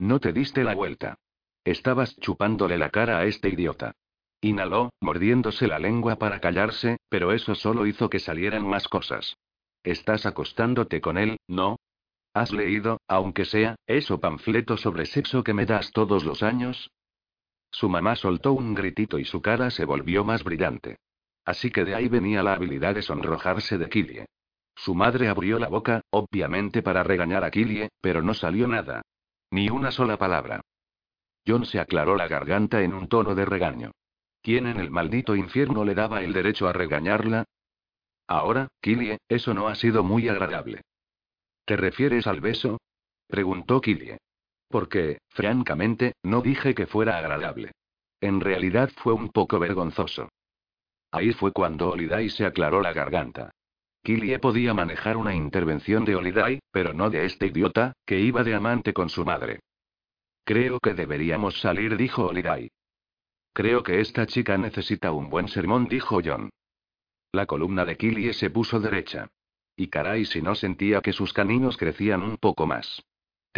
No 0.00 0.18
te 0.18 0.32
diste 0.32 0.64
la 0.64 0.74
vuelta. 0.74 1.14
Estabas 1.62 2.16
chupándole 2.16 2.76
la 2.76 2.90
cara 2.90 3.18
a 3.18 3.26
este 3.26 3.50
idiota. 3.50 3.92
Inhaló, 4.40 4.90
mordiéndose 5.00 5.68
la 5.68 5.78
lengua 5.78 6.16
para 6.16 6.40
callarse, 6.40 6.96
pero 7.08 7.30
eso 7.32 7.54
solo 7.54 7.86
hizo 7.86 8.10
que 8.10 8.18
salieran 8.18 8.66
más 8.66 8.88
cosas. 8.88 9.36
Estás 9.84 10.26
acostándote 10.26 11.00
con 11.00 11.18
él, 11.18 11.36
¿no? 11.46 11.76
¿Has 12.34 12.50
leído, 12.50 13.00
aunque 13.06 13.44
sea, 13.44 13.76
eso 13.86 14.18
panfleto 14.18 14.76
sobre 14.76 15.06
sexo 15.06 15.44
que 15.44 15.54
me 15.54 15.66
das 15.66 15.92
todos 15.92 16.24
los 16.24 16.42
años? 16.42 16.90
Su 17.70 17.88
mamá 17.88 18.16
soltó 18.16 18.52
un 18.52 18.74
gritito 18.74 19.18
y 19.18 19.24
su 19.24 19.42
cara 19.42 19.70
se 19.70 19.84
volvió 19.84 20.24
más 20.24 20.44
brillante. 20.44 20.98
Así 21.44 21.70
que 21.70 21.84
de 21.84 21.94
ahí 21.94 22.08
venía 22.08 22.42
la 22.42 22.54
habilidad 22.54 22.94
de 22.94 23.02
sonrojarse 23.02 23.78
de 23.78 23.88
Killie. 23.88 24.26
Su 24.74 24.94
madre 24.94 25.28
abrió 25.28 25.58
la 25.58 25.68
boca, 25.68 26.02
obviamente 26.10 26.82
para 26.82 27.02
regañar 27.02 27.44
a 27.44 27.50
Killie, 27.50 27.88
pero 28.00 28.22
no 28.22 28.34
salió 28.34 28.68
nada. 28.68 29.02
Ni 29.50 29.70
una 29.70 29.90
sola 29.90 30.18
palabra. 30.18 30.60
John 31.46 31.64
se 31.64 31.80
aclaró 31.80 32.16
la 32.16 32.28
garganta 32.28 32.82
en 32.82 32.92
un 32.92 33.08
tono 33.08 33.34
de 33.34 33.44
regaño. 33.44 33.92
¿Quién 34.42 34.66
en 34.66 34.78
el 34.78 34.90
maldito 34.90 35.34
infierno 35.34 35.84
le 35.84 35.94
daba 35.94 36.22
el 36.22 36.32
derecho 36.32 36.68
a 36.68 36.72
regañarla? 36.72 37.44
Ahora, 38.26 38.68
Killie, 38.82 39.18
eso 39.28 39.54
no 39.54 39.68
ha 39.68 39.74
sido 39.74 40.04
muy 40.04 40.28
agradable. 40.28 40.82
¿Te 41.64 41.76
refieres 41.76 42.26
al 42.26 42.40
beso? 42.40 42.78
preguntó 43.26 43.80
Killie. 43.80 44.18
Porque, 44.68 45.18
francamente, 45.28 46.14
no 46.22 46.42
dije 46.42 46.74
que 46.74 46.86
fuera 46.86 47.18
agradable. 47.18 47.72
En 48.20 48.40
realidad 48.40 48.90
fue 48.96 49.12
un 49.12 49.30
poco 49.30 49.58
vergonzoso. 49.58 50.28
Ahí 51.10 51.32
fue 51.32 51.52
cuando 51.52 51.90
Oliday 51.90 52.28
se 52.28 52.44
aclaró 52.44 52.82
la 52.82 52.92
garganta. 52.92 53.50
Killie 54.02 54.38
podía 54.38 54.74
manejar 54.74 55.16
una 55.16 55.34
intervención 55.34 56.04
de 56.04 56.16
Oliday, 56.16 56.60
pero 56.70 56.92
no 56.92 57.10
de 57.10 57.24
este 57.24 57.46
idiota, 57.46 57.94
que 58.06 58.18
iba 58.20 58.44
de 58.44 58.54
amante 58.54 58.92
con 58.92 59.08
su 59.08 59.24
madre. 59.24 59.60
Creo 60.44 60.80
que 60.80 60.94
deberíamos 60.94 61.60
salir, 61.60 61.96
dijo 61.96 62.26
Oliday. 62.26 62.70
Creo 63.52 63.82
que 63.82 64.00
esta 64.00 64.26
chica 64.26 64.56
necesita 64.56 65.12
un 65.12 65.30
buen 65.30 65.48
sermón, 65.48 65.88
dijo 65.88 66.20
John. 66.24 66.50
La 67.32 67.46
columna 67.46 67.84
de 67.84 67.96
Killie 67.96 68.32
se 68.32 68.50
puso 68.50 68.80
derecha. 68.80 69.28
Y 69.76 69.88
caray 69.88 70.24
si 70.24 70.40
no 70.42 70.54
sentía 70.54 71.00
que 71.00 71.12
sus 71.12 71.32
caninos 71.32 71.76
crecían 71.76 72.22
un 72.22 72.36
poco 72.36 72.66
más. 72.66 73.02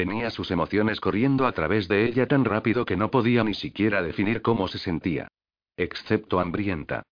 Tenía 0.00 0.30
sus 0.30 0.50
emociones 0.50 0.98
corriendo 0.98 1.46
a 1.46 1.52
través 1.52 1.86
de 1.86 2.06
ella 2.06 2.26
tan 2.26 2.46
rápido 2.46 2.86
que 2.86 2.96
no 2.96 3.10
podía 3.10 3.44
ni 3.44 3.52
siquiera 3.52 4.00
definir 4.00 4.40
cómo 4.40 4.66
se 4.66 4.78
sentía. 4.78 5.28
Excepto 5.76 6.40
hambrienta. 6.40 7.02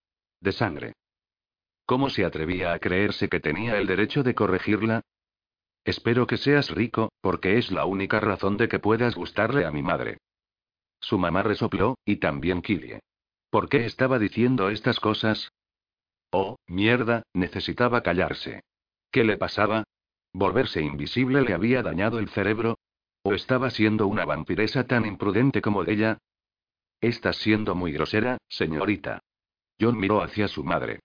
De 0.41 0.53
sangre. 0.53 0.95
¿Cómo 1.85 2.09
se 2.09 2.25
atrevía 2.25 2.73
a 2.73 2.79
creerse 2.79 3.29
que 3.29 3.41
tenía 3.41 3.77
el 3.77 3.87
derecho 3.87 4.23
de 4.23 4.35
corregirla? 4.35 5.03
Espero 5.85 6.27
que 6.27 6.39
seas 6.39 6.71
rico, 6.71 7.13
porque 7.21 7.59
es 7.59 7.71
la 7.71 7.85
única 7.85 8.21
razón 8.21 8.57
de 8.57 8.69
que 8.69 8.79
puedas 8.79 9.17
gustarle 9.17 9.67
a 9.67 9.71
mi 9.71 9.83
madre. 9.83 10.17
Su 10.99 11.19
mamá 11.19 11.43
resopló, 11.43 11.99
y 12.07 12.17
también 12.17 12.63
Killie. 12.63 13.01
¿Por 13.51 13.69
qué 13.69 13.85
estaba 13.85 14.19
diciendo 14.19 14.71
estas 14.71 14.99
cosas? 14.99 15.53
Oh, 16.31 16.57
mierda, 16.67 17.23
necesitaba 17.35 18.03
callarse. 18.03 18.63
¿Qué 19.11 19.25
le 19.25 19.37
pasaba? 19.37 19.85
¿Volverse 20.33 20.81
invisible 20.81 21.43
le 21.43 21.53
había 21.53 21.83
dañado 21.83 22.19
el 22.19 22.31
cerebro? 22.31 22.78
¿O 23.29 23.35
estaba 23.35 23.69
siendo 23.69 24.07
una 24.07 24.25
vampiresa 24.25 24.87
tan 24.87 25.05
imprudente 25.05 25.61
como 25.61 25.85
ella? 25.85 26.17
Estás 26.99 27.37
siendo 27.37 27.75
muy 27.75 27.93
grosera, 27.93 28.39
señorita. 28.49 29.21
John 29.79 29.99
miró 29.99 30.23
hacia 30.23 30.49
su 30.49 30.65
madre. 30.65 31.01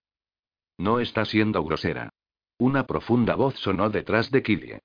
No 0.77 1.01
está 1.01 1.25
siendo 1.25 1.61
grosera. 1.65 2.11
Una 2.57 2.87
profunda 2.87 3.35
voz 3.35 3.55
sonó 3.55 3.89
detrás 3.89 4.31
de 4.31 4.41
Killie. 4.41 4.79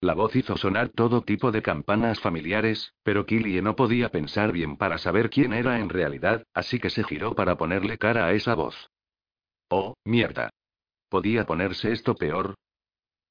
La 0.00 0.14
voz 0.14 0.36
hizo 0.36 0.56
sonar 0.56 0.90
todo 0.90 1.22
tipo 1.22 1.50
de 1.50 1.62
campanas 1.62 2.20
familiares, 2.20 2.94
pero 3.02 3.26
Killie 3.26 3.60
no 3.60 3.74
podía 3.74 4.10
pensar 4.10 4.52
bien 4.52 4.76
para 4.76 4.98
saber 4.98 5.30
quién 5.30 5.52
era 5.52 5.80
en 5.80 5.88
realidad, 5.88 6.44
así 6.54 6.78
que 6.78 6.90
se 6.90 7.02
giró 7.02 7.34
para 7.34 7.56
ponerle 7.56 7.98
cara 7.98 8.26
a 8.26 8.34
esa 8.34 8.54
voz. 8.54 8.88
Oh, 9.68 9.94
mierda. 10.04 10.50
¿Podía 11.08 11.44
ponerse 11.44 11.90
esto 11.90 12.14
peor? 12.14 12.54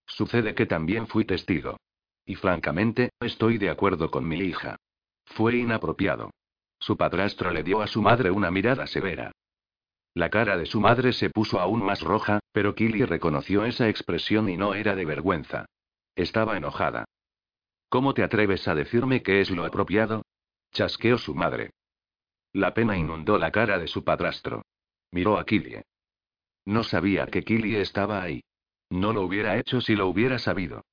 Sucede 0.06 0.54
que 0.54 0.66
también 0.66 1.08
fui 1.08 1.24
testigo. 1.24 1.78
Y 2.32 2.36
francamente, 2.36 3.10
estoy 3.20 3.58
de 3.58 3.70
acuerdo 3.70 4.10
con 4.10 4.26
mi 4.26 4.38
hija. 4.38 4.78
Fue 5.26 5.58
inapropiado. 5.58 6.32
Su 6.80 6.96
padrastro 6.96 7.52
le 7.52 7.62
dio 7.62 7.82
a 7.82 7.88
su 7.88 8.02
madre 8.02 8.32
una 8.32 8.50
mirada 8.50 8.88
severa. 8.88 9.34
La 10.14 10.30
cara 10.30 10.56
de 10.56 10.66
su 10.66 10.80
madre 10.80 11.12
se 11.12 11.30
puso 11.30 11.60
aún 11.60 11.84
más 11.84 12.00
roja, 12.00 12.40
pero 12.54 12.74
Killy 12.74 13.04
reconoció 13.04 13.66
esa 13.66 13.90
expresión 13.90 14.48
y 14.48 14.56
no 14.56 14.76
era 14.76 14.96
de 14.96 15.04
vergüenza. 15.04 15.66
Estaba 16.16 16.56
enojada. 16.56 17.04
¿Cómo 17.90 18.14
te 18.14 18.24
atreves 18.24 18.66
a 18.70 18.76
decirme 18.76 19.22
qué 19.24 19.42
es 19.42 19.52
lo 19.52 19.66
apropiado? 19.66 20.22
Chasqueó 20.72 21.18
su 21.18 21.36
madre. 21.36 21.72
La 22.54 22.74
pena 22.74 22.96
inundó 22.96 23.40
la 23.40 23.52
cara 23.52 23.78
de 23.78 23.88
su 23.88 24.06
padrastro. 24.06 24.64
Miró 25.12 25.38
a 25.38 25.46
Killie. 25.46 25.84
No 26.64 26.86
sabía 26.86 27.26
que 27.28 27.44
Killie 27.44 27.82
estaba 27.82 28.24
ahí. 28.24 28.42
No 28.90 29.12
lo 29.12 29.24
hubiera 29.24 29.58
hecho 29.58 29.82
si 29.82 29.98
lo 29.98 30.08
hubiera 30.08 30.40
sabido. 30.40 30.86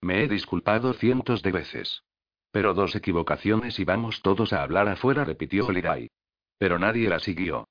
Me 0.00 0.22
he 0.22 0.28
disculpado 0.28 0.92
cientos 0.94 1.42
de 1.42 1.52
veces. 1.52 2.02
Pero 2.50 2.74
dos 2.74 2.94
equivocaciones 2.94 3.78
y 3.78 3.84
vamos 3.84 4.22
todos 4.22 4.52
a 4.52 4.62
hablar 4.62 4.88
afuera, 4.88 5.24
repitió 5.24 5.66
Holiday. 5.66 6.08
Pero 6.58 6.78
nadie 6.78 7.08
la 7.08 7.20
siguió. 7.20 7.68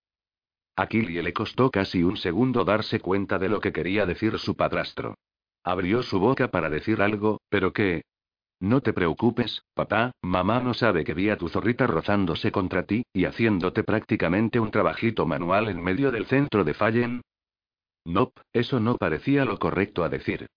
A 0.75 0.87
le 0.91 1.33
costó 1.33 1.71
casi 1.71 2.03
un 2.03 2.17
segundo 2.17 2.63
darse 2.63 2.99
cuenta 2.99 3.39
de 3.39 3.49
lo 3.49 3.59
que 3.59 3.71
quería 3.71 4.05
decir 4.05 4.37
su 4.37 4.55
padrastro. 4.55 5.15
Abrió 5.63 6.03
su 6.03 6.19
boca 6.19 6.49
para 6.49 6.69
decir 6.69 7.01
algo, 7.01 7.41
pero 7.49 7.73
¿qué? 7.73 8.03
No 8.59 8.81
te 8.81 8.93
preocupes, 8.93 9.63
papá, 9.73 10.11
mamá 10.21 10.59
no 10.59 10.73
sabe 10.73 11.03
que 11.03 11.15
vi 11.15 11.29
a 11.29 11.37
tu 11.37 11.49
zorrita 11.49 11.87
rozándose 11.87 12.51
contra 12.51 12.83
ti, 12.83 13.03
y 13.11 13.25
haciéndote 13.25 13.83
prácticamente 13.83 14.59
un 14.59 14.69
trabajito 14.69 15.25
manual 15.25 15.67
en 15.67 15.83
medio 15.83 16.11
del 16.11 16.27
centro 16.27 16.63
de 16.63 16.73
Fallen. 16.75 17.21
Nope, 18.05 18.41
eso 18.53 18.79
no 18.79 18.97
parecía 18.97 19.45
lo 19.45 19.57
correcto 19.57 20.03
a 20.03 20.09
decir. 20.09 20.47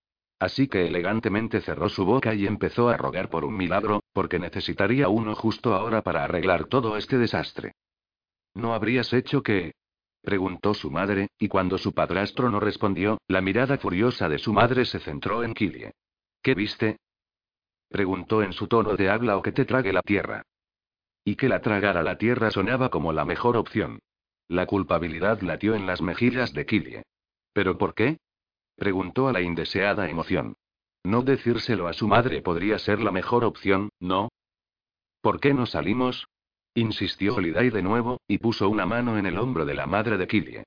Así 0.41 0.69
que 0.69 0.87
elegantemente 0.87 1.61
cerró 1.61 1.91
su 1.91 2.07
boca 2.07 2.35
y 2.35 2.47
empezó 2.47 2.89
a 2.89 2.97
rogar 2.97 3.29
por 3.29 3.45
un 3.45 3.55
milagro, 3.55 4.03
porque 4.15 4.39
necesitaría 4.39 5.09
uno 5.09 5.35
justo 5.35 5.75
ahora 5.75 6.01
para 6.01 6.25
arreglar 6.25 6.65
todo 6.65 6.97
este 6.97 7.19
desastre. 7.19 7.75
¿No 8.55 8.73
habrías 8.73 9.13
hecho 9.13 9.43
que... 9.43 9.75
Preguntó 10.23 10.75
su 10.75 10.91
madre, 10.91 11.29
y 11.39 11.49
cuando 11.49 11.77
su 11.79 11.93
padrastro 11.93 12.51
no 12.51 12.59
respondió, 12.59 13.19
la 13.29 13.43
mirada 13.43 13.77
furiosa 13.77 14.29
de 14.29 14.39
su 14.39 14.53
madre 14.53 14.87
se 14.87 14.99
centró 14.99 15.45
en 15.45 15.55
Killie. 15.55 15.93
¿Qué 16.43 16.55
viste? 16.55 16.97
Preguntó 17.89 18.43
en 18.43 18.53
su 18.53 18.67
tono 18.67 18.97
de 18.97 19.11
habla 19.11 19.37
o 19.37 19.43
que 19.43 19.53
te 19.53 19.67
trague 19.67 19.93
la 19.93 20.03
tierra. 20.03 20.43
Y 21.23 21.37
que 21.37 21.49
la 21.49 21.61
tragara 21.61 22.03
la 22.03 22.17
tierra 22.17 22.51
sonaba 22.51 22.89
como 22.89 23.13
la 23.13 23.27
mejor 23.27 23.59
opción. 23.59 23.99
La 24.49 24.67
culpabilidad 24.67 25.43
latió 25.43 25.75
en 25.75 25.87
las 25.87 26.01
mejillas 26.01 26.55
de 26.55 26.65
Killie. 26.65 27.03
¿Pero 27.53 27.77
por 27.77 27.95
qué? 27.95 28.19
Preguntó 28.81 29.29
a 29.29 29.33
la 29.33 29.43
indeseada 29.43 30.09
emoción. 30.09 30.57
No 31.05 31.21
decírselo 31.21 31.87
a 31.87 31.93
su 31.93 32.09
madre 32.09 32.41
podría 32.41 32.79
ser 32.79 33.03
la 33.03 33.11
mejor 33.11 33.45
opción, 33.45 33.91
¿no? 34.01 34.31
¿Por 35.21 35.39
qué 35.39 35.53
no 35.53 35.67
salimos? 35.67 36.29
Insistió 36.75 37.35
Holiday 37.35 37.69
de 37.69 37.83
nuevo, 37.83 38.23
y 38.27 38.39
puso 38.39 38.71
una 38.71 38.87
mano 38.87 39.19
en 39.19 39.27
el 39.27 39.37
hombro 39.37 39.67
de 39.67 39.75
la 39.75 39.85
madre 39.85 40.17
de 40.17 40.27
Killie. 40.27 40.65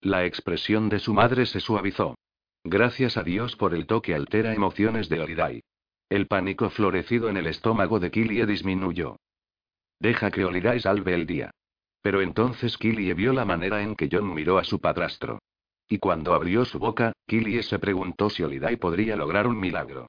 La 0.00 0.24
expresión 0.24 0.88
de 0.88 1.00
su 1.00 1.12
madre 1.12 1.46
se 1.46 1.58
suavizó. 1.58 2.14
Gracias 2.62 3.16
a 3.16 3.24
Dios 3.24 3.56
por 3.56 3.74
el 3.74 3.88
toque 3.88 4.14
altera 4.14 4.54
emociones 4.54 5.08
de 5.08 5.20
Holiday. 5.20 5.60
El 6.08 6.28
pánico 6.28 6.70
florecido 6.70 7.28
en 7.28 7.36
el 7.36 7.48
estómago 7.48 7.98
de 7.98 8.12
Killie 8.12 8.46
disminuyó. 8.46 9.16
Deja 9.98 10.30
que 10.30 10.44
Oliday 10.44 10.78
salve 10.78 11.14
el 11.14 11.26
día. 11.26 11.50
Pero 12.00 12.22
entonces 12.22 12.78
Killie 12.78 13.12
vio 13.12 13.32
la 13.32 13.44
manera 13.44 13.82
en 13.82 13.96
que 13.96 14.08
John 14.08 14.32
miró 14.32 14.56
a 14.58 14.62
su 14.62 14.78
padrastro. 14.80 15.40
Y 15.88 15.98
cuando 15.98 16.34
abrió 16.34 16.64
su 16.64 16.78
boca, 16.78 17.12
Killie 17.26 17.62
se 17.62 17.78
preguntó 17.78 18.30
si 18.30 18.42
Oliday 18.42 18.76
podría 18.76 19.16
lograr 19.16 19.46
un 19.46 19.58
milagro. 19.58 20.06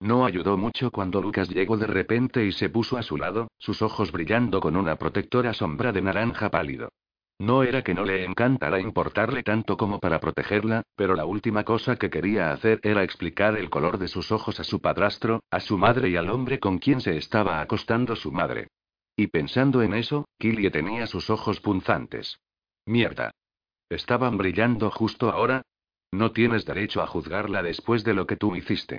No 0.00 0.26
ayudó 0.26 0.56
mucho 0.56 0.90
cuando 0.90 1.22
Lucas 1.22 1.48
llegó 1.48 1.76
de 1.76 1.86
repente 1.86 2.44
y 2.44 2.52
se 2.52 2.68
puso 2.68 2.96
a 2.96 3.02
su 3.02 3.16
lado, 3.16 3.48
sus 3.58 3.80
ojos 3.82 4.12
brillando 4.12 4.60
con 4.60 4.76
una 4.76 4.96
protectora 4.96 5.54
sombra 5.54 5.92
de 5.92 6.02
naranja 6.02 6.50
pálido. 6.50 6.90
No 7.38 7.64
era 7.64 7.82
que 7.82 7.94
no 7.94 8.04
le 8.04 8.24
encantara 8.24 8.78
importarle 8.78 9.42
tanto 9.42 9.76
como 9.76 9.98
para 9.98 10.20
protegerla, 10.20 10.82
pero 10.94 11.16
la 11.16 11.24
última 11.24 11.64
cosa 11.64 11.96
que 11.96 12.08
quería 12.08 12.52
hacer 12.52 12.78
era 12.82 13.02
explicar 13.02 13.56
el 13.56 13.70
color 13.70 13.98
de 13.98 14.08
sus 14.08 14.30
ojos 14.30 14.60
a 14.60 14.64
su 14.64 14.80
padrastro, 14.80 15.42
a 15.50 15.58
su 15.60 15.76
madre 15.76 16.10
y 16.10 16.16
al 16.16 16.30
hombre 16.30 16.60
con 16.60 16.78
quien 16.78 17.00
se 17.00 17.16
estaba 17.16 17.60
acostando 17.60 18.14
su 18.14 18.30
madre. 18.30 18.68
Y 19.16 19.28
pensando 19.28 19.82
en 19.82 19.94
eso, 19.94 20.26
Killie 20.38 20.70
tenía 20.70 21.06
sus 21.06 21.28
ojos 21.30 21.60
punzantes. 21.60 22.38
Mierda. 22.86 23.32
¿Estaban 23.94 24.36
brillando 24.36 24.90
justo 24.90 25.30
ahora? 25.30 25.62
No 26.10 26.32
tienes 26.32 26.64
derecho 26.64 27.00
a 27.00 27.06
juzgarla 27.06 27.62
después 27.62 28.02
de 28.02 28.12
lo 28.12 28.26
que 28.26 28.36
tú 28.36 28.56
hiciste. 28.56 28.98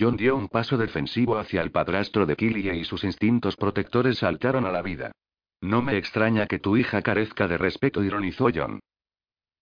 John 0.00 0.16
dio 0.16 0.34
un 0.34 0.48
paso 0.48 0.76
defensivo 0.76 1.38
hacia 1.38 1.62
el 1.62 1.70
padrastro 1.70 2.26
de 2.26 2.34
Killie 2.34 2.74
y 2.74 2.84
sus 2.84 3.04
instintos 3.04 3.54
protectores 3.54 4.18
saltaron 4.18 4.66
a 4.66 4.72
la 4.72 4.82
vida. 4.82 5.12
No 5.60 5.80
me 5.80 5.96
extraña 5.96 6.48
que 6.48 6.58
tu 6.58 6.76
hija 6.76 7.02
carezca 7.02 7.46
de 7.46 7.56
respeto, 7.56 8.02
ironizó 8.02 8.48
John. 8.52 8.80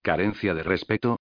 ¿Carencia 0.00 0.54
de 0.54 0.62
respeto? 0.62 1.18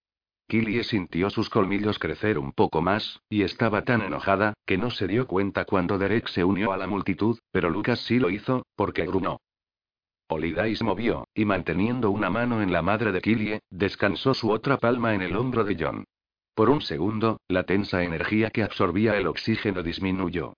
Killie 0.48 0.86
sintió 0.86 1.30
sus 1.30 1.50
colmillos 1.50 2.00
crecer 2.00 2.40
un 2.40 2.54
poco 2.54 2.82
más, 2.82 3.20
y 3.30 3.42
estaba 3.42 3.84
tan 3.84 4.02
enojada, 4.02 4.54
que 4.66 4.78
no 4.78 4.90
se 4.90 5.06
dio 5.06 5.28
cuenta 5.28 5.66
cuando 5.66 5.98
Derek 5.98 6.30
se 6.30 6.46
unió 6.46 6.72
a 6.72 6.78
la 6.78 6.88
multitud, 6.88 7.38
pero 7.52 7.70
Lucas 7.70 8.00
sí 8.00 8.20
lo 8.20 8.30
hizo, 8.30 8.66
porque 8.78 9.06
grunó. 9.06 9.42
Oliday 10.32 10.76
se 10.76 10.84
movió, 10.84 11.28
y 11.34 11.44
manteniendo 11.46 12.12
una 12.12 12.30
mano 12.30 12.62
en 12.62 12.72
la 12.72 12.84
madre 12.84 13.12
de 13.12 13.20
Killie, 13.20 13.62
descansó 13.72 14.36
su 14.36 14.52
otra 14.52 14.78
palma 14.78 15.16
en 15.16 15.24
el 15.24 15.36
hombro 15.36 15.64
de 15.64 15.76
John. 15.80 16.06
Por 16.54 16.70
un 16.70 16.82
segundo, 16.82 17.42
la 17.48 17.64
tensa 17.64 18.04
energía 18.04 18.52
que 18.52 18.62
absorbía 18.62 19.18
el 19.18 19.26
oxígeno 19.26 19.82
disminuyó. 19.82 20.54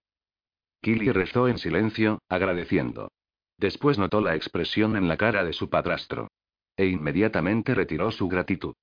Killy 0.82 1.12
rezó 1.12 1.48
en 1.48 1.58
silencio, 1.58 2.20
agradeciendo. 2.28 3.12
Después 3.58 3.98
notó 3.98 4.20
la 4.20 4.36
expresión 4.36 4.98
en 4.98 5.08
la 5.08 5.16
cara 5.16 5.46
de 5.46 5.54
su 5.54 5.70
padrastro. 5.70 6.28
E 6.76 6.88
inmediatamente 6.88 7.74
retiró 7.74 8.12
su 8.12 8.28
gratitud. 8.28 8.74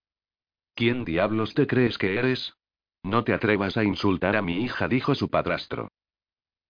¿Quién 0.75 1.05
diablos 1.05 1.53
te 1.53 1.67
crees 1.67 1.99
que 1.99 2.19
eres? 2.19 2.55
No 3.03 3.25
te 3.25 3.35
atrevas 3.35 3.77
a 3.77 3.85
insultar 3.85 4.37
a 4.37 4.43
mi 4.43 4.63
hija, 4.63 4.89
dijo 4.89 5.15
su 5.15 5.29
padrastro. 5.29 5.91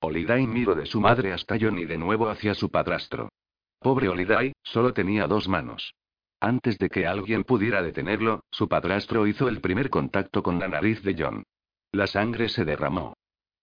Oliday 0.01 0.47
miró 0.47 0.75
de 0.75 0.87
su 0.87 1.01
madre 1.01 1.33
hasta 1.33 1.57
John 1.61 1.79
y 1.79 1.85
de 1.85 1.99
nuevo 1.99 2.29
hacia 2.31 2.55
su 2.55 2.71
padrastro. 2.71 3.29
Pobre 3.81 4.09
Oliday, 4.09 4.53
solo 4.63 4.93
tenía 4.93 5.27
dos 5.27 5.49
manos. 5.49 5.95
Antes 6.41 6.79
de 6.79 6.89
que 6.89 7.07
alguien 7.07 7.45
pudiera 7.45 7.83
detenerlo, 7.83 8.45
su 8.51 8.69
padrastro 8.69 9.27
hizo 9.27 9.49
el 9.49 9.61
primer 9.61 9.91
contacto 9.91 10.43
con 10.43 10.59
la 10.59 10.69
nariz 10.69 11.03
de 11.03 11.17
John. 11.19 11.45
La 11.93 12.07
sangre 12.07 12.49
se 12.49 12.65
derramó. 12.65 13.15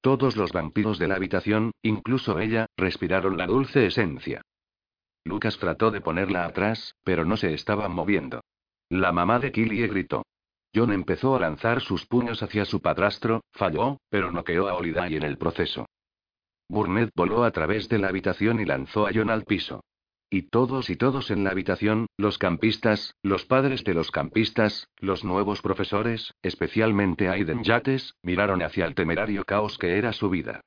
Todos 0.02 0.38
los 0.38 0.52
vampiros 0.52 1.00
de 1.00 1.08
la 1.08 1.16
habitación, 1.16 1.72
incluso 1.82 2.40
ella, 2.40 2.68
respiraron 2.78 3.38
la 3.38 3.48
dulce 3.48 3.88
esencia. 3.88 4.42
Lucas 5.24 5.58
trató 5.58 5.92
de 5.92 6.02
ponerla 6.02 6.46
atrás, 6.46 6.96
pero 7.04 7.26
no 7.26 7.38
se 7.38 7.54
estaba 7.54 7.90
moviendo. 7.90 8.42
La 8.90 9.12
mamá 9.12 9.40
de 9.40 9.52
Killie 9.52 9.88
gritó. 9.88 10.24
John 10.74 10.92
empezó 10.92 11.36
a 11.36 11.40
lanzar 11.40 11.82
sus 11.82 12.06
puños 12.06 12.44
hacia 12.44 12.66
su 12.66 12.82
padrastro, 12.82 13.42
falló, 13.52 13.98
pero 14.10 14.32
noqueó 14.32 14.68
a 14.68 14.76
Oliday 14.76 15.16
en 15.16 15.24
el 15.24 15.38
proceso. 15.38 15.88
Burnett 16.70 17.12
voló 17.16 17.44
a 17.44 17.52
través 17.52 17.90
de 17.90 17.98
la 17.98 18.10
habitación 18.10 18.60
y 18.60 18.66
lanzó 18.66 19.08
a 19.08 19.12
John 19.14 19.30
al 19.30 19.46
piso. 19.46 19.82
Y 20.30 20.44
todos 20.50 20.90
y 20.90 20.96
todos 20.96 21.30
en 21.30 21.44
la 21.44 21.52
habitación, 21.52 22.08
los 22.18 22.38
campistas, 22.38 23.14
los 23.22 23.46
padres 23.46 23.84
de 23.84 23.94
los 23.94 24.12
campistas, 24.12 24.88
los 24.98 25.24
nuevos 25.24 25.62
profesores, 25.62 26.34
especialmente 26.42 27.30
Aiden 27.30 27.64
Yates, 27.64 28.16
miraron 28.24 28.64
hacia 28.64 28.86
el 28.86 28.96
temerario 28.96 29.46
caos 29.46 29.78
que 29.78 29.98
era 29.98 30.14
su 30.14 30.30
vida. 30.30 30.62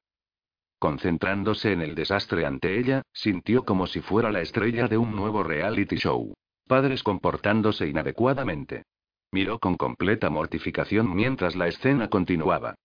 Concentrándose 0.79 1.73
en 1.73 1.83
el 1.83 1.97
desastre 1.97 2.47
ante 2.47 2.79
ella, 2.79 3.03
sintió 3.13 3.65
como 3.65 3.89
si 3.89 4.01
fuera 4.01 4.31
la 4.31 4.43
estrella 4.43 4.87
de 4.87 4.97
un 4.97 5.17
nuevo 5.17 5.43
reality 5.43 5.97
show. 5.97 6.35
Padres 6.69 7.03
comportándose 7.03 7.89
inadecuadamente. 7.89 8.85
Miró 9.33 9.59
con 9.59 9.77
completa 9.77 10.31
mortificación 10.31 11.15
mientras 11.15 11.57
la 11.57 11.67
escena 11.67 12.09
continuaba. 12.09 12.77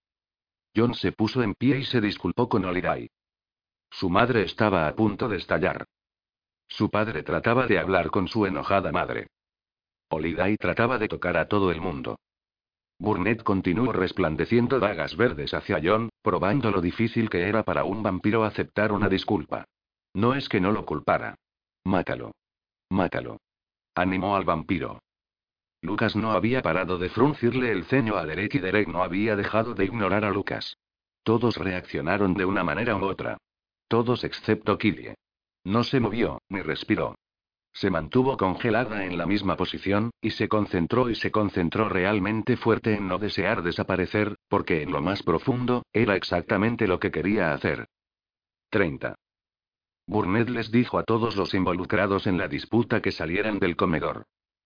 John 0.75 0.95
se 0.95 1.11
puso 1.11 1.43
en 1.43 1.53
pie 1.53 1.79
y 1.79 1.85
se 1.85 2.01
disculpó 2.01 2.49
con 2.49 2.65
Oliday. 2.65 3.09
Su 3.91 4.09
madre 4.09 4.41
estaba 4.41 4.87
a 4.87 4.95
punto 4.95 5.29
de 5.29 5.37
estallar. 5.37 5.85
Su 6.67 6.89
padre 6.89 7.23
trataba 7.23 7.67
de 7.67 7.79
hablar 7.79 8.09
con 8.09 8.27
su 8.27 8.45
enojada 8.45 8.91
madre. 8.91 9.27
Oliday 10.09 10.57
trataba 10.57 10.97
de 10.97 11.07
tocar 11.07 11.37
a 11.37 11.47
todo 11.47 11.71
el 11.71 11.81
mundo. 11.81 12.17
Burnett 12.99 13.43
continuó 13.43 13.91
resplandeciendo 13.91 14.79
dagas 14.79 15.17
verdes 15.17 15.53
hacia 15.53 15.81
John, 15.83 16.09
probando 16.21 16.71
lo 16.71 16.81
difícil 16.81 17.29
que 17.29 17.47
era 17.47 17.63
para 17.63 17.83
un 17.83 18.03
vampiro 18.03 18.43
aceptar 18.43 18.91
una 18.91 19.09
disculpa. 19.09 19.65
No 20.13 20.35
es 20.35 20.47
que 20.47 20.61
no 20.61 20.71
lo 20.71 20.85
culpara. 20.85 21.35
Mátalo. 21.83 22.31
Mátalo. 22.89 23.37
Animó 23.95 24.35
al 24.35 24.45
vampiro. 24.45 24.99
Lucas 25.81 26.15
no 26.15 26.31
había 26.31 26.61
parado 26.61 26.97
de 26.97 27.09
fruncirle 27.09 27.71
el 27.71 27.83
ceño 27.85 28.15
a 28.15 28.25
Derek 28.25 28.55
y 28.55 28.59
Derek 28.59 28.87
no 28.87 29.03
había 29.03 29.35
dejado 29.35 29.73
de 29.73 29.85
ignorar 29.85 30.23
a 30.23 30.31
Lucas. 30.31 30.77
Todos 31.23 31.57
reaccionaron 31.57 32.33
de 32.35 32.45
una 32.45 32.63
manera 32.63 32.95
u 32.95 33.03
otra. 33.03 33.37
Todos 33.89 34.23
excepto 34.23 34.77
Killie. 34.77 35.15
No 35.63 35.83
se 35.83 35.99
movió, 35.99 36.41
ni 36.49 36.61
respiró. 36.61 37.15
Se 37.73 37.89
mantuvo 37.89 38.37
congelada 38.37 39.05
en 39.05 39.17
la 39.17 39.25
misma 39.25 39.55
posición, 39.55 40.11
y 40.21 40.31
se 40.31 40.47
concentró 40.47 41.09
y 41.09 41.15
se 41.15 41.31
concentró 41.31 41.89
realmente 41.89 42.55
fuerte 42.55 42.95
en 42.95 43.07
no 43.07 43.17
desear 43.17 43.63
desaparecer, 43.63 44.37
porque 44.47 44.83
en 44.83 44.91
lo 44.91 45.01
más 45.01 45.23
profundo, 45.23 45.83
era 45.91 46.15
exactamente 46.15 46.87
lo 46.87 46.99
que 46.99 47.11
quería 47.11 47.53
hacer. 47.53 47.87
30. 48.69 49.15
Burnett 50.05 50.49
les 50.49 50.69
dijo 50.69 50.99
a 50.99 51.03
todos 51.03 51.35
los 51.35 51.53
involucrados 51.53 52.27
en 52.27 52.37
la 52.37 52.47
disputa 52.47 53.01
que 53.01 53.11
salieran 53.11 53.57
del 53.57 53.75
comedor. 53.75 54.25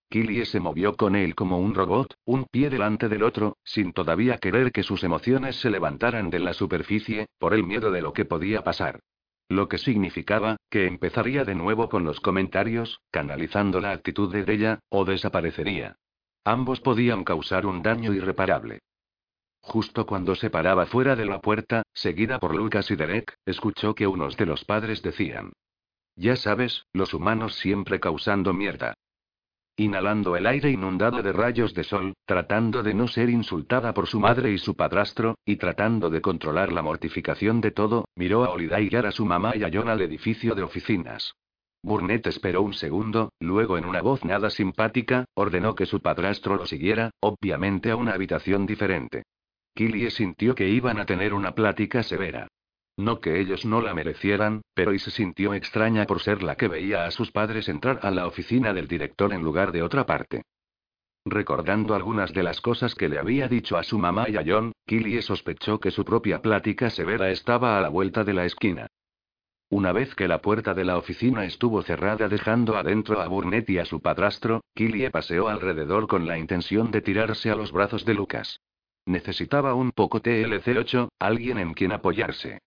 Killie 0.09 0.45
se 0.45 0.59
movió 0.59 0.95
con 0.95 1.15
él 1.15 1.35
como 1.35 1.59
un 1.59 1.75
robot, 1.75 2.15
un 2.25 2.45
pie 2.45 2.69
delante 2.69 3.07
del 3.07 3.23
otro, 3.23 3.57
sin 3.63 3.93
todavía 3.93 4.37
querer 4.37 4.71
que 4.71 4.83
sus 4.83 5.03
emociones 5.03 5.57
se 5.57 5.69
levantaran 5.69 6.29
de 6.29 6.39
la 6.39 6.53
superficie, 6.53 7.27
por 7.37 7.53
el 7.53 7.63
miedo 7.63 7.91
de 7.91 8.01
lo 8.01 8.13
que 8.13 8.25
podía 8.25 8.63
pasar. 8.63 9.01
Lo 9.49 9.67
que 9.69 9.77
significaba, 9.77 10.57
que 10.69 10.87
empezaría 10.87 11.45
de 11.45 11.55
nuevo 11.55 11.89
con 11.89 12.03
los 12.03 12.19
comentarios, 12.19 12.99
canalizando 13.11 13.79
la 13.79 13.91
actitud 13.91 14.33
de 14.33 14.51
ella, 14.51 14.79
o 14.89 15.05
desaparecería. 15.05 15.97
Ambos 16.43 16.81
podían 16.81 17.23
causar 17.23 17.65
un 17.65 17.81
daño 17.81 18.13
irreparable. 18.13 18.79
Justo 19.61 20.05
cuando 20.05 20.35
se 20.35 20.49
paraba 20.49 20.85
fuera 20.85 21.15
de 21.15 21.25
la 21.25 21.41
puerta, 21.41 21.83
seguida 21.93 22.39
por 22.39 22.55
Lucas 22.55 22.91
y 22.91 22.95
Derek, 22.95 23.35
escuchó 23.45 23.95
que 23.95 24.07
unos 24.07 24.37
de 24.37 24.45
los 24.45 24.63
padres 24.65 25.01
decían. 25.01 25.53
Ya 26.15 26.35
sabes, 26.35 26.85
los 26.93 27.13
humanos 27.13 27.55
siempre 27.55 27.99
causando 27.99 28.53
mierda 28.53 28.95
inhalando 29.77 30.35
el 30.35 30.47
aire 30.47 30.71
inundado 30.71 31.21
de 31.21 31.31
rayos 31.31 31.73
de 31.73 31.83
sol, 31.83 32.13
tratando 32.25 32.83
de 32.83 32.93
no 32.93 33.07
ser 33.07 33.29
insultada 33.29 33.93
por 33.93 34.07
su 34.07 34.19
madre 34.19 34.51
y 34.51 34.57
su 34.57 34.75
padrastro, 34.75 35.37
y 35.45 35.55
tratando 35.57 36.09
de 36.09 36.19
controlar 36.19 36.73
la 36.73 36.81
mortificación 36.81 37.61
de 37.61 37.71
todo, 37.71 38.05
miró 38.15 38.43
a 38.43 38.49
Oliday 38.49 38.89
a 38.95 39.11
su 39.11 39.25
mamá 39.25 39.55
y 39.55 39.63
a 39.63 39.69
John 39.71 39.87
al 39.87 40.01
edificio 40.01 40.55
de 40.55 40.63
oficinas. 40.63 41.33
Burnett 41.83 42.25
esperó 42.25 42.63
un 42.63 42.73
segundo, 42.73 43.31
luego 43.39 43.77
en 43.77 43.85
una 43.85 44.01
voz 44.01 44.25
nada 44.25 44.49
simpática, 44.49 45.25
ordenó 45.35 45.75
que 45.75 45.85
su 45.85 46.01
padrastro 46.01 46.55
lo 46.55 46.65
siguiera, 46.65 47.11
obviamente 47.21 47.91
a 47.91 47.95
una 47.95 48.13
habitación 48.13 48.65
diferente. 48.65 49.23
Killie 49.75 50.09
sintió 50.09 50.55
que 50.55 50.67
iban 50.67 50.99
a 50.99 51.05
tener 51.05 51.35
una 51.35 51.53
plática 51.53 52.01
severa. 52.01 52.47
No 52.97 53.21
que 53.21 53.39
ellos 53.39 53.63
no 53.63 53.79
la 53.81 53.93
merecieran, 53.93 54.63
pero 54.73 54.91
y 54.91 54.99
se 54.99 55.11
sintió 55.11 55.53
extraña 55.53 56.05
por 56.05 56.19
ser 56.19 56.41
la 56.41 56.55
que 56.55 56.67
veía 56.67 57.05
a 57.05 57.11
sus 57.11 57.31
padres 57.31 57.69
entrar 57.69 57.99
a 58.01 58.09
la 58.09 58.25
oficina 58.25 58.73
del 58.73 58.87
director 58.87 59.33
en 59.33 59.43
lugar 59.43 59.71
de 59.71 59.83
otra 59.83 60.05
parte. 60.07 60.43
Recordando 61.23 61.93
algunas 61.93 62.33
de 62.33 62.41
las 62.41 62.59
cosas 62.59 62.95
que 62.95 63.09
le 63.09 63.19
había 63.19 63.47
dicho 63.47 63.77
a 63.77 63.83
su 63.83 63.99
mamá 63.99 64.27
y 64.29 64.37
a 64.37 64.43
John, 64.45 64.71
Killie 64.87 65.21
sospechó 65.21 65.79
que 65.79 65.91
su 65.91 66.03
propia 66.05 66.41
plática 66.41 66.89
severa 66.89 67.29
estaba 67.29 67.77
a 67.77 67.81
la 67.81 67.89
vuelta 67.89 68.23
de 68.23 68.33
la 68.33 68.45
esquina. 68.45 68.87
Una 69.69 69.91
vez 69.91 70.15
que 70.15 70.27
la 70.27 70.41
puerta 70.41 70.73
de 70.73 70.85
la 70.85 70.97
oficina 70.97 71.43
estuvo 71.43 71.83
cerrada 71.83 72.29
dejando 72.29 72.77
adentro 72.77 73.21
a 73.21 73.27
Burnett 73.27 73.69
y 73.69 73.77
a 73.77 73.85
su 73.85 73.99
padrastro, 73.99 74.61
Killie 74.73 75.11
paseó 75.11 75.49
alrededor 75.49 76.07
con 76.07 76.25
la 76.25 76.37
intención 76.37 76.89
de 76.89 77.01
tirarse 77.01 77.51
a 77.51 77.55
los 77.55 77.71
brazos 77.73 78.05
de 78.05 78.13
Lucas. 78.13 78.61
Necesitaba 79.05 79.73
un 79.73 79.91
poco 79.91 80.21
TLC8, 80.21 81.09
alguien 81.19 81.59
en 81.59 81.73
quien 81.73 81.91
apoyarse. 81.91 82.59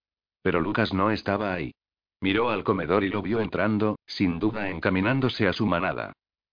Pero 0.43 0.61
Lucas 0.61 0.93
no 0.93 1.11
estaba 1.11 1.53
ahí. 1.53 1.73
Miró 2.21 2.51
al 2.51 2.65
comedor 2.65 3.05
y 3.05 3.09
lo 3.09 3.23
vio 3.23 3.41
entrando, 3.41 3.99
sin 4.07 4.39
duda 4.39 4.69
encaminándose 4.71 5.49
a 5.49 5.53
su 5.53 5.67
manada. 5.67 6.13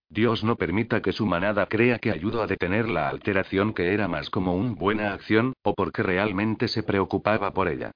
Dios 0.10 0.44
no 0.44 0.56
permita 0.56 1.02
que 1.02 1.12
su 1.12 1.26
manada 1.26 1.66
crea 1.66 2.00
que 2.00 2.12
ayudó 2.12 2.42
a 2.42 2.48
detener 2.48 2.88
la 2.88 3.10
alteración 3.10 3.74
que 3.74 3.94
era 3.94 4.08
más 4.08 4.30
como 4.30 4.56
una 4.56 4.74
buena 4.74 5.14
acción, 5.14 5.54
o 5.64 5.74
porque 5.74 6.04
realmente 6.04 6.70
se 6.70 6.84
preocupaba 6.84 7.52
por 7.52 7.68
ella. 7.68 7.92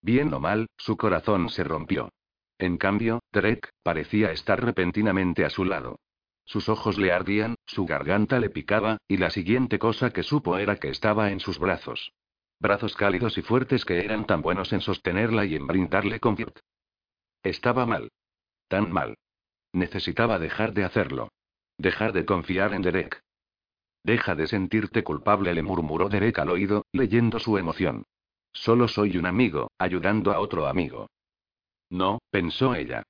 Bien 0.00 0.32
o 0.32 0.38
mal, 0.38 0.68
su 0.76 0.96
corazón 0.96 1.48
se 1.48 1.64
rompió. 1.64 2.10
En 2.58 2.76
cambio, 2.76 3.20
Drake 3.32 3.70
parecía 3.82 4.30
estar 4.30 4.62
repentinamente 4.64 5.44
a 5.44 5.50
su 5.50 5.64
lado. 5.64 5.98
Sus 6.44 6.68
ojos 6.68 6.98
le 6.98 7.10
ardían, 7.10 7.56
su 7.66 7.86
garganta 7.86 8.38
le 8.38 8.50
picaba, 8.50 8.98
y 9.08 9.16
la 9.16 9.30
siguiente 9.30 9.78
cosa 9.78 10.10
que 10.10 10.22
supo 10.22 10.58
era 10.58 10.76
que 10.76 10.88
estaba 10.88 11.32
en 11.32 11.40
sus 11.40 11.58
brazos. 11.58 12.12
Brazos 12.64 12.96
cálidos 12.96 13.36
y 13.36 13.42
fuertes 13.42 13.84
que 13.84 14.02
eran 14.02 14.24
tan 14.24 14.40
buenos 14.40 14.72
en 14.72 14.80
sostenerla 14.80 15.44
y 15.44 15.54
en 15.54 15.66
brindarle 15.66 16.18
confort. 16.18 16.60
Estaba 17.42 17.84
mal. 17.84 18.10
Tan 18.68 18.90
mal. 18.90 19.18
Necesitaba 19.74 20.38
dejar 20.38 20.72
de 20.72 20.84
hacerlo. 20.84 21.28
Dejar 21.76 22.14
de 22.14 22.24
confiar 22.24 22.72
en 22.72 22.80
Derek. 22.80 23.20
Deja 24.02 24.34
de 24.34 24.46
sentirte 24.46 25.04
culpable, 25.04 25.52
le 25.52 25.62
murmuró 25.62 26.08
Derek 26.08 26.38
al 26.38 26.48
oído, 26.48 26.86
leyendo 26.90 27.38
su 27.38 27.58
emoción. 27.58 28.06
Solo 28.54 28.88
soy 28.88 29.18
un 29.18 29.26
amigo, 29.26 29.70
ayudando 29.76 30.32
a 30.32 30.40
otro 30.40 30.66
amigo. 30.66 31.10
No, 31.90 32.20
pensó 32.30 32.74
ella. 32.74 33.02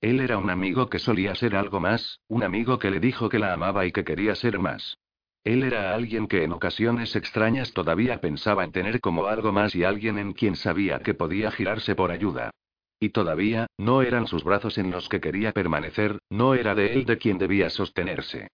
Él 0.00 0.18
era 0.18 0.38
un 0.38 0.48
amigo 0.48 0.88
que 0.88 0.98
solía 0.98 1.34
ser 1.34 1.56
algo 1.56 1.78
más, 1.78 2.20
un 2.28 2.42
amigo 2.42 2.78
que 2.78 2.90
le 2.90 3.00
dijo 3.00 3.28
que 3.28 3.38
la 3.38 3.52
amaba 3.52 3.84
y 3.84 3.92
que 3.92 4.02
quería 4.02 4.34
ser 4.34 4.58
más. 4.58 4.96
Él 5.44 5.62
era 5.62 5.94
alguien 5.94 6.26
que 6.26 6.42
en 6.42 6.52
ocasiones 6.52 7.14
extrañas 7.16 7.74
todavía 7.74 8.20
pensaba 8.22 8.64
en 8.64 8.72
tener 8.72 9.00
como 9.00 9.26
algo 9.26 9.52
más 9.52 9.74
y 9.74 9.84
alguien 9.84 10.18
en 10.18 10.32
quien 10.32 10.56
sabía 10.56 11.00
que 11.00 11.12
podía 11.12 11.50
girarse 11.50 11.94
por 11.94 12.10
ayuda. 12.10 12.50
Y 12.98 13.10
todavía, 13.10 13.66
no 13.76 14.00
eran 14.00 14.26
sus 14.26 14.42
brazos 14.42 14.78
en 14.78 14.90
los 14.90 15.10
que 15.10 15.20
quería 15.20 15.52
permanecer, 15.52 16.18
no 16.30 16.54
era 16.54 16.74
de 16.74 16.94
él 16.94 17.04
de 17.04 17.18
quien 17.18 17.36
debía 17.36 17.68
sostenerse. 17.68 18.48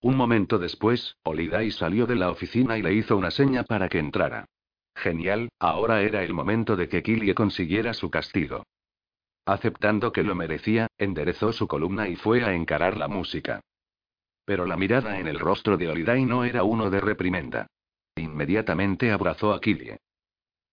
Un 0.00 0.16
momento 0.16 0.58
después, 0.58 1.16
Olidai 1.24 1.72
salió 1.72 2.06
de 2.06 2.14
la 2.14 2.30
oficina 2.30 2.78
y 2.78 2.82
le 2.82 2.94
hizo 2.94 3.16
una 3.16 3.32
seña 3.32 3.64
para 3.64 3.88
que 3.88 3.98
entrara. 3.98 4.44
Genial, 4.94 5.48
ahora 5.58 6.02
era 6.02 6.22
el 6.22 6.32
momento 6.32 6.76
de 6.76 6.88
que 6.88 7.02
Killie 7.02 7.34
consiguiera 7.34 7.92
su 7.92 8.10
castigo. 8.10 8.62
Aceptando 9.46 10.12
que 10.12 10.22
lo 10.22 10.36
merecía, 10.36 10.86
enderezó 10.96 11.52
su 11.52 11.66
columna 11.66 12.08
y 12.08 12.14
fue 12.14 12.44
a 12.44 12.54
encarar 12.54 12.96
la 12.96 13.08
música. 13.08 13.60
Pero 14.44 14.66
la 14.66 14.76
mirada 14.76 15.18
en 15.18 15.26
el 15.26 15.38
rostro 15.38 15.76
de 15.76 15.88
Olidai 15.88 16.24
no 16.24 16.44
era 16.44 16.64
uno 16.64 16.90
de 16.90 17.00
reprimenda. 17.00 17.66
Inmediatamente 18.16 19.10
abrazó 19.10 19.52
a 19.52 19.60
Killie. 19.60 19.98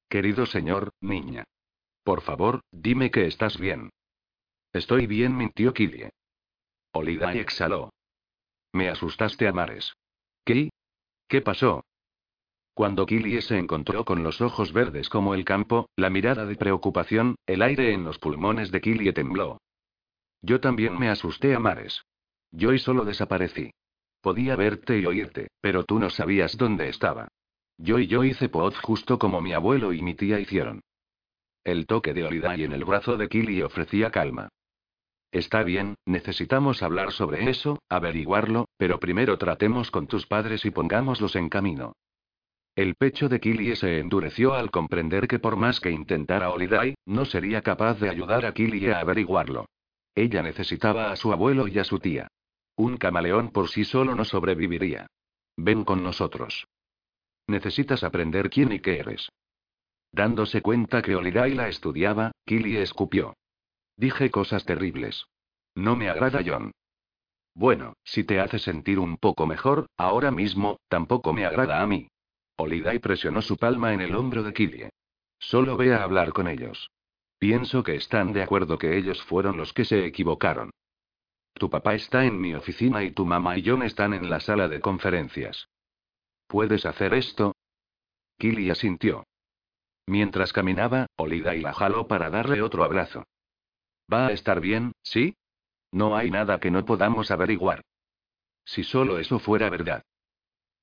Querido 0.10 0.46
señor, 0.46 0.92
niña. 1.00 1.46
Por 2.04 2.22
favor, 2.22 2.62
dime 2.72 3.12
que 3.12 3.28
estás 3.28 3.58
bien. 3.58 3.92
Estoy 4.74 5.08
bien, 5.08 5.38
mintió 5.38 5.74
Killie. 5.74 6.12
Olida 6.94 7.34
exhaló. 7.34 7.92
Me 8.74 8.90
asustaste 8.90 9.48
a 9.48 9.54
mares. 9.54 9.94
¿Qué? 10.46 10.70
¿Qué 11.28 11.42
pasó? 11.42 11.86
Cuando 12.74 13.06
Killie 13.06 13.42
se 13.42 13.58
encontró 13.58 14.06
con 14.06 14.24
los 14.24 14.42
ojos 14.42 14.74
verdes 14.74 15.10
como 15.10 15.34
el 15.34 15.46
campo, 15.46 15.90
la 15.96 16.10
mirada 16.10 16.46
de 16.46 16.56
preocupación, 16.56 17.36
el 17.46 17.62
aire 17.62 17.94
en 17.94 18.04
los 18.04 18.18
pulmones 18.18 18.72
de 18.72 18.82
Killie 18.82 19.14
tembló. 19.14 19.60
Yo 20.42 20.60
también 20.60 20.98
me 20.98 21.10
asusté 21.10 21.54
a 21.54 21.60
mares. 21.60 22.04
Yo 22.52 22.74
y 22.74 22.80
solo 22.80 23.06
desaparecí. 23.06 23.72
Podía 24.22 24.56
verte 24.56 25.00
y 25.00 25.06
oírte, 25.06 25.48
pero 25.62 25.84
tú 25.84 26.00
no 26.00 26.10
sabías 26.10 26.58
dónde 26.58 26.90
estaba. 26.90 27.30
Yo 27.78 27.98
y 27.98 28.08
yo 28.08 28.24
hice 28.24 28.50
pod 28.50 28.76
justo 28.76 29.18
como 29.18 29.42
mi 29.42 29.54
abuelo 29.54 29.94
y 29.94 30.02
mi 30.02 30.14
tía 30.14 30.40
hicieron. 30.40 30.82
El 31.64 31.88
toque 31.88 32.14
de 32.14 32.26
Olidai 32.26 32.64
en 32.64 32.74
el 32.74 32.86
brazo 32.86 33.18
de 33.18 33.28
Killy 33.28 33.62
ofrecía 33.62 34.12
calma. 34.12 34.50
Está 35.32 35.64
bien, 35.64 35.96
necesitamos 36.06 36.84
hablar 36.84 37.12
sobre 37.14 37.50
eso, 37.50 37.80
averiguarlo, 37.90 38.68
pero 38.78 39.00
primero 39.00 39.38
tratemos 39.38 39.90
con 39.90 40.08
tus 40.08 40.28
padres 40.28 40.66
y 40.66 40.72
pongámoslos 40.72 41.36
en 41.36 41.50
camino. 41.50 41.94
El 42.76 42.96
pecho 42.96 43.30
de 43.30 43.40
Killy 43.40 43.76
se 43.76 44.00
endureció 44.00 44.54
al 44.54 44.72
comprender 44.72 45.28
que 45.28 45.40
por 45.40 45.56
más 45.56 45.80
que 45.80 45.92
intentara 45.92 46.50
Olidai, 46.50 46.96
no 47.06 47.26
sería 47.26 47.62
capaz 47.62 48.00
de 48.00 48.10
ayudar 48.10 48.46
a 48.46 48.54
Killy 48.54 48.90
a 48.90 49.00
averiguarlo. 49.00 49.66
Ella 50.16 50.44
necesitaba 50.44 51.12
a 51.12 51.16
su 51.16 51.32
abuelo 51.32 51.68
y 51.68 51.80
a 51.80 51.84
su 51.84 52.00
tía. 52.00 52.28
Un 52.82 52.98
camaleón 52.98 53.52
por 53.52 53.70
sí 53.70 53.86
solo 53.86 54.16
no 54.16 54.26
sobreviviría. 54.26 55.06
Ven 55.56 55.84
con 55.84 56.02
nosotros. 56.02 56.66
Necesitas 57.46 58.04
aprender 58.04 58.50
quién 58.50 58.72
y 58.72 58.80
qué 58.80 58.98
eres. 58.98 59.30
Dándose 60.12 60.64
cuenta 60.64 61.04
que 61.04 61.16
Olidai 61.16 61.54
la 61.54 61.68
estudiaba, 61.68 62.32
Killy 62.44 62.78
escupió. 62.78 63.36
Dije 63.98 64.32
cosas 64.32 64.66
terribles. 64.66 65.28
No 65.76 65.96
me 65.96 66.10
agrada 66.10 66.42
John. 66.44 66.72
Bueno, 67.54 67.94
si 68.04 68.24
te 68.24 68.40
hace 68.40 68.58
sentir 68.58 68.98
un 68.98 69.18
poco 69.18 69.46
mejor, 69.46 69.86
ahora 69.96 70.32
mismo, 70.32 70.80
tampoco 70.88 71.34
me 71.34 71.46
agrada 71.46 71.84
a 71.84 71.86
mí. 71.86 72.08
Olidai 72.58 72.98
presionó 72.98 73.44
su 73.44 73.58
palma 73.58 73.94
en 73.94 74.02
el 74.02 74.16
hombro 74.16 74.42
de 74.42 74.54
Killy. 74.54 74.90
Solo 75.38 75.78
ve 75.78 75.94
a 75.94 76.02
hablar 76.02 76.34
con 76.34 76.48
ellos. 76.48 76.90
Pienso 77.38 77.84
que 77.84 77.94
están 77.94 78.34
de 78.34 78.42
acuerdo 78.42 78.80
que 78.80 78.98
ellos 78.98 79.22
fueron 79.22 79.56
los 79.56 79.72
que 79.72 79.86
se 79.86 80.04
equivocaron. 80.04 80.72
Tu 81.54 81.70
papá 81.70 81.96
está 81.96 82.26
en 82.26 82.40
mi 82.40 82.54
oficina 82.56 83.04
y 83.04 83.12
tu 83.12 83.26
mamá 83.26 83.58
y 83.58 83.64
John 83.66 83.84
están 83.84 84.14
en 84.14 84.30
la 84.30 84.40
sala 84.40 84.68
de 84.68 84.80
conferencias. 84.80 85.70
¿Puedes 86.48 86.86
hacer 86.86 87.14
esto? 87.14 87.56
Killy 88.38 88.70
asintió. 88.70 89.26
Mientras 90.08 90.52
caminaba, 90.52 91.08
Olida 91.16 91.56
y 91.56 91.62
la 91.62 91.74
jaló 91.74 92.08
para 92.08 92.30
darle 92.30 92.62
otro 92.62 92.84
abrazo. 92.84 93.24
¿Va 94.12 94.28
a 94.28 94.32
estar 94.32 94.60
bien, 94.60 94.94
sí? 95.04 95.36
No 95.92 96.16
hay 96.18 96.32
nada 96.32 96.60
que 96.60 96.72
no 96.72 96.84
podamos 96.86 97.32
averiguar. 97.32 97.82
Si 98.66 98.84
solo 98.84 99.20
eso 99.20 99.40
fuera 99.40 99.70
verdad. 99.70 100.04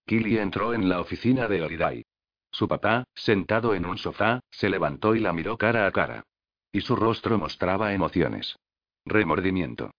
Killy 0.07 0.39
entró 0.39 0.73
en 0.73 0.89
la 0.89 1.01
oficina 1.01 1.49
de 1.49 1.63
Olidai. 1.63 2.05
Su 2.51 2.67
papá, 2.67 3.05
sentado 3.15 3.75
en 3.75 3.85
un 3.85 3.99
sofá, 3.99 4.41
se 4.51 4.71
levantó 4.71 5.15
y 5.15 5.21
la 5.21 5.33
miró 5.33 5.59
cara 5.59 5.87
a 5.87 5.93
cara. 5.93 6.25
Y 6.73 6.81
su 6.81 6.97
rostro 6.97 7.39
mostraba 7.39 7.93
emociones. 7.93 8.57
Remordimiento. 9.05 9.91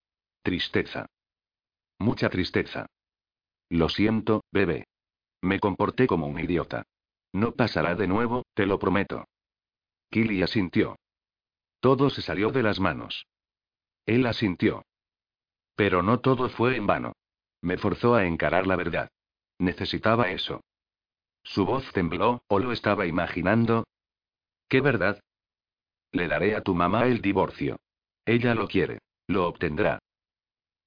Tristeza. 0.49 1.05
Mucha 1.99 2.27
tristeza. 2.31 2.87
Lo 3.69 3.87
siento, 3.87 4.43
bebé. 4.51 4.87
Me 5.43 5.59
comporté 5.59 6.07
como 6.07 6.25
un 6.25 6.39
idiota. 6.39 6.87
No 7.33 7.51
pasará 7.51 7.93
de 7.93 8.07
nuevo, 8.07 8.41
te 8.55 8.65
lo 8.65 8.79
prometo. 8.79 9.25
Killy 10.09 10.41
asintió. 10.41 10.95
Todo 11.79 12.09
se 12.09 12.23
salió 12.23 12.49
de 12.49 12.63
las 12.63 12.79
manos. 12.79 13.27
Él 14.07 14.25
asintió. 14.25 14.81
Pero 15.75 16.01
no 16.01 16.19
todo 16.19 16.49
fue 16.49 16.77
en 16.77 16.87
vano. 16.87 17.13
Me 17.61 17.77
forzó 17.77 18.15
a 18.15 18.25
encarar 18.25 18.65
la 18.65 18.75
verdad. 18.75 19.11
Necesitaba 19.59 20.31
eso. 20.31 20.61
Su 21.43 21.63
voz 21.63 21.93
tembló, 21.93 22.41
o 22.47 22.57
lo 22.57 22.71
estaba 22.71 23.05
imaginando. 23.05 23.83
¿Qué 24.67 24.81
verdad? 24.81 25.21
Le 26.11 26.27
daré 26.27 26.55
a 26.55 26.63
tu 26.63 26.73
mamá 26.73 27.05
el 27.05 27.21
divorcio. 27.21 27.77
Ella 28.25 28.55
lo 28.55 28.67
quiere. 28.67 28.97
Lo 29.27 29.47
obtendrá. 29.47 29.99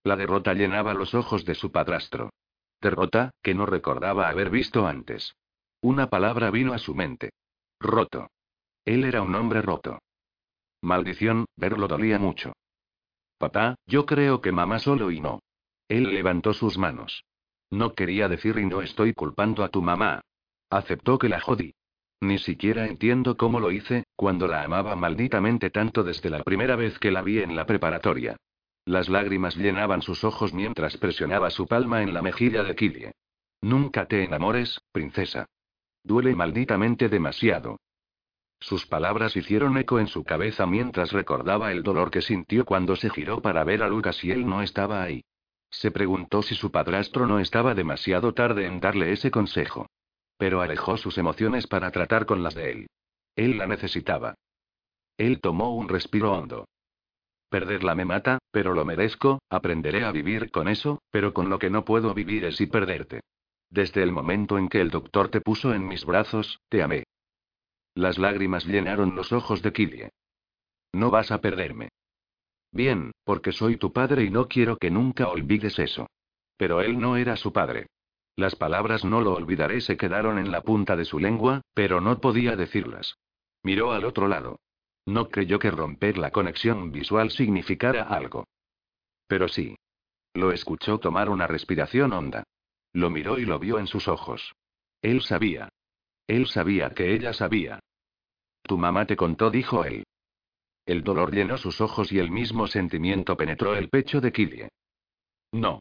La 0.04 0.16
derrota 0.16 0.54
llenaba 0.54 0.94
los 0.94 1.14
ojos 1.14 1.44
de 1.44 1.54
su 1.54 1.70
padrastro. 1.70 2.30
Derrota, 2.80 3.30
que 3.42 3.54
no 3.54 3.66
recordaba 3.66 4.28
haber 4.28 4.50
visto 4.50 4.86
antes. 4.86 5.36
Una 5.80 6.08
palabra 6.08 6.50
vino 6.50 6.72
a 6.72 6.78
su 6.78 6.94
mente. 6.94 7.30
Roto. 7.78 8.28
Él 8.84 9.04
era 9.04 9.22
un 9.22 9.34
hombre 9.34 9.62
roto. 9.62 10.00
Maldición, 10.80 11.46
verlo 11.56 11.86
dolía 11.86 12.18
mucho. 12.18 12.52
Papá, 13.38 13.76
yo 13.86 14.06
creo 14.06 14.40
que 14.40 14.50
mamá 14.50 14.80
solo 14.80 15.10
y 15.10 15.20
no. 15.20 15.40
Él 15.88 16.12
levantó 16.12 16.52
sus 16.54 16.78
manos. 16.78 17.24
No 17.70 17.94
quería 17.94 18.28
decir 18.28 18.58
y 18.58 18.66
no 18.66 18.82
estoy 18.82 19.14
culpando 19.14 19.62
a 19.62 19.68
tu 19.68 19.82
mamá. 19.82 20.20
Aceptó 20.70 21.18
que 21.18 21.28
la 21.28 21.40
jodí. 21.40 21.74
Ni 22.20 22.38
siquiera 22.38 22.86
entiendo 22.86 23.36
cómo 23.36 23.60
lo 23.60 23.70
hice, 23.72 24.04
cuando 24.16 24.46
la 24.46 24.62
amaba 24.62 24.94
malditamente 24.94 25.70
tanto 25.70 26.04
desde 26.04 26.30
la 26.30 26.42
primera 26.42 26.76
vez 26.76 26.98
que 26.98 27.10
la 27.10 27.22
vi 27.22 27.40
en 27.40 27.56
la 27.56 27.66
preparatoria. 27.66 28.36
Las 28.84 29.08
lágrimas 29.08 29.56
llenaban 29.56 30.02
sus 30.02 30.24
ojos 30.24 30.52
mientras 30.52 30.96
presionaba 30.96 31.50
su 31.50 31.66
palma 31.66 32.02
en 32.02 32.12
la 32.12 32.22
mejilla 32.22 32.64
de 32.64 32.74
Killie. 32.74 33.12
Nunca 33.60 34.06
te 34.06 34.24
enamores, 34.24 34.80
princesa. 34.90 35.46
Duele 36.02 36.34
malditamente 36.34 37.08
demasiado. 37.08 37.78
Sus 38.58 38.86
palabras 38.86 39.36
hicieron 39.36 39.76
eco 39.76 40.00
en 40.00 40.08
su 40.08 40.24
cabeza 40.24 40.66
mientras 40.66 41.12
recordaba 41.12 41.70
el 41.70 41.82
dolor 41.82 42.10
que 42.10 42.22
sintió 42.22 42.64
cuando 42.64 42.96
se 42.96 43.10
giró 43.10 43.40
para 43.40 43.62
ver 43.64 43.82
a 43.82 43.88
Lucas 43.88 44.22
y 44.24 44.32
él 44.32 44.46
no 44.46 44.62
estaba 44.62 45.02
ahí. 45.02 45.24
Se 45.70 45.90
preguntó 45.90 46.42
si 46.42 46.54
su 46.54 46.70
padrastro 46.70 47.26
no 47.26 47.38
estaba 47.38 47.74
demasiado 47.74 48.34
tarde 48.34 48.66
en 48.66 48.80
darle 48.80 49.12
ese 49.12 49.30
consejo. 49.30 49.86
Pero 50.36 50.60
alejó 50.60 50.96
sus 50.96 51.18
emociones 51.18 51.66
para 51.66 51.90
tratar 51.92 52.26
con 52.26 52.42
las 52.42 52.54
de 52.54 52.70
él. 52.72 52.86
Él 53.36 53.58
la 53.58 53.66
necesitaba. 53.66 54.34
Él 55.16 55.40
tomó 55.40 55.74
un 55.74 55.88
respiro 55.88 56.32
hondo. 56.32 56.66
Perderla 57.52 57.94
me 57.94 58.06
mata, 58.06 58.38
pero 58.50 58.72
lo 58.72 58.86
merezco, 58.86 59.42
aprenderé 59.50 60.06
a 60.06 60.10
vivir 60.10 60.50
con 60.50 60.68
eso, 60.68 61.02
pero 61.10 61.34
con 61.34 61.50
lo 61.50 61.58
que 61.58 61.68
no 61.68 61.84
puedo 61.84 62.14
vivir 62.14 62.46
es 62.46 62.58
y 62.62 62.66
perderte. 62.66 63.20
Desde 63.68 64.02
el 64.02 64.10
momento 64.10 64.56
en 64.56 64.70
que 64.70 64.80
el 64.80 64.88
doctor 64.88 65.28
te 65.28 65.42
puso 65.42 65.74
en 65.74 65.86
mis 65.86 66.06
brazos, 66.06 66.60
te 66.70 66.82
amé. 66.82 67.04
Las 67.94 68.16
lágrimas 68.16 68.64
llenaron 68.64 69.14
los 69.14 69.34
ojos 69.34 69.60
de 69.60 69.70
Killie. 69.70 70.08
No 70.94 71.10
vas 71.10 71.30
a 71.30 71.42
perderme. 71.42 71.90
Bien, 72.72 73.12
porque 73.22 73.52
soy 73.52 73.76
tu 73.76 73.92
padre 73.92 74.24
y 74.24 74.30
no 74.30 74.48
quiero 74.48 74.78
que 74.78 74.90
nunca 74.90 75.28
olvides 75.28 75.78
eso. 75.78 76.06
Pero 76.56 76.80
él 76.80 76.98
no 76.98 77.18
era 77.18 77.36
su 77.36 77.52
padre. 77.52 77.88
Las 78.34 78.56
palabras 78.56 79.04
no 79.04 79.20
lo 79.20 79.34
olvidaré 79.34 79.82
se 79.82 79.98
quedaron 79.98 80.38
en 80.38 80.52
la 80.52 80.62
punta 80.62 80.96
de 80.96 81.04
su 81.04 81.18
lengua, 81.18 81.60
pero 81.74 82.00
no 82.00 82.18
podía 82.18 82.56
decirlas. 82.56 83.18
Miró 83.62 83.92
al 83.92 84.06
otro 84.06 84.26
lado. 84.26 84.58
No 85.06 85.28
creyó 85.28 85.58
que 85.58 85.70
romper 85.70 86.18
la 86.18 86.30
conexión 86.30 86.92
visual 86.92 87.30
significara 87.30 88.04
algo. 88.04 88.46
Pero 89.26 89.48
sí. 89.48 89.76
Lo 90.34 90.52
escuchó 90.52 90.98
tomar 90.98 91.28
una 91.28 91.46
respiración 91.46 92.12
honda. 92.12 92.44
Lo 92.92 93.10
miró 93.10 93.38
y 93.38 93.44
lo 93.44 93.58
vio 93.58 93.78
en 93.78 93.86
sus 93.86 94.08
ojos. 94.08 94.54
Él 95.02 95.22
sabía. 95.22 95.68
Él 96.26 96.46
sabía 96.46 96.90
que 96.90 97.14
ella 97.14 97.32
sabía. 97.32 97.80
Tu 98.62 98.78
mamá 98.78 99.06
te 99.06 99.16
contó, 99.16 99.50
dijo 99.50 99.84
él. 99.84 100.04
El 100.86 101.02
dolor 101.02 101.32
llenó 101.32 101.58
sus 101.58 101.80
ojos 101.80 102.12
y 102.12 102.18
el 102.18 102.30
mismo 102.30 102.66
sentimiento 102.66 103.36
penetró 103.36 103.74
el 103.74 103.88
pecho 103.88 104.20
de 104.20 104.32
Killie. 104.32 104.68
No. 105.52 105.80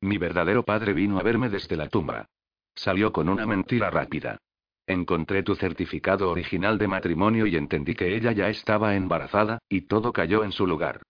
Mi 0.00 0.18
verdadero 0.18 0.62
padre 0.64 0.92
vino 0.92 1.18
a 1.18 1.22
verme 1.22 1.48
desde 1.48 1.76
la 1.76 1.88
tumba. 1.88 2.26
Salió 2.74 3.12
con 3.12 3.28
una 3.28 3.46
mentira 3.46 3.90
rápida. 3.90 4.38
Encontré 4.86 5.42
tu 5.42 5.56
certificado 5.56 6.30
original 6.30 6.78
de 6.78 6.86
matrimonio 6.86 7.46
y 7.46 7.56
entendí 7.56 7.94
que 7.94 8.14
ella 8.14 8.32
ya 8.32 8.48
estaba 8.48 8.94
embarazada, 8.94 9.58
y 9.68 9.82
todo 9.82 10.12
cayó 10.12 10.44
en 10.44 10.52
su 10.52 10.66
lugar. 10.66 11.02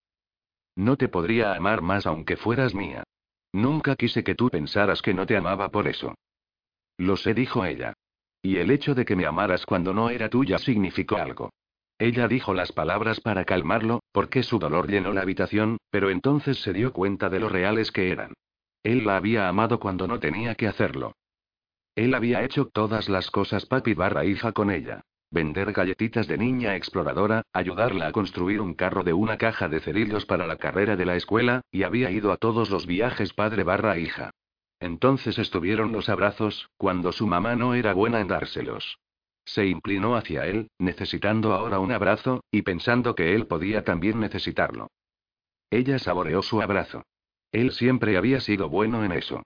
No 0.76 0.96
te 0.96 1.08
podría 1.08 1.54
amar 1.54 1.82
más 1.82 2.06
aunque 2.06 2.36
fueras 2.36 2.74
mía. 2.74 3.04
Nunca 3.52 3.96
quise 3.96 4.24
que 4.24 4.34
tú 4.34 4.48
pensaras 4.50 5.02
que 5.02 5.14
no 5.14 5.26
te 5.26 5.36
amaba 5.36 5.70
por 5.70 5.88
eso. 5.88 6.14
Lo 6.98 7.16
sé, 7.16 7.34
dijo 7.34 7.64
ella. 7.64 7.94
Y 8.42 8.56
el 8.58 8.70
hecho 8.70 8.94
de 8.94 9.04
que 9.04 9.16
me 9.16 9.26
amaras 9.26 9.66
cuando 9.66 9.92
no 9.92 10.10
era 10.10 10.28
tuya 10.28 10.58
significó 10.58 11.16
algo. 11.16 11.50
Ella 11.98 12.28
dijo 12.28 12.52
las 12.52 12.72
palabras 12.72 13.20
para 13.20 13.44
calmarlo, 13.44 14.00
porque 14.12 14.42
su 14.42 14.58
dolor 14.58 14.88
llenó 14.88 15.12
la 15.12 15.22
habitación, 15.22 15.78
pero 15.90 16.10
entonces 16.10 16.60
se 16.60 16.72
dio 16.72 16.92
cuenta 16.92 17.30
de 17.30 17.40
lo 17.40 17.48
reales 17.48 17.90
que 17.90 18.10
eran. 18.10 18.34
Él 18.82 19.04
la 19.04 19.16
había 19.16 19.48
amado 19.48 19.80
cuando 19.80 20.06
no 20.06 20.20
tenía 20.20 20.54
que 20.54 20.68
hacerlo. 20.68 21.12
Él 21.96 22.14
había 22.14 22.44
hecho 22.44 22.66
todas 22.66 23.08
las 23.08 23.30
cosas 23.30 23.64
papi 23.64 23.94
barra 23.94 24.26
hija 24.26 24.52
con 24.52 24.70
ella. 24.70 25.00
Vender 25.30 25.72
galletitas 25.72 26.28
de 26.28 26.38
niña 26.38 26.76
exploradora, 26.76 27.42
ayudarla 27.52 28.06
a 28.06 28.12
construir 28.12 28.60
un 28.60 28.74
carro 28.74 29.02
de 29.02 29.14
una 29.14 29.38
caja 29.38 29.68
de 29.68 29.80
cerillos 29.80 30.26
para 30.26 30.46
la 30.46 30.56
carrera 30.56 30.94
de 30.94 31.06
la 31.06 31.16
escuela, 31.16 31.62
y 31.72 31.82
había 31.82 32.10
ido 32.10 32.32
a 32.32 32.36
todos 32.36 32.70
los 32.70 32.86
viajes 32.86 33.32
padre 33.32 33.64
barra 33.64 33.98
hija. 33.98 34.30
Entonces 34.78 35.38
estuvieron 35.38 35.90
los 35.90 36.10
abrazos, 36.10 36.68
cuando 36.76 37.12
su 37.12 37.26
mamá 37.26 37.56
no 37.56 37.74
era 37.74 37.94
buena 37.94 38.20
en 38.20 38.28
dárselos. 38.28 38.98
Se 39.46 39.66
inclinó 39.66 40.16
hacia 40.16 40.46
él, 40.46 40.68
necesitando 40.78 41.54
ahora 41.54 41.78
un 41.78 41.92
abrazo, 41.92 42.44
y 42.50 42.62
pensando 42.62 43.14
que 43.14 43.34
él 43.34 43.46
podía 43.46 43.84
también 43.84 44.20
necesitarlo. 44.20 44.90
Ella 45.70 45.98
saboreó 45.98 46.42
su 46.42 46.60
abrazo. 46.60 47.04
Él 47.52 47.72
siempre 47.72 48.18
había 48.18 48.40
sido 48.40 48.68
bueno 48.68 49.02
en 49.02 49.12
eso. 49.12 49.42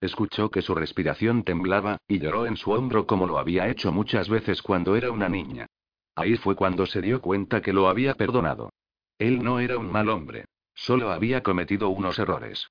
Escuchó 0.00 0.50
que 0.50 0.62
su 0.62 0.74
respiración 0.74 1.44
temblaba, 1.44 1.98
y 2.06 2.18
lloró 2.18 2.46
en 2.46 2.56
su 2.56 2.72
hombro 2.72 3.06
como 3.06 3.26
lo 3.26 3.38
había 3.38 3.68
hecho 3.68 3.92
muchas 3.92 4.28
veces 4.28 4.62
cuando 4.62 4.96
era 4.96 5.10
una 5.10 5.28
niña. 5.28 5.66
Ahí 6.14 6.36
fue 6.36 6.54
cuando 6.54 6.86
se 6.86 7.00
dio 7.00 7.20
cuenta 7.20 7.62
que 7.62 7.72
lo 7.72 7.88
había 7.88 8.14
perdonado. 8.14 8.70
Él 9.18 9.42
no 9.42 9.60
era 9.60 9.78
un 9.78 9.90
mal 9.90 10.08
hombre. 10.08 10.46
Solo 10.74 11.10
había 11.10 11.42
cometido 11.42 11.88
unos 11.88 12.18
errores. 12.18 12.68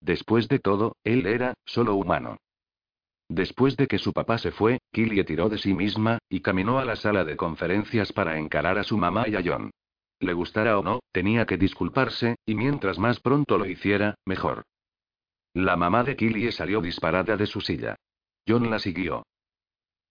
Después 0.00 0.48
de 0.48 0.58
todo, 0.58 0.96
él 1.04 1.26
era, 1.26 1.54
solo 1.64 1.94
humano. 1.94 2.36
Después 3.28 3.76
de 3.76 3.86
que 3.86 3.98
su 3.98 4.12
papá 4.12 4.36
se 4.36 4.52
fue, 4.52 4.78
Killie 4.92 5.24
tiró 5.24 5.48
de 5.48 5.58
sí 5.58 5.72
misma, 5.72 6.18
y 6.28 6.40
caminó 6.40 6.78
a 6.78 6.84
la 6.84 6.96
sala 6.96 7.24
de 7.24 7.36
conferencias 7.36 8.12
para 8.12 8.38
encarar 8.38 8.78
a 8.78 8.84
su 8.84 8.98
mamá 8.98 9.26
y 9.28 9.34
a 9.34 9.42
John. 9.44 9.70
Le 10.20 10.32
gustara 10.34 10.78
o 10.78 10.82
no, 10.82 11.00
tenía 11.10 11.46
que 11.46 11.56
disculparse, 11.56 12.36
y 12.44 12.54
mientras 12.54 12.98
más 12.98 13.20
pronto 13.20 13.56
lo 13.56 13.66
hiciera, 13.66 14.14
mejor. 14.26 14.64
La 15.54 15.76
mamá 15.76 16.02
de 16.02 16.16
Killie 16.16 16.50
salió 16.50 16.80
disparada 16.80 17.36
de 17.36 17.46
su 17.46 17.60
silla. 17.60 17.94
John 18.46 18.70
la 18.70 18.80
siguió. 18.80 19.24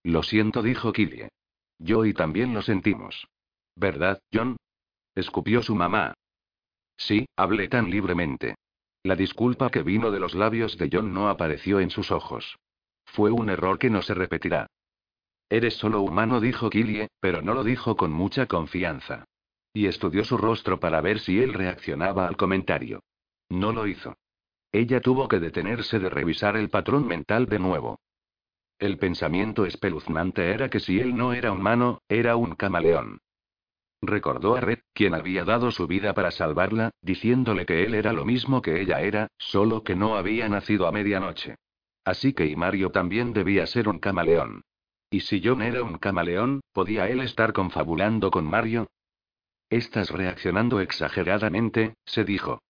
Lo 0.04 0.24
siento, 0.24 0.62
dijo 0.62 0.94
Killie. 0.94 1.28
Yo 1.80 2.06
y 2.06 2.14
también 2.14 2.54
lo 2.54 2.62
sentimos. 2.62 3.28
¿Verdad, 3.76 4.22
John? 4.34 4.56
Escupió 5.16 5.62
su 5.62 5.76
mamá. 5.76 6.14
Sí, 6.96 7.26
hablé 7.36 7.68
tan 7.68 7.90
libremente. 7.90 8.56
La 9.04 9.18
disculpa 9.18 9.70
que 9.70 9.84
vino 9.84 10.12
de 10.12 10.20
los 10.22 10.34
labios 10.34 10.78
de 10.78 10.90
John 10.92 11.14
no 11.14 11.28
apareció 11.28 11.82
en 11.82 11.90
sus 11.90 12.12
ojos. 12.12 12.58
Fue 13.06 13.30
un 13.30 13.50
error 13.50 13.78
que 13.78 13.90
no 13.90 14.02
se 14.02 14.14
repetirá. 14.14 14.68
Eres 15.50 15.76
solo 15.76 16.02
humano, 16.02 16.40
dijo 16.40 16.70
Killie, 16.70 17.10
pero 17.20 17.42
no 17.42 17.54
lo 17.54 17.66
dijo 17.66 17.98
con 17.98 18.14
mucha 18.14 18.48
confianza. 18.48 19.26
Y 19.74 19.88
estudió 19.88 20.24
su 20.24 20.38
rostro 20.38 20.80
para 20.80 21.02
ver 21.02 21.20
si 21.20 21.40
él 21.40 21.54
reaccionaba 21.54 22.28
al 22.28 22.38
comentario. 22.38 23.02
No 23.50 23.74
lo 23.74 23.88
hizo. 23.88 24.16
Ella 24.74 25.02
tuvo 25.02 25.28
que 25.28 25.40
detenerse 25.40 26.00
de 26.00 26.10
revisar 26.10 26.58
el 26.58 26.70
patrón 26.70 27.06
mental 27.06 27.46
de 27.46 27.60
nuevo. 27.60 28.00
El 28.80 28.98
pensamiento 28.98 29.68
espeluznante 29.68 30.50
era 30.50 30.68
que 30.68 30.80
si 30.80 31.00
él 31.00 31.16
no 31.16 31.34
era 31.34 31.52
humano, 31.52 32.02
era 32.10 32.36
un 32.38 32.56
camaleón. 32.56 33.20
Recordó 34.02 34.56
a 34.56 34.62
Red, 34.62 34.80
quien 34.94 35.14
había 35.14 35.46
dado 35.46 35.70
su 35.70 35.86
vida 35.86 36.16
para 36.16 36.32
salvarla, 36.32 36.90
diciéndole 37.02 37.68
que 37.68 37.84
él 37.84 37.94
era 37.94 38.14
lo 38.14 38.26
mismo 38.26 38.64
que 38.64 38.82
ella 38.82 39.02
era, 39.02 39.28
solo 39.38 39.84
que 39.84 39.96
no 39.96 40.18
había 40.18 40.50
nacido 40.50 40.88
a 40.88 40.92
medianoche. 40.92 41.56
Así 42.04 42.34
que 42.34 42.48
y 42.48 42.56
Mario 42.56 42.90
también 42.90 43.32
debía 43.32 43.68
ser 43.68 43.88
un 43.88 44.00
camaleón. 44.00 44.64
Y 45.12 45.20
si 45.20 45.40
John 45.46 45.62
era 45.62 45.84
un 45.84 46.00
camaleón, 46.00 46.62
¿podía 46.72 47.08
él 47.08 47.22
estar 47.22 47.54
confabulando 47.54 48.32
con 48.32 48.46
Mario? 48.46 48.88
Estás 49.70 50.10
reaccionando 50.10 50.80
exageradamente, 50.80 51.94
se 52.06 52.26
dijo. 52.26 52.63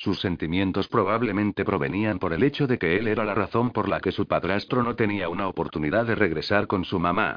Sus 0.00 0.18
sentimientos 0.18 0.88
probablemente 0.88 1.62
provenían 1.62 2.18
por 2.18 2.32
el 2.32 2.42
hecho 2.42 2.66
de 2.66 2.78
que 2.78 2.96
él 2.96 3.06
era 3.06 3.22
la 3.22 3.34
razón 3.34 3.70
por 3.70 3.86
la 3.86 4.00
que 4.00 4.12
su 4.12 4.26
padrastro 4.26 4.82
no 4.82 4.96
tenía 4.96 5.28
una 5.28 5.46
oportunidad 5.46 6.06
de 6.06 6.14
regresar 6.14 6.66
con 6.66 6.86
su 6.86 6.98
mamá. 6.98 7.36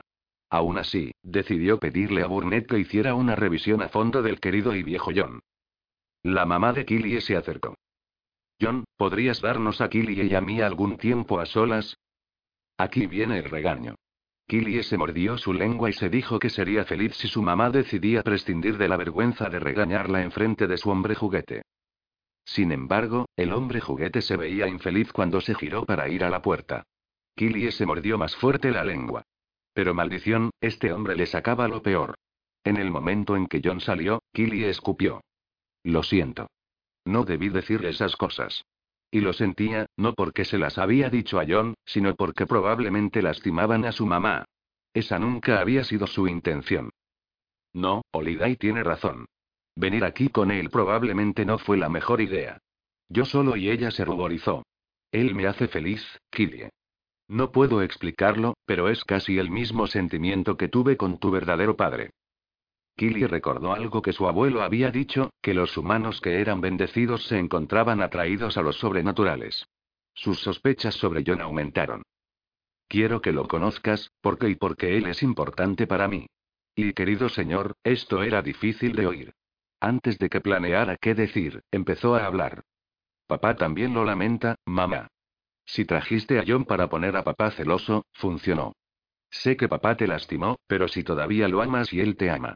Aún 0.50 0.78
así, 0.78 1.12
decidió 1.22 1.78
pedirle 1.78 2.24
a 2.24 2.28
Burnett 2.28 2.66
que 2.70 2.80
hiciera 2.80 3.16
una 3.16 3.36
revisión 3.36 3.82
a 3.82 3.90
fondo 3.90 4.22
del 4.22 4.40
querido 4.40 4.74
y 4.78 4.82
viejo 4.82 5.12
John. 5.14 5.42
La 6.24 6.46
mamá 6.46 6.72
de 6.72 6.86
Killie 6.86 7.20
se 7.20 7.36
acercó. 7.36 7.76
John, 8.62 8.86
¿podrías 8.96 9.42
darnos 9.42 9.82
a 9.82 9.90
Killie 9.90 10.24
y 10.24 10.34
a 10.34 10.40
mí 10.40 10.62
algún 10.62 10.96
tiempo 10.96 11.42
a 11.42 11.46
solas? 11.46 11.98
Aquí 12.78 13.08
viene 13.08 13.40
el 13.40 13.50
regaño. 13.50 13.96
Killie 14.48 14.84
se 14.84 14.98
mordió 14.98 15.38
su 15.38 15.52
lengua 15.52 15.90
y 15.90 15.94
se 15.94 16.10
dijo 16.10 16.40
que 16.40 16.50
sería 16.50 16.86
feliz 16.86 17.14
si 17.18 17.28
su 17.28 17.42
mamá 17.42 17.72
decidía 17.72 18.24
prescindir 18.24 18.78
de 18.78 18.88
la 18.88 18.96
vergüenza 18.96 19.50
de 19.50 19.60
regañarla 19.60 20.22
en 20.22 20.32
frente 20.32 20.66
de 20.66 20.78
su 20.78 20.90
hombre 20.90 21.14
juguete. 21.14 21.64
Sin 22.46 22.72
embargo, 22.72 23.28
el 23.36 23.54
hombre 23.54 23.80
juguete 23.80 24.22
se 24.22 24.38
veía 24.38 24.68
infeliz 24.68 25.12
cuando 25.12 25.42
se 25.42 25.56
giró 25.56 25.86
para 25.86 26.10
ir 26.10 26.24
a 26.24 26.30
la 26.30 26.42
puerta. 26.42 26.84
Killie 27.36 27.72
se 27.72 27.86
mordió 27.86 28.18
más 28.18 28.36
fuerte 28.36 28.72
la 28.72 28.84
lengua. 28.84 29.24
Pero 29.74 29.94
maldición, 29.94 30.52
este 30.62 30.94
hombre 30.94 31.16
le 31.16 31.26
sacaba 31.26 31.68
lo 31.68 31.82
peor. 31.82 32.16
En 32.64 32.78
el 32.78 32.92
momento 32.92 33.36
en 33.36 33.48
que 33.48 33.62
John 33.64 33.82
salió, 33.82 34.22
Killie 34.32 34.70
escupió. 34.70 35.22
Lo 35.84 36.04
siento. 36.04 36.50
No 37.06 37.26
debí 37.26 37.50
decir 37.50 37.84
esas 37.86 38.16
cosas. 38.16 38.64
Y 39.12 39.20
lo 39.20 39.34
sentía, 39.34 39.86
no 39.98 40.14
porque 40.14 40.46
se 40.46 40.58
las 40.58 40.78
había 40.78 41.10
dicho 41.10 41.40
a 41.40 41.46
John, 41.48 41.76
sino 41.86 42.16
porque 42.16 42.46
probablemente 42.46 43.22
lastimaban 43.22 43.86
a 43.86 43.92
su 43.92 44.06
mamá. 44.06 44.46
Esa 44.94 45.20
nunca 45.20 45.60
había 45.60 45.84
sido 45.84 46.08
su 46.08 46.28
intención. 46.28 46.92
No, 47.74 48.04
Oliday 48.12 48.56
tiene 48.56 48.84
razón. 48.84 49.26
Venir 49.76 50.04
aquí 50.04 50.30
con 50.30 50.52
él 50.52 50.70
probablemente 50.70 51.46
no 51.46 51.58
fue 51.58 51.78
la 51.78 51.90
mejor 51.90 52.22
idea. 52.22 52.60
Yo 53.10 53.26
solo 53.26 53.56
y 53.56 53.70
ella 53.70 53.92
se 53.92 54.06
ruborizó. 54.06 54.64
Él 55.12 55.36
me 55.36 55.48
hace 55.48 55.68
feliz, 55.68 56.04
Killie. 56.30 56.70
No 57.28 57.52
puedo 57.52 57.82
explicarlo, 57.82 58.56
pero 58.66 58.90
es 58.90 59.04
casi 59.04 59.38
el 59.38 59.50
mismo 59.50 59.88
sentimiento 59.88 60.58
que 60.58 60.68
tuve 60.68 60.98
con 60.98 61.18
tu 61.20 61.32
verdadero 61.32 61.76
padre. 61.76 62.12
Killy 62.96 63.26
recordó 63.26 63.74
algo 63.74 64.02
que 64.02 64.14
su 64.14 64.28
abuelo 64.28 64.62
había 64.62 64.92
dicho, 64.92 65.32
que 65.42 65.54
los 65.54 65.78
humanos 65.78 66.22
que 66.22 66.42
eran 66.42 66.62
bendecidos 66.62 67.26
se 67.26 67.40
encontraban 67.40 68.02
atraídos 68.02 68.58
a 68.58 68.62
los 68.62 68.78
sobrenaturales. 68.78 69.66
Sus 70.14 70.40
sospechas 70.42 70.94
sobre 70.96 71.24
John 71.26 71.42
aumentaron. 71.42 72.04
Quiero 72.88 73.22
que 73.22 73.32
lo 73.32 73.48
conozcas, 73.48 74.12
porque 74.22 74.50
y 74.50 74.56
porque 74.56 74.98
él 74.98 75.08
es 75.08 75.24
importante 75.24 75.88
para 75.88 76.08
mí. 76.08 76.28
Y 76.76 76.94
querido 76.94 77.30
señor, 77.30 77.74
esto 77.84 78.22
era 78.22 78.44
difícil 78.44 78.94
de 78.94 79.08
oír. 79.08 79.34
Antes 79.84 80.18
de 80.18 80.30
que 80.30 80.40
planeara 80.40 80.96
qué 80.96 81.14
decir, 81.14 81.62
empezó 81.70 82.16
a 82.16 82.26
hablar. 82.26 82.64
Papá 83.28 83.58
también 83.58 83.94
lo 83.94 84.06
lamenta, 84.06 84.56
mamá. 84.66 85.10
Si 85.66 85.84
trajiste 85.84 86.40
a 86.40 86.46
John 86.48 86.64
para 86.64 86.88
poner 86.88 87.18
a 87.18 87.26
papá 87.26 87.52
celoso, 87.52 88.06
funcionó. 88.14 88.78
Sé 89.30 89.58
que 89.58 89.68
papá 89.68 89.98
te 89.98 90.08
lastimó, 90.08 90.56
pero 90.68 90.88
si 90.88 91.04
todavía 91.04 91.50
lo 91.50 91.62
amas 91.62 91.92
y 91.92 92.00
él 92.00 92.16
te 92.16 92.30
ama. 92.30 92.56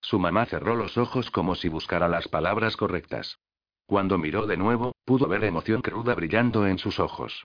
Su 0.00 0.20
mamá 0.20 0.46
cerró 0.46 0.76
los 0.76 0.96
ojos 0.96 1.32
como 1.32 1.56
si 1.56 1.68
buscara 1.68 2.06
las 2.06 2.28
palabras 2.28 2.76
correctas. 2.76 3.40
Cuando 3.84 4.16
miró 4.16 4.46
de 4.46 4.56
nuevo, 4.56 4.94
pudo 5.04 5.26
ver 5.26 5.42
emoción 5.42 5.82
cruda 5.82 6.14
brillando 6.14 6.68
en 6.68 6.78
sus 6.78 7.00
ojos. 7.00 7.44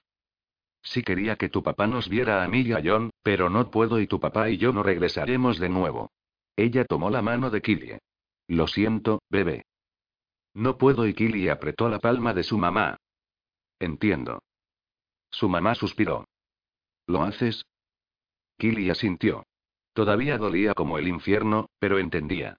Sí 0.83 1.01
quería 1.01 1.37
que 1.37 1.49
tu 1.49 1.63
papá 1.63 1.87
nos 1.87 2.07
viera 2.07 2.43
a 2.43 2.47
mí 2.47 2.61
y 2.61 2.73
a 2.73 2.83
John, 2.85 3.09
pero 3.23 3.49
no 3.49 3.71
puedo 3.71 3.99
y 3.99 4.05
tu 4.05 4.19
papá 4.19 4.51
y 4.51 4.57
yo 4.57 4.71
no 4.71 4.83
regresaremos 4.83 5.57
de 5.57 5.69
nuevo. 5.69 6.11
Ella 6.55 6.85
tomó 6.85 7.09
la 7.09 7.23
mano 7.23 7.49
de 7.49 7.63
Killie. 7.63 7.99
Lo 8.51 8.67
siento, 8.67 9.21
bebé. 9.29 9.63
No 10.53 10.77
puedo 10.77 11.07
y 11.07 11.13
Killy 11.13 11.47
apretó 11.47 11.87
la 11.87 11.99
palma 11.99 12.33
de 12.33 12.43
su 12.43 12.57
mamá. 12.57 12.97
Entiendo. 13.79 14.43
Su 15.29 15.47
mamá 15.47 15.73
suspiró. 15.73 16.27
¿Lo 17.07 17.23
haces? 17.23 17.63
Killy 18.57 18.89
asintió. 18.89 19.45
Todavía 19.93 20.37
dolía 20.37 20.73
como 20.73 20.97
el 20.97 21.07
infierno, 21.07 21.69
pero 21.79 21.97
entendía. 21.97 22.57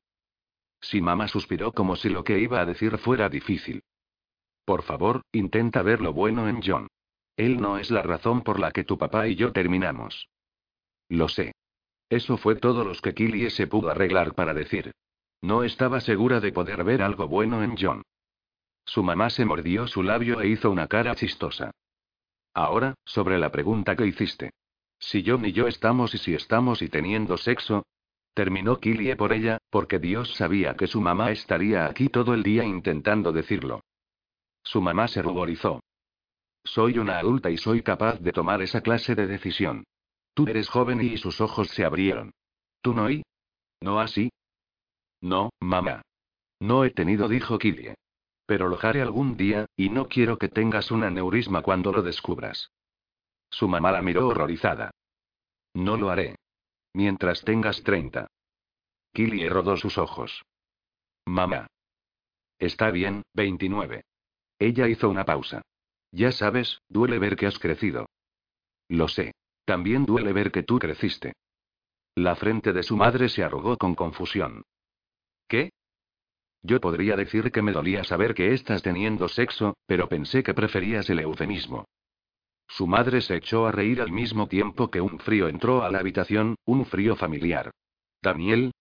Si 0.80 1.03
mamá 1.03 1.28
suspiró 1.28 1.72
como 1.72 1.95
si 1.97 2.09
lo 2.09 2.24
que 2.24 2.38
iba 2.38 2.62
a 2.62 2.64
decir 2.64 2.97
fuera 2.97 3.28
difícil. 3.28 3.82
Por 4.64 4.84
favor, 4.84 5.20
intenta 5.30 5.82
ver 5.82 6.01
lo 6.01 6.14
bueno 6.14 6.49
en 6.49 6.62
John. 6.64 6.88
Él 7.36 7.61
no 7.61 7.76
es 7.76 7.90
la 7.90 8.01
razón 8.01 8.40
por 8.40 8.61
la 8.61 8.70
que 8.70 8.84
tu 8.84 8.97
papá 8.97 9.28
y 9.28 9.34
yo 9.36 9.53
terminamos. 9.53 10.26
Lo 11.11 11.28
sé. 11.28 11.53
Eso 12.09 12.38
fue 12.38 12.57
todo 12.57 12.82
lo 12.82 12.95
que 12.95 13.12
Killy 13.12 13.51
se 13.51 13.66
pudo 13.66 13.90
arreglar 13.90 14.34
para 14.34 14.55
decir. 14.55 14.95
No 15.43 15.64
estaba 15.64 16.01
segura 16.01 16.40
de 16.40 16.53
poder 16.53 16.84
ver 16.84 17.03
algo 17.03 17.26
bueno 17.26 17.62
en 17.62 17.76
John. 17.76 18.03
Su 18.84 19.03
mamá 19.03 19.28
se 19.30 19.45
mordió 19.45 19.86
su 19.86 20.03
labio 20.03 20.40
e 20.40 20.49
hizo 20.49 20.70
una 20.70 20.86
cara 20.86 21.14
chistosa. 21.14 21.72
Ahora, 22.55 22.95
sobre 23.05 23.38
la 23.38 23.51
pregunta 23.51 23.97
que 23.97 24.07
hiciste. 24.07 24.53
Si 24.99 25.24
John 25.26 25.45
y 25.45 25.53
yo 25.53 25.66
estamos 25.66 26.14
y 26.14 26.18
si 26.18 26.34
estamos 26.34 26.80
y 26.80 26.88
teniendo 26.88 27.36
sexo. 27.36 27.84
Terminó 28.34 28.78
Killie 28.78 29.14
por 29.16 29.32
ella, 29.32 29.59
porque 29.68 29.99
Dios 29.99 30.32
sabía 30.34 30.74
que 30.74 30.86
su 30.86 31.01
mamá 31.01 31.32
estaría 31.32 31.86
aquí 31.86 32.09
todo 32.09 32.32
el 32.32 32.43
día 32.43 32.64
intentando 32.64 33.30
decirlo. 33.30 33.82
Su 34.62 34.80
mamá 34.80 35.09
se 35.09 35.20
ruborizó. 35.20 35.82
Soy 36.64 36.99
una 36.99 37.18
adulta 37.18 37.51
y 37.51 37.59
soy 37.59 37.82
capaz 37.82 38.20
de 38.20 38.32
tomar 38.32 38.62
esa 38.62 38.80
clase 38.80 39.14
de 39.14 39.26
decisión. 39.26 39.84
Tú 40.34 40.47
eres 40.47 40.68
joven 40.68 41.03
y 41.03 41.18
sus 41.18 41.40
ojos 41.40 41.68
se 41.68 41.84
abrieron. 41.84 42.32
¿Tú 42.80 42.95
no 42.95 43.11
y? 43.11 43.22
¿No 43.80 44.01
así? 44.01 44.30
No, 45.23 45.51
mamá. 45.61 46.03
No 46.61 46.85
he 46.85 46.91
tenido, 46.91 47.29
dijo 47.29 47.59
Killie. 47.59 47.95
Pero 48.45 48.68
lo 48.68 48.79
haré 48.83 49.01
algún 49.01 49.37
día, 49.37 49.66
y 49.77 49.89
no 49.89 50.09
quiero 50.09 50.37
que 50.37 50.49
tengas 50.49 50.91
un 50.91 51.05
aneurisma 51.05 51.62
cuando 51.62 51.93
lo 51.93 52.03
descubras. 52.03 52.70
Su 53.49 53.68
mamá 53.68 53.93
la 53.93 54.03
miró 54.03 54.29
horrorizada. 54.29 54.91
No 55.75 55.97
lo 55.97 56.11
haré. 56.11 56.37
Mientras 56.93 57.43
tengas 57.43 57.83
30. 57.83 58.27
Killie 59.12 59.49
rodó 59.49 59.77
sus 59.77 59.97
ojos. 59.97 60.43
Mamá. 61.25 61.66
Está 62.59 62.91
bien, 62.91 63.23
29. 63.35 64.05
Ella 64.59 64.89
hizo 64.89 65.09
una 65.09 65.25
pausa. 65.25 65.62
Ya 66.11 66.33
sabes, 66.33 66.81
duele 66.89 67.18
ver 67.18 67.37
que 67.37 67.47
has 67.47 67.59
crecido. 67.59 68.07
Lo 68.89 69.09
sé. 69.09 69.33
También 69.64 70.05
duele 70.05 70.33
ver 70.33 70.51
que 70.51 70.62
tú 70.62 70.79
creciste. 70.79 71.35
La 72.14 72.37
frente 72.37 72.73
de 72.73 72.83
su 72.83 72.97
madre 72.97 73.29
se 73.29 73.43
arrugó 73.43 73.79
con 73.79 73.95
confusión. 73.95 74.62
¿Qué? 75.53 75.70
Yo 76.62 76.80
podría 76.80 77.14
decir 77.14 77.53
que 77.53 77.61
me 77.61 77.72
dolía 77.72 78.05
saber 78.05 78.32
que 78.32 78.55
estás 78.55 78.82
teniendo 78.82 79.28
sexo, 79.28 79.76
pero 79.84 80.09
pensé 80.09 80.42
que 80.42 80.55
preferías 80.55 81.11
el 81.11 81.20
eufemismo. 81.20 81.84
Su 82.66 82.86
madre 82.86 83.20
se 83.20 83.36
echó 83.36 83.66
a 83.66 83.70
reír 83.70 84.00
al 84.00 84.11
mismo 84.11 84.48
tiempo 84.48 84.90
que 84.90 85.03
un 85.03 85.18
frío 85.18 85.48
entró 85.48 85.82
a 85.82 85.90
la 85.90 85.98
habitación, 85.98 86.57
un 86.64 86.86
frío 86.86 87.16
familiar. 87.16 87.70
Daniel. 88.22 88.72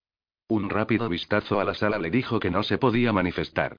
Un 0.47 0.69
rápido 0.69 1.09
vistazo 1.09 1.59
a 1.59 1.65
la 1.65 1.73
sala 1.73 1.99
le 1.99 2.09
dijo 2.09 2.39
que 2.39 2.49
no 2.49 2.63
se 2.63 2.77
podía 2.77 3.11
manifestar. 3.11 3.75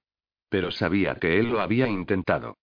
Pero 0.51 0.70
sabía 0.70 1.14
que 1.14 1.38
él 1.38 1.49
lo 1.49 1.62
había 1.62 1.88
intentado. 1.88 2.59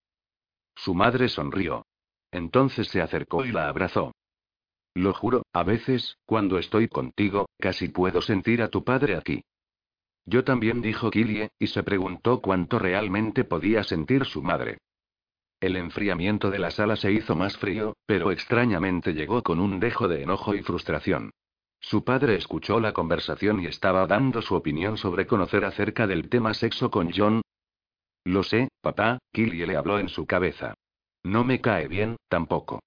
Su 0.76 0.94
madre 0.94 1.28
sonrió. 1.28 1.86
Entonces 2.30 2.86
se 2.86 3.02
acercó 3.02 3.44
y 3.44 3.50
la 3.50 3.68
abrazó. 3.68 4.12
Lo 4.94 5.12
juro, 5.12 5.42
a 5.52 5.64
veces, 5.64 6.18
cuando 6.24 6.56
estoy 6.56 6.86
contigo, 6.86 7.48
casi 7.58 7.88
puedo 7.88 8.22
sentir 8.22 8.62
a 8.62 8.68
tu 8.68 8.84
padre 8.84 9.16
aquí. 9.16 9.42
Yo 10.30 10.44
también 10.44 10.80
dijo 10.80 11.10
Killie, 11.10 11.50
y 11.58 11.66
se 11.66 11.82
preguntó 11.82 12.40
cuánto 12.40 12.78
realmente 12.78 13.42
podía 13.42 13.82
sentir 13.82 14.24
su 14.26 14.42
madre. 14.42 14.78
El 15.58 15.74
enfriamiento 15.74 16.52
de 16.52 16.60
la 16.60 16.70
sala 16.70 16.94
se 16.94 17.10
hizo 17.10 17.34
más 17.34 17.58
frío, 17.58 17.94
pero 18.06 18.30
extrañamente 18.30 19.12
llegó 19.12 19.42
con 19.42 19.58
un 19.58 19.80
dejo 19.80 20.06
de 20.06 20.22
enojo 20.22 20.54
y 20.54 20.62
frustración. 20.62 21.32
Su 21.80 22.04
padre 22.04 22.36
escuchó 22.36 22.78
la 22.78 22.92
conversación 22.92 23.60
y 23.60 23.66
estaba 23.66 24.06
dando 24.06 24.40
su 24.40 24.54
opinión 24.54 24.98
sobre 24.98 25.26
conocer 25.26 25.64
acerca 25.64 26.06
del 26.06 26.28
tema 26.28 26.54
sexo 26.54 26.92
con 26.92 27.10
John. 27.12 27.42
Lo 28.24 28.44
sé, 28.44 28.68
papá, 28.82 29.18
Killie 29.32 29.66
le 29.66 29.76
habló 29.76 29.98
en 29.98 30.08
su 30.08 30.26
cabeza. 30.26 30.74
No 31.24 31.42
me 31.42 31.60
cae 31.60 31.88
bien, 31.88 32.14
tampoco. 32.28 32.78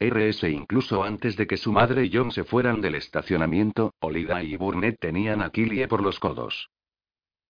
RS 0.00 0.48
incluso 0.48 1.02
antes 1.02 1.36
de 1.36 1.46
que 1.46 1.56
su 1.56 1.72
madre 1.72 2.04
y 2.04 2.10
John 2.12 2.30
se 2.30 2.44
fueran 2.44 2.80
del 2.80 2.94
estacionamiento, 2.94 3.94
Oliday 4.00 4.54
y 4.54 4.56
Burnett 4.56 5.00
tenían 5.00 5.42
a 5.42 5.50
Killie 5.50 5.88
por 5.88 6.02
los 6.02 6.20
codos. 6.20 6.70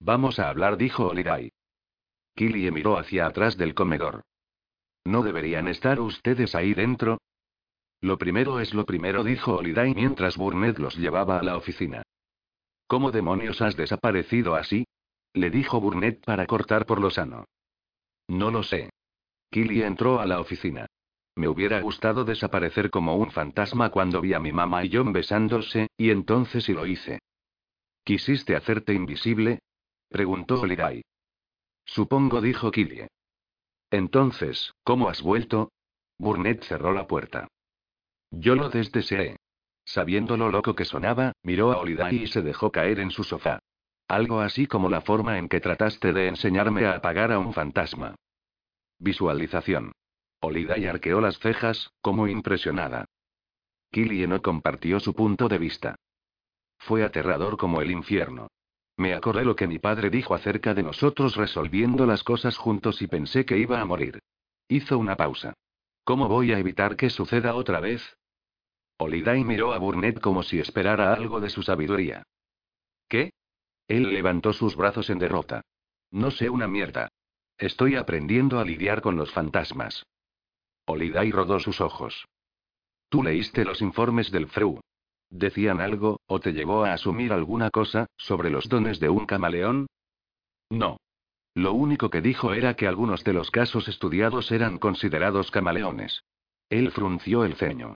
Vamos 0.01 0.39
a 0.39 0.49
hablar, 0.49 0.77
dijo 0.77 1.09
Oliday. 1.09 1.51
Killie 2.35 2.71
miró 2.71 2.99
hacia 2.99 3.27
atrás 3.27 3.57
del 3.57 3.75
comedor. 3.75 4.23
¿No 5.05 5.23
deberían 5.23 5.69
estar 5.69 6.01
ustedes 6.01 6.55
ahí 6.55 6.73
dentro? 6.73 7.19
Lo 8.01 8.17
primero 8.17 8.61
es 8.61 8.73
lo 8.73 8.87
primero, 8.87 9.25
dijo 9.25 9.57
Oliday 9.57 9.95
mientras 9.95 10.37
Burnett 10.37 10.79
los 10.79 10.97
llevaba 10.97 11.39
a 11.39 11.43
la 11.43 11.57
oficina. 11.57 12.03
¿Cómo 12.87 13.11
demonios 13.11 13.61
has 13.61 13.77
desaparecido 13.77 14.55
así? 14.55 14.87
Le 15.35 15.51
dijo 15.51 15.81
Burnett 15.81 16.25
para 16.25 16.47
cortar 16.47 16.87
por 16.87 17.01
lo 17.01 17.11
sano. 17.11 17.45
No 18.29 18.51
lo 18.51 18.63
sé. 18.63 18.91
Killie 19.51 19.85
entró 19.85 20.21
a 20.21 20.27
la 20.27 20.41
oficina. 20.41 20.87
Me 21.39 21.47
hubiera 21.47 21.81
gustado 21.81 22.25
desaparecer 22.25 22.91
como 22.91 23.15
un 23.15 23.31
fantasma 23.31 23.91
cuando 23.91 24.21
vi 24.21 24.35
a 24.35 24.41
mi 24.41 24.51
mamá 24.51 24.85
y 24.85 24.91
John 24.93 25.13
besándose, 25.13 25.87
y 25.97 26.11
entonces 26.11 26.65
sí 26.65 26.73
lo 26.73 26.85
hice. 26.85 27.21
¿Quisiste 28.03 28.57
hacerte 28.57 28.93
invisible? 28.93 29.61
preguntó 30.09 30.61
Oliday. 30.61 31.01
Supongo, 31.85 32.41
dijo 32.41 32.73
Killie. 32.73 33.07
Entonces, 33.89 34.73
¿cómo 34.83 35.09
has 35.09 35.23
vuelto? 35.23 35.71
Burnett 36.19 36.65
cerró 36.65 36.93
la 36.93 37.07
puerta. 37.07 37.47
Yo 38.33 38.57
lo 38.57 38.69
desdeseé. 38.69 39.37
Sabiendo 39.85 40.37
lo 40.37 40.51
loco 40.51 40.75
que 40.75 40.85
sonaba, 40.85 41.35
miró 41.45 41.71
a 41.71 41.79
Oliday 41.79 42.17
y 42.17 42.27
se 42.27 42.43
dejó 42.43 42.73
caer 42.73 42.99
en 42.99 43.13
su 43.13 43.23
sofá. 43.23 43.61
Algo 44.09 44.41
así 44.41 44.67
como 44.67 44.91
la 44.91 45.03
forma 45.03 45.39
en 45.39 45.49
que 45.49 45.61
trataste 45.61 46.13
de 46.13 46.27
enseñarme 46.27 46.87
a 46.87 46.97
apagar 46.97 47.31
a 47.31 47.39
un 47.39 47.53
fantasma. 47.53 48.17
Visualización. 48.99 49.93
Oliday 50.41 50.87
arqueó 50.87 51.21
las 51.21 51.39
cejas, 51.39 51.91
como 52.01 52.29
impresionada. 52.29 53.07
Killie 53.91 54.27
no 54.27 54.41
compartió 54.43 55.01
su 55.01 55.15
punto 55.15 55.49
de 55.49 55.59
vista. 55.59 55.97
Fue 56.79 57.03
aterrador 57.03 57.57
como 57.57 57.81
el 57.81 57.91
infierno. 57.91 58.49
Me 58.97 59.15
acordé 59.15 59.45
lo 59.45 59.57
que 59.57 59.67
mi 59.67 59.79
padre 59.79 60.11
dijo 60.11 60.35
acerca 60.35 60.75
de 60.75 60.83
nosotros 60.83 61.37
resolviendo 61.37 62.07
las 62.07 62.23
cosas 62.23 62.57
juntos 62.57 63.01
y 63.03 63.07
pensé 63.07 63.45
que 63.45 63.59
iba 63.59 63.81
a 63.81 63.85
morir. 63.85 64.21
Hizo 64.69 64.99
una 64.99 65.17
pausa. 65.17 65.55
¿Cómo 66.05 66.29
voy 66.29 66.53
a 66.53 66.59
evitar 66.59 66.97
que 66.97 67.11
suceda 67.11 67.55
otra 67.55 67.81
vez? 67.81 68.03
Oliday 68.99 69.45
miró 69.45 69.73
a 69.73 69.79
Burnett 69.79 70.21
como 70.21 70.43
si 70.43 70.59
esperara 70.59 71.13
algo 71.13 71.41
de 71.41 71.51
su 71.51 71.63
sabiduría. 71.63 72.25
¿Qué? 73.09 73.31
Él 73.87 74.13
levantó 74.13 74.53
sus 74.53 74.77
brazos 74.77 75.11
en 75.11 75.19
derrota. 75.19 75.63
No 76.11 76.31
sé 76.31 76.51
una 76.51 76.69
mierda. 76.69 77.09
Estoy 77.57 77.97
aprendiendo 77.97 78.59
a 78.59 78.65
lidiar 78.65 79.01
con 79.01 79.17
los 79.17 79.33
fantasmas. 79.33 80.05
Oliday 80.89 81.31
rodó 81.31 81.61
sus 81.61 81.81
ojos. 81.81 82.27
¿Tú 83.11 83.23
leíste 83.23 83.65
los 83.65 83.83
informes 83.83 84.31
del 84.31 84.47
FREU? 84.49 84.81
¿Decían 85.31 85.81
algo, 85.81 86.21
o 86.27 86.41
te 86.41 86.53
llevó 86.53 86.85
a 86.85 86.95
asumir 86.95 87.33
alguna 87.33 87.71
cosa, 87.71 88.07
sobre 88.17 88.51
los 88.51 88.69
dones 88.69 88.99
de 88.99 89.11
un 89.11 89.27
camaleón? 89.27 89.87
No. 90.71 90.97
Lo 91.55 91.75
único 91.75 92.09
que 92.09 92.23
dijo 92.23 92.55
era 92.55 92.75
que 92.75 92.87
algunos 92.87 93.23
de 93.25 93.35
los 93.35 93.51
casos 93.51 93.89
estudiados 93.89 94.51
eran 94.51 94.79
considerados 94.79 95.51
camaleones. 95.51 96.23
Él 96.71 96.91
frunció 96.91 97.45
el 97.45 97.55
ceño. 97.57 97.95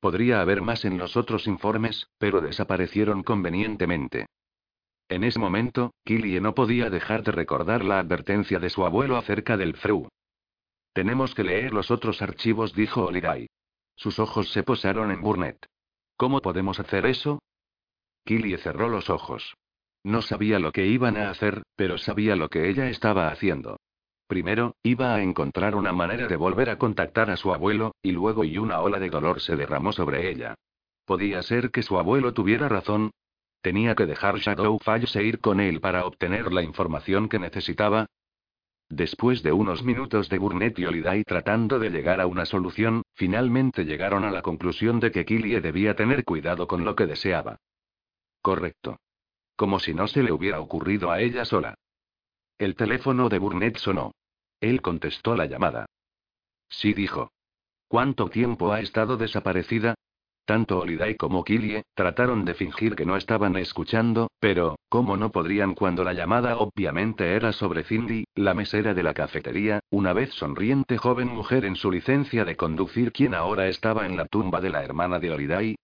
Podría 0.00 0.40
haber 0.40 0.62
más 0.62 0.84
en 0.84 0.98
los 0.98 1.16
otros 1.16 1.46
informes, 1.46 2.08
pero 2.18 2.40
desaparecieron 2.40 3.22
convenientemente. 3.22 4.26
En 5.08 5.22
ese 5.22 5.38
momento, 5.38 5.92
Killie 6.04 6.40
no 6.40 6.54
podía 6.54 6.90
dejar 6.90 7.22
de 7.22 7.30
recordar 7.30 7.84
la 7.84 8.00
advertencia 8.00 8.58
de 8.58 8.70
su 8.70 8.84
abuelo 8.84 9.16
acerca 9.16 9.56
del 9.56 9.76
Freud. 9.76 10.08
Tenemos 10.92 11.34
que 11.34 11.44
leer 11.44 11.72
los 11.72 11.90
otros 11.90 12.20
archivos, 12.20 12.74
dijo 12.74 13.06
Oliday. 13.06 13.48
Sus 13.96 14.18
ojos 14.18 14.50
se 14.52 14.62
posaron 14.62 15.10
en 15.10 15.22
Burnett. 15.22 15.66
¿Cómo 16.16 16.40
podemos 16.40 16.78
hacer 16.80 17.06
eso? 17.06 17.40
Killie 18.24 18.58
cerró 18.58 18.88
los 18.88 19.10
ojos. 19.10 19.54
No 20.04 20.22
sabía 20.22 20.58
lo 20.58 20.72
que 20.72 20.86
iban 20.86 21.16
a 21.16 21.30
hacer, 21.30 21.62
pero 21.76 21.98
sabía 21.98 22.36
lo 22.36 22.48
que 22.48 22.68
ella 22.68 22.88
estaba 22.88 23.28
haciendo. 23.28 23.78
Primero, 24.26 24.76
iba 24.82 25.14
a 25.14 25.22
encontrar 25.22 25.74
una 25.74 25.92
manera 25.92 26.26
de 26.26 26.36
volver 26.36 26.70
a 26.70 26.78
contactar 26.78 27.30
a 27.30 27.36
su 27.36 27.52
abuelo, 27.52 27.94
y 28.02 28.12
luego 28.12 28.44
y 28.44 28.58
una 28.58 28.80
ola 28.80 28.98
de 28.98 29.10
dolor 29.10 29.40
se 29.40 29.56
derramó 29.56 29.92
sobre 29.92 30.30
ella. 30.30 30.54
Podía 31.04 31.42
ser 31.42 31.70
que 31.70 31.82
su 31.82 31.98
abuelo 31.98 32.32
tuviera 32.32 32.68
razón. 32.68 33.10
Tenía 33.60 33.94
que 33.94 34.06
dejar 34.06 34.38
Shadowfall 34.38 35.06
e 35.14 35.22
ir 35.22 35.40
con 35.40 35.60
él 35.60 35.80
para 35.80 36.04
obtener 36.04 36.52
la 36.52 36.62
información 36.62 37.28
que 37.28 37.38
necesitaba, 37.38 38.06
Después 38.92 39.42
de 39.42 39.52
unos 39.52 39.82
minutos 39.82 40.28
de 40.28 40.36
Burnett 40.36 40.78
y 40.78 40.84
Oliday 40.84 41.24
tratando 41.24 41.78
de 41.78 41.88
llegar 41.88 42.20
a 42.20 42.26
una 42.26 42.44
solución, 42.44 43.00
finalmente 43.14 43.86
llegaron 43.86 44.22
a 44.22 44.30
la 44.30 44.42
conclusión 44.42 45.00
de 45.00 45.10
que 45.10 45.24
Killie 45.24 45.62
debía 45.62 45.96
tener 45.96 46.26
cuidado 46.26 46.66
con 46.66 46.84
lo 46.84 46.94
que 46.94 47.06
deseaba. 47.06 47.56
Correcto. 48.42 48.98
Como 49.56 49.80
si 49.80 49.94
no 49.94 50.08
se 50.08 50.22
le 50.22 50.30
hubiera 50.30 50.60
ocurrido 50.60 51.10
a 51.10 51.22
ella 51.22 51.46
sola. 51.46 51.74
El 52.58 52.76
teléfono 52.76 53.30
de 53.30 53.38
Burnett 53.38 53.78
sonó. 53.78 54.12
Él 54.60 54.82
contestó 54.82 55.36
la 55.36 55.46
llamada. 55.46 55.86
Sí 56.68 56.92
dijo. 56.92 57.32
¿Cuánto 57.88 58.28
tiempo 58.28 58.74
ha 58.74 58.80
estado 58.80 59.16
desaparecida? 59.16 59.94
Tanto 60.44 60.80
Holiday 60.80 61.14
como 61.14 61.44
Killie 61.44 61.84
trataron 61.94 62.44
de 62.44 62.54
fingir 62.54 62.96
que 62.96 63.06
no 63.06 63.16
estaban 63.16 63.56
escuchando, 63.56 64.28
pero, 64.40 64.76
¿cómo 64.88 65.16
no 65.16 65.30
podrían 65.30 65.74
cuando 65.74 66.02
la 66.02 66.14
llamada 66.14 66.56
obviamente 66.56 67.36
era 67.36 67.52
sobre 67.52 67.84
Cindy, 67.84 68.24
la 68.34 68.52
mesera 68.52 68.92
de 68.92 69.04
la 69.04 69.14
cafetería, 69.14 69.80
una 69.90 70.12
vez 70.12 70.32
sonriente 70.34 70.98
joven 70.98 71.28
mujer 71.28 71.64
en 71.64 71.76
su 71.76 71.92
licencia 71.92 72.44
de 72.44 72.56
conducir 72.56 73.12
quien 73.12 73.34
ahora 73.34 73.68
estaba 73.68 74.04
en 74.06 74.16
la 74.16 74.26
tumba 74.26 74.60
de 74.60 74.70
la 74.70 74.82
hermana 74.82 75.20
de 75.20 75.30
Holiday? 75.30 75.76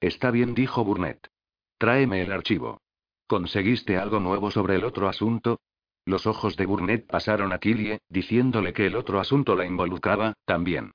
Está 0.00 0.30
bien, 0.30 0.54
dijo 0.54 0.82
Burnett. 0.82 1.28
Tráeme 1.76 2.22
el 2.22 2.32
archivo. 2.32 2.80
¿Conseguiste 3.26 3.98
algo 3.98 4.18
nuevo 4.18 4.50
sobre 4.50 4.76
el 4.76 4.84
otro 4.84 5.08
asunto? 5.08 5.60
Los 6.06 6.26
ojos 6.26 6.56
de 6.56 6.66
Burnett 6.66 7.06
pasaron 7.06 7.52
a 7.52 7.58
Killie, 7.58 8.00
diciéndole 8.08 8.72
que 8.72 8.86
el 8.86 8.96
otro 8.96 9.20
asunto 9.20 9.54
la 9.56 9.66
involucraba, 9.66 10.34
también. 10.46 10.92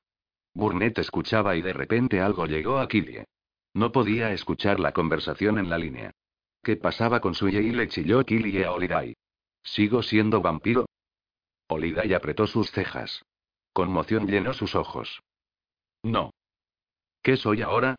Burnett 0.59 0.99
escuchaba 0.99 1.55
y 1.55 1.61
de 1.61 1.73
repente 1.73 2.19
algo 2.19 2.45
llegó 2.45 2.77
a 2.77 2.87
Killie. 2.87 3.25
No 3.73 3.91
podía 3.91 4.31
escuchar 4.33 4.79
la 4.79 4.91
conversación 4.91 5.57
en 5.57 5.69
la 5.69 5.77
línea. 5.77 6.11
¿Qué 6.61 6.75
pasaba 6.75 7.21
con 7.21 7.33
suya 7.33 7.61
y 7.61 7.71
le 7.71 7.87
chilló 7.87 8.23
Killie 8.25 8.65
a 8.65 8.73
Oliday. 8.73 9.15
¿Sigo 9.63 10.03
siendo 10.03 10.41
vampiro? 10.41 10.85
Oliday 11.67 12.13
apretó 12.13 12.45
sus 12.45 12.69
cejas. 12.71 13.23
Conmoción 13.73 14.27
llenó 14.27 14.53
sus 14.53 14.75
ojos. 14.75 15.21
No. 16.03 16.31
¿Qué 17.23 17.37
soy 17.37 17.61
ahora? 17.61 17.95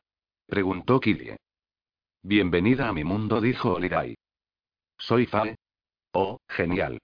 preguntó 0.46 1.00
Killie. 1.00 1.36
Bienvenida 2.22 2.88
a 2.88 2.92
mi 2.92 3.04
mundo, 3.04 3.40
dijo 3.40 3.74
Oliday. 3.74 4.16
Soy 4.98 5.26
Fae. 5.26 5.56
Oh, 6.12 6.38
genial. 6.48 6.98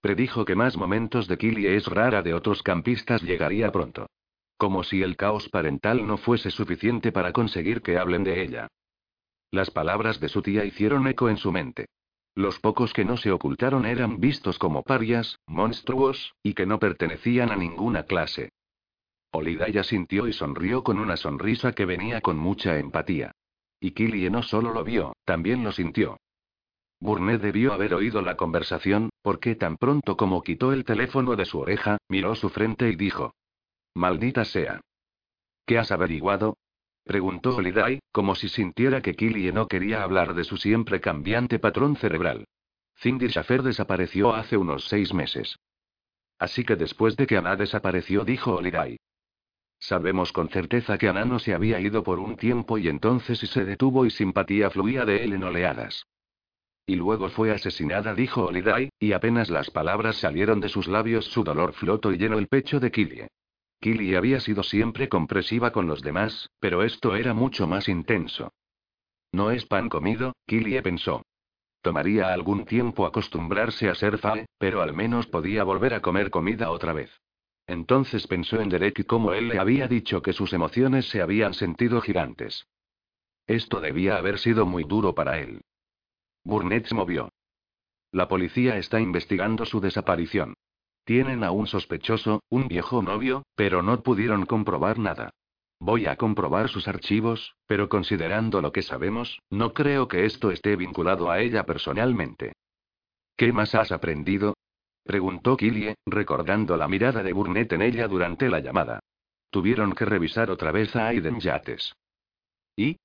Predijo 0.00 0.44
que 0.44 0.54
más 0.54 0.76
momentos 0.76 1.26
de 1.26 1.38
Killie 1.38 1.76
es 1.76 1.86
rara 1.86 2.22
de 2.22 2.34
otros 2.34 2.62
campistas 2.62 3.22
llegaría 3.22 3.72
pronto. 3.72 4.06
Como 4.62 4.84
si 4.84 5.02
el 5.02 5.16
caos 5.16 5.48
parental 5.48 6.06
no 6.06 6.18
fuese 6.18 6.52
suficiente 6.52 7.10
para 7.10 7.32
conseguir 7.32 7.82
que 7.82 7.98
hablen 7.98 8.22
de 8.22 8.44
ella. 8.44 8.68
Las 9.50 9.72
palabras 9.72 10.20
de 10.20 10.28
su 10.28 10.40
tía 10.40 10.64
hicieron 10.64 11.08
eco 11.08 11.28
en 11.28 11.36
su 11.36 11.50
mente. 11.50 11.86
Los 12.36 12.60
pocos 12.60 12.92
que 12.92 13.04
no 13.04 13.16
se 13.16 13.32
ocultaron 13.32 13.86
eran 13.86 14.20
vistos 14.20 14.60
como 14.60 14.84
parias, 14.84 15.40
monstruos, 15.48 16.36
y 16.44 16.54
que 16.54 16.64
no 16.64 16.78
pertenecían 16.78 17.50
a 17.50 17.56
ninguna 17.56 18.04
clase. 18.04 18.50
Olidaya 19.32 19.82
sintió 19.82 20.28
y 20.28 20.32
sonrió 20.32 20.84
con 20.84 21.00
una 21.00 21.16
sonrisa 21.16 21.72
que 21.72 21.84
venía 21.84 22.20
con 22.20 22.38
mucha 22.38 22.78
empatía. 22.78 23.32
Y 23.80 23.90
Killie 23.90 24.30
no 24.30 24.44
solo 24.44 24.72
lo 24.72 24.84
vio, 24.84 25.16
también 25.24 25.64
lo 25.64 25.72
sintió. 25.72 26.18
Burnett 27.00 27.42
debió 27.42 27.72
haber 27.72 27.94
oído 27.94 28.22
la 28.22 28.36
conversación, 28.36 29.10
porque 29.22 29.56
tan 29.56 29.76
pronto 29.76 30.16
como 30.16 30.44
quitó 30.44 30.72
el 30.72 30.84
teléfono 30.84 31.34
de 31.34 31.46
su 31.46 31.58
oreja, 31.58 31.98
miró 32.08 32.36
su 32.36 32.48
frente 32.48 32.88
y 32.88 32.94
dijo: 32.94 33.32
Maldita 33.94 34.44
sea. 34.44 34.80
¿Qué 35.66 35.78
has 35.78 35.92
averiguado? 35.92 36.56
Preguntó 37.04 37.56
Holiday, 37.56 38.00
como 38.12 38.34
si 38.34 38.48
sintiera 38.48 39.02
que 39.02 39.14
Killie 39.14 39.52
no 39.52 39.66
quería 39.66 40.02
hablar 40.02 40.34
de 40.34 40.44
su 40.44 40.56
siempre 40.56 41.00
cambiante 41.00 41.58
patrón 41.58 41.96
cerebral. 41.96 42.46
Cindy 42.96 43.28
Schaffer 43.28 43.62
desapareció 43.62 44.34
hace 44.34 44.56
unos 44.56 44.86
seis 44.86 45.12
meses. 45.12 45.58
Así 46.38 46.64
que 46.64 46.76
después 46.76 47.16
de 47.16 47.26
que 47.26 47.36
Ana 47.36 47.56
desapareció, 47.56 48.24
dijo 48.24 48.54
Holiday. 48.54 48.96
Sabemos 49.78 50.32
con 50.32 50.48
certeza 50.48 50.96
que 50.96 51.08
Ana 51.08 51.24
no 51.24 51.38
se 51.38 51.54
había 51.54 51.80
ido 51.80 52.04
por 52.04 52.20
un 52.20 52.36
tiempo 52.36 52.78
y 52.78 52.88
entonces 52.88 53.38
se 53.38 53.64
detuvo 53.64 54.06
y 54.06 54.10
simpatía 54.10 54.70
fluía 54.70 55.04
de 55.04 55.24
él 55.24 55.32
en 55.32 55.42
oleadas. 55.42 56.06
Y 56.86 56.96
luego 56.96 57.28
fue 57.30 57.50
asesinada, 57.50 58.14
dijo 58.14 58.46
Holiday, 58.46 58.90
y 58.98 59.12
apenas 59.12 59.50
las 59.50 59.70
palabras 59.70 60.16
salieron 60.16 60.60
de 60.60 60.68
sus 60.68 60.86
labios 60.86 61.26
su 61.26 61.44
dolor 61.44 61.72
flotó 61.74 62.12
y 62.12 62.18
llenó 62.18 62.38
el 62.38 62.48
pecho 62.48 62.80
de 62.80 62.90
Killie. 62.90 63.28
Killy 63.82 64.14
había 64.14 64.38
sido 64.38 64.62
siempre 64.62 65.08
compresiva 65.08 65.72
con 65.72 65.88
los 65.88 66.02
demás, 66.02 66.48
pero 66.60 66.84
esto 66.84 67.16
era 67.16 67.34
mucho 67.34 67.66
más 67.66 67.88
intenso. 67.88 68.52
No 69.32 69.50
es 69.50 69.66
pan 69.66 69.88
comido, 69.88 70.36
Killy 70.46 70.80
pensó. 70.82 71.22
Tomaría 71.80 72.32
algún 72.32 72.64
tiempo 72.64 73.06
acostumbrarse 73.06 73.88
a 73.88 73.96
ser 73.96 74.18
Fae, 74.18 74.46
pero 74.56 74.82
al 74.82 74.94
menos 74.94 75.26
podía 75.26 75.64
volver 75.64 75.94
a 75.94 76.00
comer 76.00 76.30
comida 76.30 76.70
otra 76.70 76.92
vez. 76.92 77.10
Entonces 77.66 78.28
pensó 78.28 78.60
en 78.60 78.68
Derek 78.68 79.00
y 79.00 79.04
cómo 79.04 79.32
él 79.32 79.48
le 79.48 79.58
había 79.58 79.88
dicho 79.88 80.22
que 80.22 80.32
sus 80.32 80.52
emociones 80.52 81.08
se 81.08 81.20
habían 81.20 81.52
sentido 81.52 82.00
gigantes. 82.00 82.68
Esto 83.48 83.80
debía 83.80 84.16
haber 84.16 84.38
sido 84.38 84.64
muy 84.64 84.84
duro 84.84 85.12
para 85.16 85.40
él. 85.40 85.60
Burnett 86.44 86.86
se 86.86 86.94
movió. 86.94 87.30
La 88.12 88.28
policía 88.28 88.76
está 88.78 89.00
investigando 89.00 89.64
su 89.64 89.80
desaparición. 89.80 90.54
Tienen 91.04 91.42
a 91.42 91.50
un 91.50 91.66
sospechoso, 91.66 92.42
un 92.48 92.68
viejo 92.68 93.02
novio, 93.02 93.42
pero 93.56 93.82
no 93.82 94.02
pudieron 94.02 94.46
comprobar 94.46 94.98
nada. 94.98 95.30
Voy 95.80 96.06
a 96.06 96.14
comprobar 96.14 96.68
sus 96.68 96.86
archivos, 96.86 97.56
pero 97.66 97.88
considerando 97.88 98.60
lo 98.60 98.70
que 98.70 98.82
sabemos, 98.82 99.40
no 99.50 99.72
creo 99.72 100.06
que 100.06 100.26
esto 100.26 100.52
esté 100.52 100.76
vinculado 100.76 101.28
a 101.28 101.40
ella 101.40 101.64
personalmente. 101.64 102.52
¿Qué 103.36 103.52
más 103.52 103.74
has 103.74 103.90
aprendido? 103.90 104.54
preguntó 105.02 105.56
Killie, 105.56 105.96
recordando 106.06 106.76
la 106.76 106.86
mirada 106.86 107.24
de 107.24 107.32
Burnett 107.32 107.72
en 107.72 107.82
ella 107.82 108.06
durante 108.06 108.48
la 108.48 108.60
llamada. 108.60 109.00
Tuvieron 109.50 109.92
que 109.92 110.04
revisar 110.04 110.50
otra 110.50 110.70
vez 110.70 110.94
a 110.94 111.08
Aiden 111.08 111.40
Yates. 111.40 111.94
¿Y? 112.76 112.96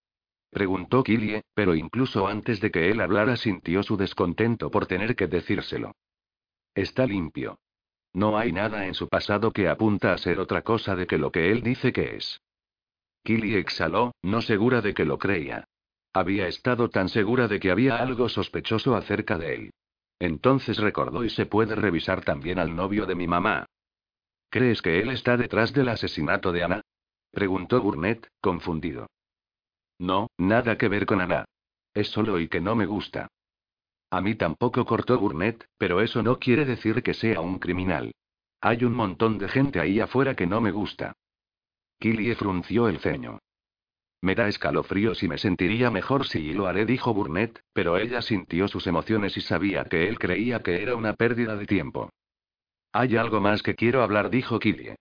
preguntó 0.52 1.04
Killie, 1.04 1.42
pero 1.56 1.74
incluso 1.74 2.28
antes 2.28 2.62
de 2.62 2.70
que 2.70 2.92
él 2.92 3.02
hablara 3.02 3.38
sintió 3.38 3.82
su 3.82 3.98
descontento 3.98 4.70
por 4.70 4.86
tener 4.86 5.16
que 5.16 5.26
decírselo. 5.26 5.94
Está 6.76 7.08
limpio. 7.08 7.58
No 8.18 8.36
hay 8.36 8.52
nada 8.52 8.88
en 8.88 8.96
su 8.96 9.08
pasado 9.08 9.52
que 9.52 9.70
apunta 9.70 10.12
a 10.12 10.18
ser 10.18 10.40
otra 10.40 10.64
cosa 10.64 10.96
de 10.96 11.06
que 11.06 11.20
lo 11.20 11.32
que 11.32 11.52
él 11.52 11.62
dice 11.62 11.94
que 11.94 12.16
es. 12.16 12.42
Killy 13.24 13.54
exhaló, 13.54 14.16
no 14.24 14.42
segura 14.42 14.82
de 14.82 14.96
que 14.96 15.06
lo 15.06 15.20
creía. 15.20 15.66
Había 16.14 16.48
estado 16.48 16.90
tan 16.90 17.10
segura 17.10 17.48
de 17.48 17.60
que 17.60 17.70
había 17.70 17.98
algo 17.98 18.28
sospechoso 18.28 18.96
acerca 18.96 19.38
de 19.38 19.54
él. 19.54 19.74
Entonces 20.18 20.80
recordó 20.80 21.24
y 21.24 21.30
se 21.30 21.46
puede 21.46 21.76
revisar 21.76 22.26
también 22.26 22.58
al 22.58 22.76
novio 22.76 23.06
de 23.06 23.14
mi 23.14 23.28
mamá. 23.28 23.68
¿Crees 24.50 24.82
que 24.82 25.00
él 25.00 25.12
está 25.12 25.38
detrás 25.38 25.72
del 25.72 25.90
asesinato 25.90 26.52
de 26.52 26.64
Ana? 26.64 26.82
preguntó 27.30 27.84
Burnett, 27.84 28.28
confundido. 28.42 29.06
No, 30.00 30.26
nada 30.40 30.76
que 30.76 30.88
ver 30.88 31.06
con 31.06 31.22
Ana. 31.22 31.46
Es 31.94 32.08
solo 32.08 32.40
y 32.40 32.48
que 32.48 32.62
no 32.62 32.74
me 32.74 32.88
gusta. 32.88 33.28
A 34.10 34.22
mí 34.22 34.36
tampoco 34.36 34.86
cortó 34.86 35.20
Burnett, 35.20 35.68
pero 35.78 36.02
eso 36.02 36.24
no 36.24 36.40
quiere 36.40 36.66
decir 36.66 37.04
que 37.04 37.14
sea 37.14 37.42
un 37.42 37.60
criminal. 37.60 38.14
Hay 38.62 38.84
un 38.86 38.94
montón 38.94 39.38
de 39.38 39.50
gente 39.50 39.80
ahí 39.80 40.00
afuera 40.00 40.36
que 40.36 40.48
no 40.48 40.62
me 40.62 40.72
gusta. 40.72 41.14
Killie 42.00 42.36
frunció 42.36 42.88
el 42.88 43.00
ceño. 43.00 43.40
Me 44.22 44.34
da 44.34 44.48
escalofríos 44.48 45.22
y 45.24 45.28
me 45.28 45.38
sentiría 45.38 45.92
mejor 45.92 46.26
si 46.26 46.54
lo 46.54 46.68
haré, 46.68 46.86
dijo 46.86 47.14
Burnett, 47.14 47.62
pero 47.74 47.98
ella 47.98 48.22
sintió 48.22 48.68
sus 48.68 48.88
emociones 48.88 49.38
y 49.38 49.42
sabía 49.42 49.84
que 49.86 50.08
él 50.08 50.18
creía 50.18 50.62
que 50.62 50.82
era 50.82 50.96
una 50.96 51.14
pérdida 51.14 51.56
de 51.56 51.66
tiempo. 51.66 52.10
Hay 52.94 53.16
algo 53.16 53.42
más 53.42 53.62
que 53.62 53.76
quiero 53.76 54.02
hablar, 54.02 54.30
dijo 54.30 54.58
Killie. 54.58 54.96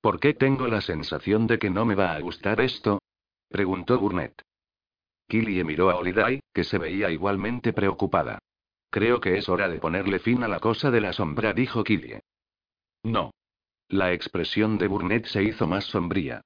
¿Por 0.00 0.20
qué 0.20 0.34
tengo 0.34 0.68
la 0.68 0.80
sensación 0.80 1.46
de 1.46 1.58
que 1.58 1.70
no 1.70 1.84
me 1.84 1.96
va 1.96 2.14
a 2.14 2.20
gustar 2.20 2.60
esto? 2.60 3.00
preguntó 3.48 3.98
Burnett. 3.98 4.42
Killie 5.28 5.62
miró 5.62 5.90
a 5.90 5.96
Holiday, 5.96 6.40
que 6.54 6.64
se 6.64 6.78
veía 6.78 7.10
igualmente 7.10 7.72
preocupada. 7.72 8.38
Creo 8.90 9.20
que 9.20 9.36
es 9.36 9.48
hora 9.48 9.68
de 9.68 9.78
ponerle 9.78 10.18
fin 10.18 10.42
a 10.42 10.48
la 10.48 10.58
cosa 10.58 10.90
de 10.90 11.02
la 11.02 11.12
sombra, 11.12 11.52
dijo 11.52 11.84
Killie. 11.84 12.22
No. 13.02 13.32
La 13.88 14.12
expresión 14.12 14.78
de 14.78 14.88
Burnett 14.88 15.26
se 15.26 15.42
hizo 15.42 15.66
más 15.66 15.84
sombría. 15.84 16.40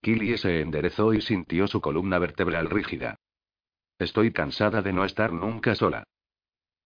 Killie 0.00 0.36
se 0.36 0.60
enderezó 0.60 1.14
y 1.14 1.20
sintió 1.20 1.68
su 1.68 1.80
columna 1.80 2.18
vertebral 2.18 2.68
rígida. 2.68 3.16
Estoy 3.98 4.32
cansada 4.32 4.82
de 4.82 4.92
no 4.92 5.04
estar 5.04 5.32
nunca 5.32 5.76
sola. 5.76 6.02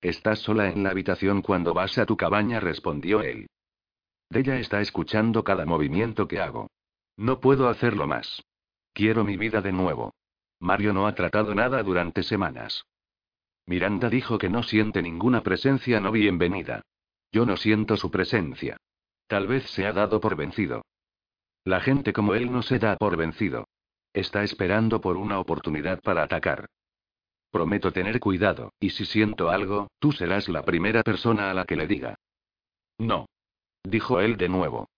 Estás 0.03 0.41
sola 0.41 0.69
en 0.69 0.83
la 0.83 0.91
habitación 0.91 1.41
cuando 1.41 1.73
vas 1.73 1.97
a 1.97 2.05
tu 2.05 2.19
cabaña, 2.19 2.61
respondió 2.61 3.23
él. 3.23 3.47
Ella 4.31 4.59
está 4.59 4.83
escuchando 4.83 5.45
cada 5.45 5.65
movimiento 5.65 6.29
que 6.29 6.41
hago. 6.41 6.69
No 7.17 7.41
puedo 7.41 7.69
hacerlo 7.71 8.07
más. 8.07 8.43
Quiero 8.93 9.25
mi 9.25 9.39
vida 9.39 9.63
de 9.63 9.73
nuevo. 9.73 10.13
Mario 10.59 10.93
no 10.93 11.07
ha 11.07 11.15
tratado 11.15 11.55
nada 11.55 11.83
durante 11.83 12.23
semanas. 12.23 12.85
Miranda 13.67 14.09
dijo 14.09 14.39
que 14.39 14.49
no 14.49 14.63
siente 14.63 15.03
ninguna 15.03 15.43
presencia 15.43 16.01
no 16.01 16.13
bienvenida. 16.13 16.83
Yo 17.33 17.45
no 17.45 17.57
siento 17.57 17.97
su 17.97 18.11
presencia. 18.11 18.77
Tal 19.27 19.47
vez 19.49 19.69
se 19.71 19.87
ha 19.87 19.93
dado 19.93 20.21
por 20.21 20.37
vencido. 20.37 20.83
La 21.65 21.81
gente 21.81 22.13
como 22.13 22.35
él 22.35 22.53
no 22.53 22.63
se 22.63 22.79
da 22.79 22.97
por 22.97 23.17
vencido. 23.17 23.67
Está 24.13 24.45
esperando 24.45 25.01
por 25.01 25.17
una 25.17 25.41
oportunidad 25.41 26.01
para 26.01 26.23
atacar. 26.23 26.67
Prometo 27.51 27.93
tener 27.93 28.21
cuidado, 28.21 28.73
y 28.79 28.91
si 28.91 29.05
siento 29.05 29.51
algo, 29.51 29.89
tú 29.99 30.13
serás 30.13 30.49
la 30.49 30.63
primera 30.63 31.03
persona 31.03 31.51
a 31.51 31.55
la 31.55 31.65
que 31.65 31.77
le 31.77 31.87
diga. 31.87 32.15
No. 32.99 33.27
Dijo 33.83 34.21
él 34.21 34.37
de 34.37 34.49
nuevo. 34.49 34.89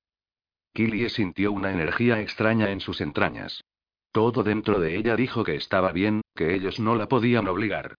Killie 0.72 1.08
sintió 1.08 1.52
una 1.52 1.72
energía 1.72 2.20
extraña 2.20 2.70
en 2.70 2.80
sus 2.80 3.00
entrañas. 3.00 3.64
Todo 4.12 4.42
dentro 4.42 4.80
de 4.80 4.96
ella 4.96 5.16
dijo 5.16 5.44
que 5.44 5.54
estaba 5.54 5.92
bien, 5.92 6.22
que 6.34 6.54
ellos 6.54 6.80
no 6.80 6.94
la 6.96 7.08
podían 7.08 7.46
obligar. 7.48 7.94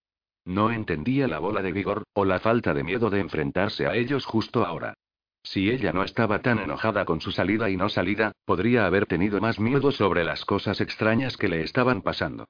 No 0.45 0.72
entendía 0.72 1.27
la 1.27 1.40
bola 1.40 1.61
de 1.61 1.72
vigor, 1.72 2.03
o 2.14 2.26
la 2.26 2.40
falta 2.40 2.73
de 2.73 2.84
miedo 2.84 3.10
de 3.10 3.19
enfrentarse 3.19 3.86
a 3.86 3.95
ellos 3.95 4.26
justo 4.26 4.65
ahora. 4.65 4.95
Si 5.44 5.69
ella 5.69 5.94
no 5.94 6.03
estaba 6.03 6.41
tan 6.41 6.60
enojada 6.60 7.06
con 7.06 7.22
su 7.22 7.31
salida 7.31 7.69
y 7.69 7.77
no 7.77 7.90
salida, 7.90 8.34
podría 8.45 8.86
haber 8.86 9.06
tenido 9.06 9.40
más 9.40 9.60
miedo 9.60 9.91
sobre 9.91 10.23
las 10.23 10.45
cosas 10.45 10.81
extrañas 10.81 11.38
que 11.38 11.48
le 11.48 11.61
estaban 11.61 12.02
pasando. 12.02 12.45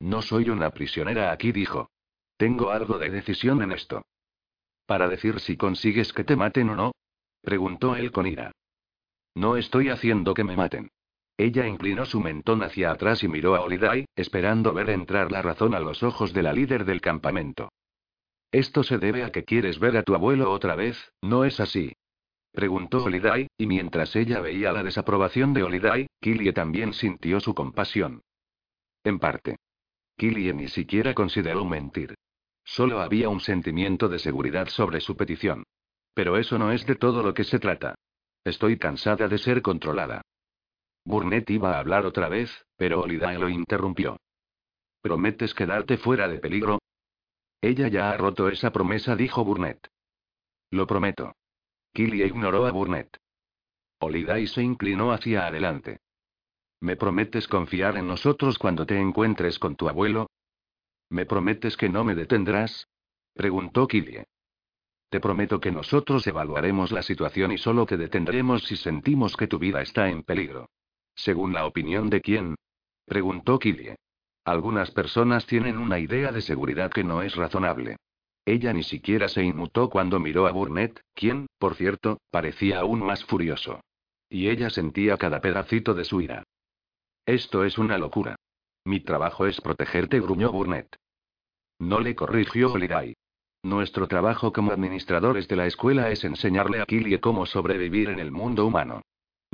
No 0.00 0.20
soy 0.20 0.50
una 0.50 0.70
prisionera 0.70 1.32
aquí, 1.32 1.52
dijo. 1.52 1.90
Tengo 2.36 2.70
algo 2.70 2.98
de 2.98 3.10
decisión 3.10 3.62
en 3.62 3.72
esto. 3.72 4.02
¿Para 4.86 5.08
decir 5.08 5.40
si 5.40 5.56
consigues 5.56 6.12
que 6.12 6.24
te 6.24 6.36
maten 6.36 6.70
o 6.70 6.76
no? 6.76 6.92
preguntó 7.40 7.96
él 7.96 8.12
con 8.12 8.26
ira. 8.26 8.52
No 9.34 9.56
estoy 9.56 9.88
haciendo 9.88 10.34
que 10.34 10.44
me 10.44 10.56
maten. 10.56 10.90
Ella 11.36 11.66
inclinó 11.66 12.06
su 12.06 12.20
mentón 12.20 12.62
hacia 12.62 12.92
atrás 12.92 13.24
y 13.24 13.28
miró 13.28 13.56
a 13.56 13.60
Holiday, 13.60 14.06
esperando 14.14 14.72
ver 14.72 14.90
entrar 14.90 15.32
la 15.32 15.42
razón 15.42 15.74
a 15.74 15.80
los 15.80 16.02
ojos 16.02 16.32
de 16.32 16.42
la 16.42 16.52
líder 16.52 16.84
del 16.84 17.00
campamento. 17.00 17.70
Esto 18.52 18.84
se 18.84 18.98
debe 18.98 19.24
a 19.24 19.32
que 19.32 19.42
quieres 19.42 19.80
ver 19.80 19.96
a 19.96 20.04
tu 20.04 20.14
abuelo 20.14 20.52
otra 20.52 20.76
vez, 20.76 21.12
¿no 21.20 21.44
es 21.44 21.58
así? 21.58 21.92
Preguntó 22.52 23.02
Holiday, 23.02 23.48
y 23.58 23.66
mientras 23.66 24.14
ella 24.14 24.40
veía 24.40 24.70
la 24.70 24.84
desaprobación 24.84 25.52
de 25.54 25.64
Holiday, 25.64 26.06
Killie 26.20 26.52
también 26.52 26.92
sintió 26.92 27.40
su 27.40 27.52
compasión. 27.52 28.22
En 29.02 29.18
parte. 29.18 29.56
Killie 30.16 30.54
ni 30.54 30.68
siquiera 30.68 31.14
consideró 31.14 31.64
mentir. 31.64 32.14
Solo 32.62 33.00
había 33.00 33.28
un 33.28 33.40
sentimiento 33.40 34.08
de 34.08 34.20
seguridad 34.20 34.68
sobre 34.68 35.00
su 35.00 35.16
petición. 35.16 35.64
Pero 36.14 36.38
eso 36.38 36.56
no 36.56 36.70
es 36.70 36.86
de 36.86 36.94
todo 36.94 37.24
lo 37.24 37.34
que 37.34 37.42
se 37.42 37.58
trata. 37.58 37.96
Estoy 38.44 38.78
cansada 38.78 39.26
de 39.26 39.38
ser 39.38 39.60
controlada. 39.60 40.22
Burnett 41.04 41.50
iba 41.50 41.74
a 41.74 41.78
hablar 41.80 42.06
otra 42.06 42.28
vez, 42.28 42.50
pero 42.76 43.00
Holiday 43.00 43.38
lo 43.38 43.48
interrumpió. 43.48 44.18
¿Prometes 45.02 45.54
quedarte 45.54 45.98
fuera 45.98 46.28
de 46.28 46.38
peligro? 46.38 46.78
Ella 47.60 47.88
ya 47.88 48.10
ha 48.10 48.16
roto 48.16 48.48
esa 48.48 48.72
promesa, 48.72 49.14
dijo 49.14 49.44
Burnett. 49.44 49.88
Lo 50.70 50.86
prometo. 50.86 51.34
Killy 51.92 52.22
ignoró 52.22 52.66
a 52.66 52.72
Burnett. 52.72 53.18
Holiday 54.00 54.46
se 54.46 54.62
inclinó 54.62 55.12
hacia 55.12 55.46
adelante. 55.46 56.00
¿Me 56.80 56.96
prometes 56.96 57.48
confiar 57.48 57.96
en 57.96 58.06
nosotros 58.06 58.58
cuando 58.58 58.84
te 58.86 58.98
encuentres 58.98 59.58
con 59.58 59.76
tu 59.76 59.88
abuelo? 59.88 60.30
¿Me 61.10 61.26
prometes 61.26 61.76
que 61.76 61.88
no 61.88 62.02
me 62.02 62.14
detendrás? 62.14 62.88
preguntó 63.34 63.86
Killie. 63.86 64.24
Te 65.10 65.20
prometo 65.20 65.60
que 65.60 65.70
nosotros 65.70 66.26
evaluaremos 66.26 66.92
la 66.92 67.02
situación 67.02 67.52
y 67.52 67.58
solo 67.58 67.86
te 67.86 67.96
detendremos 67.96 68.64
si 68.64 68.76
sentimos 68.76 69.36
que 69.36 69.46
tu 69.46 69.58
vida 69.58 69.80
está 69.80 70.08
en 70.08 70.22
peligro. 70.22 70.70
¿Según 71.14 71.52
la 71.52 71.66
opinión 71.66 72.10
de 72.10 72.20
quién? 72.20 72.56
preguntó 73.06 73.58
Killie. 73.58 73.96
Algunas 74.44 74.90
personas 74.90 75.46
tienen 75.46 75.78
una 75.78 75.98
idea 75.98 76.32
de 76.32 76.42
seguridad 76.42 76.90
que 76.90 77.04
no 77.04 77.22
es 77.22 77.34
razonable. 77.34 77.96
Ella 78.46 78.72
ni 78.74 78.82
siquiera 78.82 79.28
se 79.28 79.42
inmutó 79.42 79.88
cuando 79.88 80.20
miró 80.20 80.46
a 80.46 80.52
Burnett, 80.52 81.00
quien, 81.14 81.46
por 81.58 81.76
cierto, 81.76 82.18
parecía 82.30 82.80
aún 82.80 83.00
más 83.00 83.24
furioso. 83.24 83.80
Y 84.28 84.48
ella 84.48 84.68
sentía 84.68 85.16
cada 85.16 85.40
pedacito 85.40 85.94
de 85.94 86.04
su 86.04 86.20
ira. 86.20 86.42
Esto 87.24 87.64
es 87.64 87.78
una 87.78 87.96
locura. 87.96 88.36
Mi 88.84 89.00
trabajo 89.00 89.46
es 89.46 89.60
protegerte, 89.62 90.20
gruñó 90.20 90.52
Burnett. 90.52 90.94
No 91.78 92.00
le 92.00 92.14
corrigió 92.14 92.72
Holiday. 92.72 93.14
Nuestro 93.62 94.08
trabajo 94.08 94.52
como 94.52 94.72
administradores 94.72 95.48
de 95.48 95.56
la 95.56 95.66
escuela 95.66 96.10
es 96.10 96.22
enseñarle 96.24 96.82
a 96.82 96.84
Killie 96.84 97.20
cómo 97.20 97.46
sobrevivir 97.46 98.10
en 98.10 98.18
el 98.18 98.30
mundo 98.30 98.66
humano. 98.66 99.00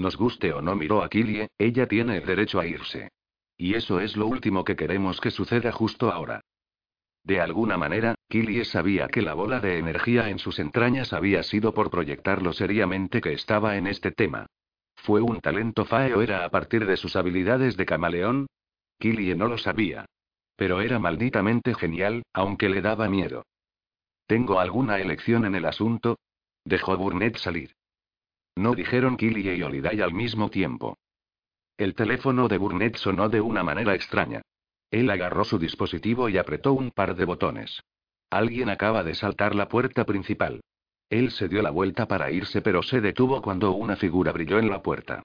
Nos 0.01 0.17
guste 0.17 0.55
o 0.55 0.63
no, 0.63 0.77
miró 0.77 1.03
a 1.03 1.11
Killie, 1.11 1.51
ella 1.59 1.87
tiene 1.87 2.17
el 2.17 2.25
derecho 2.25 2.59
a 2.59 2.67
irse. 2.67 3.11
Y 3.59 3.75
eso 3.75 4.01
es 4.01 4.17
lo 4.17 4.27
último 4.27 4.65
que 4.65 4.75
queremos 4.75 5.21
que 5.21 5.31
suceda 5.31 5.73
justo 5.73 6.11
ahora. 6.11 6.41
De 7.23 7.39
alguna 7.39 7.77
manera, 7.77 8.15
Killie 8.27 8.65
sabía 8.65 9.09
que 9.09 9.21
la 9.21 9.35
bola 9.35 9.61
de 9.61 9.77
energía 9.77 10.31
en 10.31 10.39
sus 10.39 10.59
entrañas 10.59 11.13
había 11.13 11.43
sido 11.43 11.75
por 11.75 11.91
proyectar 11.91 12.41
lo 12.41 12.55
seriamente 12.55 13.21
que 13.21 13.35
estaba 13.35 13.77
en 13.77 13.87
este 13.87 14.11
tema. 14.11 14.47
¿Fue 14.97 15.21
un 15.21 15.39
talento 15.43 15.85
fae 15.85 16.15
o 16.15 16.23
era 16.23 16.47
a 16.47 16.51
partir 16.51 16.87
de 16.87 16.97
sus 16.97 17.15
habilidades 17.15 17.77
de 17.77 17.85
camaleón? 17.85 18.47
Killie 18.99 19.35
no 19.35 19.49
lo 19.49 19.59
sabía. 19.59 20.07
Pero 20.57 20.81
era 20.81 20.99
malditamente 20.99 21.75
genial, 21.75 22.23
aunque 22.33 22.71
le 22.71 22.81
daba 22.81 23.11
miedo. 23.11 23.45
¿Tengo 24.27 24.61
alguna 24.61 24.99
elección 24.99 25.45
en 25.45 25.57
el 25.57 25.67
asunto? 25.67 26.17
Dejó 26.65 26.97
Burnett 26.97 27.37
salir. 27.37 27.75
No 28.57 28.75
dijeron 28.75 29.17
Killie 29.17 29.55
y 29.57 29.63
Holiday 29.63 30.01
al 30.01 30.13
mismo 30.13 30.51
tiempo. 30.51 30.99
El 31.77 31.95
teléfono 31.95 32.49
de 32.49 32.59
Burnett 32.59 32.97
sonó 32.97 33.29
de 33.29 33.41
una 33.41 33.63
manera 33.63 33.95
extraña. 33.95 34.43
Él 34.91 35.09
agarró 35.09 35.45
su 35.45 35.59
dispositivo 35.59 36.29
y 36.29 36.37
apretó 36.37 36.73
un 36.73 36.91
par 36.91 37.15
de 37.15 37.25
botones. 37.25 37.83
Alguien 38.29 38.69
acaba 38.69 39.03
de 39.03 39.15
saltar 39.15 39.55
la 39.55 39.69
puerta 39.69 40.05
principal. 40.05 40.61
Él 41.09 41.31
se 41.31 41.49
dio 41.49 41.63
la 41.63 41.71
vuelta 41.71 42.07
para 42.07 42.31
irse 42.31 42.63
pero 42.63 42.83
se 42.83 43.01
detuvo 43.01 43.43
cuando 43.43 43.73
una 43.73 43.97
figura 43.97 44.33
brilló 44.33 44.59
en 44.59 44.69
la 44.69 44.83
puerta. 44.83 45.23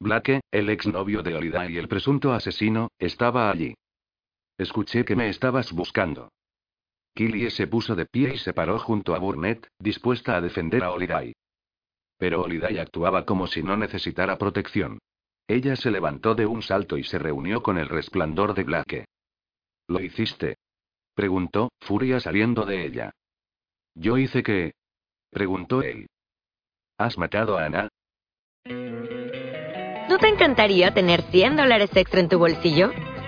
Blake, 0.00 0.40
el 0.50 0.70
exnovio 0.70 1.22
de 1.22 1.34
Holiday 1.34 1.74
y 1.74 1.78
el 1.78 1.88
presunto 1.88 2.32
asesino, 2.32 2.88
estaba 2.98 3.50
allí. 3.50 3.74
Escuché 4.58 5.04
que 5.04 5.16
me 5.16 5.28
estabas 5.28 5.72
buscando. 5.72 6.30
Killie 7.14 7.50
se 7.50 7.66
puso 7.66 7.94
de 7.94 8.06
pie 8.06 8.34
y 8.34 8.38
se 8.38 8.52
paró 8.52 8.78
junto 8.78 9.14
a 9.14 9.18
Burnett, 9.18 9.68
dispuesta 9.78 10.36
a 10.36 10.40
defender 10.40 10.82
a 10.82 10.90
Holiday. 10.90 11.32
Pero 12.18 12.42
Holiday 12.42 12.78
actuaba 12.78 13.24
como 13.24 13.46
si 13.46 13.62
no 13.62 13.76
necesitara 13.76 14.38
protección. 14.38 14.98
Ella 15.46 15.76
se 15.76 15.90
levantó 15.90 16.34
de 16.34 16.46
un 16.46 16.62
salto 16.62 16.96
y 16.96 17.04
se 17.04 17.18
reunió 17.18 17.62
con 17.62 17.78
el 17.78 17.88
resplandor 17.88 18.54
de 18.54 18.64
Blake. 18.64 19.04
¿Lo 19.88 20.00
hiciste? 20.00 20.56
preguntó, 21.14 21.70
furia 21.80 22.18
saliendo 22.20 22.64
de 22.64 22.86
ella. 22.86 23.12
¿Yo 23.94 24.18
hice 24.18 24.42
qué? 24.42 24.72
preguntó 25.30 25.82
él. 25.82 26.06
¿Has 26.98 27.18
matado 27.18 27.58
a 27.58 27.66
Ana? 27.66 27.88
¿No 30.08 30.18
te 30.18 30.28
encantaría 30.28 30.94
tener 30.94 31.22
100 31.22 31.56
dólares 31.56 31.90
extra 31.94 32.20
en 32.20 32.28
tu 32.28 32.38
bolsillo? 32.38 32.92